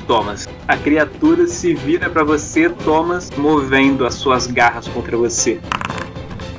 Thomas. 0.07 0.47
A 0.67 0.77
criatura 0.77 1.47
se 1.47 1.73
vira 1.73 2.09
pra 2.09 2.23
você, 2.23 2.69
Thomas, 2.69 3.31
movendo 3.37 4.05
as 4.05 4.15
suas 4.15 4.47
garras 4.47 4.87
contra 4.87 5.15
você. 5.15 5.59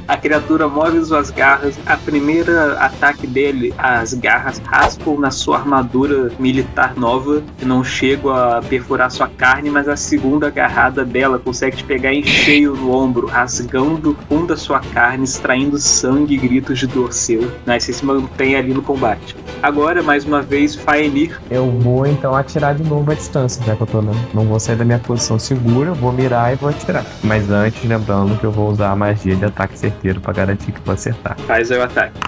A 0.07 0.17
criatura 0.17 0.69
move 0.69 1.03
suas 1.05 1.31
garras. 1.31 1.79
A 1.87 1.97
primeira 1.97 2.75
ataque 2.79 3.27
dele, 3.27 3.73
as 3.79 4.13
garras 4.13 4.61
raspam 4.65 5.19
na 5.19 5.31
sua 5.31 5.59
armadura 5.59 6.31
militar 6.39 6.95
nova, 6.97 7.43
que 7.59 7.65
não 7.65 7.83
chegam 7.83 8.35
a 8.35 8.61
perfurar 8.61 9.11
sua 9.11 9.29
carne, 9.29 9.71
mas 9.71 9.89
a 9.89 9.97
segunda 9.97 10.49
agarrada 10.49 11.05
dela 11.05 11.39
consegue 11.39 11.79
te 11.79 11.85
pegar 11.85 12.13
em 12.13 12.23
cheio 12.23 12.75
no 12.75 12.93
ombro, 12.93 13.27
rasgando 13.27 14.11
o 14.11 14.17
fundo 14.29 14.49
da 14.49 14.57
sua 14.57 14.81
carne, 14.81 15.25
extraindo 15.25 15.79
sangue 15.79 16.35
e 16.35 16.39
gritos 16.39 16.79
de 16.79 16.87
dor 16.87 17.13
seu. 17.13 17.51
Mas 17.65 17.85
você 17.85 17.93
se 17.95 18.05
mantém 18.05 18.57
ali 18.57 18.75
no 18.75 18.83
combate. 18.83 19.35
Agora, 19.63 20.03
mais 20.03 20.27
uma 20.27 20.43
vez, 20.43 20.75
Faenir. 20.75 21.41
Eu 21.51 21.71
vou 21.71 22.07
então 22.07 22.35
atirar 22.35 22.75
de 22.75 22.83
novo 22.83 23.11
à 23.11 23.15
distância, 23.15 23.65
já 23.65 23.75
que 23.75 23.83
eu 23.83 23.87
tô 23.87 24.03
não, 24.03 24.15
não 24.35 24.45
vou 24.45 24.61
sair 24.61 24.77
da 24.77 24.85
minha 24.85 24.99
posição 24.99 25.39
segura, 25.39 25.95
vou 25.95 26.13
mirar 26.13 26.53
e 26.53 26.57
vou 26.57 26.69
atirar. 26.69 27.05
Mas 27.23 27.51
antes, 27.51 27.83
lembrando 27.85 28.39
que 28.39 28.45
eu 28.45 28.53
vou 28.53 28.71
usar 28.71 28.91
a 28.91 28.97
magia 28.97 29.35
de 29.35 29.45
ataque 29.45 29.79
certeiro 29.79 29.94
pra 30.21 30.33
garantir 30.33 30.73
que 30.73 30.81
vou 30.85 30.95
acertar. 30.95 31.37
Faz 31.41 31.71
o 31.71 31.81
ataque. 31.81 32.19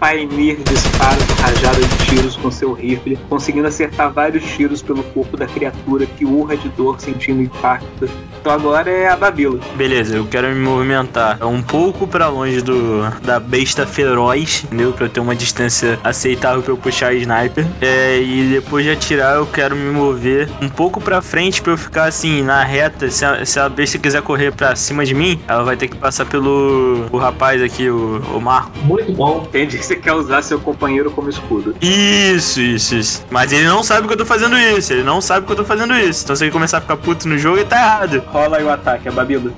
Painir 0.00 0.56
dispara 0.64 1.18
uma 1.20 1.46
rajada 1.46 1.78
de 1.78 2.06
tiros 2.06 2.34
com 2.34 2.50
seu 2.50 2.72
rifle, 2.72 3.18
conseguindo 3.28 3.68
acertar 3.68 4.10
vários 4.10 4.42
tiros 4.44 4.80
pelo 4.80 5.02
corpo 5.02 5.36
da 5.36 5.46
criatura 5.46 6.06
que 6.06 6.24
urra 6.24 6.56
de 6.56 6.70
dor 6.70 6.98
sentindo 6.98 7.42
impacto. 7.42 8.08
Então 8.40 8.50
agora 8.50 8.90
é 8.90 9.06
a 9.06 9.16
Babila. 9.16 9.60
Beleza, 9.76 10.16
eu 10.16 10.24
quero 10.24 10.48
me 10.48 10.54
movimentar 10.54 11.46
um 11.46 11.60
pouco 11.62 12.06
pra 12.06 12.28
longe 12.28 12.62
do 12.62 13.02
da 13.22 13.38
besta 13.38 13.86
feroz, 13.86 14.64
entendeu? 14.64 14.92
Pra 14.94 15.04
eu 15.04 15.10
ter 15.10 15.20
uma 15.20 15.36
distância 15.36 15.98
aceitável 16.02 16.62
pra 16.62 16.72
eu 16.72 16.78
puxar 16.78 17.08
a 17.08 17.12
sniper. 17.12 17.66
É, 17.82 18.18
e 18.18 18.48
depois 18.54 18.82
de 18.82 18.92
atirar, 18.92 19.36
eu 19.36 19.46
quero 19.46 19.76
me 19.76 19.90
mover 19.92 20.48
um 20.62 20.70
pouco 20.70 21.02
pra 21.02 21.20
frente 21.20 21.60
pra 21.60 21.74
eu 21.74 21.76
ficar 21.76 22.04
assim, 22.04 22.42
na 22.42 22.64
reta. 22.64 23.10
Se 23.10 23.26
a, 23.26 23.44
se 23.44 23.60
a 23.60 23.68
besta 23.68 23.98
quiser 23.98 24.22
correr 24.22 24.52
pra 24.52 24.74
cima 24.74 25.04
de 25.04 25.12
mim, 25.12 25.38
ela 25.46 25.62
vai 25.62 25.76
ter 25.76 25.88
que 25.88 25.96
passar 25.96 26.24
pelo 26.24 27.06
o 27.12 27.18
rapaz 27.18 27.60
aqui, 27.60 27.90
o, 27.90 28.22
o 28.34 28.40
Marco. 28.40 28.70
Muito 28.84 29.12
bom. 29.12 29.44
Entendi 29.46 29.78
você 29.90 29.96
quer 29.96 30.12
usar 30.12 30.42
seu 30.42 30.60
companheiro 30.60 31.10
como 31.10 31.28
escudo. 31.28 31.74
Isso, 31.80 32.60
isso, 32.60 32.94
isso. 32.94 33.26
Mas 33.28 33.52
ele 33.52 33.66
não 33.66 33.82
sabe 33.82 34.06
que 34.06 34.12
eu 34.12 34.16
tô 34.18 34.24
fazendo 34.24 34.56
isso. 34.56 34.92
Ele 34.92 35.02
não 35.02 35.20
sabe 35.20 35.46
que 35.46 35.52
eu 35.52 35.56
tô 35.56 35.64
fazendo 35.64 35.96
isso. 35.96 36.22
Então 36.22 36.36
se 36.36 36.44
ele 36.44 36.52
começar 36.52 36.78
a 36.78 36.80
ficar 36.80 36.96
puto 36.96 37.28
no 37.28 37.36
jogo, 37.36 37.58
ele 37.58 37.64
tá 37.64 37.76
errado. 37.76 38.22
Rola 38.28 38.58
aí 38.58 38.64
o 38.64 38.70
ataque, 38.70 39.08
a 39.08 39.12
Babila. 39.12 39.52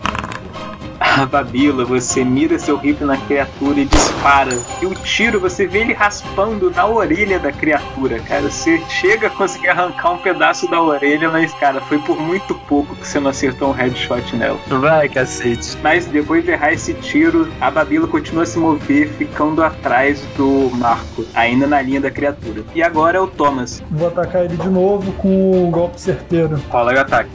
A 1.14 1.26
Babila, 1.26 1.84
você 1.84 2.24
mira 2.24 2.58
seu 2.58 2.78
rifle 2.78 3.04
na 3.04 3.18
criatura 3.18 3.80
e 3.80 3.84
dispara. 3.84 4.58
E 4.80 4.86
o 4.86 4.94
tiro, 4.94 5.38
você 5.38 5.66
vê 5.66 5.80
ele 5.80 5.92
raspando 5.92 6.70
na 6.70 6.86
orelha 6.86 7.38
da 7.38 7.52
criatura, 7.52 8.18
cara. 8.20 8.50
Você 8.50 8.80
chega 8.88 9.26
a 9.26 9.30
conseguir 9.30 9.68
arrancar 9.68 10.12
um 10.12 10.18
pedaço 10.18 10.66
da 10.70 10.80
orelha, 10.80 11.30
mas, 11.30 11.52
cara, 11.52 11.82
foi 11.82 11.98
por 11.98 12.18
muito 12.18 12.54
pouco 12.54 12.96
que 12.96 13.06
você 13.06 13.20
não 13.20 13.28
acertou 13.28 13.68
um 13.68 13.72
headshot 13.72 14.34
nela. 14.34 14.58
Vai, 14.68 15.06
cacete. 15.10 15.76
Mas 15.82 16.06
depois 16.06 16.44
de 16.44 16.52
errar 16.52 16.72
esse 16.72 16.94
tiro, 16.94 17.46
a 17.60 17.70
Babila 17.70 18.08
continua 18.08 18.44
a 18.44 18.46
se 18.46 18.58
mover, 18.58 19.10
ficando 19.10 19.62
atrás 19.62 20.22
do 20.34 20.70
Marco, 20.78 21.26
ainda 21.34 21.66
na 21.66 21.82
linha 21.82 22.00
da 22.00 22.10
criatura. 22.10 22.64
E 22.74 22.82
agora 22.82 23.18
é 23.18 23.20
o 23.20 23.26
Thomas. 23.26 23.82
Vou 23.90 24.08
atacar 24.08 24.46
ele 24.46 24.56
de 24.56 24.68
novo 24.68 25.12
com 25.12 25.68
o 25.68 25.70
golpe 25.70 26.00
certeiro. 26.00 26.58
Rola 26.70 26.94
o 26.94 26.98
ataque. 27.00 27.30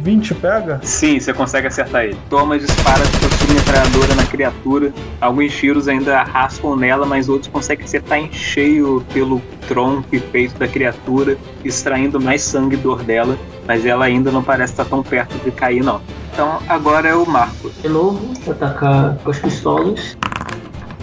20 0.00 0.34
pega? 0.36 0.80
Sim, 0.82 1.20
você 1.20 1.32
consegue 1.32 1.66
acertar 1.66 2.04
ele. 2.04 2.16
Thomas 2.28 2.62
dispara 2.62 3.04
sua 3.04 3.30
submetralhadora 3.38 4.14
na 4.14 4.24
criatura. 4.24 4.92
Alguns 5.20 5.54
tiros 5.54 5.88
ainda 5.88 6.22
raspam 6.22 6.76
nela, 6.76 7.06
mas 7.06 7.28
outros 7.28 7.50
conseguem 7.50 7.84
acertar 7.84 8.18
em 8.18 8.32
cheio 8.32 9.04
pelo 9.12 9.40
tronco 9.68 10.08
e 10.12 10.20
peito 10.20 10.58
da 10.58 10.66
criatura, 10.66 11.36
extraindo 11.64 12.20
mais 12.20 12.42
sangue 12.42 12.74
e 12.74 12.78
dor 12.78 13.02
dela. 13.02 13.36
Mas 13.66 13.84
ela 13.84 14.06
ainda 14.06 14.30
não 14.30 14.42
parece 14.42 14.72
estar 14.72 14.84
tão 14.86 15.02
perto 15.02 15.36
de 15.44 15.50
cair, 15.50 15.82
não. 15.82 16.00
Então 16.32 16.58
agora 16.68 17.08
é 17.08 17.14
o 17.14 17.26
Marco. 17.26 17.70
De 17.82 17.88
novo, 17.88 18.32
atacar 18.50 19.16
com 19.18 19.30
as 19.30 19.38
pistolas. 19.38 20.16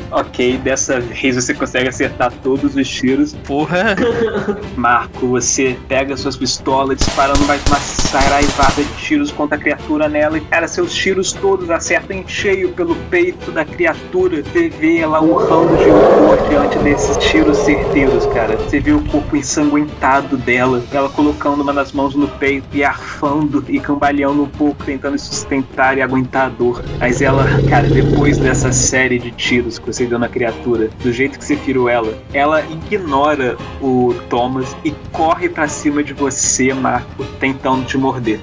Ok, 0.09 0.57
dessa 0.59 1.01
vez 1.01 1.35
você 1.35 1.53
consegue 1.53 1.89
acertar 1.89 2.31
todos 2.41 2.75
os 2.75 2.87
tiros. 2.87 3.33
Porra. 3.45 3.95
Marco, 4.75 5.27
você 5.27 5.77
pega 5.87 6.15
suas 6.15 6.37
pistolas, 6.37 6.97
disparando 6.97 7.43
mais 7.45 7.61
uma 7.67 7.77
saraivada 7.77 8.83
de 8.83 8.93
tiros 9.03 9.31
contra 9.31 9.57
a 9.57 9.59
criatura 9.59 10.07
nela. 10.07 10.37
E, 10.37 10.41
cara, 10.41 10.67
seus 10.67 10.93
tiros 10.93 11.33
todos 11.33 11.69
acertam 11.69 12.17
em 12.17 12.27
cheio 12.27 12.71
pelo 12.71 12.95
peito 13.09 13.51
da 13.51 13.65
criatura. 13.65 14.43
Você 14.43 14.69
vê 14.69 14.99
ela 14.99 15.21
urrando 15.21 15.75
de 15.77 15.89
horror 15.89 16.37
diante 16.49 16.77
desses 16.79 17.17
tiros 17.17 17.57
certeiros, 17.57 18.25
cara. 18.27 18.55
Você 18.55 18.79
vê 18.79 18.93
o 18.93 19.01
corpo 19.05 19.35
ensanguentado 19.35 20.37
dela, 20.37 20.81
ela 20.91 21.09
colocando 21.09 21.61
uma 21.61 21.73
das 21.73 21.91
mãos 21.91 22.15
no 22.15 22.27
peito 22.27 22.67
e 22.71 22.83
arfando 22.83 23.63
e 23.67 23.79
cambaleando 23.79 24.43
um 24.43 24.47
pouco, 24.47 24.85
tentando 24.85 25.17
sustentar 25.19 25.97
e 25.97 26.01
aguentar 26.01 26.45
a 26.45 26.49
dor. 26.49 26.81
Mas 26.99 27.21
ela, 27.21 27.45
cara, 27.69 27.87
depois 27.89 28.37
dessa 28.37 28.71
série 28.71 29.19
de 29.19 29.31
tiros 29.31 29.77
que 29.77 29.85
você 29.85 29.96
deu 30.05 30.19
na 30.19 30.29
criatura, 30.29 30.89
do 31.01 31.11
jeito 31.11 31.39
que 31.39 31.45
você 31.45 31.55
feriu 31.55 31.89
ela, 31.89 32.17
ela 32.33 32.61
ignora 32.61 33.57
o 33.81 34.13
Thomas 34.29 34.75
e 34.83 34.91
corre 35.11 35.49
pra 35.49 35.67
cima 35.67 36.03
de 36.03 36.13
você, 36.13 36.73
Marco, 36.73 37.25
tentando 37.39 37.85
te 37.85 37.97
morder. 37.97 38.39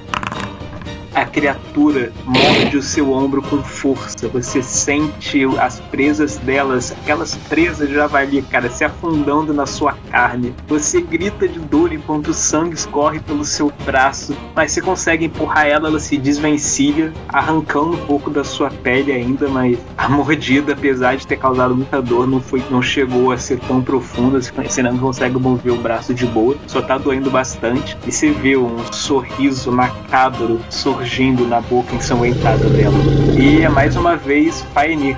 A 1.15 1.23
criatura 1.23 2.11
morde 2.25 2.75
o 2.75 2.83
seu 2.83 3.13
ombro 3.13 3.41
com 3.41 3.63
força. 3.63 4.27
Você 4.27 4.61
sente 4.61 5.45
as 5.61 5.79
presas 5.79 6.35
delas, 6.35 6.91
aquelas 6.91 7.35
presas 7.47 7.87
de 7.87 7.93
javali, 7.95 8.41
cara, 8.41 8.69
se 8.69 8.83
afundando 8.83 9.53
na 9.53 9.65
sua 9.65 9.93
carne. 10.11 10.53
Você 10.67 10.99
grita 10.99 11.47
de 11.47 11.57
dor 11.57 11.93
enquanto 11.93 12.27
o 12.27 12.33
sangue 12.33 12.75
escorre 12.75 13.21
pelo 13.21 13.45
seu 13.45 13.71
braço, 13.85 14.35
mas 14.53 14.73
você 14.73 14.81
consegue 14.81 15.27
empurrar 15.27 15.65
ela, 15.65 15.87
ela 15.87 16.01
se 16.01 16.17
desvencilha, 16.17 17.13
arrancando 17.29 17.93
um 17.93 18.05
pouco 18.05 18.29
da 18.29 18.43
sua 18.43 18.69
pele 18.69 19.13
ainda, 19.13 19.47
mas 19.47 19.79
a 19.97 20.09
mordida, 20.09 20.73
apesar 20.73 21.15
de 21.15 21.25
ter 21.25 21.37
causado 21.37 21.73
muita 21.73 22.01
dor, 22.01 22.27
não 22.27 22.41
foi, 22.41 22.61
não 22.69 22.81
chegou 22.81 23.31
a 23.31 23.37
ser 23.37 23.57
tão 23.59 23.81
profunda. 23.81 24.41
Você 24.41 24.83
não 24.83 24.97
consegue 24.97 25.39
mover 25.39 25.71
o 25.71 25.77
braço 25.77 26.13
de 26.13 26.25
boa, 26.25 26.57
só 26.67 26.81
tá 26.81 26.97
doendo 26.97 27.31
bastante. 27.31 27.97
E 28.05 28.11
você 28.11 28.31
vê 28.31 28.57
um 28.57 28.75
sorriso 28.91 29.71
macabro 29.71 30.59
surgindo 30.69 31.04
na 31.47 31.61
boca 31.61 31.95
ensanguentada 31.95 32.67
dela. 32.69 32.97
E 33.37 33.61
é 33.61 33.69
mais 33.69 33.95
uma 33.95 34.15
vez 34.15 34.61
Faenir. 34.73 35.17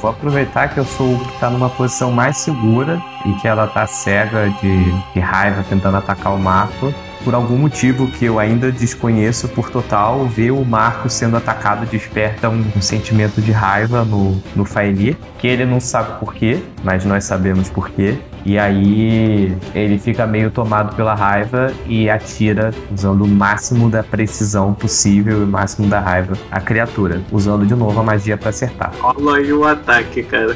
Vou 0.00 0.10
aproveitar 0.10 0.68
que 0.68 0.78
eu 0.78 0.84
sou 0.84 1.14
o 1.14 1.18
que 1.18 1.38
tá 1.38 1.50
numa 1.50 1.68
posição 1.68 2.12
mais 2.12 2.36
segura 2.36 3.02
e 3.26 3.32
que 3.34 3.48
ela 3.48 3.66
tá 3.66 3.86
cega 3.86 4.48
de, 4.62 4.92
de 5.12 5.20
raiva 5.20 5.64
tentando 5.68 5.96
atacar 5.96 6.32
o 6.34 6.38
Marco. 6.38 6.94
Por 7.24 7.34
algum 7.34 7.56
motivo 7.56 8.06
que 8.08 8.26
eu 8.26 8.38
ainda 8.38 8.70
desconheço 8.70 9.48
por 9.48 9.70
total, 9.70 10.26
ver 10.26 10.50
o 10.50 10.62
Marco 10.62 11.08
sendo 11.08 11.38
atacado 11.38 11.86
desperta 11.86 12.50
um, 12.50 12.62
um 12.76 12.82
sentimento 12.82 13.40
de 13.40 13.50
raiva 13.50 14.04
no, 14.04 14.42
no 14.54 14.66
Faenir, 14.66 15.16
que 15.38 15.46
ele 15.46 15.64
não 15.64 15.80
sabe 15.80 16.20
por 16.20 16.34
quê, 16.34 16.62
mas 16.82 17.06
nós 17.06 17.24
sabemos 17.24 17.70
por 17.70 17.88
quê. 17.88 18.18
E 18.44 18.58
aí 18.58 19.56
ele 19.74 19.98
fica 19.98 20.26
meio 20.26 20.50
tomado 20.50 20.94
pela 20.94 21.14
raiva 21.14 21.72
e 21.86 22.10
atira 22.10 22.74
usando 22.94 23.24
o 23.24 23.28
máximo 23.28 23.88
da 23.88 24.02
precisão 24.02 24.74
possível 24.74 25.40
e 25.40 25.44
o 25.44 25.46
máximo 25.46 25.88
da 25.88 26.00
raiva 26.00 26.36
a 26.50 26.60
criatura, 26.60 27.22
usando 27.32 27.64
de 27.64 27.74
novo 27.74 27.98
a 27.98 28.02
magia 28.02 28.36
para 28.36 28.50
acertar. 28.50 28.92
Rola 29.00 29.38
aí 29.38 29.50
o 29.50 29.64
ataque, 29.64 30.22
cara. 30.22 30.54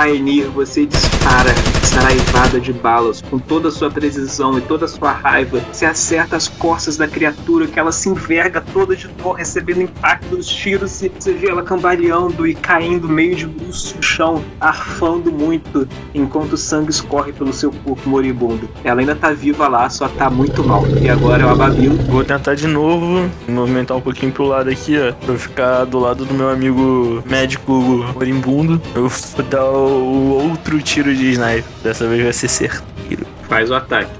Faenir, 0.00 0.48
você 0.48 0.86
dispara 0.86 1.54
saraivada 1.82 2.58
de 2.58 2.72
balas 2.72 3.20
com 3.20 3.38
toda 3.38 3.68
a 3.68 3.70
sua 3.70 3.90
precisão 3.90 4.56
e 4.56 4.62
toda 4.62 4.86
a 4.86 4.88
sua 4.88 5.12
raiva. 5.12 5.60
Você 5.70 5.84
acerta 5.84 6.36
as 6.36 6.48
costas 6.48 6.96
da 6.96 7.06
criatura 7.06 7.66
que 7.66 7.78
ela 7.78 7.92
se 7.92 8.08
enverga 8.08 8.62
toda 8.72 8.96
de 8.96 9.08
dor, 9.08 9.34
recebendo 9.34 9.82
impacto 9.82 10.36
dos 10.36 10.46
tiros. 10.46 11.02
E 11.02 11.10
você 11.10 11.34
vê 11.34 11.48
ela 11.48 11.62
cambaleando 11.62 12.46
e 12.46 12.54
caindo 12.54 13.10
meio 13.10 13.36
de 13.36 13.46
bruço 13.46 13.94
no 13.94 14.02
chão, 14.02 14.42
arfando 14.58 15.30
muito, 15.30 15.86
enquanto 16.14 16.54
o 16.54 16.56
sangue 16.56 16.90
escorre 16.90 17.32
pelo 17.34 17.52
seu 17.52 17.70
corpo 17.70 18.08
moribundo. 18.08 18.70
Ela 18.82 19.00
ainda 19.00 19.14
tá 19.14 19.32
viva 19.32 19.68
lá, 19.68 19.90
só 19.90 20.08
tá 20.08 20.30
muito 20.30 20.64
mal. 20.64 20.82
E 21.02 21.10
agora 21.10 21.42
é 21.42 21.46
o 21.46 21.50
Ababil. 21.50 21.92
Vou 22.08 22.24
tentar 22.24 22.54
de 22.54 22.66
novo 22.66 23.28
me 23.46 23.52
movimentar 23.52 23.98
um 23.98 24.00
pouquinho 24.00 24.32
pro 24.32 24.44
lado 24.44 24.70
aqui, 24.70 24.96
ó. 24.96 25.12
Pra 25.12 25.34
eu 25.34 25.38
ficar 25.38 25.84
do 25.84 25.98
lado 25.98 26.24
do 26.24 26.32
meu 26.32 26.48
amigo 26.48 27.22
médico 27.26 27.72
moribundo. 28.14 28.80
Eu 28.94 29.06
vou 29.06 29.44
dar 29.44 29.64
o 29.64 29.89
outro 29.92 30.80
tiro 30.80 31.14
de 31.14 31.32
sniper. 31.32 31.64
Dessa 31.82 32.06
vez 32.06 32.22
vai 32.22 32.32
ser 32.32 32.48
certeiro. 32.48 33.26
Faz 33.48 33.70
o 33.70 33.74
ataque. 33.74 34.10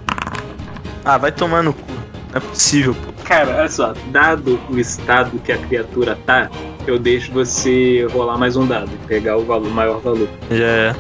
Ah, 1.05 1.19
vai 1.19 1.33
tomar 1.33 1.63
no 1.63 1.73
cu. 1.73 1.93
Não 2.33 2.37
é 2.37 2.41
possível, 2.41 2.95
pô. 2.95 3.13
Cara, 3.25 3.59
olha 3.59 3.69
só, 3.69 3.95
dado 4.11 4.59
o 4.69 4.79
estado 4.79 5.39
que 5.39 5.53
a 5.53 5.59
criatura 5.59 6.19
tá, 6.27 6.51
eu 6.87 6.99
deixo 6.99 7.33
você 7.33 8.07
rolar 8.13 8.37
mais 8.37 8.57
um 8.57 8.67
dado, 8.67 8.91
pegar 9.07 9.37
o 9.37 9.45
valor, 9.45 9.71
maior 9.71 10.01
valor. 10.01 10.29
Já 10.51 10.65
é. 10.65 10.97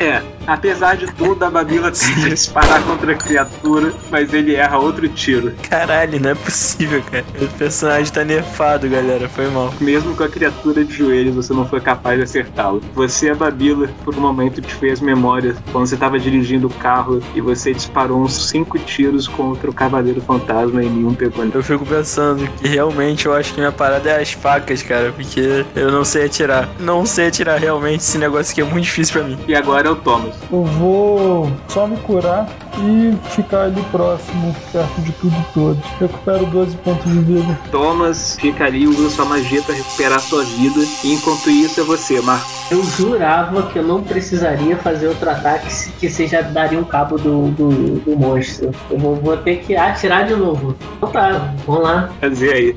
É, 0.00 0.22
Apesar 0.46 0.96
de 0.96 1.06
tudo, 1.12 1.44
a 1.44 1.50
Babila 1.50 1.90
tenta 1.90 2.28
disparar 2.28 2.82
contra 2.84 3.12
a 3.12 3.14
criatura, 3.14 3.92
mas 4.10 4.32
ele 4.32 4.54
erra 4.54 4.78
outro 4.78 5.08
tiro. 5.08 5.52
Caralho, 5.68 6.20
não 6.20 6.30
é 6.30 6.34
possível, 6.34 7.02
cara. 7.02 7.24
O 7.40 7.48
personagem 7.58 8.12
tá 8.12 8.24
nerfado, 8.24 8.88
galera. 8.88 9.28
Foi 9.28 9.48
mal. 9.48 9.72
Mesmo 9.80 10.14
com 10.14 10.24
a 10.24 10.28
criatura 10.28 10.84
de 10.84 10.92
joelhos, 10.92 11.34
você 11.34 11.52
não 11.52 11.66
foi 11.66 11.80
capaz 11.80 12.16
de 12.18 12.24
acertá-lo. 12.24 12.82
Você, 12.94 13.30
a 13.30 13.34
Babila, 13.34 13.88
por 14.04 14.14
um 14.14 14.20
momento 14.20 14.60
te 14.60 14.74
fez 14.74 15.00
memória 15.00 15.54
quando 15.72 15.86
você 15.86 15.94
estava 15.94 16.18
dirigindo 16.18 16.66
o 16.66 16.70
carro 16.70 17.20
e 17.34 17.40
você 17.40 17.72
disparou 17.72 18.22
uns 18.22 18.48
cinco 18.48 18.78
tiros 18.78 19.26
contra 19.28 19.70
o 19.70 19.72
Cavaleiro 19.72 20.20
Fantasma 20.20 20.82
e 20.82 20.88
nenhum 20.88 21.14
pegou. 21.14 21.32
Eu 21.52 21.62
fico 21.62 21.84
pensando 21.86 22.46
que 22.58 22.68
realmente 22.68 23.26
eu 23.26 23.34
acho 23.34 23.54
que 23.54 23.60
minha 23.60 23.72
parada 23.72 24.10
é 24.10 24.20
as 24.20 24.32
facas, 24.32 24.82
cara, 24.82 25.12
porque 25.12 25.64
eu 25.74 25.90
não 25.90 26.04
sei 26.04 26.26
atirar. 26.26 26.68
Não 26.78 27.06
sei 27.06 27.28
atirar 27.28 27.58
realmente, 27.58 28.00
esse 28.00 28.18
negócio 28.18 28.52
aqui 28.52 28.60
é 28.60 28.64
muito 28.64 28.84
difícil 28.84 29.14
pra 29.14 29.24
mim. 29.24 29.38
E 29.48 29.54
agora 29.54 29.88
é 29.88 29.90
o 29.90 29.96
Thomas. 29.96 30.31
Eu 30.50 30.64
vou 30.64 31.50
só 31.68 31.86
me 31.86 31.96
curar 31.98 32.46
e 32.78 33.14
ficar 33.30 33.62
ali 33.64 33.82
próximo, 33.90 34.54
perto 34.72 35.00
de 35.00 35.12
tudo 35.12 35.34
e 35.34 35.52
todos. 35.54 35.84
Recupero 35.98 36.46
12 36.46 36.76
pontos 36.78 37.10
de 37.12 37.18
vida. 37.20 37.58
Thomas 37.70 38.36
fica 38.40 38.64
ali 38.64 38.86
usando 38.86 39.10
sua 39.10 39.24
magia 39.24 39.62
para 39.62 39.74
recuperar 39.74 40.20
sua 40.20 40.44
vida. 40.44 40.80
E 41.04 41.14
enquanto 41.14 41.48
isso 41.50 41.80
é 41.80 41.84
você, 41.84 42.20
Marco. 42.20 42.46
Eu 42.70 42.82
jurava 42.84 43.62
que 43.64 43.78
eu 43.78 43.82
não 43.82 44.02
precisaria 44.02 44.76
fazer 44.76 45.08
outro 45.08 45.28
ataque 45.30 45.72
se- 45.72 45.90
que 45.92 46.08
você 46.08 46.26
já 46.26 46.40
daria 46.42 46.78
um 46.78 46.84
cabo 46.84 47.16
do, 47.18 47.48
do, 47.50 47.68
do 48.00 48.16
monstro. 48.16 48.70
Eu 48.90 48.98
vou, 48.98 49.16
vou 49.16 49.36
ter 49.36 49.56
que 49.56 49.74
atirar 49.76 50.26
de 50.26 50.34
novo. 50.34 50.74
Então 50.96 51.10
tá, 51.10 51.54
vamos 51.66 51.82
lá. 51.82 52.10
Quer 52.20 52.30
dizer 52.30 52.52
aí. 52.54 52.76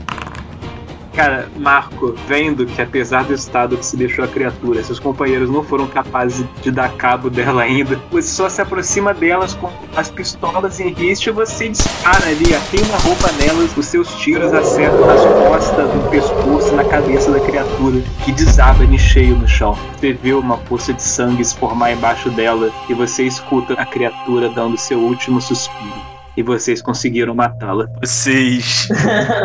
Cara, 1.15 1.47
Marco, 1.55 2.13
vendo 2.27 2.65
que 2.65 2.81
apesar 2.81 3.23
do 3.23 3.33
estado 3.33 3.77
que 3.77 3.85
se 3.85 3.95
deixou 3.95 4.25
a 4.25 4.27
criatura, 4.27 4.83
seus 4.83 4.99
companheiros 4.99 5.49
não 5.49 5.63
foram 5.63 5.87
capazes 5.87 6.45
de 6.61 6.69
dar 6.69 6.91
cabo 6.97 7.29
dela 7.29 7.63
ainda, 7.63 7.95
você 8.11 8.27
só 8.27 8.49
se 8.49 8.61
aproxima 8.61 9.13
delas 9.13 9.53
com 9.53 9.71
as 9.95 10.11
pistolas 10.11 10.77
em 10.81 10.89
riste 10.89 11.27
e 11.27 11.31
você 11.31 11.69
dispara 11.69 12.27
ali, 12.27 12.47
queima 12.69 12.95
a 12.95 12.99
roupa 12.99 13.31
nelas, 13.39 13.77
os 13.77 13.85
seus 13.85 14.13
tiros 14.15 14.53
acertam 14.53 15.07
nas 15.07 15.21
costas, 15.21 15.95
no 15.95 16.09
pescoço 16.09 16.75
na 16.75 16.83
cabeça 16.83 17.31
da 17.31 17.39
criatura, 17.39 18.01
que 18.25 18.33
desaba 18.33 18.83
em 18.83 18.97
cheio 18.97 19.37
no 19.37 19.47
chão. 19.47 19.77
Você 19.97 20.11
vê 20.11 20.33
uma 20.33 20.57
poça 20.57 20.93
de 20.93 21.01
sangue 21.01 21.45
se 21.45 21.55
formar 21.55 21.93
embaixo 21.93 22.29
dela 22.29 22.69
e 22.89 22.93
você 22.93 23.23
escuta 23.23 23.73
a 23.75 23.85
criatura 23.85 24.49
dando 24.49 24.77
seu 24.77 24.99
último 24.99 25.39
suspiro. 25.39 26.14
E 26.37 26.43
vocês 26.43 26.81
conseguiram 26.81 27.33
matá-la. 27.33 27.89
Vocês. 28.01 28.87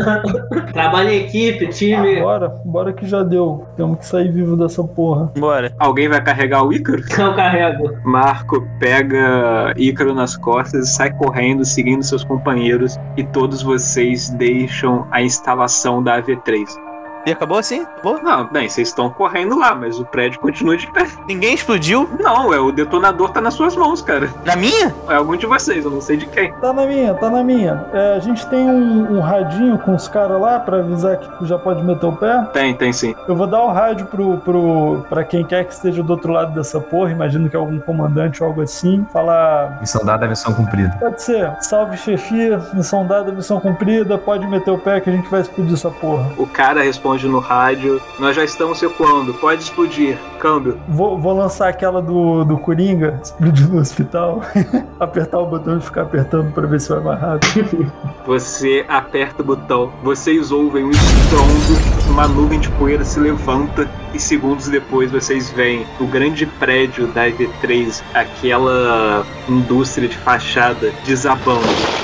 Trabalho 0.73 1.11
em 1.11 1.25
equipe, 1.25 1.69
time. 1.69 2.21
Bora, 2.21 2.49
bora 2.65 2.93
que 2.93 3.07
já 3.07 3.23
deu. 3.23 3.67
Temos 3.77 3.99
que 3.99 4.07
sair 4.07 4.31
vivo 4.31 4.57
dessa 4.57 4.83
porra. 4.83 5.33
Bora. 5.39 5.73
Alguém 5.79 6.09
vai 6.09 6.23
carregar 6.23 6.65
o 6.65 6.73
Ícaro? 6.73 7.03
Eu 7.19 7.35
carrego. 7.35 7.97
Marco 8.05 8.67
pega 8.79 9.73
Ícaro 9.77 10.15
nas 10.15 10.37
costas 10.37 10.89
e 10.89 10.91
sai 10.91 11.13
correndo, 11.13 11.65
seguindo 11.65 12.03
seus 12.03 12.25
companheiros, 12.25 12.99
e 13.17 13.25
todos 13.25 13.63
vocês 13.63 14.31
deixam 14.31 15.07
a 15.11 15.23
instalação 15.23 16.03
da 16.03 16.21
AV3. 16.21 16.90
E 17.27 17.33
acabou 17.33 17.59
assim? 17.59 17.83
Acabou? 17.83 18.23
Não, 18.23 18.47
bem, 18.47 18.69
vocês 18.69 18.89
estão 18.89 19.11
correndo 19.11 19.59
lá, 19.59 19.75
mas 19.75 19.99
o 19.99 20.05
prédio 20.05 20.41
continua 20.41 20.77
de 20.77 20.91
pé. 20.91 21.07
Ninguém 21.27 21.55
explodiu? 21.55 22.09
Não, 22.19 22.53
é 22.55 22.59
o 22.59 22.73
detonador 22.73 23.31
tá 23.31 23.41
nas 23.41 23.55
suas 23.55 23.77
mãos, 23.77 24.01
cara. 24.01 24.31
Na 24.45 24.57
minha? 24.57 24.95
É 25.09 25.15
algum 25.15 25.37
de 25.37 25.47
vocês, 25.47 25.85
eu 25.85 25.91
não 25.91 26.01
sei 26.01 26.17
de 26.17 26.27
quem. 26.27 26.53
Tá 26.55 26.73
na 26.73 26.87
minha, 26.87 27.15
tá 27.15 27.29
na 27.29 27.45
minha. 27.45 27.85
É, 27.93 28.15
a 28.17 28.19
gente 28.21 28.47
tem 28.47 28.69
um, 28.69 29.19
um 29.19 29.21
radinho 29.21 29.79
com 29.79 29.95
os 29.95 30.09
caras 30.09 30.41
lá 30.41 30.59
pra 30.59 30.79
avisar 30.79 31.19
que 31.19 31.47
já 31.47 31.59
pode 31.59 31.83
meter 31.83 32.07
o 32.07 32.17
pé. 32.17 32.43
Tem, 32.53 32.75
tem 32.75 32.93
sim. 32.93 33.15
Eu 33.29 33.37
vou 33.37 33.47
dar 33.47 33.63
o 33.63 33.69
rádio 33.71 34.07
pro, 34.07 34.39
pro, 34.39 35.05
pra 35.09 35.23
quem 35.23 35.45
quer 35.45 35.65
que 35.65 35.73
esteja 35.75 36.03
do 36.03 36.11
outro 36.11 36.33
lado 36.33 36.55
dessa 36.55 36.81
porra, 36.81 37.11
imagino 37.11 37.51
que 37.51 37.57
é 37.57 37.59
algum 37.59 37.79
comandante 37.79 38.43
ou 38.43 38.49
algo 38.49 38.63
assim. 38.63 39.07
Falar. 39.13 39.79
Missão 39.81 40.05
dada, 40.05 40.27
missão 40.27 40.55
cumprida. 40.55 40.97
Pode 40.99 41.23
ser, 41.23 41.53
salve 41.61 41.97
chefia, 41.97 42.61
missão 42.73 43.07
dada, 43.07 43.31
missão 43.31 43.61
cumprida, 43.61 44.17
pode 44.17 44.47
meter 44.47 44.71
o 44.71 44.79
pé 44.79 45.01
que 45.01 45.11
a 45.11 45.13
gente 45.13 45.29
vai 45.29 45.43
explodir 45.43 45.75
essa 45.75 45.91
porra. 45.91 46.31
O 46.39 46.47
cara 46.47 46.83
responde 46.83 47.10
no 47.19 47.39
rádio: 47.39 48.01
Nós 48.19 48.37
já 48.37 48.45
estamos 48.45 48.81
recuando, 48.81 49.35
pode 49.35 49.63
explodir. 49.63 50.19
Câmbio. 50.39 50.81
Vou, 50.89 51.19
vou 51.19 51.37
lançar 51.37 51.69
aquela 51.69 52.01
do, 52.01 52.45
do 52.45 52.57
Coringa, 52.57 53.21
explodir 53.23 53.69
no 53.69 53.81
hospital, 53.81 54.43
apertar 54.99 55.39
o 55.39 55.47
botão 55.47 55.79
e 55.79 55.81
ficar 55.81 56.03
apertando 56.03 56.53
pra 56.53 56.67
ver 56.67 56.81
se 56.81 56.89
vai 56.89 57.01
mais 57.01 57.21
rápido. 57.21 57.93
Você 58.27 58.85
aperta 58.89 59.43
o 59.43 59.45
botão, 59.45 59.91
vocês 60.03 60.53
ouvem 60.53 60.85
um 60.85 60.91
estrondo, 60.91 62.11
uma 62.11 62.29
nuvem 62.29 62.61
de 62.61 62.69
poeira 62.71 63.05
se 63.05 63.19
levanta 63.19 63.89
e 64.13 64.19
segundos 64.19 64.69
depois 64.69 65.11
vocês 65.11 65.51
veem 65.51 65.87
o 65.99 66.07
grande 66.07 66.47
prédio 66.47 67.07
da 67.09 67.29
EV3, 67.29 68.03
aquela 68.15 69.25
indústria 69.49 70.09
de 70.09 70.17
fachada 70.17 70.93
desabando. 71.05 71.61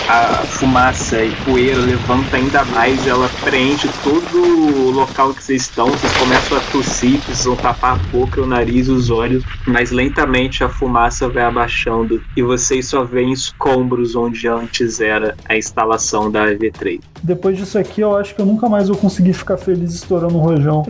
A 0.09 0.45
fumaça 0.47 1.23
e 1.23 1.33
poeira 1.45 1.81
levanta 1.81 2.37
ainda 2.37 2.65
mais, 2.66 3.07
ela 3.07 3.28
preenche 3.43 3.89
todo 4.05 4.39
o 4.41 4.91
local 4.97 5.35
que 5.35 5.43
vocês 5.43 5.62
estão, 5.62 5.86
vocês 5.90 6.12
começam 6.16 6.56
a 6.56 6.60
tossir, 6.73 7.20
precisam 7.20 7.55
tapar 7.55 7.93
a 7.94 7.97
boca, 8.10 8.40
o 8.40 8.47
nariz 8.47 8.89
e 8.89 8.90
os 8.90 9.10
olhos, 9.10 9.44
mas 9.66 9.90
lentamente 9.90 10.64
a 10.64 10.68
fumaça 10.68 11.28
vai 11.28 11.44
abaixando 11.44 12.23
e 12.36 12.43
vocês 12.43 12.86
só 12.89 13.05
veem 13.05 13.32
escombros 13.32 14.16
onde 14.16 14.48
antes 14.48 15.01
era 15.01 15.36
a 15.48 15.56
instalação 15.56 16.31
da 16.31 16.47
EV3. 16.47 17.01
Depois 17.23 17.56
disso 17.56 17.78
aqui, 17.78 18.01
eu 18.01 18.16
acho 18.16 18.35
que 18.35 18.40
eu 18.40 18.47
nunca 18.47 18.68
mais 18.68 18.89
vou 18.89 18.97
conseguir 18.97 19.32
ficar 19.32 19.56
feliz 19.56 19.94
estourando 19.94 20.36
um 20.36 20.40
rojão. 20.40 20.86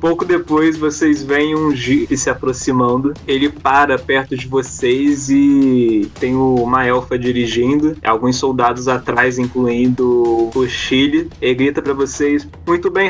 Pouco 0.00 0.24
depois, 0.24 0.76
vocês 0.76 1.22
veem 1.22 1.54
um 1.54 1.74
Jeep 1.74 2.14
se 2.16 2.28
aproximando. 2.28 3.14
Ele 3.26 3.48
para 3.48 3.98
perto 3.98 4.36
de 4.36 4.46
vocês 4.46 5.30
e 5.30 6.10
tem 6.20 6.34
uma 6.34 6.84
elfa 6.84 7.18
dirigindo. 7.18 7.96
Alguns 8.04 8.36
soldados 8.36 8.88
atrás, 8.88 9.38
incluindo 9.38 10.50
o 10.54 10.68
Chile. 10.68 11.30
Ele 11.40 11.54
grita 11.54 11.80
pra 11.80 11.94
vocês: 11.94 12.46
Muito 12.66 12.90
bem, 12.90 13.08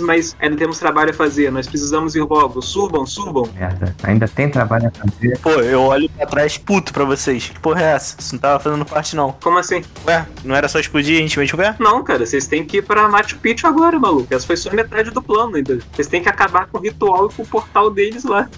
mas 0.00 0.36
ainda 0.40 0.56
temos 0.56 0.78
trabalho 0.78 1.10
a 1.10 1.14
fazer. 1.14 1.50
Nós 1.50 1.66
precisamos 1.66 2.14
ir 2.14 2.22
logo. 2.22 2.60
Subam, 2.60 3.06
subam. 3.06 3.48
Merda. 3.54 3.94
Ainda 4.02 4.28
tem 4.28 4.50
trabalho 4.50 4.88
a 4.88 4.90
fazer. 4.90 5.38
Pô, 5.38 5.50
eu 5.50 5.82
olho 5.82 6.08
pra 6.10 6.26
trás 6.26 6.58
puto 6.58 6.92
pra 6.92 7.04
vocês. 7.04 7.48
Que 7.48 7.60
porra 7.60 7.82
é 7.82 7.92
essa? 7.92 8.16
Isso 8.18 8.34
não 8.34 8.40
tava 8.40 8.60
fazendo 8.60 8.84
parte, 8.84 9.16
não. 9.16 9.32
Como 9.42 9.58
assim? 9.58 9.82
Ué, 10.06 10.26
não 10.44 10.54
era 10.54 10.68
só 10.68 10.78
explodir 10.78 11.14
e 11.14 11.18
a 11.18 11.20
gente 11.22 11.38
mete 11.38 11.54
o 11.54 11.58
pé? 11.58 11.74
Não, 11.78 12.02
cara, 12.02 12.26
vocês 12.26 12.46
têm 12.46 12.64
que 12.64 12.78
ir 12.78 12.82
pra 12.82 13.08
Machu 13.08 13.38
Picchu 13.38 13.66
agora, 13.66 13.98
maluco. 13.98 14.32
Essa 14.32 14.46
foi 14.46 14.56
só 14.56 14.70
metade 14.72 15.10
do 15.10 15.22
plano 15.22 15.56
ainda. 15.56 15.78
Vocês 15.92 16.08
têm 16.08 16.22
que 16.22 16.28
acabar 16.28 16.66
com 16.66 16.78
o 16.78 16.80
ritual 16.80 17.28
e 17.30 17.34
com 17.34 17.42
o 17.42 17.46
portal 17.46 17.90
deles 17.90 18.24
lá. 18.24 18.48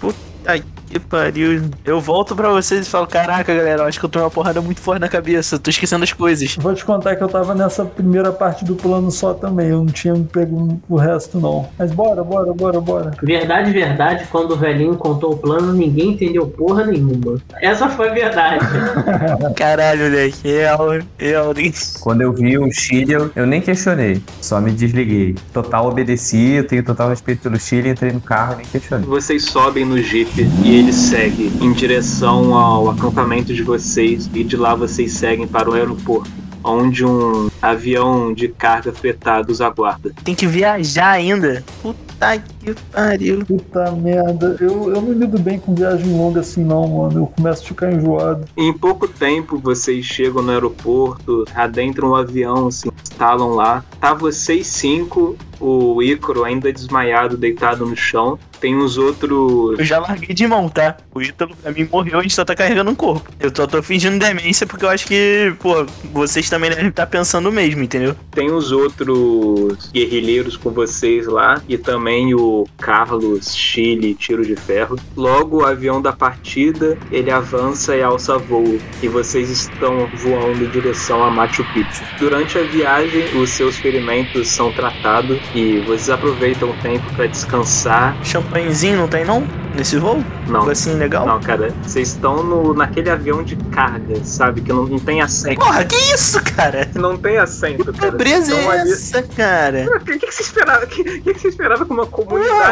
Ai, 0.45 0.63
que 0.89 0.99
pariu. 0.99 1.69
Eu 1.83 1.99
volto 1.99 2.35
pra 2.35 2.49
vocês 2.49 2.85
e 2.85 2.89
falo: 2.89 3.07
Caraca, 3.07 3.53
galera, 3.53 3.83
eu 3.83 3.87
acho 3.87 3.99
que 3.99 4.05
eu 4.05 4.09
tomei 4.09 4.25
uma 4.25 4.31
porrada 4.31 4.61
muito 4.61 4.79
forte 4.79 4.99
na 4.99 5.09
cabeça. 5.09 5.57
Tô 5.57 5.69
esquecendo 5.69 6.03
as 6.03 6.13
coisas. 6.13 6.55
Vou 6.57 6.73
te 6.73 6.85
contar 6.85 7.15
que 7.15 7.23
eu 7.23 7.27
tava 7.27 7.55
nessa 7.55 7.85
primeira 7.85 8.31
parte 8.31 8.63
do 8.63 8.75
plano 8.75 9.09
só 9.09 9.33
também. 9.33 9.69
Eu 9.69 9.77
não 9.77 9.85
tinha 9.87 10.13
pego 10.31 10.79
o 10.87 10.95
resto, 10.95 11.39
não. 11.39 11.67
Mas 11.77 11.91
bora, 11.91 12.23
bora, 12.23 12.53
bora, 12.53 12.79
bora. 12.79 13.11
Verdade, 13.21 13.71
verdade, 13.71 14.27
quando 14.31 14.51
o 14.51 14.57
velhinho 14.57 14.95
contou 14.95 15.33
o 15.33 15.37
plano, 15.37 15.73
ninguém 15.73 16.11
entendeu 16.11 16.47
porra 16.47 16.85
nenhuma. 16.85 17.39
Essa 17.61 17.89
foi 17.89 18.09
a 18.09 18.13
verdade. 18.13 18.65
Caralho, 19.55 20.05
moleque. 20.05 20.47
Real, 20.47 20.79
real. 21.17 21.53
Quando 22.01 22.21
eu 22.21 22.33
vi 22.33 22.57
o 22.57 22.71
Chile, 22.71 23.13
eu, 23.13 23.31
eu 23.35 23.45
nem 23.45 23.61
questionei. 23.61 24.21
Só 24.41 24.59
me 24.59 24.71
desliguei. 24.71 25.35
Total 25.51 25.87
obedeci, 25.87 26.53
eu 26.53 26.67
tenho 26.67 26.83
total 26.83 27.09
respeito 27.09 27.41
pelo 27.41 27.59
Chile, 27.59 27.89
entrei 27.89 28.11
no 28.11 28.21
carro 28.21 28.53
e 28.53 28.57
nem 28.57 28.65
questionei. 28.65 29.07
Vocês 29.07 29.45
sobem 29.45 29.85
no 29.85 29.97
Jeep 29.97 30.32
e 30.35 30.75
ele 30.75 30.91
segue 30.91 31.51
em 31.61 31.71
direção 31.71 32.55
ao 32.55 32.89
acampamento 32.89 33.53
de 33.53 33.61
vocês 33.61 34.27
e 34.33 34.43
de 34.43 34.57
lá 34.57 34.73
vocês 34.73 35.13
seguem 35.13 35.47
para 35.47 35.69
o 35.69 35.73
aeroporto, 35.73 36.31
onde 36.63 37.05
um 37.05 37.51
avião 37.61 38.33
de 38.33 38.47
carga 38.47 38.91
fretado 38.91 39.51
os 39.51 39.61
aguarda. 39.61 40.11
Tem 40.23 40.33
que 40.33 40.47
viajar 40.47 41.11
ainda. 41.11 41.63
Puta 41.83 42.43
que 42.63 42.81
pariu. 42.91 43.45
Puta 43.45 43.91
merda. 43.91 44.55
Eu, 44.59 44.93
eu 44.93 45.01
não 45.01 45.13
lido 45.13 45.37
bem 45.39 45.59
com 45.59 45.75
viagem 45.75 46.15
longa 46.17 46.39
assim, 46.39 46.63
não, 46.63 46.87
mano. 46.87 47.19
Eu 47.21 47.27
começo 47.27 47.63
a 47.63 47.67
ficar 47.67 47.91
enjoado. 47.91 48.45
Em 48.57 48.73
pouco 48.73 49.07
tempo 49.07 49.57
vocês 49.57 50.05
chegam 50.05 50.41
no 50.41 50.51
aeroporto, 50.51 51.45
adentram 51.53 52.09
o 52.09 52.15
avião, 52.15 52.71
se 52.71 52.89
instalam 53.01 53.49
lá. 53.49 53.83
Tá 53.99 54.13
vocês 54.13 54.67
cinco, 54.67 55.37
o 55.59 56.01
Ícaro 56.03 56.43
ainda 56.43 56.71
desmaiado, 56.71 57.37
deitado 57.37 57.85
no 57.85 57.95
chão. 57.95 58.37
Tem 58.59 58.75
uns 58.75 58.97
outros 58.97 59.77
Eu 59.77 59.83
já 59.83 59.99
larguei 59.99 60.33
de 60.33 60.47
mão, 60.47 60.69
tá? 60.69 60.97
O 61.13 61.21
Ítalo 61.21 61.55
pra 61.55 61.71
mim 61.71 61.87
morreu, 61.91 62.19
a 62.19 62.21
gente 62.21 62.33
só 62.33 62.45
tá 62.45 62.55
carregando 62.55 62.91
um 62.91 62.95
corpo. 62.95 63.29
Eu 63.39 63.51
só 63.53 63.67
tô 63.67 63.81
fingindo 63.83 64.17
demência 64.17 64.65
porque 64.65 64.85
eu 64.85 64.89
acho 64.89 65.05
que, 65.05 65.53
pô, 65.59 65.85
vocês 66.13 66.49
também 66.49 66.69
devem 66.69 66.87
estar 66.87 67.07
pensando 67.07 67.49
o 67.49 67.51
mesmo, 67.51 67.83
entendeu? 67.83 68.15
Tem 68.31 68.51
os 68.51 68.71
outros 68.71 69.89
guerrilheiros 69.91 70.55
com 70.55 70.69
vocês 70.69 71.27
lá 71.27 71.61
e 71.67 71.77
também 71.77 72.33
o 72.33 72.52
Carlos 72.79 73.55
Chile 73.55 74.13
Tiro 74.13 74.45
de 74.45 74.55
Ferro. 74.55 74.97
Logo 75.15 75.61
o 75.61 75.65
avião 75.65 76.01
da 76.01 76.13
partida 76.13 76.97
ele 77.11 77.31
avança 77.31 77.95
e 77.95 78.01
alça 78.03 78.37
voo 78.37 78.79
e 79.01 79.07
vocês 79.07 79.49
estão 79.49 80.07
voando 80.15 80.63
em 80.63 80.69
direção 80.69 81.23
a 81.23 81.29
Machu 81.31 81.63
Picchu. 81.73 82.03
Durante 82.19 82.57
a 82.57 82.63
viagem 82.63 83.25
os 83.41 83.49
seus 83.49 83.77
ferimentos 83.77 84.47
são 84.49 84.71
tratados 84.71 85.39
e 85.55 85.79
vocês 85.81 86.09
aproveitam 86.09 86.69
o 86.69 86.73
tempo 86.81 87.03
para 87.15 87.27
descansar. 87.27 88.15
Champanhezinho 88.23 88.97
não 88.97 89.07
tem, 89.07 89.25
não? 89.25 89.43
nesse 89.75 89.97
voo? 89.97 90.23
Não. 90.47 90.69
Assim 90.69 90.93
legal? 90.95 91.25
Não, 91.25 91.39
cara, 91.39 91.73
vocês 91.81 92.09
estão 92.09 92.43
no, 92.43 92.73
naquele 92.75 93.09
avião 93.09 93.41
de 93.43 93.55
carga, 93.55 94.23
sabe? 94.23 94.61
Que 94.61 94.71
não, 94.71 94.85
não 94.85 94.99
tem 94.99 95.19
assento. 95.21 95.59
Porra, 95.59 95.83
que 95.83 95.95
isso, 95.95 96.39
cara? 96.55 96.87
Não 96.93 97.17
tem 97.17 97.37
assento, 97.37 97.85
Que 97.91 97.99
cara. 97.99 98.11
pobreza 98.11 98.53
Então, 98.55 98.71
é 98.71 98.79
ali- 98.81 98.91
essa, 98.91 99.23
cara? 99.23 99.85
O 99.95 99.99
que, 100.01 100.17
que 100.19 100.31
você 100.31 100.43
esperava? 100.43 100.85
O 100.85 100.87
que, 100.87 101.03
que, 101.03 101.33
que 101.33 101.39
você 101.39 101.47
esperava 101.47 101.85
que 101.85 101.91
uma 101.91 102.05
Porra, 102.05 102.25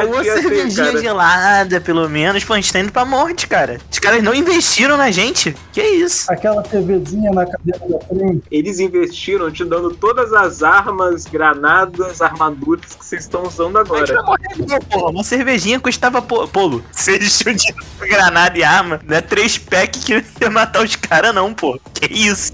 uma 0.08 0.24
cervejinha 0.24 0.86
cara? 0.88 1.02
gelada, 1.02 1.82
pelo 1.82 2.10
menos. 2.10 2.44
Pô, 2.44 2.54
a 2.54 2.56
gente 2.58 2.72
tá 2.72 2.80
indo 2.80 2.92
pra 2.92 3.06
morte, 3.06 3.48
cara. 3.48 3.80
Os 3.92 4.00
caras 4.00 4.24
não 4.24 4.34
investiram 4.34 4.98
na 4.98 5.12
gente. 5.12 5.56
Que 5.72 5.82
isso? 5.82 6.32
Aquela 6.32 6.62
TVzinha 6.64 7.32
na 7.32 7.46
cadeira 7.46 7.80
da 7.88 8.00
frente. 8.06 8.44
Eles 8.52 8.80
investiram 8.80 9.52
te 9.52 9.64
dando 9.64 9.92
todas 9.92 10.34
as 10.34 10.64
armas, 10.64 11.26
granadas, 11.26 12.22
armaduras 12.22 12.96
que 12.96 13.06
vocês 13.06 13.24
estão 13.24 13.44
usando 13.44 13.78
A 13.78 13.84
gente 13.84 14.12
vai 14.14 14.18
agora. 14.18 14.42
morrer, 14.58 14.80
porra. 14.90 15.12
Uma 15.12 15.24
cervejinha 15.24 15.80
custava 15.80 16.22
po- 16.22 16.48
polo. 16.48 16.84
Vocês 16.92 17.42
pra 17.98 18.08
granada 18.08 18.58
e 18.58 18.64
arma. 18.64 19.00
Não 19.06 19.18
é 19.18 19.22
três 19.22 19.58
packs 19.58 20.04
que 20.04 20.14
ia 20.42 20.50
matar 20.50 20.84
os 20.84 20.96
caras, 20.96 21.34
não, 21.34 21.54
pô. 21.54 21.80
Que 21.94 22.12
isso? 22.14 22.54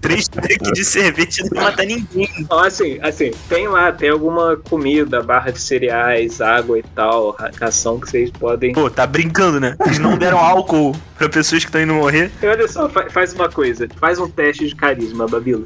Três 0.00 0.28
packs 0.28 0.72
de 0.72 0.84
cerveja 0.84 1.44
não 1.50 1.60
ia 1.62 1.68
matar 1.70 1.86
ninguém. 1.86 2.28
Então, 2.38 2.58
assim, 2.58 2.98
assim, 3.02 3.30
tem 3.48 3.68
lá, 3.68 3.92
tem 3.92 4.10
alguma 4.10 4.56
comida, 4.56 5.22
barra 5.22 5.50
de 5.50 5.60
cereais, 5.60 6.40
água 6.44 6.78
e 6.78 6.82
tal, 6.82 7.30
ra- 7.30 7.50
ração 7.60 7.98
que 7.98 8.08
vocês 8.10 8.30
podem. 8.30 8.72
Pô, 8.72 8.90
tá 8.90 9.06
brincando, 9.06 9.58
né? 9.60 9.76
Eles 9.86 9.98
não 9.98 10.16
deram 10.18 10.38
álcool 10.38 10.94
pra 11.16 11.28
pessoas 11.28 11.62
que 11.64 11.68
estão 11.68 11.80
indo 11.80 11.94
morrer. 11.94 12.30
E 12.42 12.46
olha 12.46 12.68
só, 12.68 12.88
fa- 12.88 13.08
faz 13.10 13.32
uma 13.32 13.48
coisa, 13.48 13.88
faz 13.98 14.18
um 14.18 14.28
teste 14.28 14.66
de 14.68 14.74
carisma, 14.74 15.26
Babila. 15.26 15.64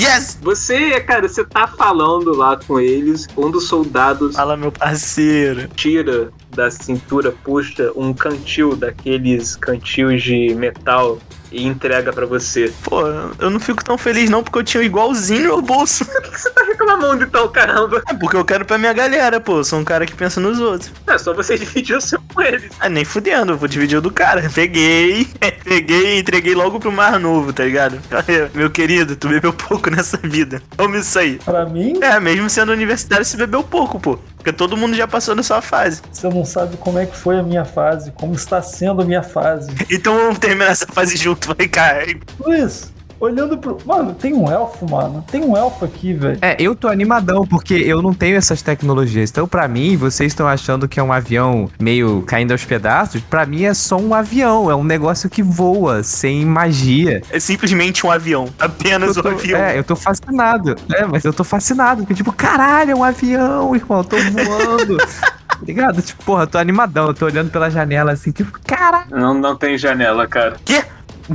Yes! 0.00 0.38
Você, 0.42 1.00
cara, 1.00 1.28
você 1.28 1.44
tá 1.44 1.66
falando 1.66 2.32
lá 2.36 2.56
com 2.56 2.78
eles, 2.78 3.26
um 3.36 3.50
dos 3.50 3.66
soldados 3.66 4.36
Fala, 4.36 4.56
meu 4.56 4.70
parceiro. 4.70 5.66
tira 5.74 6.30
da 6.50 6.70
cintura, 6.70 7.32
puxa 7.44 7.92
um 7.94 8.12
cantil 8.12 8.74
daqueles 8.76 9.56
cantil 9.56 10.16
de 10.16 10.54
metal 10.54 11.18
e 11.50 11.66
entrega 11.66 12.12
pra 12.12 12.26
você. 12.26 12.70
Pô, 12.82 13.06
eu 13.38 13.48
não 13.48 13.58
fico 13.58 13.82
tão 13.82 13.96
feliz 13.96 14.28
não 14.28 14.42
porque 14.42 14.58
eu 14.58 14.64
tinha 14.64 14.82
igualzinho 14.82 15.56
no 15.56 15.62
bolso. 15.62 16.04
Por 16.04 16.22
que, 16.22 16.30
que 16.30 16.40
você 16.40 16.50
tá 16.50 16.62
reclamando 16.64 17.24
então, 17.24 17.48
caramba? 17.48 18.02
É 18.06 18.12
porque 18.14 18.36
eu 18.36 18.44
quero 18.44 18.66
pra 18.66 18.76
minha 18.76 18.92
galera, 18.92 19.40
pô. 19.40 19.58
Eu 19.58 19.64
sou 19.64 19.78
um 19.78 19.84
cara 19.84 20.04
que 20.04 20.14
pensa 20.14 20.40
nos 20.40 20.60
outros. 20.60 20.92
É 21.06 21.16
só 21.16 21.32
você 21.32 21.56
dividir 21.58 21.96
o 21.96 22.00
seu 22.02 22.20
com 22.34 22.42
eles. 22.42 22.70
Ah, 22.78 22.88
nem 22.90 23.04
fudendo, 23.04 23.52
eu 23.52 23.56
vou 23.56 23.66
dividir 23.66 23.96
o 23.96 24.02
do 24.02 24.10
cara. 24.10 24.48
Peguei, 24.54 25.26
peguei 25.64 26.16
e 26.16 26.20
entreguei 26.20 26.54
logo 26.54 26.78
pro 26.78 26.92
Mar 26.92 27.18
Novo, 27.18 27.50
tá 27.52 27.64
ligado? 27.64 27.98
Aí, 28.10 28.50
Meu 28.54 28.68
querido, 28.70 29.16
tu 29.16 29.28
bebeu 29.28 29.52
pouco 29.52 29.88
nessa 29.90 30.18
vida. 30.18 30.62
Toma 30.76 30.98
isso 30.98 31.18
aí. 31.18 31.38
Pra 31.38 31.64
mim, 31.64 31.98
É, 32.02 32.20
mesmo 32.20 32.50
sendo 32.50 32.72
universitário, 32.72 33.24
você 33.24 33.36
bebeu 33.38 33.62
pouco, 33.62 33.98
pô. 33.98 34.18
Porque 34.38 34.52
todo 34.52 34.76
mundo 34.76 34.96
já 34.96 35.06
passou 35.06 35.34
nessa 35.34 35.60
fase. 35.60 36.00
você 36.10 36.28
não 36.28 36.44
sabe 36.44 36.76
como 36.78 36.98
é 36.98 37.04
que 37.04 37.16
foi 37.16 37.38
a 37.38 37.42
minha 37.42 37.64
fase, 37.64 38.12
como 38.12 38.34
está 38.34 38.62
sendo 38.62 39.02
a 39.02 39.04
minha 39.04 39.22
fase. 39.22 39.70
Então 39.90 40.16
vamos 40.16 40.38
terminar 40.38 40.70
essa 40.70 40.86
fase 40.86 41.16
junto, 41.16 41.54
vai, 41.54 41.68
cara. 41.68 42.06
Luiz, 42.40 42.92
olhando 43.20 43.56
pro. 43.58 43.78
Mano, 43.84 44.14
tem 44.14 44.34
um 44.34 44.50
elfo, 44.50 44.88
mano. 44.90 45.24
Tem 45.30 45.42
um 45.44 45.56
elfo 45.56 45.84
aqui, 45.84 46.12
velho. 46.12 46.38
É, 46.42 46.56
eu 46.58 46.74
tô 46.74 46.88
animadão, 46.88 47.46
porque 47.46 47.74
eu 47.74 48.00
não 48.02 48.12
tenho 48.14 48.36
essas 48.36 48.62
tecnologias. 48.62 49.30
Então, 49.30 49.46
pra 49.46 49.66
mim, 49.68 49.96
vocês 49.96 50.32
estão 50.32 50.46
achando 50.46 50.88
que 50.88 50.98
é 50.98 51.02
um 51.02 51.12
avião 51.12 51.70
meio 51.80 52.22
caindo 52.26 52.52
aos 52.52 52.64
pedaços. 52.64 53.20
Pra 53.22 53.44
mim, 53.46 53.64
é 53.64 53.74
só 53.74 53.96
um 53.98 54.14
avião. 54.14 54.70
É 54.70 54.74
um 54.74 54.84
negócio 54.84 55.28
que 55.30 55.42
voa, 55.42 56.02
sem 56.02 56.44
magia. 56.44 57.22
É 57.30 57.38
simplesmente 57.40 58.06
um 58.06 58.10
avião. 58.10 58.48
Apenas 58.58 59.16
Eu 59.16 59.20
um 59.20 59.22
tô- 59.24 59.28
avião. 59.30 59.60
É, 59.60 59.78
eu 59.78 59.84
tô 59.84 59.96
fascinado. 59.96 60.76
É, 60.92 61.04
mas 61.06 61.24
eu 61.24 61.32
tô 61.32 61.44
fascinado. 61.44 62.02
Porque, 62.02 62.14
tipo, 62.14 62.32
caralho, 62.32 62.92
é 62.92 62.94
um 62.94 63.04
avião, 63.04 63.74
irmão. 63.74 63.98
Eu 63.98 64.04
tô 64.04 64.16
voando. 64.16 64.96
Tá 64.98 65.06
Ligado? 65.66 66.00
Tipo, 66.00 66.24
porra, 66.24 66.44
eu 66.44 66.46
tô 66.46 66.58
animadão. 66.58 67.08
Eu 67.08 67.14
tô 67.14 67.24
olhando 67.26 67.50
pela 67.50 67.68
janela 67.68 68.12
assim, 68.12 68.30
tipo, 68.30 68.56
caralho. 68.64 69.06
Não, 69.10 69.34
não 69.34 69.56
tem 69.56 69.76
janela, 69.76 70.26
cara. 70.26 70.56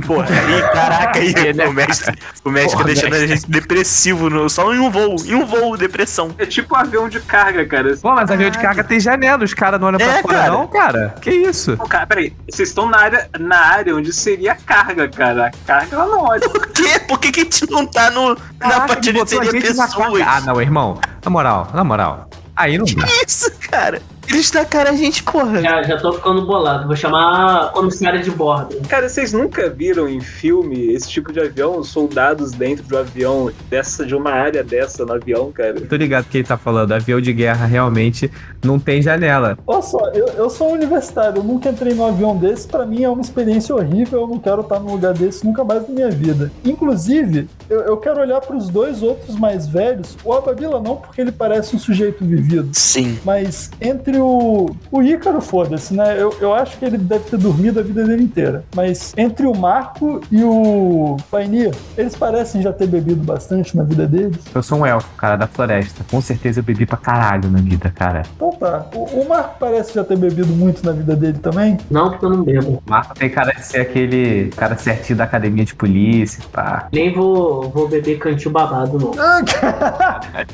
Porra, 0.06 0.26
ih, 0.28 0.62
caraca, 0.72 1.18
aí, 1.20 1.52
né, 1.54 1.66
o 1.68 1.72
mestre, 1.72 2.18
o 2.44 2.50
mestre 2.50 2.72
Porra, 2.72 2.84
deixando 2.84 3.14
a 3.14 3.26
gente 3.26 3.48
depressivo, 3.48 4.28
no, 4.28 4.48
só 4.50 4.74
em 4.74 4.78
um 4.78 4.90
voo, 4.90 5.16
em 5.24 5.34
um 5.34 5.46
voo, 5.46 5.76
depressão. 5.76 6.34
É 6.38 6.44
tipo 6.46 6.74
um 6.74 6.78
avião 6.78 7.08
de 7.08 7.20
carga, 7.20 7.64
cara. 7.64 7.96
Pô, 8.02 8.12
mas 8.14 8.30
avião 8.30 8.50
de 8.50 8.58
carga 8.58 8.82
tem 8.82 8.98
janela. 8.98 9.44
Os 9.44 9.54
caras 9.54 9.80
não 9.80 9.88
olham 9.88 10.00
É, 10.00 10.04
pra 10.04 10.22
fora, 10.22 10.34
cara. 10.34 10.50
não, 10.50 10.66
cara? 10.66 11.14
Que 11.20 11.30
isso? 11.30 11.76
Pô, 11.76 11.86
cara, 11.86 12.06
peraí, 12.06 12.32
vocês 12.50 12.68
estão 12.70 12.88
na 12.88 12.98
área, 12.98 13.28
na 13.38 13.58
área 13.58 13.94
onde 13.94 14.12
seria 14.12 14.52
a 14.52 14.56
carga, 14.56 15.08
cara. 15.08 15.46
A 15.46 15.50
carga 15.66 15.96
ela 15.96 16.06
não 16.06 16.22
olha. 16.24 16.40
Por 16.48 16.66
quê? 16.68 16.98
Por 17.06 17.18
que, 17.20 17.30
que 17.30 17.40
a 17.40 17.44
gente 17.44 17.70
não 17.70 17.86
tá 17.86 18.10
no, 18.10 18.30
na 18.30 18.36
Caraca, 18.58 18.86
parte 18.88 19.08
ele 19.08 19.20
onde 19.20 19.30
seria 19.30 19.52
na 19.52 19.60
pessoas? 19.86 20.22
Ah, 20.26 20.40
não, 20.40 20.60
irmão. 20.60 20.98
Na 21.24 21.30
moral, 21.30 21.68
na 21.72 21.84
moral. 21.84 22.28
Aí 22.56 22.78
não 22.78 22.84
dá. 22.84 23.06
Que 23.06 23.24
isso, 23.26 23.50
cara? 23.70 24.00
Eles 24.28 24.50
tacaram 24.50 24.90
a 24.90 24.94
gente, 24.94 25.22
porra. 25.22 25.62
Já, 25.62 25.82
já 25.82 25.96
tô 25.96 26.12
ficando 26.12 26.46
bolado. 26.46 26.86
Vou 26.86 26.96
chamar 26.96 27.66
a 27.66 27.68
comissária 27.68 28.22
de 28.22 28.30
bordo. 28.30 28.76
Cara, 28.88 29.08
vocês 29.08 29.32
nunca 29.32 29.68
viram 29.70 30.08
em 30.08 30.20
filme 30.20 30.92
esse 30.92 31.08
tipo 31.08 31.32
de 31.32 31.40
avião, 31.40 31.78
os 31.78 31.88
soldados 31.88 32.52
dentro 32.52 32.84
de 32.84 32.94
um 32.94 32.98
avião, 32.98 33.50
dessa, 33.68 34.04
de 34.04 34.14
uma 34.14 34.30
área 34.30 34.62
dessa 34.62 35.04
no 35.04 35.12
avião, 35.12 35.52
cara? 35.52 35.80
Tô 35.80 35.96
ligado 35.96 36.26
que 36.26 36.38
ele 36.38 36.46
tá 36.46 36.56
falando. 36.56 36.92
Avião 36.92 37.20
de 37.20 37.32
guerra 37.32 37.66
realmente 37.66 38.30
não 38.64 38.78
tem 38.78 39.02
janela. 39.02 39.58
Olha 39.66 39.82
só, 39.82 40.08
eu, 40.14 40.26
eu 40.28 40.50
sou 40.50 40.70
um 40.70 40.72
universitário, 40.72 41.38
eu 41.38 41.44
nunca 41.44 41.68
entrei 41.68 41.94
num 41.94 42.06
avião 42.06 42.36
desse, 42.36 42.66
pra 42.66 42.86
mim 42.86 43.02
é 43.02 43.08
uma 43.08 43.22
experiência 43.22 43.74
horrível, 43.74 44.22
eu 44.22 44.26
não 44.26 44.38
quero 44.38 44.62
estar 44.62 44.80
num 44.80 44.92
lugar 44.92 45.12
desse 45.14 45.44
nunca 45.44 45.62
mais 45.64 45.86
na 45.88 45.94
minha 45.94 46.10
vida. 46.10 46.50
Inclusive, 46.64 47.48
eu, 47.68 47.80
eu 47.80 47.96
quero 47.96 48.20
olhar 48.20 48.40
pros 48.40 48.68
dois 48.68 49.02
outros 49.02 49.36
mais 49.36 49.66
velhos, 49.66 50.16
o 50.24 50.32
Ababila 50.32 50.80
não, 50.80 50.96
porque 50.96 51.20
ele 51.20 51.32
parece 51.32 51.74
um 51.74 51.78
sujeito 51.78 52.24
vivido. 52.24 52.68
Sim. 52.72 53.18
Mas 53.24 53.70
entre 53.80 54.18
o. 54.18 54.74
O 54.90 55.02
Ícaro, 55.02 55.40
foda-se, 55.40 55.94
né? 55.94 56.20
Eu, 56.20 56.34
eu 56.40 56.54
acho 56.54 56.78
que 56.78 56.84
ele 56.84 56.98
deve 56.98 57.24
ter 57.24 57.36
dormido 57.36 57.80
a 57.80 57.82
vida 57.82 58.04
dele 58.04 58.22
inteira. 58.22 58.64
Mas 58.74 59.12
entre 59.16 59.46
o 59.46 59.54
Marco 59.54 60.20
e 60.30 60.42
o 60.42 61.16
Painir, 61.30 61.74
eles 61.96 62.14
parecem 62.14 62.62
já 62.62 62.72
ter 62.72 62.86
bebido 62.86 63.22
bastante 63.22 63.76
na 63.76 63.82
vida 63.82 64.06
deles. 64.06 64.38
Eu 64.54 64.62
sou 64.62 64.78
um 64.78 64.86
elfo, 64.86 65.08
cara, 65.16 65.36
da 65.36 65.46
floresta. 65.46 66.04
Com 66.10 66.20
certeza 66.20 66.60
eu 66.60 66.64
bebi 66.64 66.86
pra 66.86 66.96
caralho 66.96 67.50
na 67.50 67.58
vida, 67.58 67.90
cara. 67.90 68.22
Então 68.36 68.50
tá. 68.52 68.86
O, 68.94 69.04
o 69.20 69.28
Marco 69.28 69.56
parece 69.58 69.94
já 69.94 70.04
ter 70.04 70.16
bebido 70.16 70.52
muito 70.54 70.84
na 70.84 70.92
vida 70.92 71.16
dele 71.16 71.38
também. 71.38 71.78
Não, 71.90 72.10
porque 72.10 72.24
eu 72.24 72.30
não 72.30 72.42
bebo. 72.44 72.82
O 72.86 72.90
Marco 72.90 73.14
tem 73.14 73.28
cara 73.28 73.52
de 73.52 73.64
ser 73.64 73.80
aquele 73.80 74.50
cara 74.56 74.76
certinho 74.76 75.18
da 75.18 75.24
academia 75.24 75.64
de 75.64 75.74
polícia, 75.74 76.42
pá. 76.52 76.88
Nem 76.92 77.12
vou, 77.12 77.53
vou 77.62 77.88
beber 77.88 78.18
cantil 78.18 78.50
babado, 78.50 78.98
não. 78.98 79.12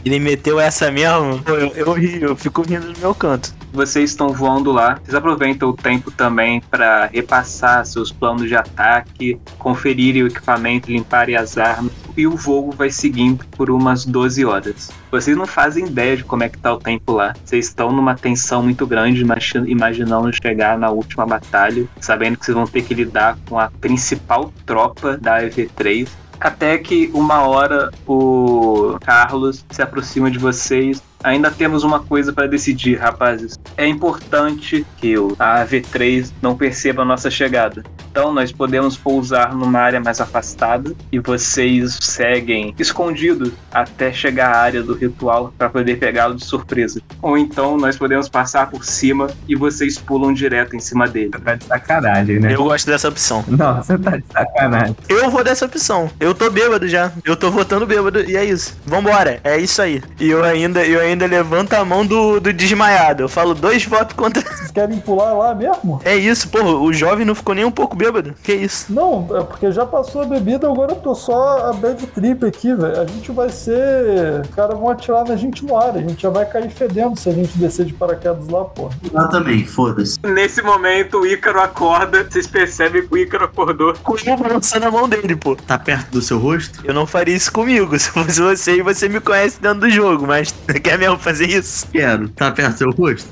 Ele 0.05 0.19
meteu 0.19 0.59
essa 0.61 0.91
mesmo. 0.91 1.41
Eu, 1.47 1.57
eu 1.75 1.93
rio, 1.93 2.29
eu 2.29 2.37
fico 2.37 2.63
rindo 2.63 2.87
no 2.93 2.99
meu 2.99 3.15
canto. 3.15 3.53
Vocês 3.73 4.11
estão 4.11 4.31
voando 4.31 4.73
lá, 4.73 4.99
vocês 5.01 5.15
aproveitam 5.15 5.69
o 5.69 5.73
tempo 5.73 6.11
também 6.11 6.61
para 6.61 7.07
repassar 7.07 7.87
seus 7.87 8.11
planos 8.11 8.49
de 8.49 8.57
ataque, 8.57 9.39
conferirem 9.59 10.25
o 10.25 10.27
equipamento, 10.27 10.91
limparem 10.91 11.37
as 11.37 11.57
armas, 11.57 11.93
e 12.17 12.27
o 12.27 12.33
voo 12.37 12.73
vai 12.73 12.91
seguindo 12.91 13.45
por 13.57 13.71
umas 13.71 14.05
12 14.05 14.45
horas. 14.45 14.91
Vocês 15.13 15.37
não 15.37 15.47
fazem 15.47 15.87
ideia 15.87 16.17
de 16.17 16.25
como 16.25 16.43
é 16.43 16.49
que 16.49 16.59
tá 16.59 16.75
o 16.75 16.79
tempo 16.79 17.13
lá. 17.13 17.33
Vocês 17.45 17.67
estão 17.67 17.93
numa 17.93 18.17
tensão 18.17 18.61
muito 18.61 18.85
grande, 18.89 19.21
imagi- 19.21 19.63
imaginando 19.71 20.33
chegar 20.43 20.77
na 20.77 20.91
última 20.91 21.25
batalha, 21.25 21.85
sabendo 22.01 22.39
que 22.39 22.45
vocês 22.47 22.55
vão 22.57 22.67
ter 22.67 22.83
que 22.83 22.93
lidar 22.93 23.39
com 23.49 23.57
a 23.57 23.71
principal 23.81 24.53
tropa 24.67 25.17
da 25.17 25.41
EV3. 25.45 26.09
Até 26.41 26.79
que 26.79 27.11
uma 27.13 27.43
hora 27.43 27.91
o 28.07 28.97
Carlos 29.01 29.65
se 29.71 29.83
aproxima 29.83 30.31
de 30.31 30.39
vocês. 30.39 31.03
Ainda 31.23 31.51
temos 31.51 31.85
uma 31.85 32.01
coisa 32.01 32.33
para 32.33 32.47
decidir, 32.47 32.97
rapazes. 32.99 33.59
É 33.77 33.87
importante 33.87 34.87
que 34.97 35.17
o- 35.19 35.35
a 35.39 35.63
AV3 35.65 36.33
não 36.41 36.57
perceba 36.57 37.03
a 37.03 37.05
nossa 37.05 37.31
chegada. 37.31 37.83
Então 38.11 38.33
nós 38.33 38.51
podemos 38.51 38.97
pousar 38.97 39.55
numa 39.55 39.79
área 39.79 40.01
mais 40.01 40.21
afastada 40.21 40.93
e 41.13 41.19
vocês 41.21 41.99
seguem 42.03 42.75
escondidos 42.79 43.53
até 43.73 44.13
chegar 44.13 44.51
à 44.53 44.59
área 44.61 44.83
do 44.83 44.95
ritual 44.95 45.53
para 45.57 45.69
poder 45.69 45.97
pegá-lo 45.99 46.35
de 46.35 46.45
surpresa. 46.45 47.01
Ou 47.23 47.39
então 47.39 47.77
nós 47.77 47.97
podemos 47.97 48.29
passar 48.29 48.69
por 48.69 48.85
cima 48.85 49.29
e 49.47 49.55
vocês 49.55 49.97
pulam 49.99 50.33
direto 50.33 50.75
em 50.75 50.81
cima 50.81 51.07
dele. 51.07 51.31
Tá 51.31 51.55
de 51.55 51.65
sacanagem, 51.65 52.41
né? 52.41 52.53
Eu 52.55 52.65
gosto 52.65 52.87
dessa 52.87 53.09
opção. 53.09 53.45
Não, 53.47 53.77
você 53.77 53.97
tá 53.99 54.17
de 54.17 54.25
sacanagem. 54.33 54.97
Eu 55.09 55.31
vou 55.31 55.45
dessa 55.45 55.67
opção. 55.67 56.11
Eu 56.19 56.35
tô 56.35 56.51
bêbado 56.51 56.89
já. 56.89 57.13
Eu 57.25 57.37
tô 57.37 57.51
votando 57.51 57.87
bêbado. 57.87 58.29
E 58.29 58.37
é 58.37 58.45
isso. 58.45 58.77
Vambora. 58.85 59.39
É 59.45 59.57
isso 59.57 59.81
aí. 59.81 60.03
E 60.19 60.29
eu 60.29 60.43
ainda, 60.43 60.85
eu 60.85 61.01
ainda 61.01 61.10
levanto 61.15 61.75
a 61.75 61.85
mão 61.85 62.05
do, 62.07 62.41
do 62.41 62.53
desmaiado. 62.53 63.23
Eu 63.25 63.29
falo 63.29 63.55
dois 63.55 63.85
votos 63.85 64.17
contra. 64.17 64.43
Vocês 64.71 64.73
querem 64.73 64.99
pular 65.01 65.33
lá 65.33 65.55
mesmo? 65.55 66.01
É 66.05 66.17
isso, 66.17 66.49
porra. 66.49 66.71
O 66.71 66.93
jovem 66.93 67.25
não 67.25 67.35
ficou 67.35 67.55
nem 67.55 67.65
um 67.65 67.71
pouco 67.71 67.97
bêbado. 67.97 68.35
Que 68.43 68.55
isso? 68.55 68.93
Não, 68.93 69.27
é 69.37 69.43
porque 69.43 69.71
já 69.73 69.85
passou 69.85 70.23
a 70.23 70.25
bebida, 70.25 70.69
agora 70.69 70.93
eu 70.93 70.97
tô 70.97 71.15
só 71.15 71.71
a 71.71 71.73
bad 71.73 72.07
trip 72.09 72.45
aqui, 72.47 72.75
velho. 72.75 73.01
A 73.01 73.07
gente 73.07 73.33
vai 73.33 73.51
ser. 73.51 74.41
Os 74.43 74.55
caras 74.55 74.79
vão 74.79 74.89
atirar 74.89 75.25
na 75.27 75.37
gente 75.37 75.65
no 75.65 75.77
ar, 75.77 75.97
a 75.97 76.01
gente 76.01 76.23
já 76.23 76.31
vai 76.31 76.47
cair 76.47 76.71
fedendo 76.71 77.19
se 77.19 77.29
a 77.29 77.33
gente 77.33 77.57
descer 77.59 77.87
de 77.87 77.93
paraquedas 77.93 78.49
lá, 78.49 78.65
pô. 78.65 78.91
Lá 79.13 79.29
também, 79.29 79.65
foda-se. 79.65 80.19
Nesse 80.23 80.63
momento 80.63 81.19
o 81.19 81.27
Ícaro 81.27 81.61
acorda, 81.61 82.25
vocês 82.25 82.47
percebem 82.47 83.07
que 83.07 83.13
o 83.13 83.19
Ícaro 83.19 83.45
acordou. 83.45 83.95
Com 84.03 84.15
uma 84.15 84.37
balançando 84.37 84.87
a 84.87 84.91
mão 84.91 85.09
dele, 85.09 85.35
pô. 85.35 85.57
Tá 85.57 85.79
perto 85.79 86.11
do 86.11 86.23
seu 86.23 86.39
rosto? 86.39 86.81
Eu 86.85 86.95
não 86.95 87.07
faria 87.07 87.35
isso 87.35 87.53
comigo. 87.53 87.99
Se 87.99 88.11
fosse 88.11 88.41
você 88.41 88.77
e 88.77 88.83
você 88.83 89.09
me 89.09 89.21
conhece 89.21 89.61
dentro 89.61 89.81
do 89.81 89.91
jogo, 89.91 90.27
mas 90.27 90.55
quer 90.83 90.99
mesmo 90.99 91.19
fazer 91.19 91.47
isso? 91.47 91.87
Quero. 91.91 92.29
Tá 92.29 92.51
perto 92.51 92.73
do 92.73 92.79
seu 92.79 92.91
rosto? 92.93 93.29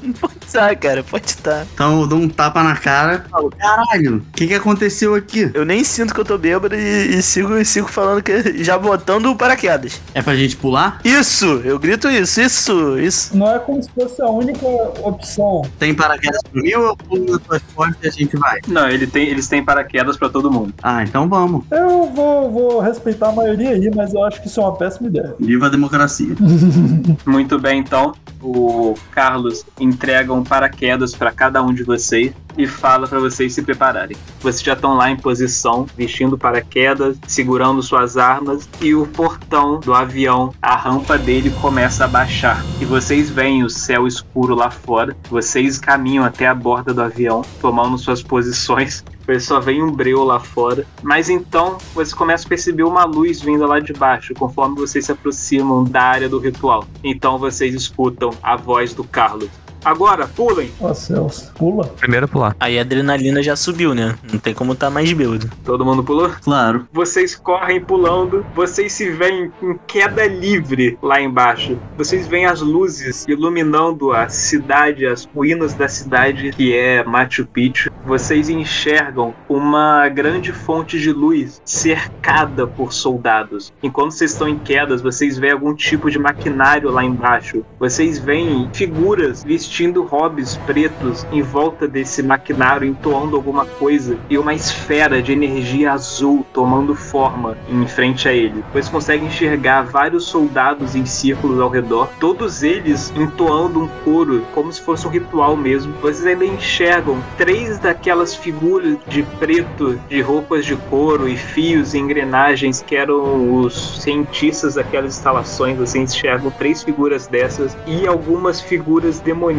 Tá, 0.52 0.74
cara, 0.74 1.04
pode 1.04 1.27
estar. 1.30 1.66
Então 1.74 2.00
eu 2.00 2.06
dou 2.06 2.18
um 2.18 2.28
tapa 2.28 2.62
na 2.62 2.76
cara. 2.76 3.24
Falo, 3.30 3.50
caralho, 3.50 4.16
o 4.16 4.32
que 4.32 4.46
que 4.46 4.54
aconteceu 4.54 5.14
aqui? 5.14 5.50
Eu 5.54 5.64
nem 5.64 5.84
sinto 5.84 6.14
que 6.14 6.20
eu 6.20 6.24
tô 6.24 6.38
bêbado 6.38 6.74
e, 6.74 7.16
e 7.16 7.22
sigo, 7.22 7.56
e 7.56 7.64
sigo 7.64 7.88
falando 7.88 8.22
que. 8.22 8.62
Já 8.62 8.78
botando 8.78 9.26
o 9.26 9.36
paraquedas. 9.36 10.00
É 10.14 10.22
pra 10.22 10.36
gente 10.36 10.56
pular? 10.56 11.00
Isso! 11.04 11.46
Eu 11.64 11.78
grito 11.78 12.08
isso, 12.08 12.40
isso, 12.40 12.98
isso. 12.98 13.36
Não 13.36 13.54
é 13.54 13.58
como 13.58 13.82
se 13.82 13.88
fosse 13.90 14.20
a 14.22 14.28
única 14.28 14.66
opção. 15.02 15.62
Tem 15.78 15.94
paraquedas 15.94 16.42
pra 16.42 16.62
mim 16.62 16.74
ou 16.74 16.86
eu 16.86 16.96
pulo 16.96 17.32
nas 17.32 17.42
tuas 17.42 17.62
costas 17.74 18.02
e 18.02 18.08
a 18.08 18.10
gente 18.10 18.36
vai? 18.36 18.60
Não, 18.66 18.88
ele 18.88 19.06
tem, 19.06 19.28
eles 19.28 19.48
têm 19.48 19.64
paraquedas 19.64 20.16
pra 20.16 20.28
todo 20.28 20.50
mundo. 20.50 20.74
Ah, 20.82 21.02
então 21.02 21.28
vamos. 21.28 21.64
Eu 21.70 22.10
vou, 22.14 22.50
vou 22.50 22.80
respeitar 22.80 23.28
a 23.28 23.32
maioria 23.32 23.70
aí, 23.70 23.90
mas 23.94 24.14
eu 24.14 24.24
acho 24.24 24.40
que 24.40 24.48
isso 24.48 24.60
é 24.60 24.62
uma 24.62 24.76
péssima 24.76 25.08
ideia. 25.08 25.34
Viva 25.38 25.66
a 25.66 25.68
democracia. 25.68 26.34
Muito 27.26 27.58
bem, 27.58 27.80
então. 27.80 28.14
O 28.40 28.94
Carlos 29.10 29.64
entrega 29.80 30.32
um 30.32 30.44
paraquedas 30.44 31.14
pra 31.18 31.32
cada 31.32 31.62
um 31.62 31.74
de 31.74 31.82
vocês 31.82 32.32
e 32.56 32.66
fala 32.66 33.06
pra 33.06 33.20
vocês 33.20 33.54
se 33.54 33.62
prepararem. 33.62 34.16
Vocês 34.40 34.62
já 34.62 34.72
estão 34.72 34.96
lá 34.96 35.10
em 35.10 35.16
posição, 35.16 35.86
vestindo 35.96 36.36
paraquedas, 36.36 37.16
segurando 37.26 37.82
suas 37.82 38.16
armas 38.16 38.68
e 38.80 38.94
o 38.94 39.06
portão 39.06 39.78
do 39.78 39.94
avião, 39.94 40.52
a 40.60 40.76
rampa 40.76 41.16
dele 41.16 41.50
começa 41.60 42.04
a 42.04 42.08
baixar. 42.08 42.64
E 42.80 42.84
vocês 42.84 43.30
veem 43.30 43.62
o 43.62 43.70
céu 43.70 44.06
escuro 44.06 44.54
lá 44.54 44.70
fora. 44.70 45.16
Vocês 45.30 45.78
caminham 45.78 46.24
até 46.24 46.46
a 46.46 46.54
borda 46.54 46.92
do 46.92 47.02
avião, 47.02 47.42
tomando 47.60 47.96
suas 47.96 48.22
posições. 48.22 49.04
Vocês 49.28 49.44
só 49.44 49.60
veem 49.60 49.82
um 49.82 49.92
breu 49.92 50.24
lá 50.24 50.40
fora. 50.40 50.86
Mas 51.02 51.28
então 51.28 51.76
vocês 51.92 52.14
começam 52.14 52.46
a 52.46 52.48
perceber 52.48 52.84
uma 52.84 53.04
luz 53.04 53.42
vindo 53.42 53.66
lá 53.66 53.78
de 53.78 53.92
baixo, 53.92 54.32
conforme 54.32 54.76
vocês 54.76 55.04
se 55.04 55.12
aproximam 55.12 55.84
da 55.84 56.00
área 56.00 56.30
do 56.30 56.38
ritual. 56.38 56.86
Então 57.04 57.38
vocês 57.38 57.74
escutam 57.74 58.30
a 58.42 58.56
voz 58.56 58.94
do 58.94 59.04
Carlos. 59.04 59.50
Agora, 59.84 60.26
pulem! 60.26 60.70
Ó 60.80 60.92
céus, 60.92 61.50
pula. 61.56 61.84
Primeiro 61.98 62.28
pular. 62.28 62.54
Aí 62.58 62.78
a 62.78 62.82
adrenalina 62.82 63.42
já 63.42 63.56
subiu, 63.56 63.94
né? 63.94 64.14
Não 64.30 64.38
tem 64.38 64.54
como 64.54 64.74
tá 64.74 64.90
mais 64.90 65.12
bêbado. 65.12 65.50
Todo 65.64 65.84
mundo 65.84 66.02
pulou? 66.02 66.30
Claro. 66.42 66.86
Vocês 66.92 67.34
correm 67.36 67.80
pulando, 67.80 68.44
vocês 68.54 68.92
se 68.92 69.10
veem 69.10 69.50
em 69.62 69.78
queda 69.86 70.26
livre 70.26 70.98
lá 71.02 71.20
embaixo. 71.20 71.78
Vocês 71.96 72.26
veem 72.26 72.46
as 72.46 72.60
luzes 72.60 73.24
iluminando 73.28 74.12
a 74.12 74.28
cidade, 74.28 75.06
as 75.06 75.24
ruínas 75.24 75.74
da 75.74 75.88
cidade 75.88 76.50
que 76.50 76.76
é 76.76 77.04
Machu 77.04 77.46
Picchu. 77.46 77.90
Vocês 78.04 78.48
enxergam 78.48 79.34
uma 79.48 80.08
grande 80.08 80.52
fonte 80.52 80.98
de 80.98 81.12
luz 81.12 81.60
cercada 81.64 82.66
por 82.66 82.92
soldados. 82.92 83.72
Enquanto 83.82 84.12
vocês 84.12 84.32
estão 84.32 84.48
em 84.48 84.58
quedas, 84.58 85.02
vocês 85.02 85.38
veem 85.38 85.52
algum 85.52 85.74
tipo 85.74 86.10
de 86.10 86.18
maquinário 86.18 86.90
lá 86.90 87.04
embaixo. 87.04 87.64
Vocês 87.78 88.18
veem 88.18 88.68
figuras 88.72 89.44
vestindo 89.68 90.02
hobbies 90.02 90.56
pretos 90.64 91.26
em 91.30 91.42
volta 91.42 91.86
desse 91.86 92.22
maquinário, 92.22 92.88
entoando 92.88 93.36
alguma 93.36 93.66
coisa, 93.66 94.16
e 94.30 94.38
uma 94.38 94.54
esfera 94.54 95.20
de 95.20 95.32
energia 95.32 95.92
azul 95.92 96.44
tomando 96.54 96.94
forma 96.94 97.56
em 97.68 97.86
frente 97.86 98.26
a 98.26 98.32
ele. 98.32 98.64
Vocês 98.72 98.88
conseguem 98.88 99.28
enxergar 99.28 99.82
vários 99.82 100.24
soldados 100.24 100.96
em 100.96 101.04
círculos 101.04 101.60
ao 101.60 101.68
redor, 101.68 102.08
todos 102.18 102.62
eles 102.62 103.12
entoando 103.14 103.82
um 103.82 103.88
coro, 104.04 104.42
como 104.54 104.72
se 104.72 104.80
fosse 104.80 105.06
um 105.06 105.10
ritual 105.10 105.54
mesmo. 105.54 105.92
Vocês 106.00 106.24
ainda 106.24 106.46
enxergam 106.46 107.22
três 107.36 107.78
daquelas 107.78 108.34
figuras 108.34 108.96
de 109.06 109.22
preto, 109.38 110.00
de 110.08 110.22
roupas 110.22 110.64
de 110.64 110.76
couro 110.76 111.28
e 111.28 111.36
fios 111.36 111.92
e 111.92 111.98
engrenagens 111.98 112.80
que 112.80 112.96
eram 112.96 113.60
os 113.60 114.00
cientistas 114.02 114.76
daquelas 114.76 115.14
instalações. 115.14 115.76
Vocês 115.76 116.14
enxergam 116.14 116.50
três 116.52 116.82
figuras 116.82 117.26
dessas 117.26 117.76
e 117.86 118.06
algumas 118.06 118.62
figuras 118.62 119.20
demoníacas 119.20 119.57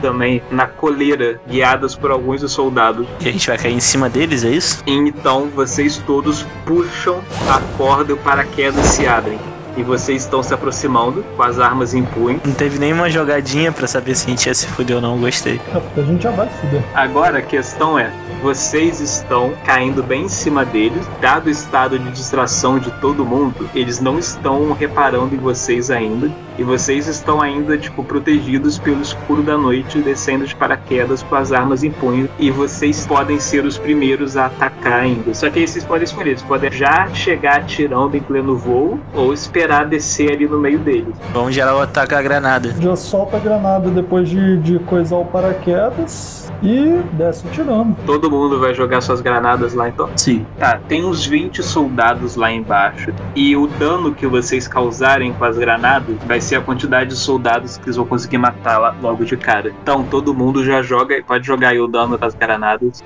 também 0.00 0.42
na 0.50 0.66
coleira, 0.66 1.40
guiadas 1.48 1.94
por 1.94 2.10
alguns 2.10 2.40
dos 2.40 2.52
soldados. 2.52 3.06
E 3.20 3.28
a 3.28 3.32
gente 3.32 3.46
vai 3.46 3.58
cair 3.58 3.74
em 3.74 3.80
cima 3.80 4.08
deles, 4.08 4.44
é 4.44 4.50
isso? 4.50 4.82
E 4.86 4.92
então 4.92 5.48
vocês 5.54 5.98
todos 6.06 6.44
puxam 6.64 7.20
a 7.48 7.60
corda 7.76 8.12
e 8.12 8.14
o 8.14 8.16
paraquedas 8.16 8.84
se 8.86 9.06
abrem. 9.06 9.38
E 9.76 9.82
vocês 9.82 10.22
estão 10.22 10.42
se 10.42 10.54
aproximando 10.54 11.22
com 11.36 11.42
as 11.42 11.58
armas 11.58 11.92
em 11.92 12.02
punho. 12.02 12.40
Não 12.44 12.54
teve 12.54 12.78
nenhuma 12.78 13.10
jogadinha 13.10 13.70
pra 13.70 13.86
saber 13.86 14.14
se 14.14 14.26
a 14.26 14.30
gente 14.30 14.46
ia 14.46 14.54
se 14.54 14.66
fuder 14.68 14.96
ou 14.96 15.02
não, 15.02 15.18
gostei. 15.18 15.60
É, 15.74 15.78
porque 15.78 16.00
a 16.00 16.02
gente 16.02 16.22
já 16.22 16.30
vai 16.30 16.48
se 16.48 16.54
fuder. 16.60 16.82
Agora 16.94 17.38
a 17.38 17.42
questão 17.42 17.98
é: 17.98 18.10
vocês 18.42 19.00
estão 19.00 19.52
caindo 19.66 20.02
bem 20.02 20.24
em 20.24 20.28
cima 20.28 20.64
deles, 20.64 21.06
dado 21.20 21.48
o 21.48 21.50
estado 21.50 21.98
de 21.98 22.10
distração 22.10 22.78
de 22.78 22.90
todo 23.00 23.24
mundo, 23.24 23.68
eles 23.74 24.00
não 24.00 24.18
estão 24.18 24.72
reparando 24.72 25.34
em 25.34 25.38
vocês 25.38 25.90
ainda. 25.90 26.30
E 26.58 26.62
vocês 26.62 27.06
estão 27.06 27.40
ainda, 27.40 27.76
tipo, 27.76 28.02
protegidos 28.02 28.78
pelo 28.78 29.02
escuro 29.02 29.42
da 29.42 29.56
noite, 29.56 30.00
descendo 30.00 30.46
de 30.46 30.54
paraquedas 30.54 31.22
com 31.22 31.34
as 31.34 31.52
armas 31.52 31.84
em 31.84 31.90
punho. 31.90 32.28
E 32.38 32.50
vocês 32.50 33.06
podem 33.06 33.38
ser 33.38 33.64
os 33.64 33.78
primeiros 33.78 34.36
a 34.36 34.46
atacar 34.46 35.00
ainda. 35.00 35.34
Só 35.34 35.50
que 35.50 35.58
aí 35.58 35.68
vocês 35.68 35.84
podem 35.84 36.04
escolher: 36.04 36.38
vocês 36.38 36.48
podem 36.48 36.70
já 36.72 37.08
chegar 37.08 37.58
atirando 37.58 38.16
em 38.16 38.20
pleno 38.20 38.56
voo, 38.56 38.98
ou 39.14 39.32
esperar 39.32 39.86
descer 39.86 40.32
ali 40.32 40.46
no 40.46 40.58
meio 40.58 40.78
deles. 40.78 41.14
Vamos 41.32 41.54
geral 41.54 41.80
atacar 41.80 42.20
a 42.20 42.22
granada. 42.22 42.74
Já 42.80 42.96
solta 42.96 43.36
a 43.36 43.40
granada 43.40 43.90
depois 43.90 44.28
de, 44.28 44.58
de 44.58 44.78
coisar 44.80 45.16
o 45.16 45.24
paraquedas 45.24 46.46
e 46.62 47.00
desce 47.12 47.46
tirando. 47.52 47.96
Todo 48.06 48.30
mundo 48.30 48.58
vai 48.58 48.74
jogar 48.74 49.00
suas 49.00 49.20
granadas 49.20 49.74
lá 49.74 49.88
então? 49.88 50.08
Sim. 50.16 50.46
Tá, 50.58 50.80
tem 50.88 51.04
uns 51.04 51.26
20 51.26 51.62
soldados 51.62 52.36
lá 52.36 52.50
embaixo. 52.50 53.12
E 53.34 53.56
o 53.56 53.66
dano 53.66 54.14
que 54.14 54.26
vocês 54.26 54.66
causarem 54.66 55.32
com 55.32 55.44
as 55.44 55.58
granadas 55.58 56.16
vai 56.26 56.40
ser 56.46 56.56
a 56.56 56.60
quantidade 56.60 57.10
de 57.10 57.16
soldados 57.16 57.76
que 57.76 57.84
vocês 57.84 57.96
vão 57.96 58.06
conseguir 58.06 58.38
matar 58.38 58.78
lá 58.78 58.96
logo 59.02 59.24
de 59.24 59.36
cara. 59.36 59.74
Então 59.82 60.04
todo 60.04 60.32
mundo 60.32 60.64
já 60.64 60.80
joga, 60.82 61.20
pode 61.22 61.46
jogar 61.46 61.70
aí 61.70 61.80
o 61.80 61.88
dano 61.88 62.16
das 62.16 62.34
granadas. 62.34 63.02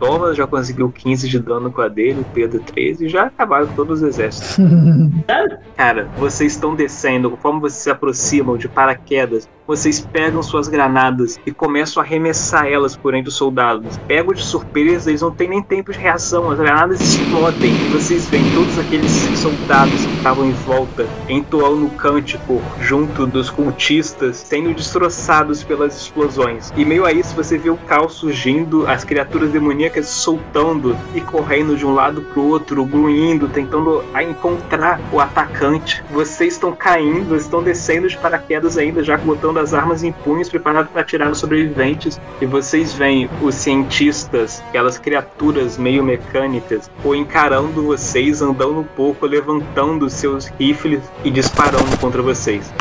Thomas 0.00 0.36
já 0.36 0.46
conseguiu 0.46 0.90
15 0.90 1.28
de 1.28 1.38
dano 1.38 1.70
com 1.70 1.82
a 1.82 1.88
dele, 1.88 2.24
Pedro 2.32 2.58
13 2.58 3.04
e 3.04 3.08
já 3.08 3.24
acabaram 3.24 3.66
todos 3.68 4.00
os 4.00 4.08
exércitos. 4.08 4.56
Cara, 5.76 6.08
vocês 6.16 6.52
estão 6.52 6.74
descendo, 6.74 7.30
conforme 7.30 7.60
vocês 7.60 7.82
se 7.82 7.90
aproximam 7.90 8.56
de 8.56 8.66
paraquedas, 8.66 9.46
vocês 9.70 10.00
pegam 10.00 10.42
suas 10.42 10.66
granadas 10.66 11.38
e 11.46 11.52
começam 11.52 12.02
a 12.02 12.04
arremessar 12.04 12.66
elas 12.66 12.96
por 12.96 13.14
entre 13.14 13.28
os 13.28 13.36
soldados. 13.36 13.98
Pegam 14.08 14.34
de 14.34 14.42
surpresa, 14.42 15.10
eles 15.10 15.22
não 15.22 15.30
têm 15.30 15.48
nem 15.48 15.62
tempo 15.62 15.92
de 15.92 15.98
reação, 16.00 16.50
as 16.50 16.58
granadas 16.58 17.00
explodem 17.00 17.70
e 17.70 17.88
vocês 17.92 18.28
veem 18.28 18.42
todos 18.52 18.76
aqueles 18.80 19.12
soldados 19.38 20.04
que 20.04 20.16
estavam 20.16 20.44
em 20.44 20.50
volta 20.50 21.06
entoando 21.28 21.86
o 21.86 21.90
cântico 21.90 22.60
junto 22.80 23.28
dos 23.28 23.48
cultistas 23.48 24.38
sendo 24.38 24.74
destroçados 24.74 25.62
pelas 25.62 25.96
explosões. 25.96 26.72
E 26.76 26.84
meio 26.84 27.06
a 27.06 27.12
isso 27.12 27.36
você 27.36 27.56
vê 27.56 27.70
o 27.70 27.76
caos 27.76 28.14
surgindo, 28.14 28.88
as 28.88 29.04
criaturas 29.04 29.52
demoníacas 29.52 30.08
soltando 30.08 30.96
e 31.14 31.20
correndo 31.20 31.76
de 31.76 31.86
um 31.86 31.94
lado 31.94 32.22
pro 32.22 32.42
outro, 32.42 32.84
grunhindo, 32.84 33.46
tentando 33.46 34.02
encontrar 34.20 35.00
o 35.12 35.20
atacante. 35.20 36.02
Vocês 36.10 36.54
estão 36.54 36.72
caindo, 36.72 37.36
estão 37.36 37.62
descendo 37.62 38.08
de 38.08 38.18
paraquedas 38.18 38.76
ainda, 38.76 39.04
já 39.04 39.16
botando 39.16 39.59
as 39.60 39.74
armas 39.74 40.02
em 40.02 40.12
punhos, 40.12 40.48
preparados 40.48 40.90
para 40.90 41.02
atirar 41.02 41.28
nos 41.28 41.38
sobreviventes. 41.38 42.20
E 42.40 42.46
vocês 42.46 42.92
veem 42.92 43.28
os 43.40 43.54
cientistas, 43.54 44.62
aquelas 44.68 44.98
criaturas 44.98 45.78
meio 45.78 46.02
mecânicas, 46.02 46.90
ou 47.04 47.14
encarando 47.14 47.82
vocês, 47.82 48.42
andando 48.42 48.80
um 48.80 48.84
pouco, 48.84 49.26
levantando 49.26 50.08
seus 50.08 50.46
rifles 50.58 51.02
e 51.24 51.30
disparando 51.30 51.96
contra 51.98 52.22
vocês. 52.22 52.72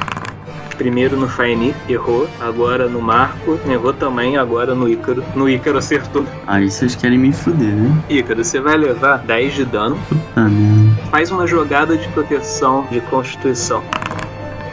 Primeiro 0.79 1.17
no 1.17 1.27
Faini, 1.27 1.75
errou. 1.89 2.29
Agora 2.39 2.87
no 2.87 3.01
Marco, 3.01 3.59
errou 3.67 3.91
também. 3.91 4.37
Agora 4.37 4.73
no 4.73 4.87
Ícaro. 4.87 5.21
No 5.35 5.49
Ícaro 5.49 5.77
acertou. 5.77 6.25
Aí 6.47 6.71
vocês 6.71 6.95
querem 6.95 7.17
me 7.17 7.33
fuder, 7.33 7.75
né? 7.75 8.01
Ícaro, 8.09 8.41
você 8.41 8.61
vai 8.61 8.77
levar 8.77 9.17
10 9.17 9.55
de 9.55 9.65
dano. 9.65 9.99
Puta 10.07 10.41
merda. 10.47 11.01
Faz 11.11 11.31
uma 11.31 11.45
jogada 11.45 11.97
de 11.97 12.07
proteção 12.07 12.87
de 12.89 13.01
constituição. 13.01 13.83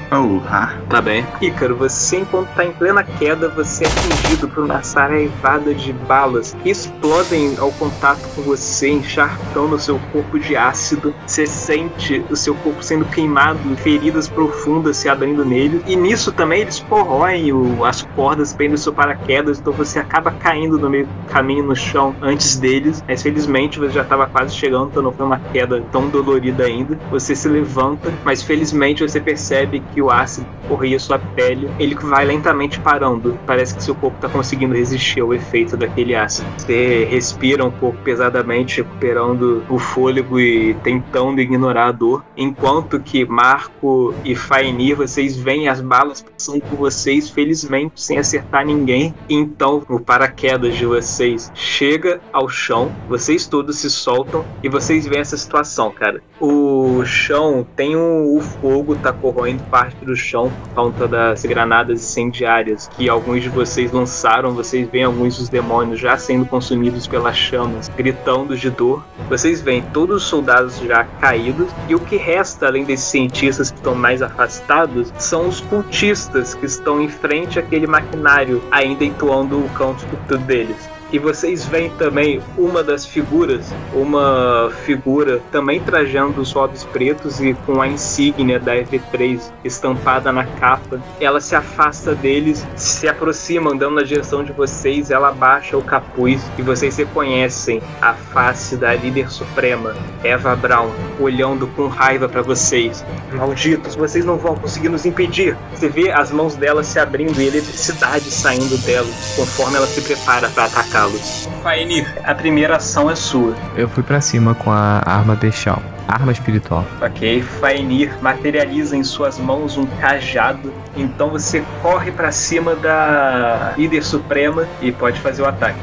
Porra. 0.09 0.81
Tá 0.89 1.01
bem. 1.01 1.27
Ícaro, 1.41 1.75
você 1.75 2.19
enquanto 2.19 2.49
tá 2.55 2.65
em 2.65 2.73
plena 2.73 3.03
queda, 3.03 3.49
você 3.49 3.85
é 3.85 3.89
atingido 3.89 4.49
por 4.49 4.65
uma 4.65 4.83
saraivada 4.83 5.75
de 5.75 5.93
balas 5.93 6.57
que 6.63 6.71
explodem 6.71 7.57
ao 7.59 7.73
contato 7.73 8.21
com 8.35 8.43
você, 8.43 8.89
encharcando 8.89 9.75
o 9.75 9.79
seu 9.79 9.99
corpo 10.13 10.39
de 10.39 10.57
ácido. 10.57 11.13
Você 11.27 11.45
sente 11.47 12.25
o 12.31 12.37
seu 12.37 12.55
corpo 12.57 12.83
sendo 12.83 13.05
queimado, 13.07 13.59
feridas 13.79 14.29
profundas 14.29 14.97
se 14.97 15.09
abrindo 15.09 15.45
nele. 15.45 15.83
E 15.87 15.97
nisso 15.97 16.31
também 16.31 16.61
eles 16.61 16.79
corroem 16.89 17.53
o- 17.53 17.85
as 17.85 18.03
cordas 18.15 18.53
bem 18.53 18.71
do 18.71 18.79
seu 18.79 18.93
paraquedas, 18.93 19.59
então 19.59 19.73
você 19.73 19.99
acaba 19.99 20.31
caindo 20.31 20.79
no 20.79 20.89
meio 20.89 21.07
do 21.07 21.33
caminho 21.33 21.65
no 21.65 21.75
chão 21.75 22.15
antes 22.23 22.57
deles. 22.57 23.03
Mas 23.09 23.23
felizmente 23.23 23.79
você 23.79 23.91
já 23.91 24.03
estava 24.03 24.27
quase 24.27 24.55
chegando, 24.55 24.89
então 24.91 25.03
não 25.03 25.13
foi 25.13 25.27
uma 25.27 25.41
queda 25.53 25.83
tão 25.91 26.09
dolorida 26.09 26.65
ainda. 26.65 26.97
Você 27.11 27.35
se 27.35 27.49
levanta, 27.49 28.13
mas 28.25 28.43
felizmente 28.43 29.03
você 29.03 29.21
percebe 29.21 29.83
que 29.93 29.96
o 30.03 30.11
ácido 30.11 30.47
corria 30.69 30.99
sua 30.99 31.19
pele, 31.19 31.71
ele 31.79 31.95
vai 31.95 32.25
lentamente 32.25 32.81
parando. 32.81 33.39
Parece 33.47 33.75
que 33.75 33.83
seu 33.83 33.95
corpo 33.95 34.17
está 34.17 34.29
conseguindo 34.29 34.75
resistir 34.75 35.21
ao 35.21 35.33
efeito 35.33 35.77
daquele 35.77 36.15
ácido. 36.15 36.49
Você 36.59 37.05
respira 37.05 37.65
um 37.65 37.71
pouco 37.71 37.99
pesadamente, 38.03 38.83
recuperando 38.83 39.65
o 39.69 39.79
fôlego 39.79 40.41
e 40.41 40.75
tentando 40.83 41.41
ignorar 41.41 41.87
a 41.87 41.93
dor, 41.93 42.25
enquanto 42.37 42.99
que 42.99 43.25
Marco 43.25 44.15
e 44.25 44.35
Fainir, 44.35 44.97
vocês 44.97 45.37
veem 45.37 45.69
as 45.69 45.81
balas 45.81 46.23
passando 46.23 46.63
por 46.63 46.77
vocês, 46.77 47.31
felizmente, 47.31 48.01
sem 48.01 48.19
acertar 48.19 48.65
ninguém. 48.67 49.15
Então, 49.29 49.83
o 49.89 50.01
paraquedas 50.01 50.75
de 50.75 50.85
vocês 50.85 51.51
chega 51.55 52.21
ao 52.33 52.49
chão, 52.49 52.91
vocês 53.09 53.47
todos 53.47 53.79
se 53.79 53.91
soltam 53.91 54.45
e 54.63 54.69
vocês 54.69 55.07
veem 55.07 55.21
essa 55.21 55.37
situação, 55.37 55.91
cara. 55.91 56.21
O 56.41 57.05
chão 57.05 57.67
tem 57.77 57.97
o 57.97 58.41
fogo 58.41 58.97
tá 58.97 59.13
corroendo 59.13 59.63
parte 59.65 59.86
do 59.95 60.17
chão 60.17 60.51
por 60.51 60.75
conta 60.75 61.09
das 61.09 61.45
granadas 61.45 62.01
incendiárias 62.01 62.89
que 62.97 63.09
alguns 63.09 63.43
de 63.43 63.49
vocês 63.49 63.93
lançaram. 63.93 64.53
Vocês 64.53 64.89
veem 64.89 65.05
alguns 65.05 65.39
dos 65.39 65.49
demônios 65.49 66.01
já 66.01 66.17
sendo 66.17 66.47
consumidos 66.47 67.07
pelas 67.07 67.37
chamas, 67.37 67.89
gritando 67.89 68.57
de 68.57 68.71
dor. 68.71 69.05
Vocês 69.29 69.61
veem 69.61 69.83
todos 69.93 70.23
os 70.23 70.29
soldados 70.29 70.79
já 70.79 71.05
caídos 71.21 71.69
e 71.89 71.95
o 71.95 72.01
que 72.01 72.17
resta, 72.17 72.67
além 72.67 72.85
desses 72.85 73.07
cientistas 73.07 73.71
que 73.71 73.77
estão 73.77 73.95
mais 73.95 74.23
afastados, 74.23 75.13
são 75.19 75.49
os 75.49 75.61
cultistas 75.61 76.55
que 76.55 76.67
estão 76.67 77.01
em 77.01 77.09
frente 77.09 77.59
àquele 77.59 77.87
maquinário, 77.87 78.63
ainda 78.71 79.05
entoando 79.05 79.59
o 79.59 79.69
canto 79.71 80.07
deles. 80.39 80.96
E 81.13 81.19
vocês 81.19 81.65
veem 81.65 81.91
também 81.91 82.41
uma 82.59 82.83
das 82.83 83.07
figuras, 83.07 83.73
uma 83.95 84.71
figura 84.85 85.41
também 85.53 85.81
trajando 85.81 86.41
os 86.41 86.53
robes 86.53 86.83
pretos 86.85 87.41
e 87.41 87.55
com 87.65 87.81
a 87.81 87.87
insígnia 87.87 88.59
da 88.59 88.75
EV3 88.75 89.41
estampada 89.65 90.33
na 90.33 90.45
capa. 90.45 91.01
Ela 91.21 91.41
se 91.41 91.55
afasta 91.55 92.15
deles, 92.15 92.67
se 92.75 93.07
aproxima 93.07 93.73
andando 93.73 93.95
na 93.95 94.03
direção 94.03 94.43
de 94.43 94.53
vocês, 94.53 95.11
ela 95.11 95.29
abaixa 95.29 95.77
o 95.77 95.83
capuz 95.83 96.43
e 96.59 96.63
vocês 96.63 96.97
reconhecem 96.97 97.81
a 98.03 98.13
face 98.13 98.77
da 98.77 98.93
líder 98.95 99.31
suprema, 99.31 99.95
Eva 100.25 100.57
Brown, 100.57 100.91
olhando 101.21 101.69
com 101.69 101.87
raiva 101.87 102.29
para 102.29 102.43
vocês. 102.43 103.05
Malditos, 103.33 103.95
vocês 103.95 104.25
não 104.25 104.37
vão 104.37 104.57
conseguir 104.57 104.89
nos 104.89 105.07
impedir. 105.07 105.57
Você 105.73 105.89
vê 105.89 106.11
as 106.11 106.33
mãos 106.33 106.57
dela 106.57 106.83
se 106.83 106.99
abrindo 106.99 107.41
e 107.41 107.47
eletricidade 107.47 108.29
saindo 108.31 108.77
dela 108.79 109.09
conforme 109.37 109.77
ela 109.77 109.87
se 109.87 110.01
prepara 110.01 110.49
para 110.51 110.65
atacar 110.65 110.96
atacá-los. 110.97 111.49
Fainir, 111.63 112.07
a 112.25 112.35
primeira 112.35 112.77
ação 112.77 113.11
é 113.11 113.15
sua. 113.15 113.55
Eu 113.77 113.89
fui 113.89 114.03
pra 114.03 114.21
cima 114.21 114.55
com 114.55 114.71
a 114.73 115.03
arma 115.05 115.35
bestial. 115.35 115.83
Arma 116.09 116.33
espiritual. 116.33 116.85
Ok, 117.03 117.43
Fainir 117.43 118.17
materializa 118.23 118.97
em 118.97 119.05
suas 119.05 119.39
mãos 119.39 119.77
um 119.77 119.87
cajado. 119.87 120.73
Então 120.97 121.31
você 121.31 121.63
corre 121.83 122.11
pra 122.13 122.33
cima 122.33 122.75
da 122.75 123.75
líder 123.77 124.03
suprema 124.03 124.67
e 124.81 124.91
pode 124.91 125.21
fazer 125.21 125.43
o 125.43 125.47
ataque. 125.47 125.79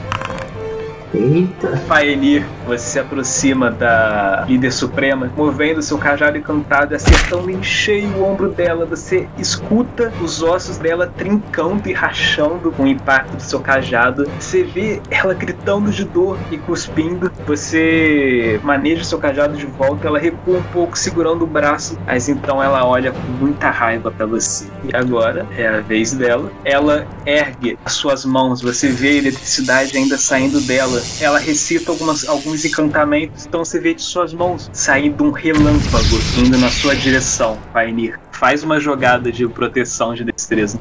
Eita. 1.14 1.78
Faenir, 1.88 2.46
você 2.66 2.84
se 2.84 3.00
aproxima 3.00 3.72
da 3.72 4.46
líder 4.48 4.72
suprema, 4.72 5.32
movendo 5.36 5.82
seu 5.82 5.98
cajado 5.98 6.38
encantado, 6.38 6.96
acertando 6.96 7.50
em 7.50 7.62
cheio 7.64 8.10
o 8.18 8.24
ombro 8.24 8.50
dela. 8.50 8.86
Você 8.86 9.28
escuta 9.38 10.12
os 10.22 10.42
ossos 10.42 10.78
dela 10.78 11.12
trincando 11.18 11.90
e 11.90 11.94
rachando 11.94 12.72
com 12.72 12.84
o 12.84 12.88
impacto 12.88 13.36
do 13.36 13.42
seu 13.42 13.60
cajado. 13.60 14.30
Você 14.40 14.64
vê 14.64 15.02
ela 15.10 15.34
gritando 15.34 15.92
de 15.92 16.04
dor 16.04 16.38
e 16.52 16.58
cuspindo. 16.58 17.32
Você 17.46 18.60
maneja 18.64 19.04
seu 19.04 19.20
cajado 19.20 19.56
de 19.56 19.66
volta, 19.66 20.08
ela 20.08 20.20
recua 20.20 20.58
um 20.58 20.64
pouco, 20.64 20.98
segurando 20.98 21.44
o 21.44 21.48
braço, 21.48 21.98
mas 22.06 22.30
então 22.30 22.62
ela 22.62 22.86
olha 22.86 23.12
com 23.12 23.32
muita 23.40 23.70
raiva 23.70 24.12
para 24.12 24.26
você. 24.26 24.68
E 24.84 24.96
agora 24.96 25.46
é 25.58 25.68
a 25.68 25.82
vez 25.82 26.14
dela. 26.14 26.52
Ela 26.64 27.08
ergue 27.26 27.78
as 27.86 27.94
suas 27.94 28.26
mãos, 28.26 28.62
você 28.62 28.90
vê 28.90 29.10
a 29.10 29.14
eletricidade 29.14 29.98
ainda 29.98 30.18
saindo 30.18 30.62
dela 30.62 31.02
ela 31.20 31.40
recita 31.40 31.92
algumas, 31.92 32.28
alguns 32.54 32.66
encantamentos, 32.66 33.46
então 33.46 33.66
você 33.66 33.80
vê 33.80 33.94
de 33.94 34.02
suas 34.02 34.34
mãos 34.34 34.70
saindo 34.72 35.24
um 35.24 35.32
relâmpago 35.32 36.20
indo 36.38 36.58
na 36.58 36.70
sua 36.70 36.96
direção, 36.96 37.58
Painir. 37.74 38.20
Faz 38.32 38.64
uma 38.64 38.80
jogada 38.80 39.32
de 39.32 39.48
proteção 39.48 40.14
de 40.14 40.24
destreza. 40.24 40.80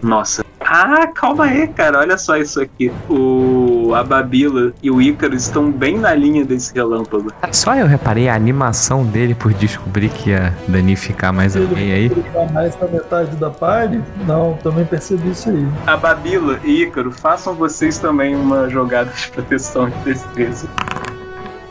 Nossa. 0.00 0.47
Ah, 0.70 1.06
calma 1.06 1.46
aí, 1.46 1.66
cara. 1.66 2.00
Olha 2.00 2.18
só 2.18 2.36
isso 2.36 2.60
aqui. 2.60 2.92
O 3.08 3.94
a 3.94 4.04
Babila 4.04 4.74
e 4.82 4.90
o 4.90 5.00
Ícaro 5.00 5.34
estão 5.34 5.70
bem 5.70 5.96
na 5.96 6.14
linha 6.14 6.44
desse 6.44 6.74
relâmpago. 6.74 7.32
Só 7.50 7.74
eu 7.74 7.86
reparei 7.86 8.28
a 8.28 8.34
animação 8.34 9.02
dele 9.02 9.34
por 9.34 9.54
descobrir 9.54 10.10
que 10.10 10.28
ia 10.28 10.54
danificar 10.68 11.32
mais 11.32 11.56
alguém 11.56 11.92
aí. 11.92 12.12
mais 12.52 12.74
da 12.76 12.86
metade 12.86 13.34
da 13.36 13.48
party? 13.48 13.98
Não, 14.26 14.58
também 14.62 14.84
percebi 14.84 15.30
isso 15.30 15.48
aí. 15.48 15.66
A 15.86 15.96
Babila 15.96 16.60
e 16.62 16.82
Ícaro, 16.82 17.10
façam 17.10 17.54
vocês 17.54 17.98
também 17.98 18.36
uma 18.36 18.68
jogada 18.68 19.10
de 19.10 19.30
proteção 19.30 19.88
de 19.88 19.96
destreza. 20.00 20.68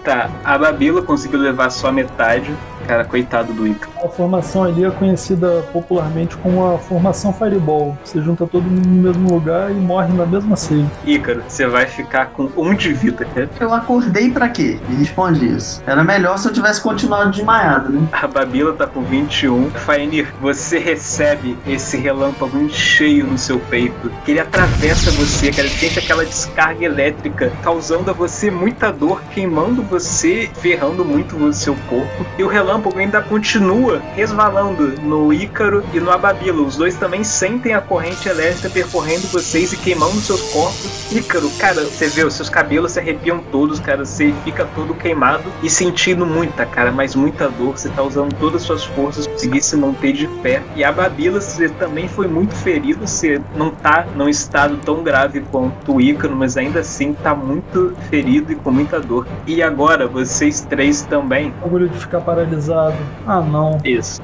Tá, 0.04 0.30
a 0.44 0.58
Babila 0.58 1.04
conseguiu 1.04 1.40
levar 1.40 1.70
só 1.70 1.92
metade. 1.92 2.52
Cara, 2.88 3.04
coitado 3.04 3.52
do 3.52 3.68
Ica. 3.68 3.90
A 4.02 4.08
formação 4.08 4.64
ali 4.64 4.86
é 4.86 4.90
conhecida 4.90 5.62
popularmente 5.74 6.38
como 6.38 6.66
a 6.66 6.78
formação 6.78 7.34
Fireball. 7.34 7.98
Você 8.02 8.22
junta 8.22 8.48
todo 8.48 8.64
mundo 8.64 8.88
no 8.88 9.04
mesmo 9.04 9.30
lugar 9.30 9.70
e 9.72 9.74
morre 9.74 10.14
na 10.14 10.26
mesma 10.26 10.56
ceia. 10.56 10.86
Ícaro, 11.06 11.44
você 11.46 11.68
vai 11.68 11.86
ficar 11.86 12.28
com 12.28 12.50
um 12.56 12.74
de 12.74 12.94
vida, 12.94 13.26
cara. 13.26 13.50
Eu 13.60 13.74
acordei 13.74 14.32
pra 14.32 14.48
quê? 14.48 14.80
Me 14.88 14.96
responde 14.96 15.46
isso. 15.46 15.84
Era 15.86 16.02
melhor 16.02 16.38
se 16.38 16.48
eu 16.48 16.54
tivesse 16.54 16.80
continuado 16.80 17.32
desmaiado, 17.32 17.92
né? 17.92 18.08
A 18.14 18.26
Babila 18.26 18.72
tá 18.72 18.88
com 18.88 19.02
21. 19.02 19.70
Faenir, 19.72 20.34
você 20.40 20.80
recebe 20.80 21.58
esse 21.68 21.98
relâmpago 21.98 22.58
em 22.58 22.70
cheio 22.70 23.28
no 23.28 23.38
seu 23.38 23.60
peito. 23.60 24.10
Que 24.24 24.32
ele 24.32 24.40
atravessa 24.40 25.12
você, 25.12 25.52
cara. 25.52 25.68
Ele 25.68 25.76
sente 25.76 26.00
aquela 26.00 26.26
descarga 26.26 26.86
elétrica, 26.86 27.52
causando 27.62 28.12
a 28.12 28.14
você 28.14 28.50
muita 28.50 28.94
dor, 28.94 29.22
queimando 29.34 29.84
você, 29.84 30.50
ferrando 30.62 31.04
muito 31.04 31.36
o 31.36 31.52
seu 31.52 31.76
corpo. 31.90 32.26
E 32.38 32.44
o 32.44 32.48
relâmpago 32.48 32.77
ainda 32.96 33.22
continua 33.22 34.02
resvalando 34.16 35.00
no 35.02 35.34
Ícaro 35.34 35.84
e 35.94 36.00
no 36.00 36.12
Ababilo. 36.12 36.66
Os 36.66 36.78
dois 36.78 36.96
também 36.96 37.24
sentem 37.24 37.74
a 37.74 37.82
corrente 37.82 38.28
elétrica 38.28 38.70
percorrendo 38.70 39.28
vocês 39.28 39.74
e 39.74 39.78
queimando 39.78 40.20
seus 40.22 40.42
corpos. 40.54 41.12
Ícaro, 41.12 41.50
cara, 41.58 41.84
você 41.84 42.08
vê, 42.08 42.24
os 42.24 42.34
seus 42.34 42.50
cabelos 42.50 42.92
se 42.94 43.00
arrepiam 43.00 43.40
todos, 43.52 43.80
cara. 43.80 44.06
Você 44.06 44.34
fica 44.44 44.66
todo 44.76 44.94
queimado 44.94 45.44
e 45.64 45.70
sentindo 45.70 46.26
muita, 46.26 46.66
cara, 46.66 46.92
mas 46.92 47.16
muita 47.16 47.50
dor. 47.50 47.78
Você 47.78 47.90
tá 47.90 48.04
usando 48.04 48.34
todas 48.36 48.62
as 48.62 48.68
suas 48.68 48.84
forças 48.84 49.26
para 49.26 49.34
conseguir 49.34 49.62
se 49.62 49.76
manter 49.76 50.14
de 50.14 50.28
pé. 50.42 50.62
E 50.76 50.84
a 50.84 50.92
Babila, 50.92 51.42
você 51.42 51.70
também 51.70 52.08
foi 52.08 52.28
muito 52.28 52.56
ferido. 52.56 53.06
Você 53.06 53.42
não 53.56 53.72
tá 53.72 54.06
num 54.16 54.30
estado 54.30 54.78
tão 54.86 55.04
grave 55.04 55.42
quanto 55.52 55.96
o 55.96 56.02
Ícaro, 56.02 56.36
mas 56.36 56.58
ainda 56.58 56.82
assim 56.82 57.14
tá 57.14 57.34
muito 57.34 57.94
ferido 58.10 58.52
e 58.52 58.56
com 58.56 58.72
muita 58.72 59.00
dor. 59.00 59.28
E 59.46 59.62
agora, 59.62 60.08
vocês 60.08 60.62
três 60.62 61.02
também. 61.04 61.54
Orgulho 61.62 61.90
de 61.90 61.98
ficar 61.98 62.22
paralisado 62.22 62.67
ah, 62.70 63.42
não. 63.42 63.78
Isso. 63.84 64.20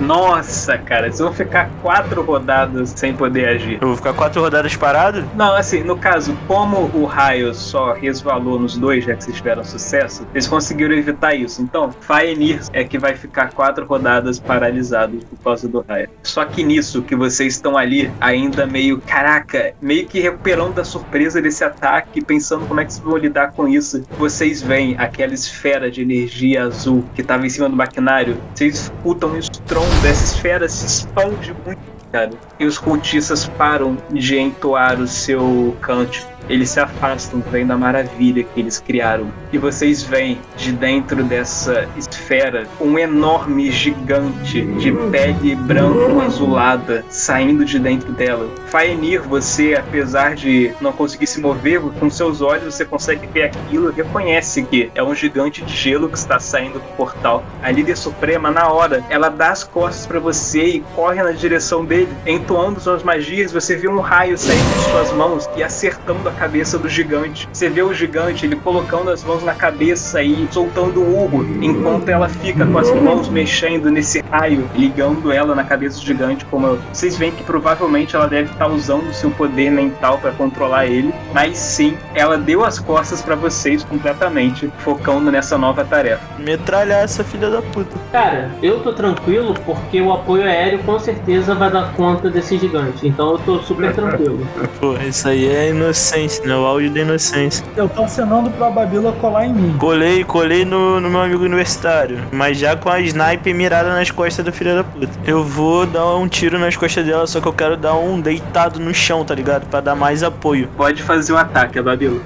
Nossa, 0.00 0.76
cara, 0.76 1.06
vocês 1.06 1.20
vão 1.20 1.32
ficar 1.32 1.70
quatro 1.80 2.22
rodadas 2.22 2.92
sem 2.94 3.14
poder 3.14 3.48
agir. 3.48 3.78
Eu 3.80 3.88
vou 3.88 3.96
ficar 3.96 4.12
quatro 4.12 4.42
rodadas 4.42 4.76
parado? 4.76 5.24
Não, 5.34 5.54
assim, 5.54 5.82
no 5.82 5.96
caso, 5.96 6.36
como 6.46 6.90
o 6.92 7.06
raio 7.06 7.54
só 7.54 7.94
resvalou 7.94 8.58
nos 8.58 8.76
dois, 8.76 9.04
já 9.04 9.14
que 9.14 9.24
vocês 9.24 9.36
tiveram 9.36 9.64
sucesso, 9.64 10.26
eles 10.34 10.46
conseguiram 10.46 10.94
evitar 10.94 11.34
isso. 11.34 11.62
Então, 11.62 11.90
Faenir 11.92 12.60
é 12.72 12.84
que 12.84 12.98
vai 12.98 13.14
ficar 13.14 13.52
quatro 13.52 13.86
rodadas 13.86 14.38
paralisados 14.38 15.24
por 15.24 15.38
causa 15.42 15.66
do 15.66 15.84
raio. 15.88 16.08
Só 16.22 16.44
que 16.44 16.62
nisso, 16.62 17.00
que 17.02 17.16
vocês 17.16 17.54
estão 17.54 17.76
ali 17.76 18.10
ainda 18.20 18.66
meio, 18.66 19.00
caraca, 19.00 19.72
meio 19.80 20.06
que 20.06 20.20
recuperando 20.20 20.74
da 20.74 20.84
surpresa 20.84 21.40
desse 21.40 21.64
ataque, 21.64 22.22
pensando 22.22 22.66
como 22.66 22.80
é 22.80 22.84
que 22.84 22.92
vocês 22.92 23.04
vão 23.04 23.16
lidar 23.16 23.52
com 23.52 23.66
isso. 23.66 24.02
Vocês 24.18 24.60
veem 24.60 24.94
aquela 24.98 25.32
esfera 25.32 25.90
de 25.90 26.02
energia 26.02 26.64
azul 26.64 27.02
que 27.14 27.22
estava 27.22 27.46
em 27.46 27.48
cima 27.48 27.68
do 27.68 27.76
maquinário, 27.76 28.36
vocês 28.54 28.74
escutam 28.74 29.30
um 29.30 29.38
estrondo 29.38 29.85
dessa 30.02 30.24
esfera 30.24 30.68
se 30.68 30.86
expande 30.86 31.54
muito, 31.64 31.78
cara. 32.12 32.30
E 32.58 32.64
os 32.64 32.78
cultistas 32.78 33.46
param 33.46 33.96
de 34.10 34.38
entoar 34.38 35.00
o 35.00 35.06
seu 35.06 35.76
cântico 35.80 36.36
eles 36.48 36.70
se 36.70 36.78
afastam, 36.78 37.42
vendo 37.50 37.72
a 37.72 37.76
maravilha 37.76 38.44
que 38.44 38.60
eles 38.60 38.78
criaram. 38.78 39.32
E 39.52 39.58
vocês 39.58 40.04
veem 40.04 40.38
de 40.56 40.70
dentro 40.70 41.24
dessa 41.24 41.88
esfera 41.96 42.68
um 42.80 42.96
enorme 42.96 43.68
gigante 43.72 44.62
de 44.62 44.92
pele 45.10 45.56
branco 45.56 46.20
azulada 46.20 47.04
saindo 47.08 47.64
de 47.64 47.80
dentro 47.80 48.12
dela. 48.12 48.48
Faenir, 48.66 49.22
você, 49.22 49.74
apesar 49.74 50.36
de 50.36 50.72
não 50.80 50.92
conseguir 50.92 51.26
se 51.26 51.40
mover, 51.40 51.80
com 51.98 52.08
seus 52.08 52.40
olhos 52.40 52.74
você 52.74 52.84
consegue 52.84 53.26
ver 53.26 53.44
aquilo 53.44 53.90
e 53.90 53.94
reconhece 53.94 54.62
que 54.62 54.88
é 54.94 55.02
um 55.02 55.14
gigante 55.14 55.64
de 55.64 55.74
gelo 55.74 56.08
que 56.08 56.16
está 56.16 56.38
saindo 56.38 56.74
do 56.74 56.96
portal. 56.96 57.44
A 57.60 57.72
líder 57.72 57.96
suprema, 57.96 58.52
na 58.52 58.68
hora, 58.68 59.04
ela 59.10 59.28
dá 59.28 59.50
as 59.50 59.64
costas 59.64 60.06
para 60.06 60.20
você 60.20 60.64
e 60.64 60.80
corre 60.94 61.20
na 61.20 61.32
direção 61.32 61.84
dele 61.84 61.96
dele, 61.96 62.08
entoando 62.46 62.78
suas 62.78 63.02
magias, 63.02 63.50
você 63.50 63.74
vê 63.74 63.88
um 63.88 63.98
raio 63.98 64.38
saindo 64.38 64.72
de 64.76 64.84
suas 64.84 65.12
mãos 65.12 65.50
e 65.56 65.64
acertando 65.64 66.28
a 66.28 66.32
cabeça 66.32 66.78
do 66.78 66.88
gigante. 66.88 67.48
Você 67.52 67.68
vê 67.68 67.82
o 67.82 67.92
gigante, 67.92 68.46
ele 68.46 68.54
colocando 68.54 69.10
as 69.10 69.24
mãos 69.24 69.42
na 69.42 69.52
cabeça 69.52 70.22
e 70.22 70.46
soltando 70.52 71.02
um 71.02 71.24
urro, 71.24 71.44
enquanto 71.60 72.08
ela 72.08 72.28
fica 72.28 72.64
com 72.64 72.78
as 72.78 72.88
mãos 72.92 73.28
mexendo 73.28 73.90
nesse 73.90 74.22
raio, 74.30 74.70
ligando 74.76 75.32
ela 75.32 75.56
na 75.56 75.64
cabeça 75.64 75.98
do 75.98 76.06
gigante. 76.06 76.44
Como 76.44 76.78
vocês 76.92 77.16
veem 77.16 77.32
que 77.32 77.42
provavelmente 77.42 78.14
ela 78.14 78.28
deve 78.28 78.52
estar 78.52 78.68
usando 78.68 79.08
o 79.08 79.12
seu 79.12 79.30
poder 79.32 79.72
mental 79.72 80.18
para 80.18 80.30
controlar 80.30 80.86
ele, 80.86 81.12
mas 81.34 81.58
sim, 81.58 81.98
ela 82.14 82.38
deu 82.38 82.64
as 82.64 82.78
costas 82.78 83.20
para 83.22 83.34
vocês 83.34 83.82
completamente, 83.82 84.72
focando 84.78 85.32
nessa 85.32 85.58
nova 85.58 85.84
tarefa. 85.84 86.22
Metralhar 86.38 87.02
essa 87.02 87.24
filha 87.24 87.50
da 87.50 87.60
puta. 87.60 87.96
Cara, 88.12 88.52
eu 88.62 88.78
tô 88.84 88.92
tranquilo 88.92 89.52
porque 89.64 90.00
o 90.00 90.12
apoio 90.12 90.44
aéreo 90.44 90.78
com 90.84 90.96
certeza 91.00 91.52
vai 91.52 91.70
dar 91.70 91.92
conta 91.94 92.35
desse 92.36 92.58
gigante. 92.58 93.06
Então 93.08 93.32
eu 93.32 93.38
tô 93.38 93.58
super 93.60 93.92
tranquilo. 93.92 94.46
Pô, 94.78 94.94
isso 94.98 95.28
aí 95.28 95.46
é 95.46 95.70
inocência, 95.70 96.46
né? 96.46 96.54
O 96.54 96.64
áudio 96.64 96.90
da 96.90 97.00
inocência. 97.00 97.64
Eu 97.76 97.88
tô 97.88 98.02
acenando 98.02 98.50
pra 98.50 98.70
Babila 98.70 99.12
colar 99.12 99.46
em 99.46 99.52
mim. 99.52 99.76
Colei, 99.78 100.22
colei 100.22 100.64
no, 100.64 101.00
no 101.00 101.08
meu 101.08 101.20
amigo 101.20 101.44
universitário, 101.44 102.18
mas 102.30 102.58
já 102.58 102.76
com 102.76 102.90
a 102.90 103.00
sniper 103.00 103.54
mirada 103.54 103.90
nas 103.90 104.10
costas 104.10 104.44
da 104.44 104.52
filha 104.52 104.76
da 104.76 104.84
puta. 104.84 105.08
Eu 105.24 105.42
vou 105.42 105.86
dar 105.86 106.14
um 106.16 106.28
tiro 106.28 106.58
nas 106.58 106.76
costas 106.76 107.04
dela, 107.04 107.26
só 107.26 107.40
que 107.40 107.48
eu 107.48 107.52
quero 107.52 107.76
dar 107.76 107.94
um 107.94 108.20
deitado 108.20 108.78
no 108.78 108.92
chão, 108.92 109.24
tá 109.24 109.34
ligado? 109.34 109.66
Pra 109.66 109.80
dar 109.80 109.94
mais 109.94 110.22
apoio. 110.22 110.68
Pode 110.76 111.02
fazer 111.02 111.32
o 111.32 111.38
ataque, 111.38 111.78
a 111.78 111.82
Babila. 111.82 112.20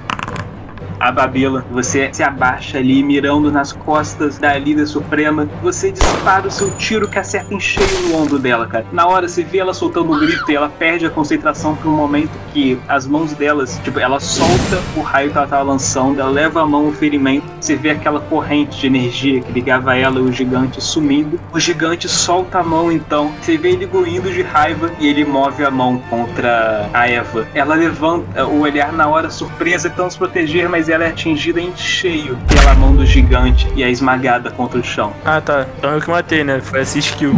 A 1.01 1.11
Babila, 1.11 1.65
você 1.71 2.11
se 2.13 2.21
abaixa 2.21 2.77
ali, 2.77 3.01
mirando 3.01 3.51
nas 3.51 3.73
costas 3.73 4.37
da 4.37 4.55
líder 4.55 4.85
suprema. 4.85 5.49
Você 5.63 5.91
dispara 5.91 6.47
o 6.47 6.51
seu 6.51 6.69
tiro 6.77 7.07
que 7.07 7.17
acerta 7.17 7.51
em 7.55 7.59
cheio 7.59 8.07
no 8.07 8.21
ombro 8.21 8.37
dela, 8.37 8.67
cara. 8.67 8.85
Na 8.91 9.07
hora 9.07 9.27
você 9.27 9.43
vê 9.43 9.57
ela 9.57 9.73
soltando 9.73 10.13
um 10.13 10.19
grito 10.19 10.51
e 10.51 10.55
ela 10.55 10.69
perde 10.69 11.07
a 11.07 11.09
concentração 11.09 11.75
por 11.75 11.89
um 11.89 11.95
momento 11.95 12.29
que 12.53 12.79
as 12.87 13.07
mãos 13.07 13.33
delas, 13.33 13.81
tipo, 13.83 13.99
ela 13.99 14.19
solta 14.19 14.79
o 14.95 15.01
raio 15.01 15.31
que 15.31 15.37
ela 15.39 15.47
tava 15.47 15.63
lançando, 15.63 16.19
ela 16.19 16.29
leva 16.29 16.61
a 16.61 16.67
mão 16.67 16.85
ao 16.85 16.91
ferimento. 16.91 17.47
Você 17.59 17.75
vê 17.75 17.89
aquela 17.89 18.19
corrente 18.19 18.79
de 18.79 18.85
energia 18.85 19.41
que 19.41 19.51
ligava 19.51 19.97
ela 19.97 20.19
e 20.19 20.21
o 20.21 20.31
gigante 20.31 20.79
sumindo. 20.79 21.39
O 21.51 21.59
gigante 21.59 22.07
solta 22.07 22.59
a 22.59 22.63
mão 22.63 22.91
então. 22.91 23.33
Você 23.41 23.57
vê 23.57 23.71
ele 23.71 23.87
gruindo 23.87 24.31
de 24.31 24.43
raiva 24.43 24.91
e 24.99 25.07
ele 25.07 25.25
move 25.25 25.65
a 25.65 25.71
mão 25.71 25.97
contra 26.11 26.87
a 26.93 27.09
Eva. 27.09 27.47
Ela 27.55 27.73
levanta 27.73 28.45
o 28.45 28.59
olhar 28.59 28.93
na 28.93 29.07
hora 29.07 29.31
surpresa, 29.31 29.89
tentando 29.89 30.11
se 30.11 30.17
proteger, 30.19 30.69
mas 30.69 30.90
ela 30.91 31.05
é 31.05 31.09
atingida 31.09 31.61
em 31.61 31.75
cheio 31.75 32.37
pela 32.47 32.73
mão 32.75 32.95
do 32.95 33.05
gigante 33.05 33.67
e 33.75 33.83
é 33.83 33.89
esmagada 33.89 34.51
contra 34.51 34.79
o 34.79 34.83
chão. 34.83 35.13
Ah, 35.23 35.39
tá. 35.39 35.65
Então 35.77 35.91
eu 35.91 36.01
que 36.01 36.09
matei, 36.09 36.43
né? 36.43 36.59
Foi 36.59 36.81
essa 36.81 36.97
skill. 36.99 37.33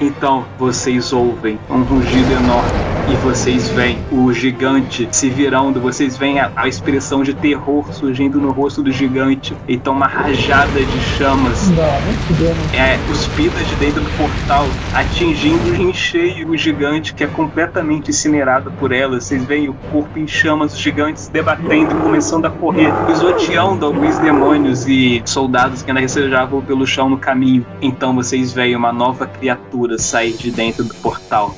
Então 0.00 0.44
vocês 0.58 1.12
ouvem 1.12 1.58
um 1.68 1.82
rugido 1.82 2.32
enorme 2.32 2.59
e 3.10 3.16
vocês 3.16 3.68
veem 3.70 3.98
o 4.12 4.32
gigante 4.32 5.08
se 5.10 5.28
virando, 5.28 5.80
vocês 5.80 6.16
veem 6.16 6.38
a, 6.38 6.52
a 6.54 6.68
expressão 6.68 7.24
de 7.24 7.34
terror 7.34 7.84
surgindo 7.92 8.40
no 8.40 8.52
rosto 8.52 8.82
do 8.82 8.92
gigante. 8.92 9.56
Então 9.68 9.92
uma 9.92 10.06
rajada 10.06 10.80
de 10.80 11.00
chamas 11.18 11.68
Não, 11.70 12.12
fudendo. 12.26 12.56
é 12.72 12.98
cuspida 13.08 13.58
de 13.64 13.74
dentro 13.76 14.00
do 14.00 14.10
portal, 14.16 14.66
atingindo 14.94 15.74
em 15.74 15.92
cheio 15.92 16.48
o 16.50 16.56
gigante 16.56 17.12
que 17.12 17.24
é 17.24 17.26
completamente 17.26 18.10
incinerado 18.10 18.70
por 18.78 18.92
ela. 18.92 19.20
Vocês 19.20 19.44
veem 19.44 19.68
o 19.68 19.74
corpo 19.90 20.18
em 20.18 20.26
chamas, 20.26 20.72
os 20.72 20.78
gigantes 20.78 21.28
debatendo 21.28 21.96
e 21.96 22.00
começando 22.00 22.46
a 22.46 22.50
correr, 22.50 22.92
pisoteando 23.06 23.86
alguns 23.86 24.18
demônios 24.18 24.86
e 24.86 25.20
soldados 25.24 25.82
que 25.82 25.90
ainda 25.90 26.00
recejavam 26.00 26.60
pelo 26.62 26.86
chão 26.86 27.08
no 27.08 27.18
caminho. 27.18 27.66
Então 27.82 28.14
vocês 28.14 28.52
veem 28.52 28.76
uma 28.76 28.92
nova 28.92 29.26
criatura 29.26 29.98
sair 29.98 30.34
de 30.34 30.50
dentro 30.50 30.84
do 30.84 30.94
portal. 30.96 31.54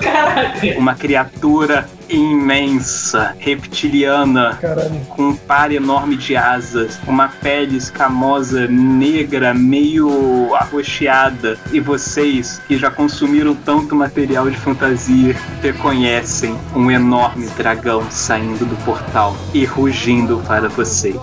Caraca! 0.00 0.58
Uma 0.87 0.87
criatura 0.94 1.88
imensa, 2.08 3.36
reptiliana, 3.38 4.56
Caralho. 4.60 5.00
com 5.10 5.28
um 5.28 5.36
par 5.36 5.70
enorme 5.70 6.16
de 6.16 6.36
asas, 6.36 6.98
uma 7.06 7.28
pele 7.28 7.76
escamosa, 7.76 8.66
negra, 8.66 9.52
meio 9.52 10.54
arroxeada. 10.54 11.58
E 11.70 11.80
vocês, 11.80 12.60
que 12.66 12.78
já 12.78 12.90
consumiram 12.90 13.54
tanto 13.54 13.94
material 13.94 14.48
de 14.50 14.56
fantasia, 14.56 15.36
reconhecem 15.62 16.56
um 16.74 16.90
enorme 16.90 17.46
dragão 17.56 18.10
saindo 18.10 18.64
do 18.64 18.76
portal 18.84 19.36
e 19.52 19.64
rugindo 19.64 20.42
para 20.46 20.68
vocês. 20.68 21.16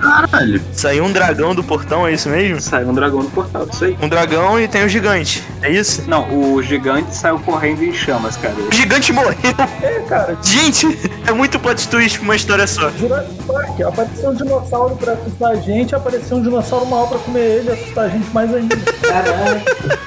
Caralho. 0.00 0.60
Saiu 0.72 1.04
um 1.04 1.12
dragão 1.12 1.54
do 1.54 1.62
portão, 1.62 2.06
é 2.06 2.12
isso 2.12 2.28
mesmo? 2.28 2.60
Sai 2.60 2.84
um 2.84 2.94
dragão 2.94 3.20
do 3.20 3.30
portal, 3.30 3.66
isso 3.70 3.84
aí. 3.84 3.96
Um 4.00 4.08
dragão 4.08 4.58
e 4.60 4.66
tem 4.66 4.84
o 4.84 4.88
gigante. 4.88 5.42
É 5.62 5.70
isso? 5.70 6.02
Não, 6.08 6.26
o 6.54 6.62
gigante 6.62 7.14
saiu 7.14 7.38
correndo 7.40 7.82
em 7.82 7.92
chamas, 7.92 8.36
cara. 8.36 8.54
O 8.54 8.72
gigante 8.74 9.12
morreu. 9.12 9.34
É, 9.82 10.00
cara, 10.08 10.36
Gente, 10.42 10.86
é 11.26 11.32
muito 11.32 11.58
plot 11.58 11.88
twist 11.88 12.18
pra 12.18 12.24
uma 12.24 12.36
história 12.36 12.66
só. 12.66 12.90
Jurassic 12.90 13.42
Park, 13.44 13.80
apareceu 13.80 14.30
um 14.30 14.34
dinossauro 14.34 14.96
pra 14.96 15.12
assustar 15.12 15.52
a 15.52 15.56
gente, 15.56 15.94
apareceu 15.94 16.36
um 16.38 16.42
dinossauro 16.42 16.86
maior 16.86 17.08
pra 17.08 17.18
comer 17.18 17.40
ele 17.58 17.68
e 17.68 17.72
assustar 17.72 18.04
a 18.06 18.08
gente 18.08 18.30
mais 18.32 18.54
ainda. 18.54 18.76
Caraca! 18.76 20.00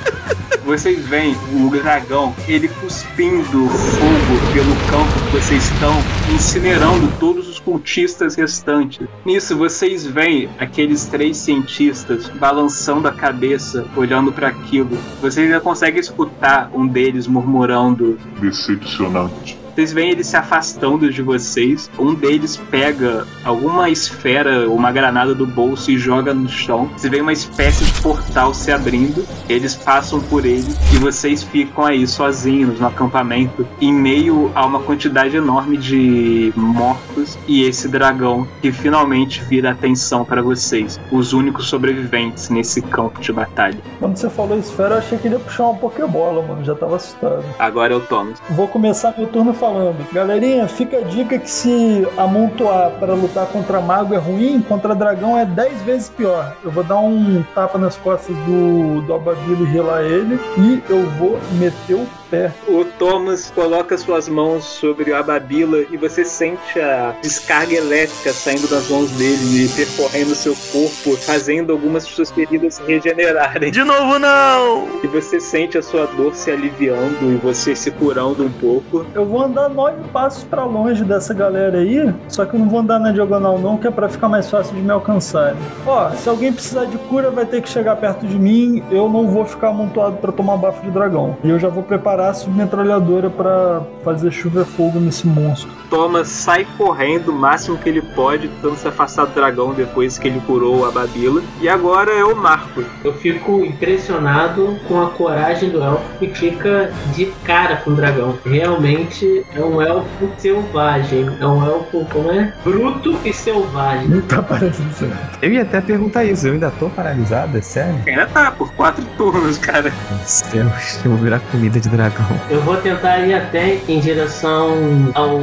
Vocês 0.73 1.05
veem 1.05 1.35
o 1.53 1.69
dragão, 1.69 2.33
ele 2.47 2.67
cuspindo 2.67 3.69
fogo 3.69 4.53
pelo 4.53 4.75
campo 4.89 5.25
que 5.27 5.37
vocês 5.37 5.65
estão, 5.65 5.93
incinerando 6.33 7.13
todos 7.19 7.47
os 7.47 7.59
cultistas 7.59 8.33
restantes. 8.33 9.07
Nisso, 9.23 9.55
vocês 9.55 10.03
veem 10.03 10.49
aqueles 10.57 11.05
três 11.05 11.37
cientistas 11.37 12.27
balançando 12.27 13.07
a 13.07 13.11
cabeça, 13.11 13.85
olhando 13.95 14.31
para 14.31 14.47
aquilo. 14.47 14.97
Vocês 15.21 15.47
já 15.47 15.61
conseguem 15.61 15.99
escutar 15.99 16.71
um 16.73 16.87
deles 16.87 17.27
murmurando 17.27 18.17
Decepcionante. 18.41 19.62
Vocês 19.75 19.91
veem 19.91 20.11
eles 20.11 20.27
se 20.27 20.37
afastando 20.37 21.11
de 21.11 21.21
vocês. 21.21 21.89
Um 21.97 22.13
deles 22.13 22.57
pega 22.69 23.25
alguma 23.43 23.89
esfera 23.89 24.69
ou 24.69 24.75
uma 24.75 24.91
granada 24.91 25.33
do 25.33 25.47
bolso 25.47 25.89
e 25.89 25.97
joga 25.97 26.33
no 26.33 26.47
chão. 26.47 26.89
Você 26.95 27.09
vê 27.09 27.21
uma 27.21 27.33
espécie 27.33 27.83
de 27.83 28.01
portal 28.01 28.53
se 28.53 28.71
abrindo. 28.71 29.25
Eles 29.49 29.75
passam 29.75 30.21
por 30.21 30.45
ele 30.45 30.71
e 30.93 30.97
vocês 30.97 31.41
ficam 31.41 31.85
aí 31.85 32.05
sozinhos 32.05 32.79
no 32.79 32.87
acampamento, 32.87 33.67
em 33.81 33.91
meio 33.91 34.51
a 34.53 34.65
uma 34.65 34.79
quantidade 34.79 35.35
enorme 35.35 35.77
de 35.77 36.53
mortos 36.55 37.37
e 37.47 37.63
esse 37.63 37.87
dragão 37.87 38.47
que 38.61 38.71
finalmente 38.71 39.43
vira 39.43 39.71
atenção 39.71 40.23
para 40.23 40.41
vocês, 40.41 40.99
os 41.11 41.33
únicos 41.33 41.67
sobreviventes 41.67 42.49
nesse 42.49 42.81
campo 42.81 43.19
de 43.19 43.31
batalha. 43.31 43.77
Quando 43.99 44.17
você 44.17 44.29
falou 44.29 44.57
esfera, 44.59 44.95
eu 44.95 44.97
achei 44.99 45.17
que 45.17 45.27
ele 45.27 45.35
ia 45.35 45.39
puxar 45.39 45.63
uma 45.63 45.79
Pokébola, 45.79 46.45
mano. 46.45 46.63
Já 46.63 46.75
tava 46.75 46.95
assustado. 46.95 47.43
Agora 47.57 47.93
eu 47.93 48.01
tomo. 48.01 48.33
Vou 48.51 48.67
começar 48.67 49.13
meu 49.17 49.27
turno 49.27 49.53
falando. 49.64 50.06
Galerinha, 50.11 50.68
fica 50.68 50.98
a 50.98 51.02
dica 51.02 51.40
que 51.40 51.49
se 51.49 52.06
amontoar 52.18 52.91
para 52.99 53.14
lutar 53.14 53.48
contra 53.48 53.80
mago 53.80 54.14
é 54.14 54.18
ruim, 54.18 54.61
contra 54.61 54.94
dragão 54.94 55.38
é 55.38 55.45
10 55.45 55.81
vezes 55.84 56.10
pior. 56.10 56.53
Eu 56.61 56.69
vou 56.69 56.84
dar 56.84 56.99
um 56.99 57.41
tapa 57.56 57.77
nas 57.77 57.95
costas 57.95 58.35
do, 58.40 59.02
do 59.03 59.14
Ababilo 59.14 59.65
e 59.65 59.69
relar 59.69 60.03
ele. 60.03 60.38
E 60.57 60.84
eu 60.90 61.10
vou 61.11 61.40
meter 61.53 61.94
o 61.94 62.06
pé. 62.34 62.51
O 62.68 62.84
Thomas 62.84 63.51
coloca 63.51 63.95
suas 63.95 64.27
mãos 64.27 64.64
sobre 64.64 65.11
o 65.11 65.15
Ababila 65.15 65.85
e 65.91 65.97
você 65.97 66.26
sente 66.26 66.80
a 66.80 67.14
descarga 67.22 67.76
elétrica 67.76 68.34
saindo 68.34 68.68
das 68.68 68.89
mãos 68.89 69.11
dele 69.11 69.65
e 69.65 69.69
percorrendo 69.69 70.34
seu 70.34 70.55
corpo, 70.72 71.15
fazendo 71.18 71.72
algumas 71.72 72.07
de 72.07 72.14
suas 72.14 72.31
feridas 72.31 72.76
se 72.76 72.84
regenerarem. 72.84 73.72
De 73.72 73.84
novo, 73.84 74.18
não! 74.18 74.88
E 75.03 75.07
você 75.07 75.39
sente 75.39 75.77
a 75.77 75.84
sua 75.84 76.07
dor 76.07 76.34
se 76.34 76.49
aliviando 76.49 77.31
e 77.31 77.35
você 77.35 77.76
se 77.76 77.91
curando 77.91 78.43
um 78.43 78.51
pouco. 78.51 79.05
Eu 79.14 79.26
vou 79.26 79.43
andar 79.43 79.69
nove 79.69 80.01
passos 80.11 80.43
pra 80.43 80.65
longe 80.65 81.03
dessa 81.03 81.34
galera 81.34 81.77
aí, 81.77 82.14
só 82.27 82.45
que 82.45 82.55
eu 82.55 82.60
não 82.60 82.69
vou 82.69 82.80
andar 82.80 82.99
na 82.99 83.11
diagonal 83.11 83.60
não, 83.60 83.77
que 83.77 83.88
é 83.88 83.91
pra 83.91 84.10
ficar 84.10 84.27
mais 84.27 84.49
fácil 84.49 84.76
de 84.76 84.81
me 84.81 84.91
alcançar. 84.91 85.55
Ó, 85.85 86.10
se 86.11 86.27
alguém 86.27 86.51
precisar 86.51 86.85
de 86.85 86.97
cura, 86.97 87.30
vai 87.30 87.45
ter 87.45 87.61
que 87.61 87.69
chegar 87.69 87.95
perto 87.97 88.26
de 88.26 88.39
mim. 88.39 88.84
Eu 88.89 89.07
não 89.07 89.27
vou 89.27 89.45
ficar 89.45 89.69
amontoado 89.69 90.18
pra 90.18 90.31
tomar 90.31 90.57
bafo 90.57 90.81
de 90.84 90.89
dragão. 90.89 91.38
E 91.43 91.49
eu 91.49 91.60
já 91.60 91.68
vou 91.68 91.84
preparar 91.84 92.22
a 92.29 92.33
submetralhadora 92.33 93.29
pra 93.29 93.81
fazer 94.03 94.31
chover 94.31 94.65
fogo 94.65 94.99
nesse 94.99 95.27
monstro. 95.27 95.71
Thomas 95.89 96.27
sai 96.27 96.65
correndo 96.77 97.29
o 97.29 97.33
máximo 97.33 97.77
que 97.77 97.87
ele 97.87 98.01
pode, 98.01 98.47
tentando 98.47 98.75
se 98.75 98.87
afastar 98.87 99.25
do 99.25 99.33
dragão 99.33 99.73
depois 99.73 100.17
que 100.17 100.27
ele 100.27 100.39
curou 100.41 100.79
o 100.79 100.85
Ababila. 100.85 101.41
E 101.61 101.69
agora 101.69 102.11
é 102.11 102.23
o 102.23 102.35
Marco. 102.35 102.83
Eu 103.03 103.13
fico 103.13 103.63
impressionado 103.63 104.79
com 104.87 105.01
a 105.01 105.09
coragem 105.11 105.69
do 105.69 105.81
elfo 105.81 106.03
que 106.17 106.27
fica 106.29 106.91
de 107.15 107.27
cara 107.45 107.77
com 107.77 107.91
o 107.91 107.95
dragão. 107.95 108.37
Realmente 108.45 109.45
é 109.55 109.61
um 109.61 109.81
elfo 109.81 110.29
selvagem. 110.37 111.29
É 111.39 111.45
um 111.45 111.63
elfo, 111.63 112.05
como 112.11 112.31
é? 112.31 112.53
Bruto 112.63 113.15
e 113.23 113.31
selvagem. 113.31 114.07
Não 114.07 114.21
tá 114.21 114.41
paralisado. 114.41 115.13
Eu 115.41 115.51
ia 115.51 115.61
até 115.61 115.79
perguntar 115.79 116.23
isso, 116.25 116.47
eu 116.47 116.53
ainda 116.53 116.71
tô 116.71 116.89
paralisado, 116.89 117.57
é 117.57 117.61
sério? 117.61 117.99
Ainda 118.07 118.25
tá, 118.27 118.51
por 118.51 118.73
quatro 118.73 119.03
turnos, 119.17 119.57
cara. 119.57 119.93
Meu 120.09 120.19
Deus, 120.51 121.05
eu 121.05 121.11
vou 121.11 121.19
virar 121.19 121.39
comida 121.51 121.79
de 121.79 121.89
dragão. 121.89 122.02
Eu 122.49 122.59
vou 122.61 122.77
tentar 122.77 123.19
ir 123.19 123.34
até 123.34 123.80
em 123.88 123.99
direção 123.99 124.71
ao 125.13 125.39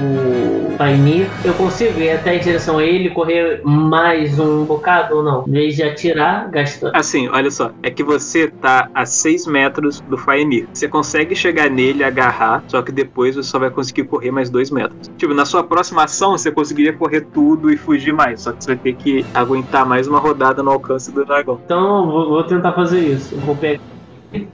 Painir. 0.77 1.27
Eu 1.45 1.55
consigo 1.55 1.99
ir 2.01 2.11
até 2.11 2.37
em 2.37 2.41
direção 2.41 2.79
a 2.79 2.85
ele, 2.85 3.11
correr 3.11 3.61
mais 3.65 4.39
um 4.39 4.65
bocado 4.65 5.17
ou 5.17 5.23
não? 5.23 5.45
Em 5.47 5.53
vez 5.53 5.77
de 5.77 5.83
atirar, 5.83 6.51
gasta. 6.51 6.91
Assim, 6.95 7.29
olha 7.29 7.51
só, 7.51 7.71
é 7.83 7.91
que 7.91 8.03
você 8.03 8.49
tá 8.49 8.89
a 8.95 9.07
6 9.07 9.47
metros 9.47 10.01
do 10.01 10.19
Faenir. 10.19 10.67
Você 10.73 10.89
consegue 10.89 11.35
chegar 11.35 11.71
nele, 11.71 12.05
agarrar, 12.05 12.63
só 12.69 12.83
que 12.83 12.93
depois 12.93 13.37
você 13.37 13.49
só 13.49 13.59
vai 13.59 13.71
conseguir 13.71 14.05
correr 14.05 14.31
mais 14.31 14.51
2 14.51 14.71
metros. 14.71 15.11
Tipo, 15.17 15.35
na 15.35 15.45
sua 15.45 15.65
próxima 15.65 16.05
ação, 16.05 16.33
você 16.33 16.51
conseguiria 16.51 16.93
correr 16.93 17.23
tudo 17.33 17.71
e 17.71 17.77
fugir 17.77 18.13
mais, 18.13 18.43
só 18.43 18.53
que 18.53 18.63
você 18.63 18.75
vai 18.75 18.77
ter 18.77 18.95
que 18.95 19.25
aguentar 19.35 19.87
mais 19.87 20.07
uma 20.07 20.19
rodada 20.19 20.63
no 20.63 20.71
alcance 20.71 21.11
do 21.13 21.25
dragão. 21.25 21.61
Então, 21.65 22.05
eu 22.05 22.11
vou, 22.11 22.29
vou 22.29 22.45
tentar 22.45 22.73
fazer 22.73 23.01
isso. 23.01 23.35
Eu 23.35 23.41
vou 23.41 23.57
pegar. 23.57 23.81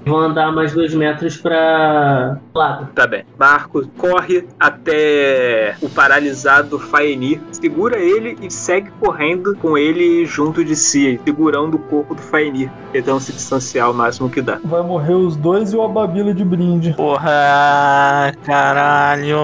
Vou 0.05 0.19
andar 0.19 0.53
mais 0.53 0.73
dois 0.73 0.94
metros 0.94 1.36
pra 1.36 2.39
lado. 2.55 2.89
Tá 2.94 3.07
bem. 3.07 3.24
Marco 3.39 3.86
corre 3.98 4.47
até 4.59 5.77
o 5.82 5.89
paralisado 5.89 6.78
Faenir, 6.78 7.40
segura 7.53 7.98
ele 7.98 8.36
e 8.40 8.51
segue 8.51 8.90
correndo 9.01 9.57
com 9.57 9.77
ele 9.77 10.24
junto 10.24 10.65
de 10.65 10.74
si, 10.74 11.20
segurando 11.24 11.74
o 11.74 11.78
corpo 11.78 12.15
do 12.15 12.23
Faenir, 12.23 12.70
tentando 12.93 13.20
se 13.20 13.32
distanciar 13.32 13.90
o 13.90 13.94
máximo 13.94 14.31
que 14.31 14.40
dá. 14.40 14.59
Vai 14.65 14.82
morrer 14.82 15.15
os 15.15 15.36
dois 15.36 15.73
e 15.73 15.77
o 15.77 15.82
Ababila 15.82 16.32
de 16.32 16.44
brinde. 16.44 16.94
Porra, 16.94 18.32
caralho. 18.44 19.39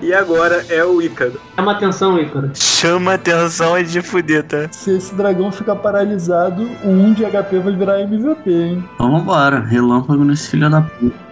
E 0.00 0.12
agora 0.12 0.64
é 0.68 0.84
o 0.84 1.02
Ícaro. 1.02 1.40
Chama 1.56 1.72
atenção, 1.72 2.18
Ícaro. 2.18 2.50
Chama 2.54 3.14
atenção 3.14 3.78
e 3.78 3.84
de 3.84 4.00
fuder, 4.00 4.44
tá? 4.44 4.68
Se 4.70 4.96
esse 4.96 5.14
dragão 5.14 5.50
ficar 5.52 5.76
paralisado, 5.76 6.68
1 6.84 7.12
de 7.12 7.24
HP 7.24 7.58
vai 7.58 7.74
virar 7.74 8.00
MVP, 8.00 8.50
hein? 8.50 8.84
Então 8.94 9.24
vambora, 9.34 9.60
relâmpago 9.60 10.24
nesse 10.24 10.50
filho 10.50 10.70
da 10.70 10.80
puta. 10.80 11.23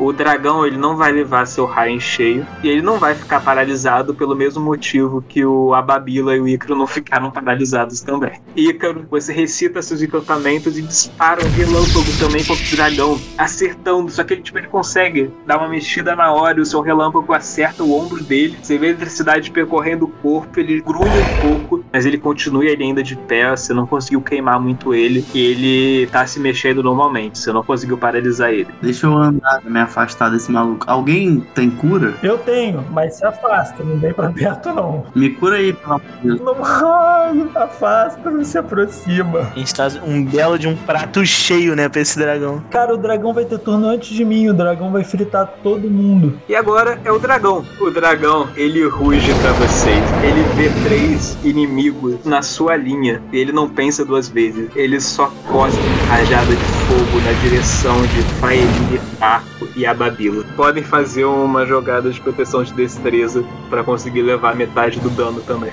O 0.00 0.14
dragão 0.14 0.66
ele 0.66 0.78
não 0.78 0.96
vai 0.96 1.12
levar 1.12 1.46
seu 1.46 1.66
raio 1.66 1.94
em 1.94 2.00
cheio 2.00 2.46
e 2.62 2.68
ele 2.70 2.80
não 2.80 2.98
vai 2.98 3.14
ficar 3.14 3.38
paralisado 3.40 4.14
pelo 4.14 4.34
mesmo 4.34 4.64
motivo 4.64 5.22
que 5.28 5.44
o 5.44 5.74
Ababila 5.74 6.34
e 6.34 6.40
o 6.40 6.48
Ícaro 6.48 6.74
não 6.74 6.86
ficaram 6.86 7.30
paralisados 7.30 8.00
também. 8.00 8.40
Ícaro, 8.56 9.06
você 9.10 9.30
recita 9.30 9.82
seus 9.82 10.00
encantamentos 10.00 10.78
e 10.78 10.82
dispara 10.82 11.44
um 11.44 11.50
relâmpago 11.50 12.18
também 12.18 12.42
contra 12.42 12.64
o 12.64 12.76
dragão, 12.76 13.20
acertando. 13.36 14.10
Só 14.10 14.24
que 14.24 14.32
ele, 14.32 14.42
tipo, 14.42 14.56
ele 14.56 14.68
consegue 14.68 15.30
dar 15.46 15.58
uma 15.58 15.68
mexida 15.68 16.16
na 16.16 16.32
hora 16.32 16.58
e 16.58 16.62
o 16.62 16.66
seu 16.66 16.80
relâmpago 16.80 17.34
acerta 17.34 17.84
o 17.84 17.92
ombro 17.92 18.24
dele. 18.24 18.56
Você 18.62 18.78
vê 18.78 18.86
a 18.86 18.90
eletricidade 18.90 19.50
percorrendo 19.50 20.06
o 20.06 20.08
corpo, 20.08 20.58
ele 20.58 20.80
grunhe 20.80 21.04
um 21.04 21.58
pouco, 21.58 21.84
mas 21.92 22.06
ele 22.06 22.16
continua 22.16 22.64
ele 22.64 22.82
ainda 22.82 23.02
de 23.02 23.16
pé. 23.16 23.50
Você 23.50 23.74
não 23.74 23.86
conseguiu 23.86 24.22
queimar 24.22 24.58
muito 24.58 24.94
ele 24.94 25.26
e 25.34 25.40
ele 25.44 26.06
tá 26.06 26.26
se 26.26 26.40
mexendo 26.40 26.82
normalmente. 26.82 27.38
Você 27.38 27.52
não 27.52 27.62
conseguiu 27.62 27.98
paralisar 27.98 28.50
ele. 28.50 28.68
Deixa 28.80 29.06
eu 29.06 29.12
andar, 29.14 29.60
me 29.62 29.89
afastar 29.90 30.30
desse 30.30 30.50
maluco. 30.50 30.84
Alguém 30.88 31.40
tem 31.54 31.68
cura? 31.68 32.14
Eu 32.22 32.38
tenho, 32.38 32.84
mas 32.90 33.16
se 33.16 33.26
afasta, 33.26 33.82
não 33.82 33.98
vem 33.98 34.12
pra 34.12 34.30
perto 34.30 34.72
não. 34.72 35.04
Me 35.14 35.30
cura 35.30 35.56
aí, 35.56 35.72
pelo 35.72 35.94
amor 35.94 36.06
de 36.22 36.28
Deus. 36.28 36.40
Não, 36.40 36.56
ai, 36.64 37.48
afasta, 37.56 38.30
não 38.30 38.44
se 38.44 38.56
aproxima. 38.56 39.40
A 39.54 39.58
gente 39.58 39.74
traz 39.74 39.96
um 39.96 40.24
belo 40.24 40.58
de 40.58 40.68
um 40.68 40.76
prato 40.76 41.26
cheio, 41.26 41.74
né, 41.74 41.88
pra 41.88 42.00
esse 42.00 42.18
dragão. 42.18 42.62
Cara, 42.70 42.94
o 42.94 42.96
dragão 42.96 43.34
vai 43.34 43.44
ter 43.44 43.58
turno 43.58 43.88
antes 43.88 44.08
de 44.08 44.24
mim, 44.24 44.48
o 44.48 44.54
dragão 44.54 44.92
vai 44.92 45.02
fritar 45.02 45.46
todo 45.62 45.90
mundo. 45.90 46.38
E 46.48 46.54
agora 46.54 47.00
é 47.04 47.10
o 47.10 47.18
dragão. 47.18 47.64
O 47.80 47.90
dragão, 47.90 48.48
ele 48.56 48.86
ruge 48.86 49.32
pra 49.40 49.52
vocês. 49.52 50.02
Ele 50.22 50.42
vê 50.54 50.70
três 50.88 51.36
inimigos 51.42 52.24
na 52.24 52.42
sua 52.42 52.76
linha. 52.76 53.20
E 53.32 53.38
ele 53.38 53.52
não 53.52 53.68
pensa 53.68 54.04
duas 54.04 54.28
vezes. 54.28 54.68
Ele 54.76 55.00
só 55.00 55.32
cospe 55.48 55.80
rajada 56.08 56.54
de 56.54 56.64
fogo 56.86 57.20
na 57.24 57.32
direção 57.42 58.00
de 58.02 58.22
Faelir, 58.40 58.99
Marco 59.20 59.68
e 59.76 59.84
Ababila. 59.84 60.44
Podem 60.56 60.82
fazer 60.82 61.26
uma 61.26 61.66
jogada 61.66 62.10
de 62.10 62.20
proteção 62.20 62.64
de 62.64 62.72
destreza 62.72 63.44
pra 63.68 63.84
conseguir 63.84 64.22
levar 64.22 64.56
metade 64.56 64.98
do 64.98 65.10
dano 65.10 65.42
também. 65.42 65.72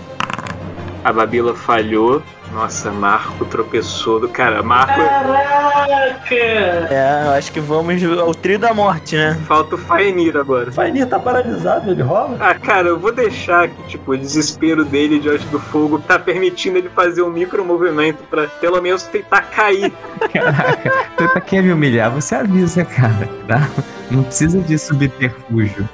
A 1.08 1.14
Babila 1.14 1.56
falhou. 1.56 2.22
Nossa, 2.52 2.92
Marco 2.92 3.46
tropeçou 3.46 4.20
do 4.20 4.28
cara. 4.28 4.62
Marco. 4.62 5.00
Caraca! 5.00 6.36
É, 6.36 7.24
eu 7.28 7.32
acho 7.32 7.50
que 7.50 7.62
vamos 7.62 8.04
ao 8.04 8.36
trio 8.36 8.60
da 8.60 8.74
morte, 8.74 9.16
né? 9.16 9.40
Falta 9.48 9.76
o 9.76 9.78
Faenir 9.78 10.36
agora. 10.36 10.70
Fainir 10.70 11.08
tá 11.08 11.18
paralisado, 11.18 11.92
ele 11.92 12.02
rola? 12.02 12.36
Ah, 12.42 12.54
cara, 12.56 12.90
eu 12.90 13.00
vou 13.00 13.14
deixar 13.14 13.70
que, 13.70 13.84
tipo, 13.84 14.12
o 14.12 14.18
desespero 14.18 14.84
dele 14.84 15.18
diante 15.18 15.46
do 15.46 15.62
fogo 15.62 15.98
tá 15.98 16.20
permitindo 16.20 16.78
ele 16.78 16.90
fazer 16.90 17.22
um 17.22 17.30
micro 17.30 17.64
movimento 17.64 18.22
pra 18.30 18.48
pelo 18.48 18.82
menos 18.82 19.04
tentar 19.04 19.44
cair. 19.44 19.94
Caraca, 20.34 20.92
tenta 21.16 21.40
quer 21.40 21.64
me 21.64 21.72
humilhar, 21.72 22.12
você 22.12 22.36
avisa, 22.36 22.84
cara, 22.84 23.30
tá? 23.48 23.70
Não 24.12 24.24
precisa 24.24 24.60
de 24.60 24.78
subterfúgio. 24.78 25.88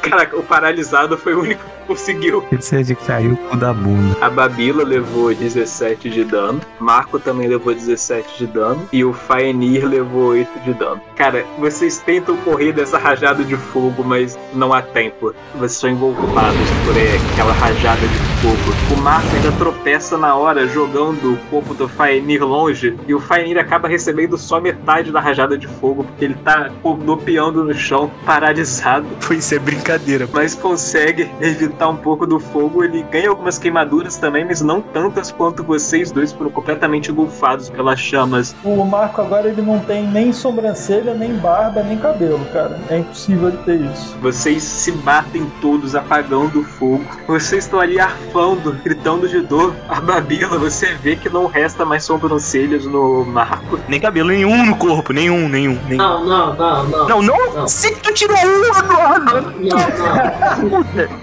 Caraca, 0.00 0.34
o 0.34 0.42
paralisado 0.42 1.18
foi 1.18 1.34
o 1.34 1.40
único 1.40 1.74
conseguiu. 1.86 2.42
Precisa 2.42 2.82
de 2.82 2.94
cair 2.94 3.32
o 3.32 3.36
cu 3.36 3.56
da 3.56 3.72
bunda. 3.72 4.16
A 4.20 4.30
Babila 4.30 4.84
levou 4.84 5.34
17 5.34 6.10
de 6.10 6.24
dano. 6.24 6.60
Marco 6.80 7.18
também 7.18 7.48
levou 7.48 7.74
17 7.74 8.38
de 8.38 8.46
dano. 8.46 8.88
E 8.92 9.04
o 9.04 9.12
Faenir 9.12 9.86
levou 9.86 10.28
8 10.30 10.60
de 10.60 10.74
dano. 10.74 11.00
Cara, 11.16 11.44
vocês 11.58 11.98
tentam 11.98 12.36
correr 12.38 12.72
dessa 12.72 12.98
rajada 12.98 13.44
de 13.44 13.56
fogo, 13.56 14.02
mas 14.04 14.38
não 14.52 14.72
há 14.72 14.82
tempo. 14.82 15.34
Vocês 15.54 15.72
são 15.72 15.90
envolvados 15.90 16.70
por 16.84 16.96
é, 16.96 17.16
aquela 17.32 17.52
rajada 17.52 18.00
de 18.00 18.18
fogo. 18.40 18.94
O 18.94 19.02
Marco 19.02 19.28
ainda 19.34 19.52
tropeça 19.52 20.16
na 20.16 20.34
hora, 20.34 20.66
jogando 20.66 21.34
o 21.34 21.36
corpo 21.50 21.74
do 21.74 21.88
Faenir 21.88 22.44
longe. 22.44 22.96
E 23.06 23.14
o 23.14 23.20
Faenir 23.20 23.58
acaba 23.58 23.88
recebendo 23.88 24.36
só 24.36 24.60
metade 24.60 25.10
da 25.10 25.20
rajada 25.20 25.56
de 25.56 25.66
fogo, 25.66 26.04
porque 26.04 26.24
ele 26.24 26.34
tá 26.44 26.70
cordopeando 26.82 27.64
no 27.64 27.74
chão, 27.74 28.10
paralisado. 28.24 29.06
Foi 29.20 29.36
isso 29.36 29.54
é 29.54 29.58
brincadeira. 29.58 30.28
Mas 30.32 30.54
consegue 30.54 31.30
evitar 31.40 31.73
um 31.88 31.96
pouco 31.96 32.26
do 32.26 32.38
fogo. 32.38 32.84
Ele 32.84 33.02
ganha 33.10 33.28
algumas 33.30 33.58
queimaduras 33.58 34.16
também, 34.16 34.44
mas 34.44 34.60
não 34.60 34.80
tantas 34.80 35.30
quanto 35.30 35.62
vocês 35.62 36.10
dois 36.10 36.32
foram 36.32 36.50
completamente 36.50 37.10
engolfados 37.10 37.68
pelas 37.70 37.98
chamas. 37.98 38.54
O 38.64 38.84
Marco 38.84 39.20
agora 39.20 39.48
ele 39.48 39.62
não 39.62 39.78
tem 39.80 40.06
nem 40.06 40.32
sobrancelha, 40.32 41.14
nem 41.14 41.34
barba, 41.34 41.82
nem 41.82 41.98
cabelo, 41.98 42.44
cara. 42.52 42.80
É 42.88 42.98
impossível 42.98 43.48
ele 43.48 43.58
ter 43.58 43.80
isso. 43.80 44.16
Vocês 44.20 44.62
se 44.62 44.92
batem 44.92 45.50
todos, 45.60 45.94
apagando 45.94 46.60
o 46.60 46.64
fogo. 46.64 47.04
Vocês 47.26 47.64
estão 47.64 47.80
ali 47.80 47.98
arfando, 47.98 48.72
gritando 48.84 49.28
de 49.28 49.40
dor. 49.40 49.74
A 49.88 50.00
Babila, 50.00 50.58
você 50.58 50.94
vê 50.94 51.16
que 51.16 51.28
não 51.28 51.46
resta 51.46 51.84
mais 51.84 52.04
sobrancelhas 52.04 52.84
no 52.84 53.24
Marco. 53.24 53.78
Nem 53.88 54.00
cabelo 54.00 54.28
nenhum 54.28 54.64
no 54.66 54.76
corpo, 54.76 55.12
nenhum, 55.12 55.48
nenhum, 55.48 55.78
nenhum. 55.88 55.96
Não, 55.96 56.24
não, 56.24 56.54
não, 56.54 56.84
não. 56.84 57.08
Não, 57.08 57.22
não, 57.22 57.54
Não. 57.54 57.68
se 57.68 57.94
tu 57.96 58.12
tirou 58.12 58.36
um, 58.36 58.64
Eduardo! 58.78 59.54
Não, 59.58 59.78
não. 59.78 61.14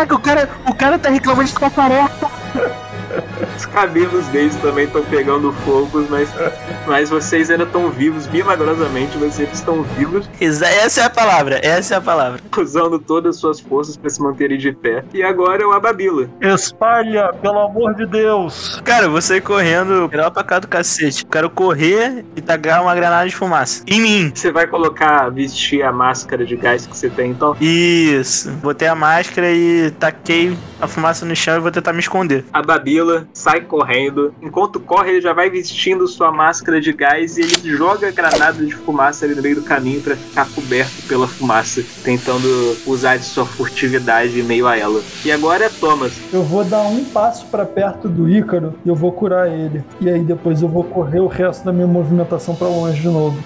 Caraca, 0.00 0.14
o 0.14 0.18
cara, 0.18 0.48
o 0.66 0.74
cara 0.74 0.98
tá 0.98 1.10
reclamando 1.10 1.44
de 1.44 1.52
ficar 1.52 1.70
careca. 1.70 2.30
Os 3.60 3.66
cabelos 3.66 4.26
deles 4.28 4.56
também 4.56 4.86
estão 4.86 5.04
pegando 5.04 5.52
fogo, 5.52 6.06
mas, 6.08 6.30
mas 6.86 7.10
vocês 7.10 7.50
ainda 7.50 7.64
estão 7.64 7.90
vivos. 7.90 8.26
Milagrosamente, 8.26 9.18
vocês 9.18 9.50
estão 9.52 9.82
vivos, 9.82 10.30
Essa 10.40 11.02
é 11.02 11.04
a 11.04 11.10
palavra, 11.10 11.60
essa 11.62 11.94
é 11.94 11.96
a 11.98 12.00
palavra. 12.00 12.40
usando 12.56 12.98
todas 12.98 13.34
as 13.36 13.40
suas 13.40 13.60
forças 13.60 13.98
para 13.98 14.08
se 14.08 14.22
manterem 14.22 14.56
de 14.56 14.72
pé. 14.72 15.04
E 15.12 15.22
agora 15.22 15.62
é 15.62 15.66
o 15.66 15.72
Ababila. 15.72 16.26
Espalha, 16.40 17.34
pelo 17.34 17.58
amor 17.58 17.94
de 17.96 18.06
Deus. 18.06 18.80
Cara, 18.82 19.04
eu 19.04 19.10
vou 19.10 19.20
sair 19.20 19.42
correndo 19.42 20.08
lá 20.10 20.30
pra 20.30 20.42
cá 20.42 20.58
do 20.58 20.66
cacete. 20.66 21.26
Quero 21.26 21.50
correr 21.50 22.24
e 22.34 22.40
tacar 22.40 22.80
uma 22.82 22.94
granada 22.94 23.28
de 23.28 23.36
fumaça. 23.36 23.82
Em 23.86 24.00
mim. 24.00 24.32
Você 24.34 24.50
vai 24.50 24.66
colocar, 24.66 25.28
vestir 25.28 25.82
a 25.82 25.92
máscara 25.92 26.46
de 26.46 26.56
gás 26.56 26.86
que 26.86 26.96
você 26.96 27.10
tem, 27.10 27.32
então? 27.32 27.54
Isso. 27.60 28.50
Botei 28.52 28.88
a 28.88 28.94
máscara 28.94 29.52
e 29.52 29.90
taquei 29.98 30.56
a 30.80 30.86
fumaça 30.86 31.26
no 31.26 31.36
chão 31.36 31.58
e 31.58 31.60
vou 31.60 31.70
tentar 31.70 31.92
me 31.92 32.00
esconder. 32.00 32.42
A 32.54 32.62
Babila 32.62 33.28
sai 33.34 33.49
correndo. 33.58 34.34
Enquanto 34.42 34.78
corre, 34.78 35.12
ele 35.12 35.20
já 35.20 35.32
vai 35.32 35.48
vestindo 35.48 36.06
sua 36.06 36.30
máscara 36.30 36.80
de 36.80 36.92
gás 36.92 37.38
e 37.38 37.40
ele 37.40 37.74
joga 37.74 38.08
a 38.08 38.10
granada 38.10 38.64
de 38.64 38.74
fumaça 38.74 39.24
ali 39.24 39.34
no 39.34 39.42
meio 39.42 39.56
do 39.56 39.62
caminho 39.62 40.02
para 40.02 40.14
ficar 40.14 40.46
coberto 40.50 41.02
pela 41.08 41.26
fumaça, 41.26 41.82
tentando 42.04 42.76
usar 42.86 43.16
de 43.16 43.24
sua 43.24 43.46
furtividade 43.46 44.38
em 44.38 44.42
meio 44.42 44.66
a 44.66 44.76
ela. 44.76 45.00
E 45.24 45.32
agora 45.32 45.64
é 45.64 45.68
Thomas. 45.68 46.12
Eu 46.32 46.42
vou 46.42 46.64
dar 46.64 46.82
um 46.82 47.04
passo 47.06 47.46
pra 47.46 47.64
perto 47.64 48.08
do 48.08 48.28
Ícaro 48.28 48.74
e 48.84 48.88
eu 48.88 48.94
vou 48.94 49.12
curar 49.12 49.50
ele. 49.50 49.82
E 50.00 50.10
aí 50.10 50.20
depois 50.20 50.60
eu 50.60 50.68
vou 50.68 50.84
correr 50.84 51.20
o 51.20 51.26
resto 51.26 51.64
da 51.64 51.72
minha 51.72 51.86
movimentação 51.86 52.54
pra 52.54 52.68
longe 52.68 53.00
de 53.00 53.08
novo. 53.08 53.40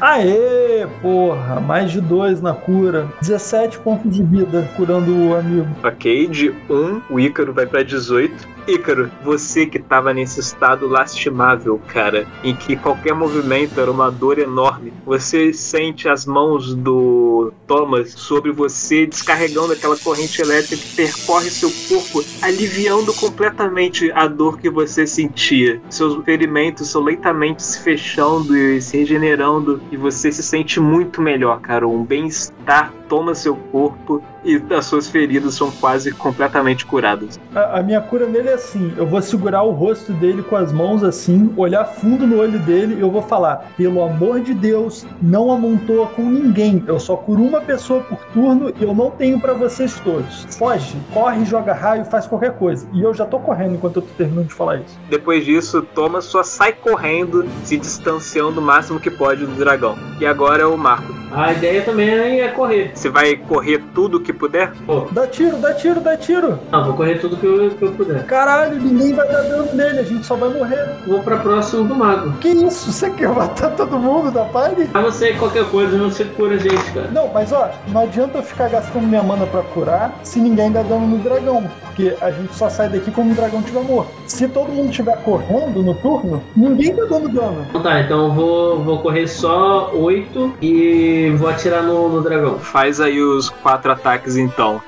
Aê! 0.00 0.86
Porra, 1.00 1.60
mais 1.60 1.90
de 1.90 2.00
dois 2.00 2.40
na 2.40 2.52
cura. 2.52 3.08
17 3.20 3.78
pontos 3.78 4.14
de 4.14 4.22
vida 4.22 4.68
curando 4.76 5.14
o 5.16 5.34
amigo. 5.34 5.68
Ok, 5.82 6.26
de 6.28 6.50
1, 6.68 7.02
o 7.10 7.20
Ícaro 7.20 7.52
vai 7.52 7.66
pra 7.66 7.82
18. 7.82 8.54
Ícaro, 8.66 9.10
você 9.22 9.66
que 9.66 9.78
tava 9.78 10.14
nesse 10.14 10.40
estado 10.40 10.86
lastimável, 10.86 11.80
cara, 11.88 12.26
em 12.42 12.54
que 12.56 12.76
qualquer 12.76 13.14
movimento 13.14 13.78
era 13.78 13.90
uma 13.90 14.10
dor 14.10 14.38
enorme, 14.38 14.92
você 15.04 15.52
sente 15.52 16.08
as 16.08 16.24
mãos 16.24 16.74
do 16.74 17.52
Thomas 17.66 18.12
sobre 18.12 18.50
você, 18.52 19.06
descarregando 19.06 19.74
aquela 19.74 19.98
corrente 19.98 20.40
elétrica 20.40 20.82
que 20.82 20.96
percorre 20.96 21.50
seu 21.50 21.70
corpo, 21.88 22.24
aliviando 22.40 23.12
completamente 23.12 24.10
a 24.12 24.26
dor 24.26 24.58
que 24.58 24.70
você 24.70 25.06
sentia. 25.06 25.80
Seus 25.90 26.22
ferimentos 26.24 26.86
estão 26.86 27.02
lentamente 27.02 27.62
se 27.62 27.82
fechando 27.82 28.56
e 28.56 28.80
se 28.80 28.96
regenerando, 28.96 29.80
e 29.90 29.96
você 29.96 30.30
se 30.32 30.42
sente 30.42 30.80
muito 30.80 31.20
melhor, 31.20 31.60
cara. 31.60 31.86
Um 31.86 32.04
bem-estar 32.04 32.92
toma 33.08 33.34
seu 33.34 33.56
corpo 33.56 34.22
e 34.44 34.62
as 34.74 34.86
suas 34.86 35.08
feridas 35.08 35.54
são 35.54 35.70
quase 35.70 36.12
completamente 36.12 36.84
curadas. 36.84 37.40
A, 37.54 37.78
a 37.78 37.82
minha 37.82 38.00
cura 38.00 38.26
nele 38.26 38.48
é 38.48 38.54
assim: 38.54 38.92
eu 38.96 39.06
vou 39.06 39.20
segurar 39.22 39.62
o 39.62 39.70
rosto 39.70 40.12
dele 40.12 40.42
com 40.42 40.56
as 40.56 40.72
mãos 40.72 41.02
assim, 41.02 41.52
olhar 41.56 41.84
fundo 41.84 42.26
no 42.26 42.38
olho 42.38 42.58
dele 42.60 42.96
e 42.96 43.00
eu 43.00 43.10
vou 43.10 43.22
falar: 43.22 43.72
pelo 43.76 44.02
amor 44.02 44.40
de 44.40 44.54
Deus, 44.54 45.06
não 45.20 45.50
amontoa 45.50 46.06
com 46.08 46.22
ninguém. 46.22 46.84
Eu 46.86 46.98
só 47.00 47.16
curo 47.16 47.42
uma 47.42 47.60
pessoa 47.60 48.00
por 48.00 48.18
turno 48.26 48.72
e 48.78 48.82
eu 48.82 48.94
não 48.94 49.10
tenho 49.10 49.40
pra 49.40 49.54
vocês 49.54 49.98
todos. 50.00 50.46
Foge, 50.56 50.96
corre, 51.12 51.44
joga 51.44 51.72
raio, 51.72 52.04
faz 52.04 52.26
qualquer 52.26 52.52
coisa. 52.58 52.86
E 52.92 53.02
eu 53.02 53.14
já 53.14 53.24
tô 53.24 53.38
correndo 53.38 53.74
enquanto 53.74 53.96
eu 53.96 54.02
tô 54.02 54.08
terminando 54.16 54.48
de 54.48 54.54
falar 54.54 54.76
isso. 54.76 54.98
Depois 55.08 55.44
disso, 55.44 55.82
Thomas 55.94 56.24
só 56.24 56.42
sai 56.42 56.72
correndo, 56.72 57.46
se 57.64 57.76
distanciando 57.76 58.60
o 58.60 58.62
máximo 58.62 59.00
que 59.00 59.10
pode 59.10 59.46
do 59.46 59.54
dragão. 59.54 59.96
E 60.20 60.26
agora 60.26 60.62
é 60.62 60.66
o 60.66 60.76
Marco. 60.76 61.14
A 61.32 61.52
ideia 61.52 61.82
também 61.82 62.40
é 62.40 62.48
correr. 62.48 62.92
Você 62.94 63.08
vai 63.08 63.34
correr 63.34 63.82
tudo 63.92 64.20
que 64.20 64.32
puder? 64.34 64.72
Pô, 64.86 65.06
Dá 65.10 65.26
tiro, 65.26 65.56
dá 65.56 65.72
tiro, 65.74 66.00
dá 66.00 66.16
tiro. 66.16 66.58
não, 66.70 66.84
vou 66.84 66.94
correr 66.94 67.18
tudo 67.18 67.36
que 67.36 67.46
eu, 67.46 67.70
que 67.70 67.82
eu 67.82 67.92
puder. 67.92 68.24
Caralho, 68.26 68.78
ninguém 68.80 69.12
vai 69.14 69.26
dar 69.26 69.42
dano 69.42 69.68
nele, 69.74 70.00
a 70.00 70.02
gente 70.02 70.26
só 70.26 70.34
vai 70.36 70.48
morrer. 70.50 70.86
Vou 71.06 71.20
pra 71.20 71.36
próximo 71.38 71.84
do 71.84 71.94
mago. 71.94 72.32
Que 72.40 72.48
isso? 72.48 72.92
Você 72.92 73.10
quer 73.10 73.28
matar 73.28 73.70
todo 73.70 73.98
mundo 73.98 74.30
da 74.30 74.44
party? 74.44 74.84
Pra 74.86 75.00
você 75.02 75.32
qualquer 75.34 75.64
coisa, 75.70 75.96
não 75.96 76.10
se 76.10 76.24
cura 76.24 76.54
a 76.54 76.58
gente, 76.58 76.92
cara. 76.92 77.08
Não, 77.12 77.28
mas 77.32 77.52
ó, 77.52 77.70
não 77.88 78.02
adianta 78.02 78.38
eu 78.38 78.42
ficar 78.42 78.68
gastando 78.68 79.06
minha 79.06 79.22
mana 79.22 79.46
pra 79.46 79.62
curar 79.62 80.12
se 80.22 80.38
ninguém 80.40 80.70
dá 80.72 80.82
dano 80.82 81.06
no 81.06 81.18
dragão. 81.18 81.64
Porque 81.94 82.16
a 82.20 82.28
gente 82.32 82.52
só 82.56 82.68
sai 82.68 82.88
daqui 82.88 83.08
quando 83.12 83.30
o 83.30 83.34
dragão 83.36 83.60
estiver 83.60 83.82
morto. 83.84 84.10
Se 84.26 84.48
todo 84.48 84.72
mundo 84.72 84.90
estiver 84.90 85.16
correndo 85.22 85.80
no 85.80 85.94
turno, 85.94 86.42
ninguém 86.56 86.92
tá 86.92 87.04
dando 87.04 87.28
dano. 87.28 87.64
Então 87.70 87.80
tá, 87.80 88.00
então 88.00 88.24
eu 88.24 88.32
vou, 88.32 88.82
vou 88.82 88.98
correr 88.98 89.28
só 89.28 89.92
8 89.94 90.54
e 90.60 91.32
vou 91.38 91.48
atirar 91.48 91.84
no, 91.84 92.08
no 92.08 92.20
dragão. 92.20 92.58
Faz 92.58 93.00
aí 93.00 93.20
os 93.20 93.48
quatro 93.48 93.92
ataques 93.92 94.36
então. 94.36 94.82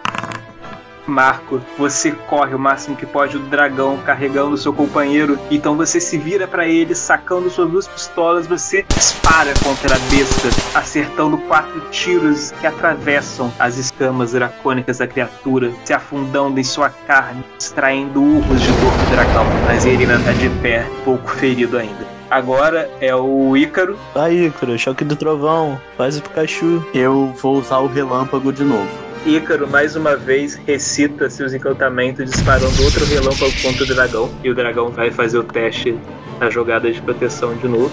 Marco, 1.07 1.61
você 1.79 2.13
corre 2.13 2.55
o 2.55 2.59
máximo 2.59 2.97
que 2.97 3.07
pode 3.07 3.39
do 3.39 3.47
dragão, 3.47 3.99
carregando 3.99 4.55
o 4.55 4.59
seu 4.59 4.73
companheiro. 4.73 5.39
Então 5.51 5.77
você 5.77 6.01
se 6.01 6.19
vira 6.19 6.47
pra 6.47 6.67
ele, 6.67 6.95
sacando 6.95 7.49
suas 7.51 7.71
duas 7.71 7.89
pistolas. 7.89 8.47
Você 8.47 8.85
dispara 8.95 9.53
contra 9.63 9.95
a 9.95 9.99
besta, 10.11 10.49
acertando 10.75 11.39
quatro 11.39 11.81
tiros 11.91 12.53
que 12.53 12.67
atravessam 12.67 13.53
as 13.59 13.77
escamas 13.77 14.33
dracônicas 14.33 14.99
da 14.99 15.07
criatura, 15.07 15.73
se 15.85 15.93
afundando 15.93 16.59
em 16.59 16.65
sua 16.65 16.91
carne, 16.91 17.45
extraindo 17.59 18.23
urros 18.23 18.61
de 18.61 18.69
dor 18.73 18.93
do 18.93 19.11
dragão. 19.11 19.45
Mas 19.67 19.85
ele 19.85 20.05
ainda 20.05 20.19
tá 20.21 20.33
de 20.33 20.49
pé, 20.61 20.87
pouco 21.05 21.31
ferido 21.31 21.79
ainda. 21.79 22.17
Agora 22.31 22.91
é 23.01 23.15
o 23.15 23.57
Ícaro. 23.57 23.97
Aí, 24.15 24.47
Ícaro, 24.47 24.77
choque 24.79 25.05
do 25.05 25.15
trovão. 25.15 25.81
Faz 25.97 26.19
o 26.19 26.23
Pikachu. 26.23 26.85
Eu 26.93 27.33
vou 27.41 27.57
usar 27.57 27.79
o 27.79 27.87
relâmpago 27.87 28.53
de 28.53 28.65
novo. 28.65 29.06
Ícaro, 29.27 29.67
mais 29.69 29.97
uma 29.97 30.15
vez, 30.15 30.55
recita 30.55 31.29
seus 31.29 31.53
encantamentos, 31.53 32.31
disparando 32.31 32.81
outro 32.85 33.05
relâmpago 33.07 33.53
contra 33.61 33.83
o 33.83 33.87
dragão. 33.87 34.31
E 34.45 34.51
o 34.51 34.55
dragão 34.55 34.89
vai 34.91 35.11
fazer 35.11 35.37
o 35.37 35.43
teste 35.43 35.99
na 36.39 36.49
jogada 36.49 36.93
de 36.93 37.03
proteção 37.03 37.53
de 37.57 37.67
novo. 37.67 37.91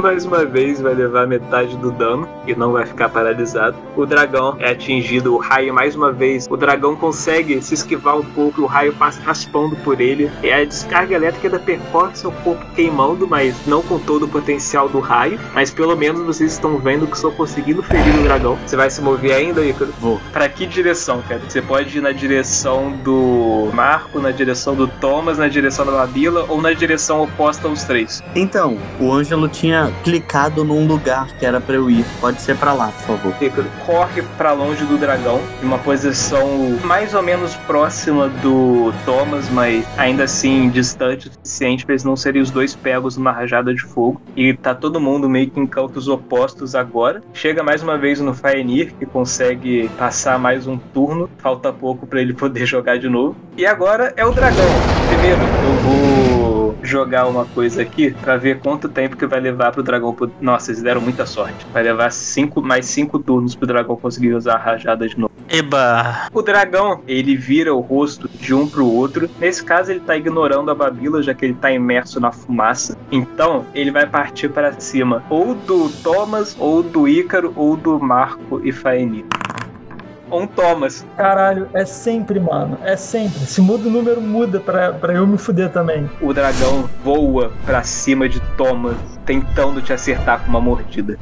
Mais 0.00 0.24
uma 0.24 0.46
vez 0.46 0.80
vai 0.80 0.94
levar 0.94 1.26
metade 1.26 1.76
do 1.76 1.90
dano 1.90 2.26
e 2.46 2.54
não 2.54 2.72
vai 2.72 2.86
ficar 2.86 3.10
paralisado. 3.10 3.76
O 3.94 4.06
dragão 4.06 4.56
é 4.58 4.70
atingido, 4.70 5.34
o 5.34 5.38
raio 5.38 5.74
mais 5.74 5.94
uma 5.94 6.10
vez. 6.10 6.46
O 6.48 6.56
dragão 6.56 6.96
consegue 6.96 7.60
se 7.60 7.74
esquivar 7.74 8.16
um 8.16 8.24
pouco, 8.24 8.62
o 8.62 8.66
raio 8.66 8.94
passa 8.94 9.20
raspando 9.22 9.76
por 9.76 10.00
ele. 10.00 10.30
E 10.42 10.50
a 10.50 10.64
descarga 10.64 11.14
elétrica 11.14 11.48
ainda 11.48 11.58
percorre 11.58 12.16
seu 12.16 12.32
corpo 12.32 12.64
queimando, 12.74 13.28
mas 13.28 13.54
não 13.66 13.82
com 13.82 13.98
todo 13.98 14.24
o 14.24 14.28
potencial 14.28 14.88
do 14.88 15.00
raio. 15.00 15.38
Mas 15.54 15.70
pelo 15.70 15.94
menos 15.94 16.22
vocês 16.22 16.52
estão 16.52 16.78
vendo 16.78 17.06
que 17.06 17.16
estou 17.16 17.32
conseguindo 17.32 17.82
ferir 17.82 18.18
o 18.20 18.22
dragão. 18.22 18.58
Você 18.66 18.76
vai 18.76 18.88
se 18.88 19.02
mover 19.02 19.34
ainda, 19.34 19.64
Ícaro? 19.64 19.92
Vou. 20.00 20.18
Pra 20.32 20.48
que 20.48 20.66
direção, 20.66 21.22
cara? 21.28 21.42
Você 21.46 21.60
pode 21.60 21.98
ir 21.98 22.00
na 22.00 22.12
direção 22.12 22.92
do 23.04 23.68
Marco, 23.74 24.18
na 24.18 24.30
direção 24.30 24.74
do 24.74 24.88
Thomas, 24.88 25.36
na 25.36 25.48
direção 25.48 25.84
da 25.84 25.92
Babila 25.92 26.46
ou 26.48 26.62
na 26.62 26.72
direção 26.72 27.22
oposta 27.22 27.68
aos 27.68 27.84
três. 27.84 28.22
Então, 28.34 28.78
o 28.98 29.12
Ângelo 29.12 29.46
tinha 29.46 29.89
clicado 30.02 30.64
num 30.64 30.86
lugar 30.86 31.26
que 31.38 31.46
era 31.46 31.60
pra 31.60 31.74
eu 31.74 31.90
ir. 31.90 32.04
Pode 32.20 32.40
ser 32.40 32.56
pra 32.56 32.72
lá, 32.72 32.88
por 32.88 33.16
favor. 33.16 33.34
Ícaro 33.40 33.66
corre 33.84 34.22
pra 34.36 34.52
longe 34.52 34.84
do 34.84 34.98
dragão, 34.98 35.40
em 35.62 35.66
uma 35.66 35.78
posição 35.78 36.78
mais 36.84 37.14
ou 37.14 37.22
menos 37.22 37.54
próxima 37.56 38.28
do 38.28 38.92
Thomas, 39.04 39.48
mas 39.50 39.84
ainda 39.98 40.24
assim 40.24 40.68
distante 40.68 41.28
o 41.28 41.32
suficiente 41.32 41.84
pra 41.84 41.94
eles 41.94 42.04
não 42.04 42.16
serem 42.16 42.42
os 42.42 42.50
dois 42.50 42.74
pegos 42.74 43.16
numa 43.16 43.32
rajada 43.32 43.74
de 43.74 43.82
fogo. 43.82 44.20
E 44.36 44.54
tá 44.54 44.74
todo 44.74 45.00
mundo 45.00 45.28
meio 45.28 45.50
que 45.50 45.60
em 45.60 45.66
cantos 45.66 46.08
opostos 46.08 46.74
agora. 46.74 47.22
Chega 47.32 47.62
mais 47.62 47.82
uma 47.82 47.96
vez 47.96 48.20
no 48.20 48.34
Faenir, 48.34 48.94
que 48.98 49.06
consegue 49.06 49.90
passar 49.98 50.38
mais 50.38 50.66
um 50.66 50.76
turno. 50.76 51.28
Falta 51.38 51.72
pouco 51.72 52.06
pra 52.06 52.20
ele 52.20 52.32
poder 52.34 52.66
jogar 52.66 52.98
de 52.98 53.08
novo. 53.08 53.36
E 53.56 53.66
agora 53.66 54.12
é 54.16 54.24
o 54.24 54.32
dragão. 54.32 54.64
Primeiro, 55.08 55.40
eu 55.40 55.74
vou 55.82 56.39
jogar 56.82 57.26
uma 57.26 57.44
coisa 57.46 57.82
aqui 57.82 58.10
pra 58.12 58.36
ver 58.36 58.60
quanto 58.60 58.88
tempo 58.88 59.16
que 59.16 59.26
vai 59.26 59.40
levar 59.40 59.72
pro 59.72 59.82
dragão. 59.82 60.16
Nossa, 60.40 60.70
eles 60.70 60.82
deram 60.82 61.00
muita 61.00 61.26
sorte. 61.26 61.66
Vai 61.72 61.82
levar 61.82 62.10
cinco, 62.10 62.62
mais 62.62 62.86
cinco 62.86 63.18
turnos 63.18 63.54
pro 63.54 63.66
dragão 63.66 63.96
conseguir 63.96 64.34
usar 64.34 64.54
a 64.54 64.58
rajada 64.58 65.08
de 65.08 65.18
novo. 65.18 65.30
Eba! 65.48 66.28
O 66.32 66.42
dragão, 66.42 67.02
ele 67.08 67.36
vira 67.36 67.74
o 67.74 67.80
rosto 67.80 68.28
de 68.28 68.54
um 68.54 68.68
pro 68.68 68.86
outro. 68.86 69.28
Nesse 69.40 69.64
caso, 69.64 69.90
ele 69.90 69.98
tá 69.98 70.16
ignorando 70.16 70.70
a 70.70 70.74
Babila, 70.74 71.20
já 71.22 71.34
que 71.34 71.44
ele 71.44 71.54
tá 71.54 71.72
imerso 71.72 72.20
na 72.20 72.30
fumaça. 72.30 72.96
Então, 73.10 73.64
ele 73.74 73.90
vai 73.90 74.06
partir 74.06 74.48
para 74.48 74.78
cima, 74.80 75.24
ou 75.28 75.54
do 75.54 75.88
Thomas, 76.04 76.56
ou 76.58 76.84
do 76.84 77.08
Ícaro, 77.08 77.52
ou 77.56 77.76
do 77.76 77.98
Marco 77.98 78.60
e 78.64 78.70
Faeni. 78.70 79.24
Um 80.30 80.46
Thomas. 80.46 81.04
Caralho, 81.16 81.68
é 81.74 81.84
sempre, 81.84 82.38
mano. 82.38 82.78
É 82.82 82.96
sempre. 82.96 83.40
Se 83.40 83.60
muda 83.60 83.88
o 83.88 83.90
número, 83.90 84.20
muda 84.20 84.60
pra, 84.60 84.92
pra 84.92 85.14
eu 85.14 85.26
me 85.26 85.38
fuder 85.38 85.70
também. 85.70 86.08
O 86.20 86.32
dragão 86.32 86.88
voa 87.04 87.52
pra 87.66 87.82
cima 87.82 88.28
de 88.28 88.40
Thomas, 88.56 88.96
tentando 89.24 89.82
te 89.82 89.92
acertar 89.92 90.42
com 90.42 90.48
uma 90.48 90.60
mordida. 90.60 91.18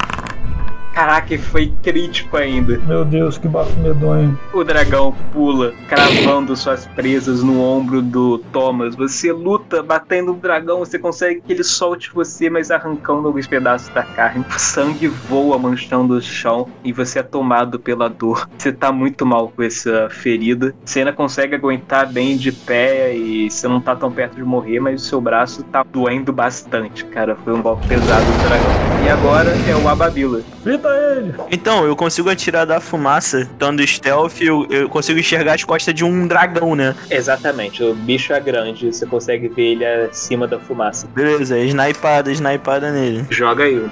Caraca, 0.98 1.32
e 1.32 1.38
foi 1.38 1.72
crítico 1.80 2.36
ainda. 2.36 2.76
Meu 2.78 3.04
Deus, 3.04 3.38
que 3.38 3.46
bafo 3.46 3.78
medonho. 3.78 4.36
O 4.52 4.64
dragão 4.64 5.14
pula, 5.32 5.72
cravando 5.88 6.56
suas 6.56 6.86
presas 6.86 7.40
no 7.40 7.62
ombro 7.62 8.02
do 8.02 8.38
Thomas. 8.52 8.96
Você 8.96 9.30
luta, 9.30 9.80
batendo 9.80 10.32
no 10.32 10.40
dragão, 10.40 10.80
você 10.80 10.98
consegue 10.98 11.40
que 11.40 11.52
ele 11.52 11.62
solte 11.62 12.10
você, 12.12 12.50
mas 12.50 12.72
arrancando 12.72 13.28
alguns 13.28 13.46
pedaços 13.46 13.94
da 13.94 14.02
carne. 14.02 14.44
O 14.52 14.58
sangue 14.58 15.06
voa 15.06 15.56
manchando 15.56 16.14
o 16.14 16.20
chão 16.20 16.68
e 16.82 16.92
você 16.92 17.20
é 17.20 17.22
tomado 17.22 17.78
pela 17.78 18.08
dor. 18.08 18.50
Você 18.58 18.72
tá 18.72 18.90
muito 18.90 19.24
mal 19.24 19.52
com 19.54 19.62
essa 19.62 20.08
ferida. 20.10 20.74
Você 20.84 20.98
ainda 20.98 21.12
consegue 21.12 21.54
aguentar 21.54 22.12
bem 22.12 22.36
de 22.36 22.50
pé 22.50 23.14
e 23.14 23.48
você 23.48 23.68
não 23.68 23.80
tá 23.80 23.94
tão 23.94 24.10
perto 24.10 24.34
de 24.34 24.42
morrer, 24.42 24.80
mas 24.80 25.00
o 25.00 25.04
seu 25.04 25.20
braço 25.20 25.62
tá 25.62 25.84
doendo 25.84 26.32
bastante, 26.32 27.04
cara. 27.04 27.36
Foi 27.44 27.54
um 27.54 27.62
golpe 27.62 27.86
pesado 27.86 28.26
do 28.26 28.48
dragão. 28.48 29.06
E 29.06 29.08
agora 29.08 29.50
é 29.50 29.76
o 29.76 29.88
Ababila. 29.88 30.42
Ele. 30.88 31.34
Então, 31.50 31.84
eu 31.84 31.94
consigo 31.96 32.30
atirar 32.30 32.66
da 32.66 32.80
fumaça, 32.80 33.48
dando 33.58 33.86
stealth, 33.86 34.40
eu, 34.40 34.66
eu 34.70 34.88
consigo 34.88 35.18
enxergar 35.18 35.54
as 35.54 35.64
costas 35.64 35.94
de 35.94 36.04
um 36.04 36.26
dragão, 36.26 36.74
né? 36.74 36.94
Exatamente, 37.10 37.82
o 37.82 37.94
bicho 37.94 38.32
é 38.32 38.40
grande, 38.40 38.92
você 38.92 39.06
consegue 39.06 39.48
ver 39.48 39.72
ele 39.72 39.84
acima 39.84 40.46
da 40.46 40.58
fumaça. 40.58 41.06
Beleza, 41.14 41.58
snipada, 41.58 42.30
snipada 42.30 42.90
nele. 42.90 43.26
Joga 43.30 43.64
aí. 43.64 43.84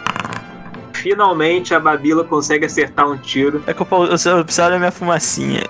Finalmente 0.92 1.74
a 1.74 1.78
Babila 1.78 2.24
consegue 2.24 2.66
acertar 2.66 3.08
um 3.08 3.16
tiro. 3.16 3.62
É 3.66 3.72
que 3.72 3.80
eu, 3.80 3.86
eu, 3.90 4.36
eu 4.38 4.44
preciso 4.44 4.68
da 4.68 4.78
minha 4.78 4.90
fumacinha. 4.90 5.62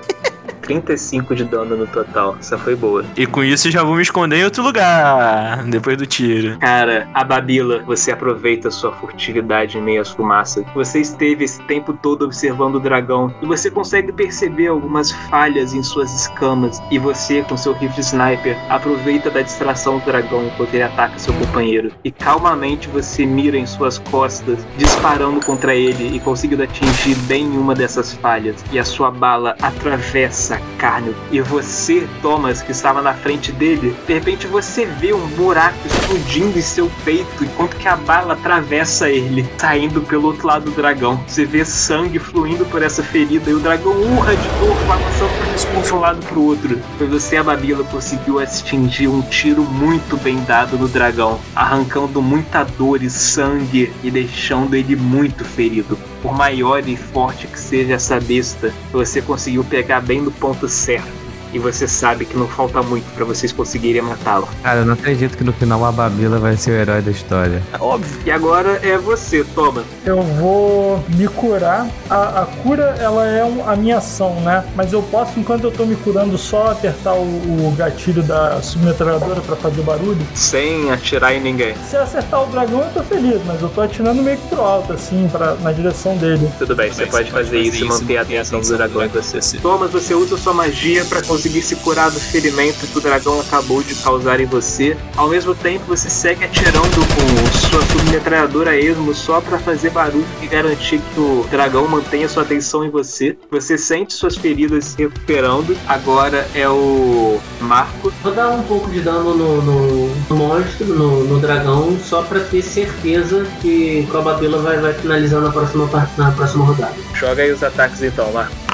35 0.67 1.35
de 1.35 1.45
dano 1.45 1.77
no 1.77 1.87
total. 1.87 2.37
Essa 2.39 2.59
foi 2.59 2.75
boa. 2.75 3.05
E 3.17 3.25
com 3.25 3.43
isso 3.43 3.71
já 3.71 3.83
vou 3.85 3.95
me 3.95 4.03
esconder 4.03 4.41
em 4.41 4.45
outro 4.45 4.63
lugar, 4.63 5.63
depois 5.65 5.97
do 5.97 6.05
tiro. 6.05 6.59
Cara, 6.59 7.09
a 7.15 7.23
Babila, 7.23 7.83
você 7.85 8.11
aproveita 8.11 8.71
sua 8.71 8.93
furtividade 8.93 9.79
em 9.79 9.83
meio 9.83 10.01
às 10.01 10.11
fumaças. 10.11 10.65
Você 10.75 11.01
esteve 11.01 11.45
esse 11.45 11.63
tempo 11.63 11.93
todo 11.93 12.25
observando 12.25 12.77
o 12.77 12.81
dragão 12.81 13.33
e 13.41 13.47
você 13.47 13.71
consegue 13.71 14.13
perceber 14.13 14.67
algumas 14.67 15.13
falhas 15.31 15.73
em 15.73 15.83
suas 15.83 16.13
escamas. 16.13 16.83
E 16.91 16.99
você, 16.99 17.43
com 17.43 17.57
seu 17.57 17.73
rifle 17.73 18.01
sniper, 18.01 18.57
aproveita 18.69 19.31
da 19.31 19.43
distração 19.43 19.99
do 19.99 20.05
dragão 20.05 20.47
enquanto 20.47 20.75
ele 20.75 20.83
ataca 20.83 21.19
seu 21.19 21.33
companheiro. 21.35 21.93
E 22.03 22.11
calmamente 22.11 22.89
você 22.89 23.25
mira 23.25 23.57
em 23.57 23.67
suas 23.67 23.99
costas, 23.99 24.67
disparando 24.77 25.45
contra 25.45 25.75
ele 25.75 26.17
e 26.17 26.21
conseguindo 26.21 26.65
atingir 26.65 27.15
bem 27.27 27.47
uma 27.57 27.75
dessas 27.75 28.13
falhas. 28.15 28.65
E 28.73 28.79
a 28.79 28.85
sua 28.85 29.11
bala 29.11 29.55
atravessa 29.63 30.56
carne. 30.79 31.15
E 31.31 31.41
você, 31.41 32.07
Thomas, 32.23 32.63
que 32.63 32.73
estava 32.73 33.03
na 33.03 33.15
frente 33.15 33.53
dele, 33.53 33.97
de 34.07 34.15
repente 34.15 34.47
você 34.47 34.87
vê 34.87 35.13
um 35.13 35.27
buraco 35.29 35.77
explodindo 35.87 36.59
em 36.59 36.63
seu 36.63 36.91
peito 37.05 37.45
enquanto 37.45 37.77
que 37.77 37.89
a 37.89 37.97
bala 37.97 38.35
atravessa 38.35 39.09
ele, 39.09 39.49
saindo 39.59 40.01
pelo 40.03 40.27
outro 40.27 40.47
lado 40.47 40.67
do 40.67 40.71
dragão. 40.71 41.23
Você 41.27 41.45
vê 41.45 41.65
sangue 41.65 42.19
fluindo 42.19 42.65
por 42.67 42.83
essa 42.83 43.03
ferida 43.03 43.51
e 43.51 43.55
o 43.55 43.61
dragão 43.61 43.93
urra 43.93 44.35
de 44.35 44.49
dor, 44.61 44.77
balançando 44.87 45.33
o 45.79 45.83
de 45.83 45.93
um 45.93 46.01
lado 46.01 46.25
pro 46.27 46.43
outro. 46.43 46.81
Foi 46.99 47.07
você, 47.07 47.37
a 47.37 47.43
Babila, 47.43 47.85
conseguiu 47.85 48.39
atingir 48.39 49.09
um 49.09 49.23
tiro 49.23 49.63
muito 49.63 50.17
bem 50.17 50.43
dado 50.45 50.79
no 50.79 50.89
dragão, 50.89 51.41
arrancando 51.55 52.23
muita 52.23 52.65
dor 52.65 53.03
e 53.03 53.11
sangue 53.11 53.93
e 54.03 54.11
deixando 54.11 54.75
ele 54.75 54.97
muito 54.97 55.45
ferido. 55.45 55.99
Por 56.27 56.35
maior 56.35 56.89
e 56.89 56.97
forte 56.97 57.47
que 57.47 57.57
seja 57.57 57.95
essa 57.95 58.19
besta, 58.19 58.75
você 58.91 59.23
conseguiu 59.23 59.63
pegar 59.63 60.01
bem 60.01 60.21
no 60.21 60.33
ponto 60.33 60.69
certo. 60.69 61.26
E 61.57 61.59
você 61.59 61.89
sabe 61.89 62.27
que 62.27 62.37
não 62.37 62.47
falta 62.47 62.83
muito 62.83 63.07
para 63.15 63.25
vocês 63.25 63.51
conseguirem 63.51 64.03
matá-lo. 64.03 64.47
Cara, 64.63 64.81
eu 64.81 64.85
não 64.85 64.93
acredito 64.93 65.39
que 65.39 65.43
no 65.43 65.55
final 65.55 65.83
a 65.87 65.91
Babila 65.91 66.39
vai 66.39 66.55
ser 66.55 66.73
o 66.73 66.75
herói 66.75 67.01
da 67.01 67.11
história. 67.11 67.63
Óbvio. 67.81 68.15
E 68.27 68.31
agora 68.31 68.79
é 68.83 68.99
você, 68.99 69.43
toma. 69.55 69.83
Eu 70.05 70.21
vou 70.21 71.03
me 71.09 71.27
curar. 71.29 71.89
A, 72.11 72.43
a 72.43 72.47
cura, 72.63 72.95
ela 73.01 73.27
é 73.27 73.43
um- 73.43 73.67
a 73.67 73.75
minha 73.75 73.97
ação, 73.97 74.35
né? 74.43 74.65
Mas 74.77 74.93
eu 74.93 75.01
posso, 75.05 75.41
enquanto 75.41 75.65
eu 75.65 75.71
tô 75.71 75.87
me 75.87 75.97
curando, 75.97 76.37
só 76.37 76.73
apertar 76.73 77.15
o, 77.15 77.23
o 77.23 77.75
gatilho 77.75 78.23
da 78.23 78.61
submetralhadora 78.61 79.41
pra 79.41 79.57
fazer 79.57 79.81
barulho. 79.81 80.21
Sem 80.35 80.91
atirar 80.93 81.35
em 81.35 81.41
ninguém. 81.41 81.75
Se 81.89 81.97
acertar 81.97 82.43
o 82.43 82.47
dragão, 82.51 82.81
eu 82.83 82.91
tô 82.93 83.03
feliz, 83.03 83.41
mas 83.47 83.63
eu 83.63 83.71
tô 83.71 83.81
atirando 83.81 84.23
meio 84.23 84.37
que 84.37 84.49
pro 84.49 84.61
alto, 84.61 84.93
assim, 84.93 85.27
pra, 85.33 85.55
na 85.55 85.73
direção 85.73 86.19
dele. 86.19 86.51
Tudo 86.59 86.77
bem, 86.77 86.93
você 86.93 87.07
pode 87.07 87.31
fazer 87.31 87.59
isso 87.61 87.83
e 87.83 87.89
manter 87.89 88.19
a 88.19 88.23
atenção 88.23 88.61
do 88.61 88.77
dragão 88.77 89.03
em 89.03 89.09
você. 89.09 89.39
Thomas, 89.63 89.91
você 89.91 90.13
usa 90.15 90.37
sua 90.37 90.53
magia 90.53 91.03
para 91.07 91.23
conseguir 91.23 91.46
se 91.63 91.77
curar 91.77 92.11
do 92.11 92.19
ferimento 92.21 92.87
que 92.87 92.99
o 92.99 93.01
dragão 93.01 93.41
acabou 93.41 93.83
de 93.83 93.95
causar 93.97 94.41
em 94.41 94.47
você. 94.47 94.97
Ao 95.17 95.29
mesmo 95.29 95.55
tempo, 95.55 95.85
você 95.89 96.09
segue 96.11 96.45
atirando 96.45 96.89
com 96.91 97.69
sua 97.69 97.83
submetralhadora 97.87 98.71
a 98.73 98.77
esmo 98.77 99.15
só 99.15 99.41
para 99.41 99.59
fazer 99.59 99.91
barulho 99.91 100.27
e 100.43 100.47
garantir 100.47 101.01
que 101.15 101.21
o 101.21 101.47
dragão 101.51 101.87
mantenha 101.89 102.29
sua 102.29 102.43
atenção 102.43 102.85
em 102.85 102.91
você. 102.91 103.37
Você 103.51 103.77
sente 103.79 104.13
suas 104.15 104.37
feridas 104.37 104.85
se 104.87 104.99
recuperando. 104.99 105.77
Agora 105.87 106.47
é 106.55 106.69
o 106.69 107.39
Marco. 107.61 108.13
Vou 108.23 108.33
dar 108.33 108.49
um 108.51 108.63
pouco 108.63 108.91
de 108.91 109.01
dano 109.01 109.35
no, 109.35 109.63
no- 109.63 110.37
monstro, 110.37 110.87
no, 110.87 111.25
no 111.25 111.39
dragão, 111.41 111.97
só 112.05 112.23
pra 112.23 112.41
ter 112.41 112.63
certeza 112.63 113.47
que 113.61 114.07
a 114.13 114.21
Babila 114.21 114.59
vai, 114.59 114.79
vai 114.79 114.93
finalizar 114.95 115.41
na 115.41 115.51
próxima, 115.51 115.89
na 116.17 116.31
próxima 116.33 116.65
rodada. 116.65 116.95
Joga 117.15 117.43
aí 117.43 117.53
os 117.53 117.63
ataques 117.63 118.03
então, 118.03 118.31
Marco. 118.33 118.66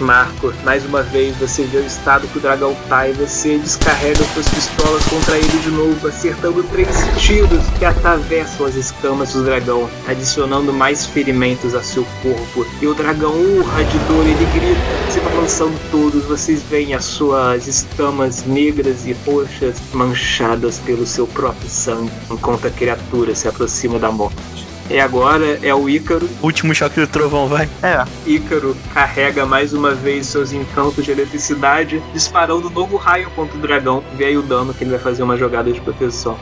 Marco, 0.00 0.52
mais 0.64 0.84
uma 0.84 1.02
vez 1.02 1.36
você 1.36 1.64
vê 1.64 1.78
o 1.78 1.86
estado 1.86 2.28
que 2.28 2.38
o 2.38 2.40
dragão 2.40 2.76
tá 2.88 3.08
e 3.08 3.12
você 3.12 3.58
descarrega 3.58 4.22
suas 4.32 4.48
pistolas 4.48 5.04
contra 5.06 5.36
ele 5.36 5.58
de 5.58 5.70
novo, 5.70 6.06
acertando 6.06 6.62
três 6.64 6.88
tiros 7.16 7.64
que 7.78 7.84
atravessam 7.84 8.66
as 8.66 8.74
escamas 8.74 9.32
do 9.32 9.44
dragão, 9.44 9.88
adicionando 10.06 10.72
mais 10.72 11.06
ferimentos 11.06 11.74
a 11.74 11.82
seu 11.82 12.06
corpo. 12.22 12.66
E 12.80 12.86
o 12.86 12.94
dragão 12.94 13.32
urra 13.58 13.84
de 13.84 13.98
dor, 14.00 14.24
ele 14.24 14.46
grita, 14.52 15.12
se 15.12 15.20
balançando 15.20 15.78
todos. 15.90 16.24
Vocês 16.24 16.62
veem 16.62 16.94
as 16.94 17.04
suas 17.04 17.66
escamas 17.66 18.44
negras 18.44 19.06
e 19.06 19.16
roxas 19.26 19.76
manchadas 19.92 20.78
pelo 20.78 21.06
seu 21.06 21.26
próprio 21.26 21.68
sangue, 21.68 22.12
enquanto 22.30 22.66
a 22.66 22.70
criatura 22.70 23.34
se 23.34 23.48
aproxima 23.48 23.98
da 23.98 24.12
morte. 24.12 24.67
E 24.90 24.98
agora 24.98 25.58
é 25.62 25.74
o 25.74 25.88
Ícaro. 25.88 26.28
Último 26.42 26.74
choque 26.74 26.98
do 27.00 27.06
trovão, 27.06 27.46
vai. 27.46 27.68
É, 27.82 28.04
Ícaro 28.26 28.74
carrega 28.94 29.44
mais 29.44 29.74
uma 29.74 29.94
vez 29.94 30.26
seus 30.26 30.52
encantos 30.52 31.04
de 31.04 31.10
eletricidade, 31.10 32.02
disparando 32.14 32.68
um 32.68 32.70
novo 32.70 32.96
raio 32.96 33.30
contra 33.30 33.56
o 33.56 33.60
dragão. 33.60 34.02
Vê 34.14 34.26
aí 34.26 34.38
o 34.38 34.42
dano 34.42 34.72
que 34.72 34.84
ele 34.84 34.90
vai 34.90 35.00
fazer 35.00 35.22
uma 35.22 35.36
jogada 35.36 35.70
de 35.70 35.80
proteção. 35.80 36.38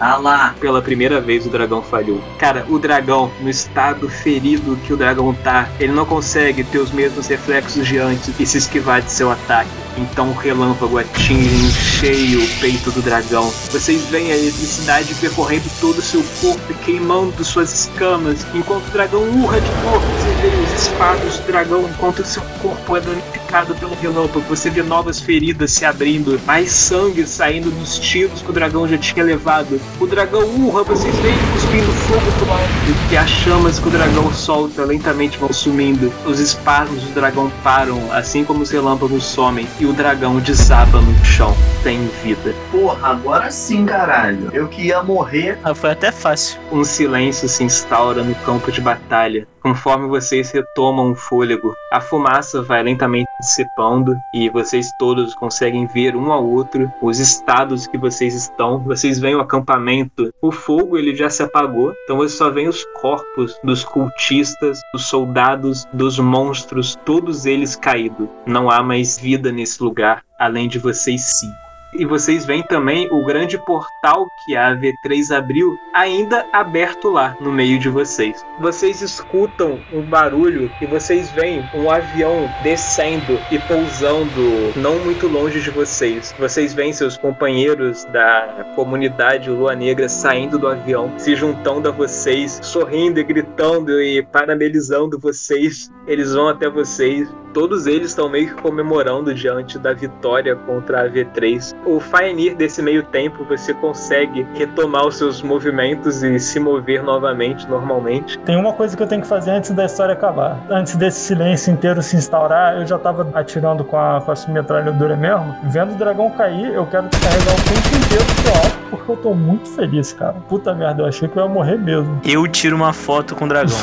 Ah 0.00 0.16
lá. 0.16 0.54
Pela 0.58 0.82
primeira 0.82 1.20
vez 1.20 1.46
o 1.46 1.48
dragão 1.48 1.80
falhou. 1.80 2.20
Cara, 2.36 2.66
o 2.68 2.78
dragão, 2.78 3.30
no 3.40 3.48
estado 3.48 4.08
ferido 4.08 4.76
que 4.84 4.92
o 4.92 4.96
dragão 4.96 5.32
tá, 5.32 5.68
ele 5.78 5.92
não 5.92 6.04
consegue 6.04 6.64
ter 6.64 6.78
os 6.78 6.90
mesmos 6.90 7.28
reflexos 7.28 7.86
de 7.86 7.98
antes 7.98 8.32
e 8.40 8.44
se 8.44 8.58
esquivar 8.58 9.00
de 9.00 9.12
seu 9.12 9.30
ataque. 9.30 9.70
Então 9.96 10.30
o 10.30 10.34
relâmpago 10.34 10.98
atinge 10.98 11.54
em 11.54 11.70
cheio 11.70 12.42
o 12.42 12.48
peito 12.60 12.90
do 12.90 13.02
dragão. 13.02 13.52
Vocês 13.70 14.04
veem 14.06 14.32
a 14.32 14.36
eletricidade 14.36 15.14
percorrendo 15.14 15.70
todo 15.80 15.98
o 15.98 16.02
seu 16.02 16.22
corpo 16.40 16.60
e 16.70 16.74
queimando 16.84 17.44
suas 17.44 17.72
escamas. 17.72 18.46
Enquanto 18.54 18.86
o 18.86 18.90
dragão 18.90 19.22
urra 19.42 19.60
de 19.60 19.70
dor, 19.82 20.00
você 20.00 20.30
vê 20.40 20.62
os 20.62 20.82
espados 20.82 21.38
do 21.38 21.46
dragão 21.46 21.88
enquanto 21.88 22.24
seu 22.24 22.42
corpo 22.60 22.96
é 22.96 23.00
danificado 23.00 23.74
pelo 23.74 23.94
relâmpago. 23.94 24.44
Você 24.48 24.70
vê 24.70 24.82
novas 24.82 25.20
feridas 25.20 25.72
se 25.72 25.84
abrindo, 25.84 26.40
mais 26.46 26.70
sangue 26.70 27.26
saindo 27.26 27.70
dos 27.70 27.98
tiros 27.98 28.40
que 28.40 28.50
o 28.50 28.52
dragão 28.52 28.88
já 28.88 28.96
tinha 28.98 29.24
levado. 29.24 29.80
O 30.00 30.06
dragão 30.06 30.42
urra, 30.66 30.82
vocês 30.84 31.14
veem 31.16 31.36
cuspindo 31.52 31.92
fogo 31.92 32.32
pro 32.38 32.50
alto. 32.50 32.62
E 33.10 33.16
as 33.16 33.28
chamas 33.28 33.78
que 33.78 33.88
o 33.88 33.90
dragão 33.90 34.32
solta 34.32 34.84
lentamente 34.84 35.38
vão 35.38 35.52
sumindo. 35.52 36.12
Os 36.24 36.40
espasmos 36.40 37.02
do 37.02 37.14
dragão 37.14 37.52
param, 37.62 38.00
assim 38.12 38.44
como 38.44 38.62
os 38.62 38.70
relâmpagos 38.70 39.24
somem. 39.24 39.66
E 39.82 39.84
o 39.84 39.92
dragão 39.92 40.38
desaba 40.38 41.00
no 41.00 41.24
chão, 41.24 41.52
sem 41.82 42.06
vida. 42.22 42.54
Porra, 42.70 43.08
agora 43.08 43.50
sim, 43.50 43.84
caralho. 43.84 44.48
Eu 44.52 44.68
que 44.68 44.82
ia 44.82 45.02
morrer. 45.02 45.58
Ah, 45.64 45.74
foi 45.74 45.90
até 45.90 46.12
fácil. 46.12 46.60
Um 46.70 46.84
silêncio 46.84 47.48
se 47.48 47.64
instaura 47.64 48.22
no 48.22 48.32
campo 48.36 48.70
de 48.70 48.80
batalha. 48.80 49.44
Conforme 49.62 50.08
vocês 50.08 50.50
retomam 50.50 51.12
o 51.12 51.14
fôlego, 51.14 51.72
a 51.92 52.00
fumaça 52.00 52.60
vai 52.62 52.82
lentamente 52.82 53.28
dissipando 53.40 54.16
e 54.34 54.50
vocês 54.50 54.90
todos 54.98 55.34
conseguem 55.34 55.86
ver 55.86 56.16
um 56.16 56.32
ao 56.32 56.44
outro 56.44 56.92
os 57.00 57.20
estados 57.20 57.86
que 57.86 57.96
vocês 57.96 58.34
estão. 58.34 58.80
Vocês 58.80 59.20
veem 59.20 59.36
o 59.36 59.40
acampamento. 59.40 60.34
O 60.42 60.50
fogo 60.50 60.98
ele 60.98 61.14
já 61.14 61.30
se 61.30 61.44
apagou, 61.44 61.94
então 62.02 62.16
você 62.16 62.36
só 62.36 62.50
vê 62.50 62.66
os 62.66 62.84
corpos 63.00 63.56
dos 63.62 63.84
cultistas, 63.84 64.80
dos 64.92 65.06
soldados, 65.06 65.86
dos 65.92 66.18
monstros, 66.18 66.98
todos 67.04 67.46
eles 67.46 67.76
caídos. 67.76 68.28
Não 68.44 68.68
há 68.68 68.82
mais 68.82 69.16
vida 69.16 69.52
nesse 69.52 69.80
lugar, 69.80 70.24
além 70.38 70.66
de 70.66 70.80
vocês 70.80 71.22
cinco. 71.38 71.61
E 71.94 72.06
vocês 72.06 72.46
veem 72.46 72.62
também 72.62 73.06
o 73.10 73.22
grande 73.22 73.58
portal 73.58 74.30
que 74.44 74.56
a 74.56 74.74
V3 74.74 75.36
abriu, 75.36 75.78
ainda 75.92 76.46
aberto 76.50 77.10
lá 77.10 77.36
no 77.38 77.52
meio 77.52 77.78
de 77.78 77.90
vocês. 77.90 78.42
Vocês 78.60 79.02
escutam 79.02 79.78
um 79.92 80.00
barulho 80.00 80.70
e 80.80 80.86
vocês 80.86 81.30
veem 81.32 81.62
um 81.74 81.90
avião 81.90 82.48
descendo 82.62 83.38
e 83.50 83.58
pousando 83.58 84.72
não 84.74 84.98
muito 85.00 85.28
longe 85.28 85.60
de 85.60 85.70
vocês. 85.70 86.34
Vocês 86.38 86.72
veem 86.72 86.94
seus 86.94 87.18
companheiros 87.18 88.06
da 88.06 88.72
comunidade 88.74 89.50
Lua 89.50 89.74
Negra 89.74 90.08
saindo 90.08 90.58
do 90.58 90.68
avião, 90.68 91.12
se 91.18 91.36
juntando 91.36 91.88
a 91.88 91.92
vocês, 91.92 92.58
sorrindo 92.62 93.20
e 93.20 93.24
gritando 93.24 94.00
e 94.00 94.22
parabenizando 94.22 95.18
vocês. 95.18 95.92
Eles 96.06 96.32
vão 96.32 96.48
até 96.48 96.70
vocês. 96.70 97.28
Todos 97.52 97.86
eles 97.86 98.08
estão 98.08 98.30
meio 98.30 98.48
que 98.48 98.62
comemorando 98.62 99.34
diante 99.34 99.78
da 99.78 99.92
vitória 99.92 100.56
contra 100.56 101.02
a 101.02 101.10
V3. 101.10 101.81
O 101.84 101.98
Faenir, 101.98 102.54
desse 102.56 102.80
meio 102.80 103.02
tempo, 103.02 103.44
você 103.44 103.74
consegue 103.74 104.46
retomar 104.54 105.04
os 105.06 105.16
seus 105.16 105.42
movimentos 105.42 106.22
e 106.22 106.38
se 106.38 106.60
mover 106.60 107.02
novamente, 107.02 107.68
normalmente. 107.68 108.38
Tem 108.40 108.56
uma 108.56 108.72
coisa 108.72 108.96
que 108.96 109.02
eu 109.02 109.06
tenho 109.06 109.20
que 109.22 109.26
fazer 109.26 109.50
antes 109.50 109.70
da 109.72 109.84
história 109.84 110.12
acabar. 110.14 110.58
Antes 110.70 110.94
desse 110.94 111.18
silêncio 111.20 111.72
inteiro 111.72 112.00
se 112.00 112.16
instaurar, 112.16 112.76
eu 112.80 112.86
já 112.86 112.98
tava 112.98 113.28
atirando 113.34 113.82
com 113.84 113.98
a, 113.98 114.20
com 114.20 114.30
a 114.30 114.34
metralhadora 114.48 115.16
mesmo. 115.16 115.56
Vendo 115.64 115.92
o 115.94 115.96
dragão 115.96 116.30
cair, 116.30 116.72
eu 116.72 116.86
quero 116.86 117.08
descarregar 117.08 117.54
o 117.54 117.62
tempo 117.64 117.96
inteiro 118.06 118.24
pro 118.42 118.54
alto, 118.54 118.78
porque 118.90 119.10
eu 119.12 119.16
tô 119.16 119.34
muito 119.34 119.68
feliz, 119.70 120.12
cara. 120.12 120.34
Puta 120.48 120.72
merda, 120.74 121.02
eu 121.02 121.06
achei 121.06 121.26
que 121.28 121.36
eu 121.36 121.42
ia 121.42 121.48
morrer 121.48 121.78
mesmo. 121.78 122.20
Eu 122.24 122.46
tiro 122.46 122.76
uma 122.76 122.92
foto 122.92 123.34
com 123.34 123.44
o 123.44 123.48
dragão. 123.48 123.76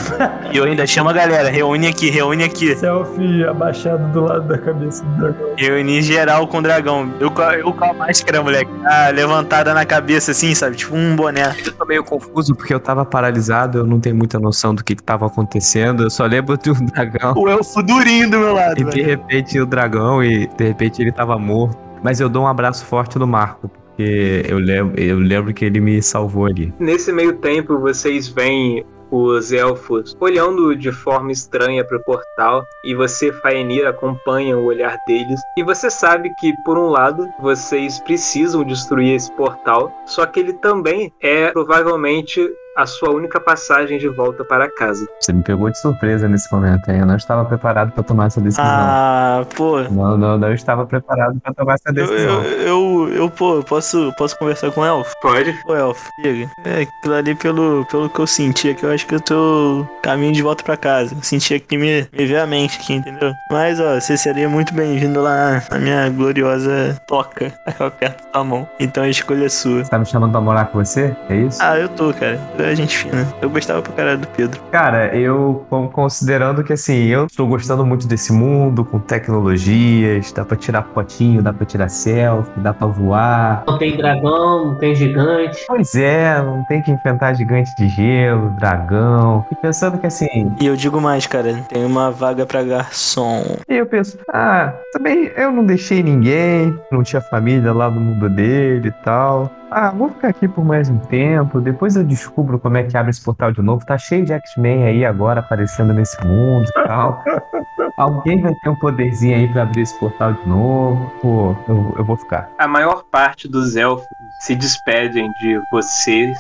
e 0.53 0.57
eu 0.57 0.63
ainda 0.63 0.88
chamo 0.88 1.09
a 1.09 1.13
galera, 1.13 1.49
reúne 1.49 1.88
aqui, 1.88 2.09
reúne 2.09 2.45
aqui. 2.45 2.76
Selfie 2.77 3.43
abaixado 3.45 4.07
do 4.13 4.21
lado 4.23 4.47
da 4.47 4.57
cabeça 4.57 5.03
do 5.03 5.17
dragão. 5.17 5.49
Reunir 5.57 6.01
geral 6.01 6.47
com 6.47 6.59
o 6.59 6.61
dragão. 6.61 7.11
Eu, 7.19 7.31
a- 7.43 7.55
eu 7.57 7.73
com 7.94 8.03
a 8.03 8.07
máscara, 8.07 8.41
moleque. 8.41 8.72
Ah, 8.86 9.10
levantada 9.10 9.74
na 9.74 9.86
cabeça, 9.86 10.32
assim, 10.32 10.53
sabe? 10.56 10.76
Tipo 10.78 10.95
um 10.95 11.16
boné. 11.16 11.56
Eu 11.66 11.72
tô 11.74 11.86
meio 11.86 12.03
confuso 12.03 12.56
porque 12.56 12.74
eu 12.74 12.80
tava 12.80 13.06
paralisado, 13.06 13.80
eu 13.80 13.86
não 13.88 13.99
tenho 13.99 14.16
muita 14.16 14.40
noção 14.40 14.74
do 14.76 14.84
que, 14.84 14.95
que 14.95 15.03
tava 15.03 15.26
acontecendo. 15.26 16.03
Eu 16.03 16.10
só 16.10 16.26
lembro 16.26 16.57
do 16.57 16.74
dragão. 16.91 17.34
O 17.36 17.48
elfo 17.49 17.82
durinho 17.84 18.30
do 18.30 18.38
meu 18.40 18.53
lado, 18.53 18.80
E 18.80 18.84
de 18.84 18.91
velho. 18.91 19.06
repente 19.06 19.60
o 19.60 19.66
dragão 19.66 20.24
e 20.24 20.48
de 20.48 20.68
repente 20.68 21.02
ele 21.02 21.11
tava 21.11 21.38
morto. 21.38 21.78
Mas 22.03 22.20
eu 22.22 22.30
dou 22.30 22.44
um 22.44 22.48
abraço 22.48 22.86
forte 22.86 23.20
no 23.20 23.28
Marco, 23.28 23.68
porque 23.68 24.45
eu 24.48 24.57
lembro, 24.57 24.98
eu 24.99 25.20
lembro 25.20 25.53
que 25.53 25.66
ele 25.66 25.82
me 25.82 26.02
salvou 26.02 26.45
ali. 26.45 26.74
Nesse 26.80 27.11
meio 27.11 27.34
tempo, 27.34 27.78
vocês 27.78 28.30
veem 28.30 28.86
os 29.11 29.52
elfos 29.52 30.15
olhando 30.19 30.76
de 30.76 30.91
forma 30.91 31.31
estranha 31.31 31.84
para 31.84 31.98
o 31.98 32.03
portal 32.03 32.65
e 32.84 32.94
você, 32.94 33.31
Faenir, 33.31 33.88
acompanha 33.88 34.57
o 34.57 34.65
olhar 34.65 34.98
deles. 35.07 35.40
E 35.57 35.64
você 35.64 35.90
sabe 35.90 36.34
que, 36.40 36.53
por 36.64 36.77
um 36.77 36.90
lado, 36.90 37.27
vocês 37.40 37.99
precisam 37.99 38.64
destruir 38.64 39.15
esse 39.15 39.31
portal, 39.34 39.91
só 40.06 40.26
que 40.26 40.40
ele 40.40 40.53
também 40.53 41.11
é 41.22 41.52
provavelmente 41.52 42.48
a 42.78 42.86
sua 42.86 43.12
única 43.12 43.40
passagem 43.40 43.98
de 43.98 44.08
volta 44.08 44.44
para 44.46 44.70
casa. 44.70 45.06
Você 45.20 45.34
me 45.34 45.44
pegou 45.44 45.70
de 45.70 45.78
surpresa 45.80 46.28
nesse 46.28 46.52
momento, 46.54 46.90
hein? 46.90 47.00
Eu 47.00 47.06
não 47.06 47.16
estava 47.18 47.44
preparado 47.46 47.91
pra 47.91 48.04
tomar 48.04 48.28
essa 48.28 48.40
decisão. 48.40 48.64
Ah, 48.66 49.44
pô. 49.56 49.80
Não, 49.84 50.18
não, 50.18 50.38
não 50.38 50.54
estava 50.54 50.86
preparado 50.86 51.40
pra 51.41 51.54
tomar 51.54 51.74
essa 51.74 51.90
Eu, 51.90 51.94
decisão. 51.94 52.44
eu, 52.44 52.62
eu, 53.10 53.14
eu, 53.16 53.30
pô, 53.30 53.62
posso, 53.64 54.14
posso 54.18 54.38
conversar 54.38 54.72
com 54.72 54.82
o 54.82 54.86
elfo? 54.86 55.14
Pode? 55.22 55.54
Ô, 55.68 55.76
elfo, 55.76 56.10
diga. 56.22 56.50
É, 56.66 56.82
aquilo 56.84 57.14
ali, 57.16 57.36
pelo, 57.36 57.86
pelo 57.90 58.10
que 58.10 58.20
eu 58.20 58.28
senti 58.28 58.70
aqui, 58.70 58.84
eu 58.84 58.91
acho 58.91 59.06
que 59.06 59.16
eu 59.16 59.22
tô 59.22 59.86
caminho 60.02 60.32
de 60.34 60.41
volta 60.41 60.64
pra 60.64 60.78
casa. 60.78 61.14
Eu 61.16 61.24
senti 61.24 61.54
aqui 61.54 61.78
me, 61.78 62.08
me 62.14 62.26
veio 62.26 62.41
a 62.41 62.48
mente 62.48 62.80
aqui, 62.80 62.94
entendeu? 62.94 63.34
Mas, 63.52 63.80
ó, 63.80 64.00
você 64.00 64.16
seria 64.18 64.48
muito 64.48 64.74
bem-vindo 64.74 65.22
lá 65.22 65.62
na 65.70 65.80
minha 65.80 66.10
gloriosa 66.10 66.98
toca, 67.08 67.52
perto 68.00 68.32
da 68.32 68.44
mão. 68.44 68.68
Então 68.80 69.04
a 69.04 69.10
escolha 69.10 69.46
é 69.46 69.50
sua. 69.50 69.84
Você 69.84 69.90
tá 69.90 70.00
me 70.00 70.06
chamando 70.06 70.32
pra 70.32 70.41
morar 70.41 70.66
com 70.66 70.78
você? 70.84 71.16
É 71.30 71.36
isso? 71.36 71.60
Ah, 71.62 71.78
eu 71.78 71.90
tô, 71.90 72.14
cara. 72.14 72.40
É 72.64 72.76
gente 72.76 72.98
fina. 72.98 73.27
Eu 73.41 73.49
gostava 73.49 73.81
pra 73.81 73.91
caralho 73.94 74.19
do 74.19 74.27
Pedro. 74.27 74.60
Cara, 74.72 75.15
eu 75.15 75.65
con- 75.69 75.88
considerando 75.90 76.64
que 76.64 76.73
assim, 76.73 77.06
eu 77.07 77.26
estou 77.26 77.48
gostando 77.48 77.86
muito 77.86 78.07
desse 78.07 78.31
mundo, 78.34 78.84
com 78.86 78.99
tecnologias, 78.99 80.31
dá 80.31 80.45
pra 80.45 80.56
tirar 80.57 80.84
fotinho, 80.94 81.41
dá 81.41 81.52
pra 81.53 81.65
tirar 81.65 81.90
selfie, 81.90 82.52
dá 82.57 82.73
pra 82.73 82.88
voar. 82.88 83.64
Não 83.68 83.77
tem 83.77 83.95
dragão, 83.98 84.65
não 84.68 84.76
tem 84.76 84.94
gigante. 84.95 85.64
Pois 85.68 85.95
é, 85.95 86.41
não 86.41 86.64
tem 86.65 86.81
que 86.81 86.91
enfrentar 86.91 87.34
gigante 87.34 87.73
de 87.77 87.88
gelo, 87.90 88.49
dragão. 88.52 89.45
E 89.52 89.56
pensando 89.56 89.98
que 89.98 90.07
assim, 90.07 90.53
E 90.60 90.65
eu 90.68 90.76
digo 90.76 90.99
mais, 91.02 91.26
cara. 91.27 91.53
Tem 91.69 91.86
uma 91.86 92.11
vaga 92.11 92.45
pra 92.45 92.64
garçom. 92.64 93.44
e 93.68 93.76
eu 93.76 93.86
penso, 93.86 94.18
ah, 94.31 94.73
também 94.91 95.31
eu 95.36 95.52
não 95.52 95.65
deixei 95.65 96.03
ninguém, 96.03 96.77
não 96.91 97.03
tinha 97.03 97.22
família 97.22 97.73
lá 97.73 97.90
no 97.90 97.99
mundo 97.99 98.30
dele 98.30 98.90
e 98.90 99.03
tal. 99.03 99.49
Ah, 99.72 99.91
vou 99.91 100.10
ficar 100.10 100.30
aqui 100.30 100.48
por 100.48 100.66
mais 100.66 100.90
um 100.90 100.98
tempo, 100.98 101.62
depois 101.62 101.96
eu 101.96 102.04
descubro 102.04 102.58
como 102.58 102.78
é 102.78 102.84
que 102.84 102.98
abre 102.98 103.12
esse 103.12 103.22
portal 103.22 103.52
de 103.52 103.62
novo. 103.62 103.86
Tá 103.86 103.98
cheio 103.98 104.26
de 104.26 104.34
X-Men 104.34 104.86
aí 104.86 105.06
agora 105.06 105.41
aparecendo 105.41 105.94
nesse 105.94 106.20
mundo 106.26 106.68
e 106.68 106.74
tal. 106.88 107.24
Alguém 107.98 108.41
vai 108.41 108.54
ter 108.56 108.70
um 108.70 108.76
poderzinho 108.76 109.36
aí 109.36 109.48
pra 109.52 109.64
abrir 109.64 109.82
esse 109.82 110.00
portal 110.00 110.34
de 110.34 110.48
novo. 110.48 111.12
Pô, 111.22 111.56
eu, 111.68 111.96
eu 111.98 112.06
vou 112.06 112.18
ficar. 112.18 112.50
A 112.58 112.68
maior 112.68 113.04
parte 113.12 113.48
dos 113.48 113.76
elfos 113.76 114.08
se 114.40 114.56
despedem 114.56 115.30
de 115.34 115.62
vocês 115.72 116.36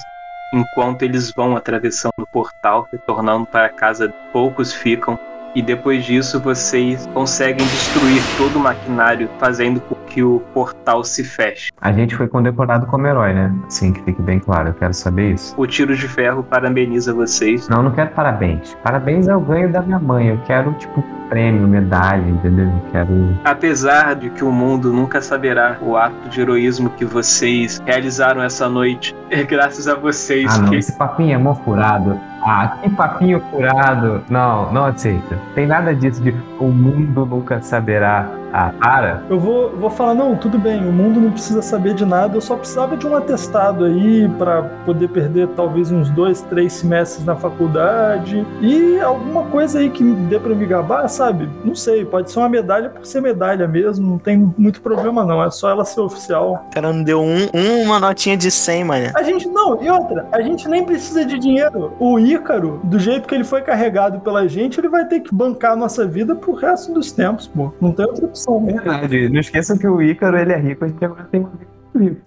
enquanto 0.53 1.03
eles 1.03 1.31
vão 1.31 1.55
atravessando 1.55 2.13
o 2.17 2.27
portal, 2.27 2.87
retornando 2.91 3.45
para 3.45 3.69
casa. 3.69 4.11
Poucos 4.31 4.73
ficam. 4.73 5.19
E 5.55 5.61
depois 5.61 6.05
disso, 6.05 6.39
vocês 6.39 7.07
conseguem 7.13 7.65
destruir 7.65 8.21
todo 8.37 8.57
o 8.57 8.59
maquinário, 8.59 9.29
fazendo 9.39 9.79
com 9.81 9.95
que 10.09 10.23
o 10.23 10.41
portal 10.53 11.03
se 11.03 11.23
feche. 11.23 11.71
A 11.81 11.91
gente 11.91 12.15
foi 12.15 12.27
condecorado 12.27 12.85
como 12.87 13.07
herói, 13.07 13.33
né? 13.33 13.53
Assim 13.67 13.93
que 13.93 14.01
fique 14.03 14.21
bem 14.21 14.39
claro, 14.39 14.69
eu 14.69 14.73
quero 14.73 14.93
saber 14.93 15.33
isso. 15.33 15.53
O 15.57 15.65
Tiro 15.65 15.95
de 15.95 16.07
Ferro 16.07 16.43
parabeniza 16.43 17.13
vocês. 17.13 17.67
Não, 17.69 17.83
não 17.83 17.91
quero 17.91 18.09
parabéns. 18.11 18.75
Parabéns 18.83 19.27
é 19.27 19.35
o 19.35 19.39
ganho 19.39 19.71
da 19.71 19.81
minha 19.81 19.99
mãe. 19.99 20.27
Eu 20.27 20.39
quero, 20.45 20.73
tipo, 20.73 21.03
prêmio, 21.29 21.67
medalha, 21.67 22.27
entendeu? 22.27 22.65
Eu 22.65 22.91
quero. 22.91 23.39
Apesar 23.45 24.15
de 24.15 24.29
que 24.31 24.43
o 24.43 24.51
mundo 24.51 24.91
nunca 24.91 25.21
saberá 25.21 25.77
o 25.81 25.95
ato 25.95 26.27
de 26.29 26.41
heroísmo 26.41 26.89
que 26.91 27.05
vocês 27.05 27.81
realizaram 27.85 28.41
essa 28.41 28.67
noite, 28.67 29.15
é 29.29 29.43
graças 29.43 29.87
a 29.87 29.95
vocês 29.95 30.51
Ah, 30.53 30.57
não, 30.59 30.69
que 30.69 30.75
esse 30.77 30.91
papinho 30.97 31.33
é 31.33 31.37
mó 31.37 31.53
furado. 31.53 32.19
Ah, 32.51 32.79
que 32.81 32.89
papinho 32.89 33.39
furado. 33.51 34.23
Não, 34.27 34.73
não 34.73 34.85
aceita. 34.85 35.37
Tem 35.53 35.67
nada 35.67 35.93
disso 35.93 36.19
de 36.19 36.33
o 36.59 36.65
mundo 36.65 37.23
nunca 37.23 37.61
saberá. 37.61 38.27
Ah, 38.51 38.71
para. 38.79 39.23
Eu 39.29 39.39
vou, 39.39 39.69
vou 39.75 39.89
falar, 39.89 40.15
não, 40.15 40.35
tudo 40.35 40.57
bem, 40.57 40.79
o 40.79 40.91
mundo 40.91 41.19
não 41.19 41.31
precisa 41.31 41.61
saber 41.61 41.93
de 41.93 42.05
nada, 42.05 42.35
eu 42.35 42.41
só 42.41 42.55
precisava 42.55 42.97
de 42.97 43.05
um 43.05 43.15
atestado 43.15 43.85
aí 43.85 44.27
pra 44.37 44.63
poder 44.85 45.07
perder 45.09 45.47
talvez 45.49 45.91
uns 45.91 46.09
dois, 46.09 46.41
três 46.41 46.73
semestres 46.73 47.25
na 47.25 47.35
faculdade 47.35 48.45
e 48.59 48.99
alguma 48.99 49.43
coisa 49.43 49.79
aí 49.79 49.89
que 49.89 50.03
dê 50.03 50.39
pra 50.39 50.55
me 50.55 50.65
gabar, 50.65 51.07
sabe? 51.07 51.47
Não 51.63 51.75
sei, 51.75 52.03
pode 52.03 52.31
ser 52.31 52.39
uma 52.39 52.49
medalha 52.49 52.89
por 52.89 53.05
ser 53.05 53.21
medalha 53.21 53.67
mesmo, 53.67 54.09
não 54.09 54.17
tem 54.17 54.51
muito 54.57 54.81
problema 54.81 55.23
não, 55.23 55.43
é 55.43 55.51
só 55.51 55.69
ela 55.69 55.85
ser 55.85 56.01
oficial. 56.01 56.65
O 56.69 56.73
cara 56.73 56.91
não 56.91 57.03
deu 57.03 57.21
um, 57.21 57.49
uma 57.53 57.99
notinha 57.99 58.35
de 58.35 58.49
100, 58.49 58.83
mané. 58.83 59.11
A 59.15 59.21
gente, 59.21 59.47
não, 59.47 59.81
e 59.81 59.89
outra, 59.89 60.27
a 60.31 60.41
gente 60.41 60.67
nem 60.67 60.83
precisa 60.83 61.23
de 61.23 61.37
dinheiro. 61.37 61.93
O 61.99 62.17
Ícaro, 62.39 62.79
do 62.83 62.97
jeito 62.97 63.27
que 63.27 63.35
ele 63.35 63.43
foi 63.43 63.61
carregado 63.61 64.19
pela 64.21 64.47
gente, 64.47 64.79
ele 64.79 64.89
vai 64.89 65.05
ter 65.05 65.19
que 65.19 65.33
bancar 65.33 65.73
a 65.73 65.75
nossa 65.75 66.07
vida 66.07 66.35
pro 66.35 66.53
resto 66.53 66.93
dos 66.93 67.11
tempos, 67.11 67.47
pô. 67.47 67.73
Não 67.79 67.91
tem 67.91 68.05
outra 68.05 68.25
opção, 68.25 68.61
né? 68.61 68.73
Verdade. 68.73 69.29
Não 69.29 69.39
esqueçam 69.39 69.77
que 69.77 69.87
o 69.87 70.01
Ícaro, 70.01 70.37
ele 70.37 70.53
é 70.53 70.57
rico, 70.57 70.85
a 70.85 70.87
gente 70.87 71.03
agora 71.03 71.27
tem 71.31 71.41
uma 71.41 71.49
vida. 71.51 71.78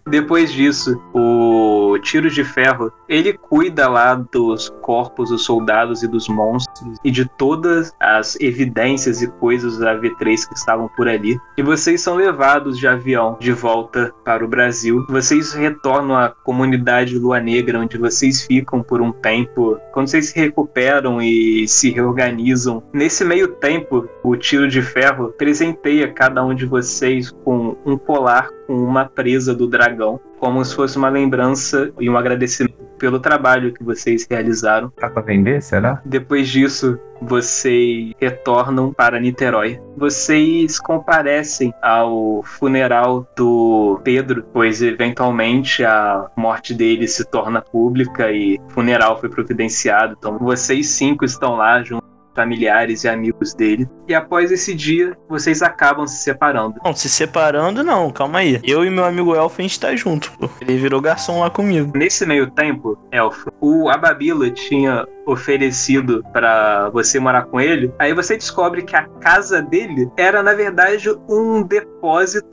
Depois 0.09 0.52
disso, 0.52 1.01
o 1.14 1.98
Tiro 2.02 2.30
de 2.30 2.44
Ferro, 2.44 2.93
ele 3.09 3.32
cuida 3.32 3.89
lá 3.89 4.14
dos 4.14 4.68
corpos 4.82 5.30
dos 5.30 5.44
soldados 5.44 6.02
e 6.02 6.09
dos 6.09 6.28
monstros 6.28 6.98
e 7.05 7.10
de 7.10 7.24
todas 7.36 7.93
as 8.01 8.39
evidências 8.40 9.22
e 9.22 9.28
coisas 9.28 9.78
da 9.78 9.94
V3 9.98 10.48
que 10.48 10.55
estavam 10.55 10.89
por 10.97 11.09
ali. 11.09 11.39
E 11.56 11.62
vocês 11.62 12.01
são 12.01 12.16
levados 12.16 12.78
de 12.78 12.86
avião 12.86 13.36
de 13.40 13.52
volta 13.52 14.12
para 14.24 14.44
o 14.44 14.48
Brasil. 14.48 15.05
Vocês 15.09 15.52
retornam 15.52 16.16
à 16.16 16.28
comunidade 16.28 17.18
Lua 17.18 17.40
Negra, 17.40 17.78
onde 17.78 17.98
vocês 17.98 18.43
ficam 18.43 18.82
por 18.82 19.01
um 19.01 19.12
tempo. 19.12 19.78
Quando 19.93 20.09
vocês 20.09 20.30
se 20.30 20.39
recuperam 20.39 21.20
e 21.20 21.66
se 21.68 21.90
reorganizam, 21.90 22.82
nesse 22.93 23.24
meio 23.24 23.48
tempo, 23.48 24.09
o 24.22 24.36
Tiro 24.36 24.68
de 24.68 24.82
Ferro 24.82 25.32
presenteia 25.36 26.12
cada 26.12 26.44
um 26.44 26.55
de 26.55 26.66
vocês 26.66 27.30
com 27.44 27.76
um 27.84 27.97
colar 27.97 28.48
com 28.66 28.76
uma 28.76 29.05
presa 29.05 29.52
do 29.55 29.66
dragão, 29.66 30.20
como 30.39 30.65
se 30.65 30.74
fosse 30.74 30.97
uma 30.97 31.09
lembrança 31.09 31.93
e 31.99 32.09
um 32.09 32.16
agradecimento 32.16 32.83
pelo 32.99 33.19
trabalho 33.19 33.73
que 33.73 33.83
vocês 33.83 34.24
realizaram. 34.31 34.89
Tá 34.91 35.11
pra 35.11 35.23
vender, 35.23 35.61
será? 35.61 36.01
Depois 36.05 36.49
disso, 36.49 36.99
vocês 37.20 38.12
retornam 38.20 38.93
para 38.93 39.19
Niterói. 39.19 39.81
Vocês 39.97 40.79
comparecem 40.79 41.74
ao 41.83 42.43
funeral 42.45 43.27
do 43.37 44.01
Pedro, 44.05 44.45
pois 44.53 44.83
eventualmente 44.83 45.85
a 45.85 46.31
morte 46.37 46.74
dele 46.74 47.09
se 47.09 47.24
torna 47.24 47.61
pública 47.61 48.31
e 48.31 48.59
o 48.69 48.70
funeral 48.70 49.19
foi 49.20 49.29
providenciado. 49.29 50.15
Então 50.16 50.39
vocês 50.39 50.89
cinco 50.91 51.24
estão 51.24 51.57
lá 51.57 51.83
junto 51.83 52.02
familiares 52.34 53.04
e 53.04 53.09
amigos 53.09 53.54
dele. 53.54 53.88
E 54.09 54.14
após 54.14 54.50
esse 54.50 54.74
dia, 54.74 55.16
vocês 55.28 55.62
acabam 55.62 56.06
se 56.06 56.22
separando. 56.22 56.76
Não, 56.84 56.94
se 56.94 57.09
separando, 57.09 57.82
não, 57.82 58.10
calma 58.10 58.40
aí. 58.40 58.60
Eu 58.64 58.84
e 58.84 58.90
meu 58.90 59.04
amigo 59.04 59.34
Elfo, 59.34 59.60
a 59.60 59.62
gente 59.62 59.78
tá 59.78 59.94
junto, 59.94 60.32
pô. 60.32 60.48
Ele 60.60 60.76
virou 60.76 61.00
garçom 61.00 61.40
lá 61.40 61.50
comigo. 61.50 61.92
Nesse 61.96 62.26
meio 62.26 62.50
tempo, 62.50 62.98
Elfo, 63.10 63.52
o 63.60 63.88
Ababila 63.88 64.50
tinha 64.50 65.06
oferecido 65.26 66.24
pra 66.32 66.90
você 66.90 67.18
morar 67.20 67.44
com 67.44 67.60
ele. 67.60 67.92
Aí 67.98 68.12
você 68.12 68.36
descobre 68.36 68.82
que 68.82 68.96
a 68.96 69.04
casa 69.20 69.62
dele 69.62 70.10
era 70.16 70.42
na 70.42 70.54
verdade 70.54 71.09
um 71.28 71.62
depósito 71.62 71.91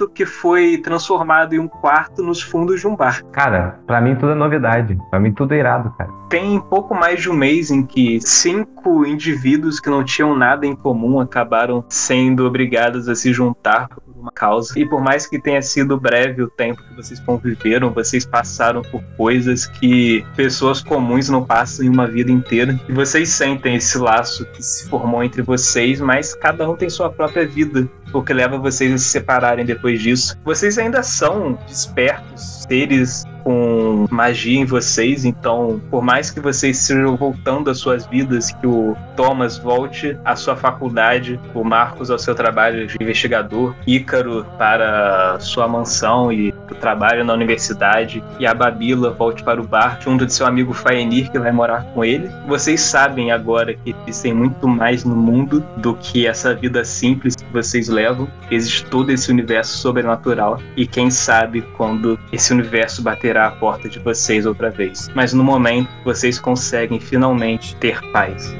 que 0.07 0.25
foi 0.25 0.77
transformado 0.77 1.53
em 1.53 1.59
um 1.59 1.67
quarto 1.67 2.23
nos 2.23 2.41
fundos 2.41 2.79
de 2.79 2.87
um 2.87 2.95
bar. 2.95 3.23
Cara, 3.31 3.79
pra 3.87 3.99
mim 3.99 4.15
tudo 4.15 4.33
é 4.33 4.35
novidade. 4.35 4.97
Pra 5.09 5.19
mim 5.19 5.33
tudo 5.33 5.53
é 5.53 5.57
irado, 5.57 5.93
cara. 5.97 6.09
Tem 6.29 6.59
pouco 6.59 6.93
mais 6.93 7.21
de 7.21 7.29
um 7.29 7.33
mês 7.33 7.71
em 7.71 7.83
que 7.83 8.19
cinco 8.21 9.05
indivíduos 9.05 9.79
que 9.79 9.89
não 9.89 10.03
tinham 10.03 10.35
nada 10.35 10.65
em 10.65 10.75
comum 10.75 11.19
acabaram 11.19 11.83
sendo 11.89 12.45
obrigados 12.45 13.09
a 13.09 13.15
se 13.15 13.33
juntar 13.33 13.89
uma 14.19 14.31
causa. 14.31 14.77
E 14.77 14.85
por 14.87 15.01
mais 15.01 15.25
que 15.25 15.39
tenha 15.39 15.61
sido 15.61 15.99
breve 15.99 16.41
o 16.41 16.49
tempo 16.49 16.83
que 16.83 16.93
vocês 16.93 17.19
conviveram, 17.19 17.91
vocês 17.91 18.25
passaram 18.25 18.81
por 18.81 19.01
coisas 19.15 19.65
que 19.65 20.25
pessoas 20.35 20.81
comuns 20.81 21.29
não 21.29 21.43
passam 21.43 21.85
em 21.85 21.89
uma 21.89 22.07
vida 22.07 22.31
inteira. 22.31 22.79
E 22.87 22.91
vocês 22.91 23.29
sentem 23.29 23.75
esse 23.75 23.97
laço 23.97 24.45
que 24.47 24.61
se 24.61 24.89
formou 24.89 25.23
entre 25.23 25.41
vocês, 25.41 25.99
mas 26.01 26.33
cada 26.35 26.69
um 26.69 26.75
tem 26.75 26.89
sua 26.89 27.09
própria 27.09 27.47
vida. 27.47 27.87
O 28.13 28.23
que 28.23 28.33
leva 28.33 28.57
vocês 28.57 28.91
a 28.93 28.97
se 28.97 29.05
separarem 29.05 29.65
depois 29.65 30.01
disso. 30.01 30.35
Vocês 30.43 30.77
ainda 30.77 31.03
são 31.03 31.57
despertos, 31.67 32.58
seres 32.69 33.25
com 33.43 34.05
magia 34.11 34.59
em 34.59 34.65
vocês, 34.65 35.25
então, 35.25 35.81
por 35.89 36.03
mais 36.03 36.29
que 36.29 36.39
vocês 36.39 36.79
estejam 36.79 37.15
voltando 37.15 37.69
às 37.69 37.79
suas 37.79 38.05
vidas, 38.05 38.51
que 38.51 38.67
o 38.67 38.95
Thomas 39.15 39.57
volte 39.57 40.15
à 40.23 40.35
sua 40.35 40.55
faculdade, 40.55 41.39
o 41.53 41.63
Marcos 41.63 42.11
ao 42.11 42.19
seu 42.19 42.35
trabalho 42.35 42.85
de 42.85 42.95
investigador, 43.01 43.75
Ícaro 43.87 44.45
para 44.57 45.39
sua 45.39 45.67
mansão 45.67 46.31
e 46.31 46.49
o 46.49 46.75
trabalho 46.75 47.23
na 47.23 47.33
universidade, 47.33 48.23
e 48.39 48.45
a 48.45 48.53
Babila 48.53 49.09
volte 49.11 49.43
para 49.43 49.59
o 49.59 49.67
bar 49.67 49.99
junto 50.01 50.25
de 50.25 50.33
seu 50.33 50.45
amigo 50.45 50.73
Faenir, 50.73 51.31
que 51.31 51.39
vai 51.39 51.51
morar 51.51 51.83
com 51.93 52.05
ele. 52.05 52.29
Vocês 52.47 52.81
sabem 52.81 53.31
agora 53.31 53.73
que 53.73 53.95
existem 54.05 54.33
muito 54.33 54.67
mais 54.67 55.03
no 55.03 55.15
mundo 55.15 55.65
do 55.77 55.95
que 55.95 56.27
essa 56.27 56.53
vida 56.53 56.83
simples 56.85 57.35
que 57.35 57.51
vocês 57.51 57.89
levam. 57.89 58.27
Existe 58.51 58.85
todo 58.85 59.11
esse 59.11 59.31
universo 59.31 59.77
sobrenatural 59.77 60.59
e 60.75 60.85
quem 60.85 61.09
sabe 61.09 61.61
quando 61.75 62.19
esse 62.31 62.53
universo 62.59 63.01
baterá 63.01 63.47
a 63.47 63.51
porta 63.51 63.89
de 63.89 63.99
vocês 63.99 64.45
outra 64.45 64.69
vez. 64.69 65.09
Mas 65.15 65.33
no 65.33 65.43
momento 65.43 65.89
vocês 66.03 66.39
conseguem 66.39 66.99
finalmente 66.99 67.75
ter 67.77 68.01
paz. 68.11 68.53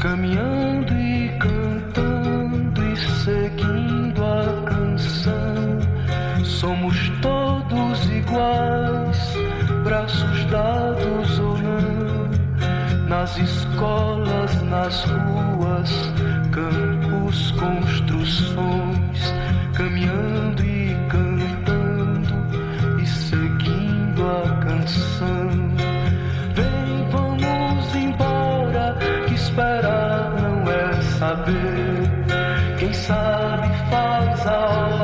Caminhando 0.00 0.92
e 0.92 1.30
cantando 1.38 2.82
e 2.82 2.96
seguindo 3.24 4.22
a 4.22 4.62
canção, 4.68 5.78
somos 6.44 7.08
todos 7.22 8.04
iguais, 8.10 9.34
braços 9.82 10.44
dados 10.46 11.38
ou 11.38 11.56
não, 11.58 13.08
nas 13.08 13.36
escolas, 13.38 14.62
nas 14.62 15.04
ruas, 15.04 16.12
campos, 16.52 17.50
construções, 17.52 19.32
canção. 24.64 25.48
Vem, 26.54 27.08
vamos 27.10 27.94
embora, 27.94 28.96
que 29.26 29.34
esperar 29.34 30.32
não 30.40 30.70
é 30.70 31.02
saber. 31.18 32.10
Quem 32.78 32.92
sabe 32.92 33.68
faz 33.90 34.46
a 34.46 34.58
hora, 34.58 35.03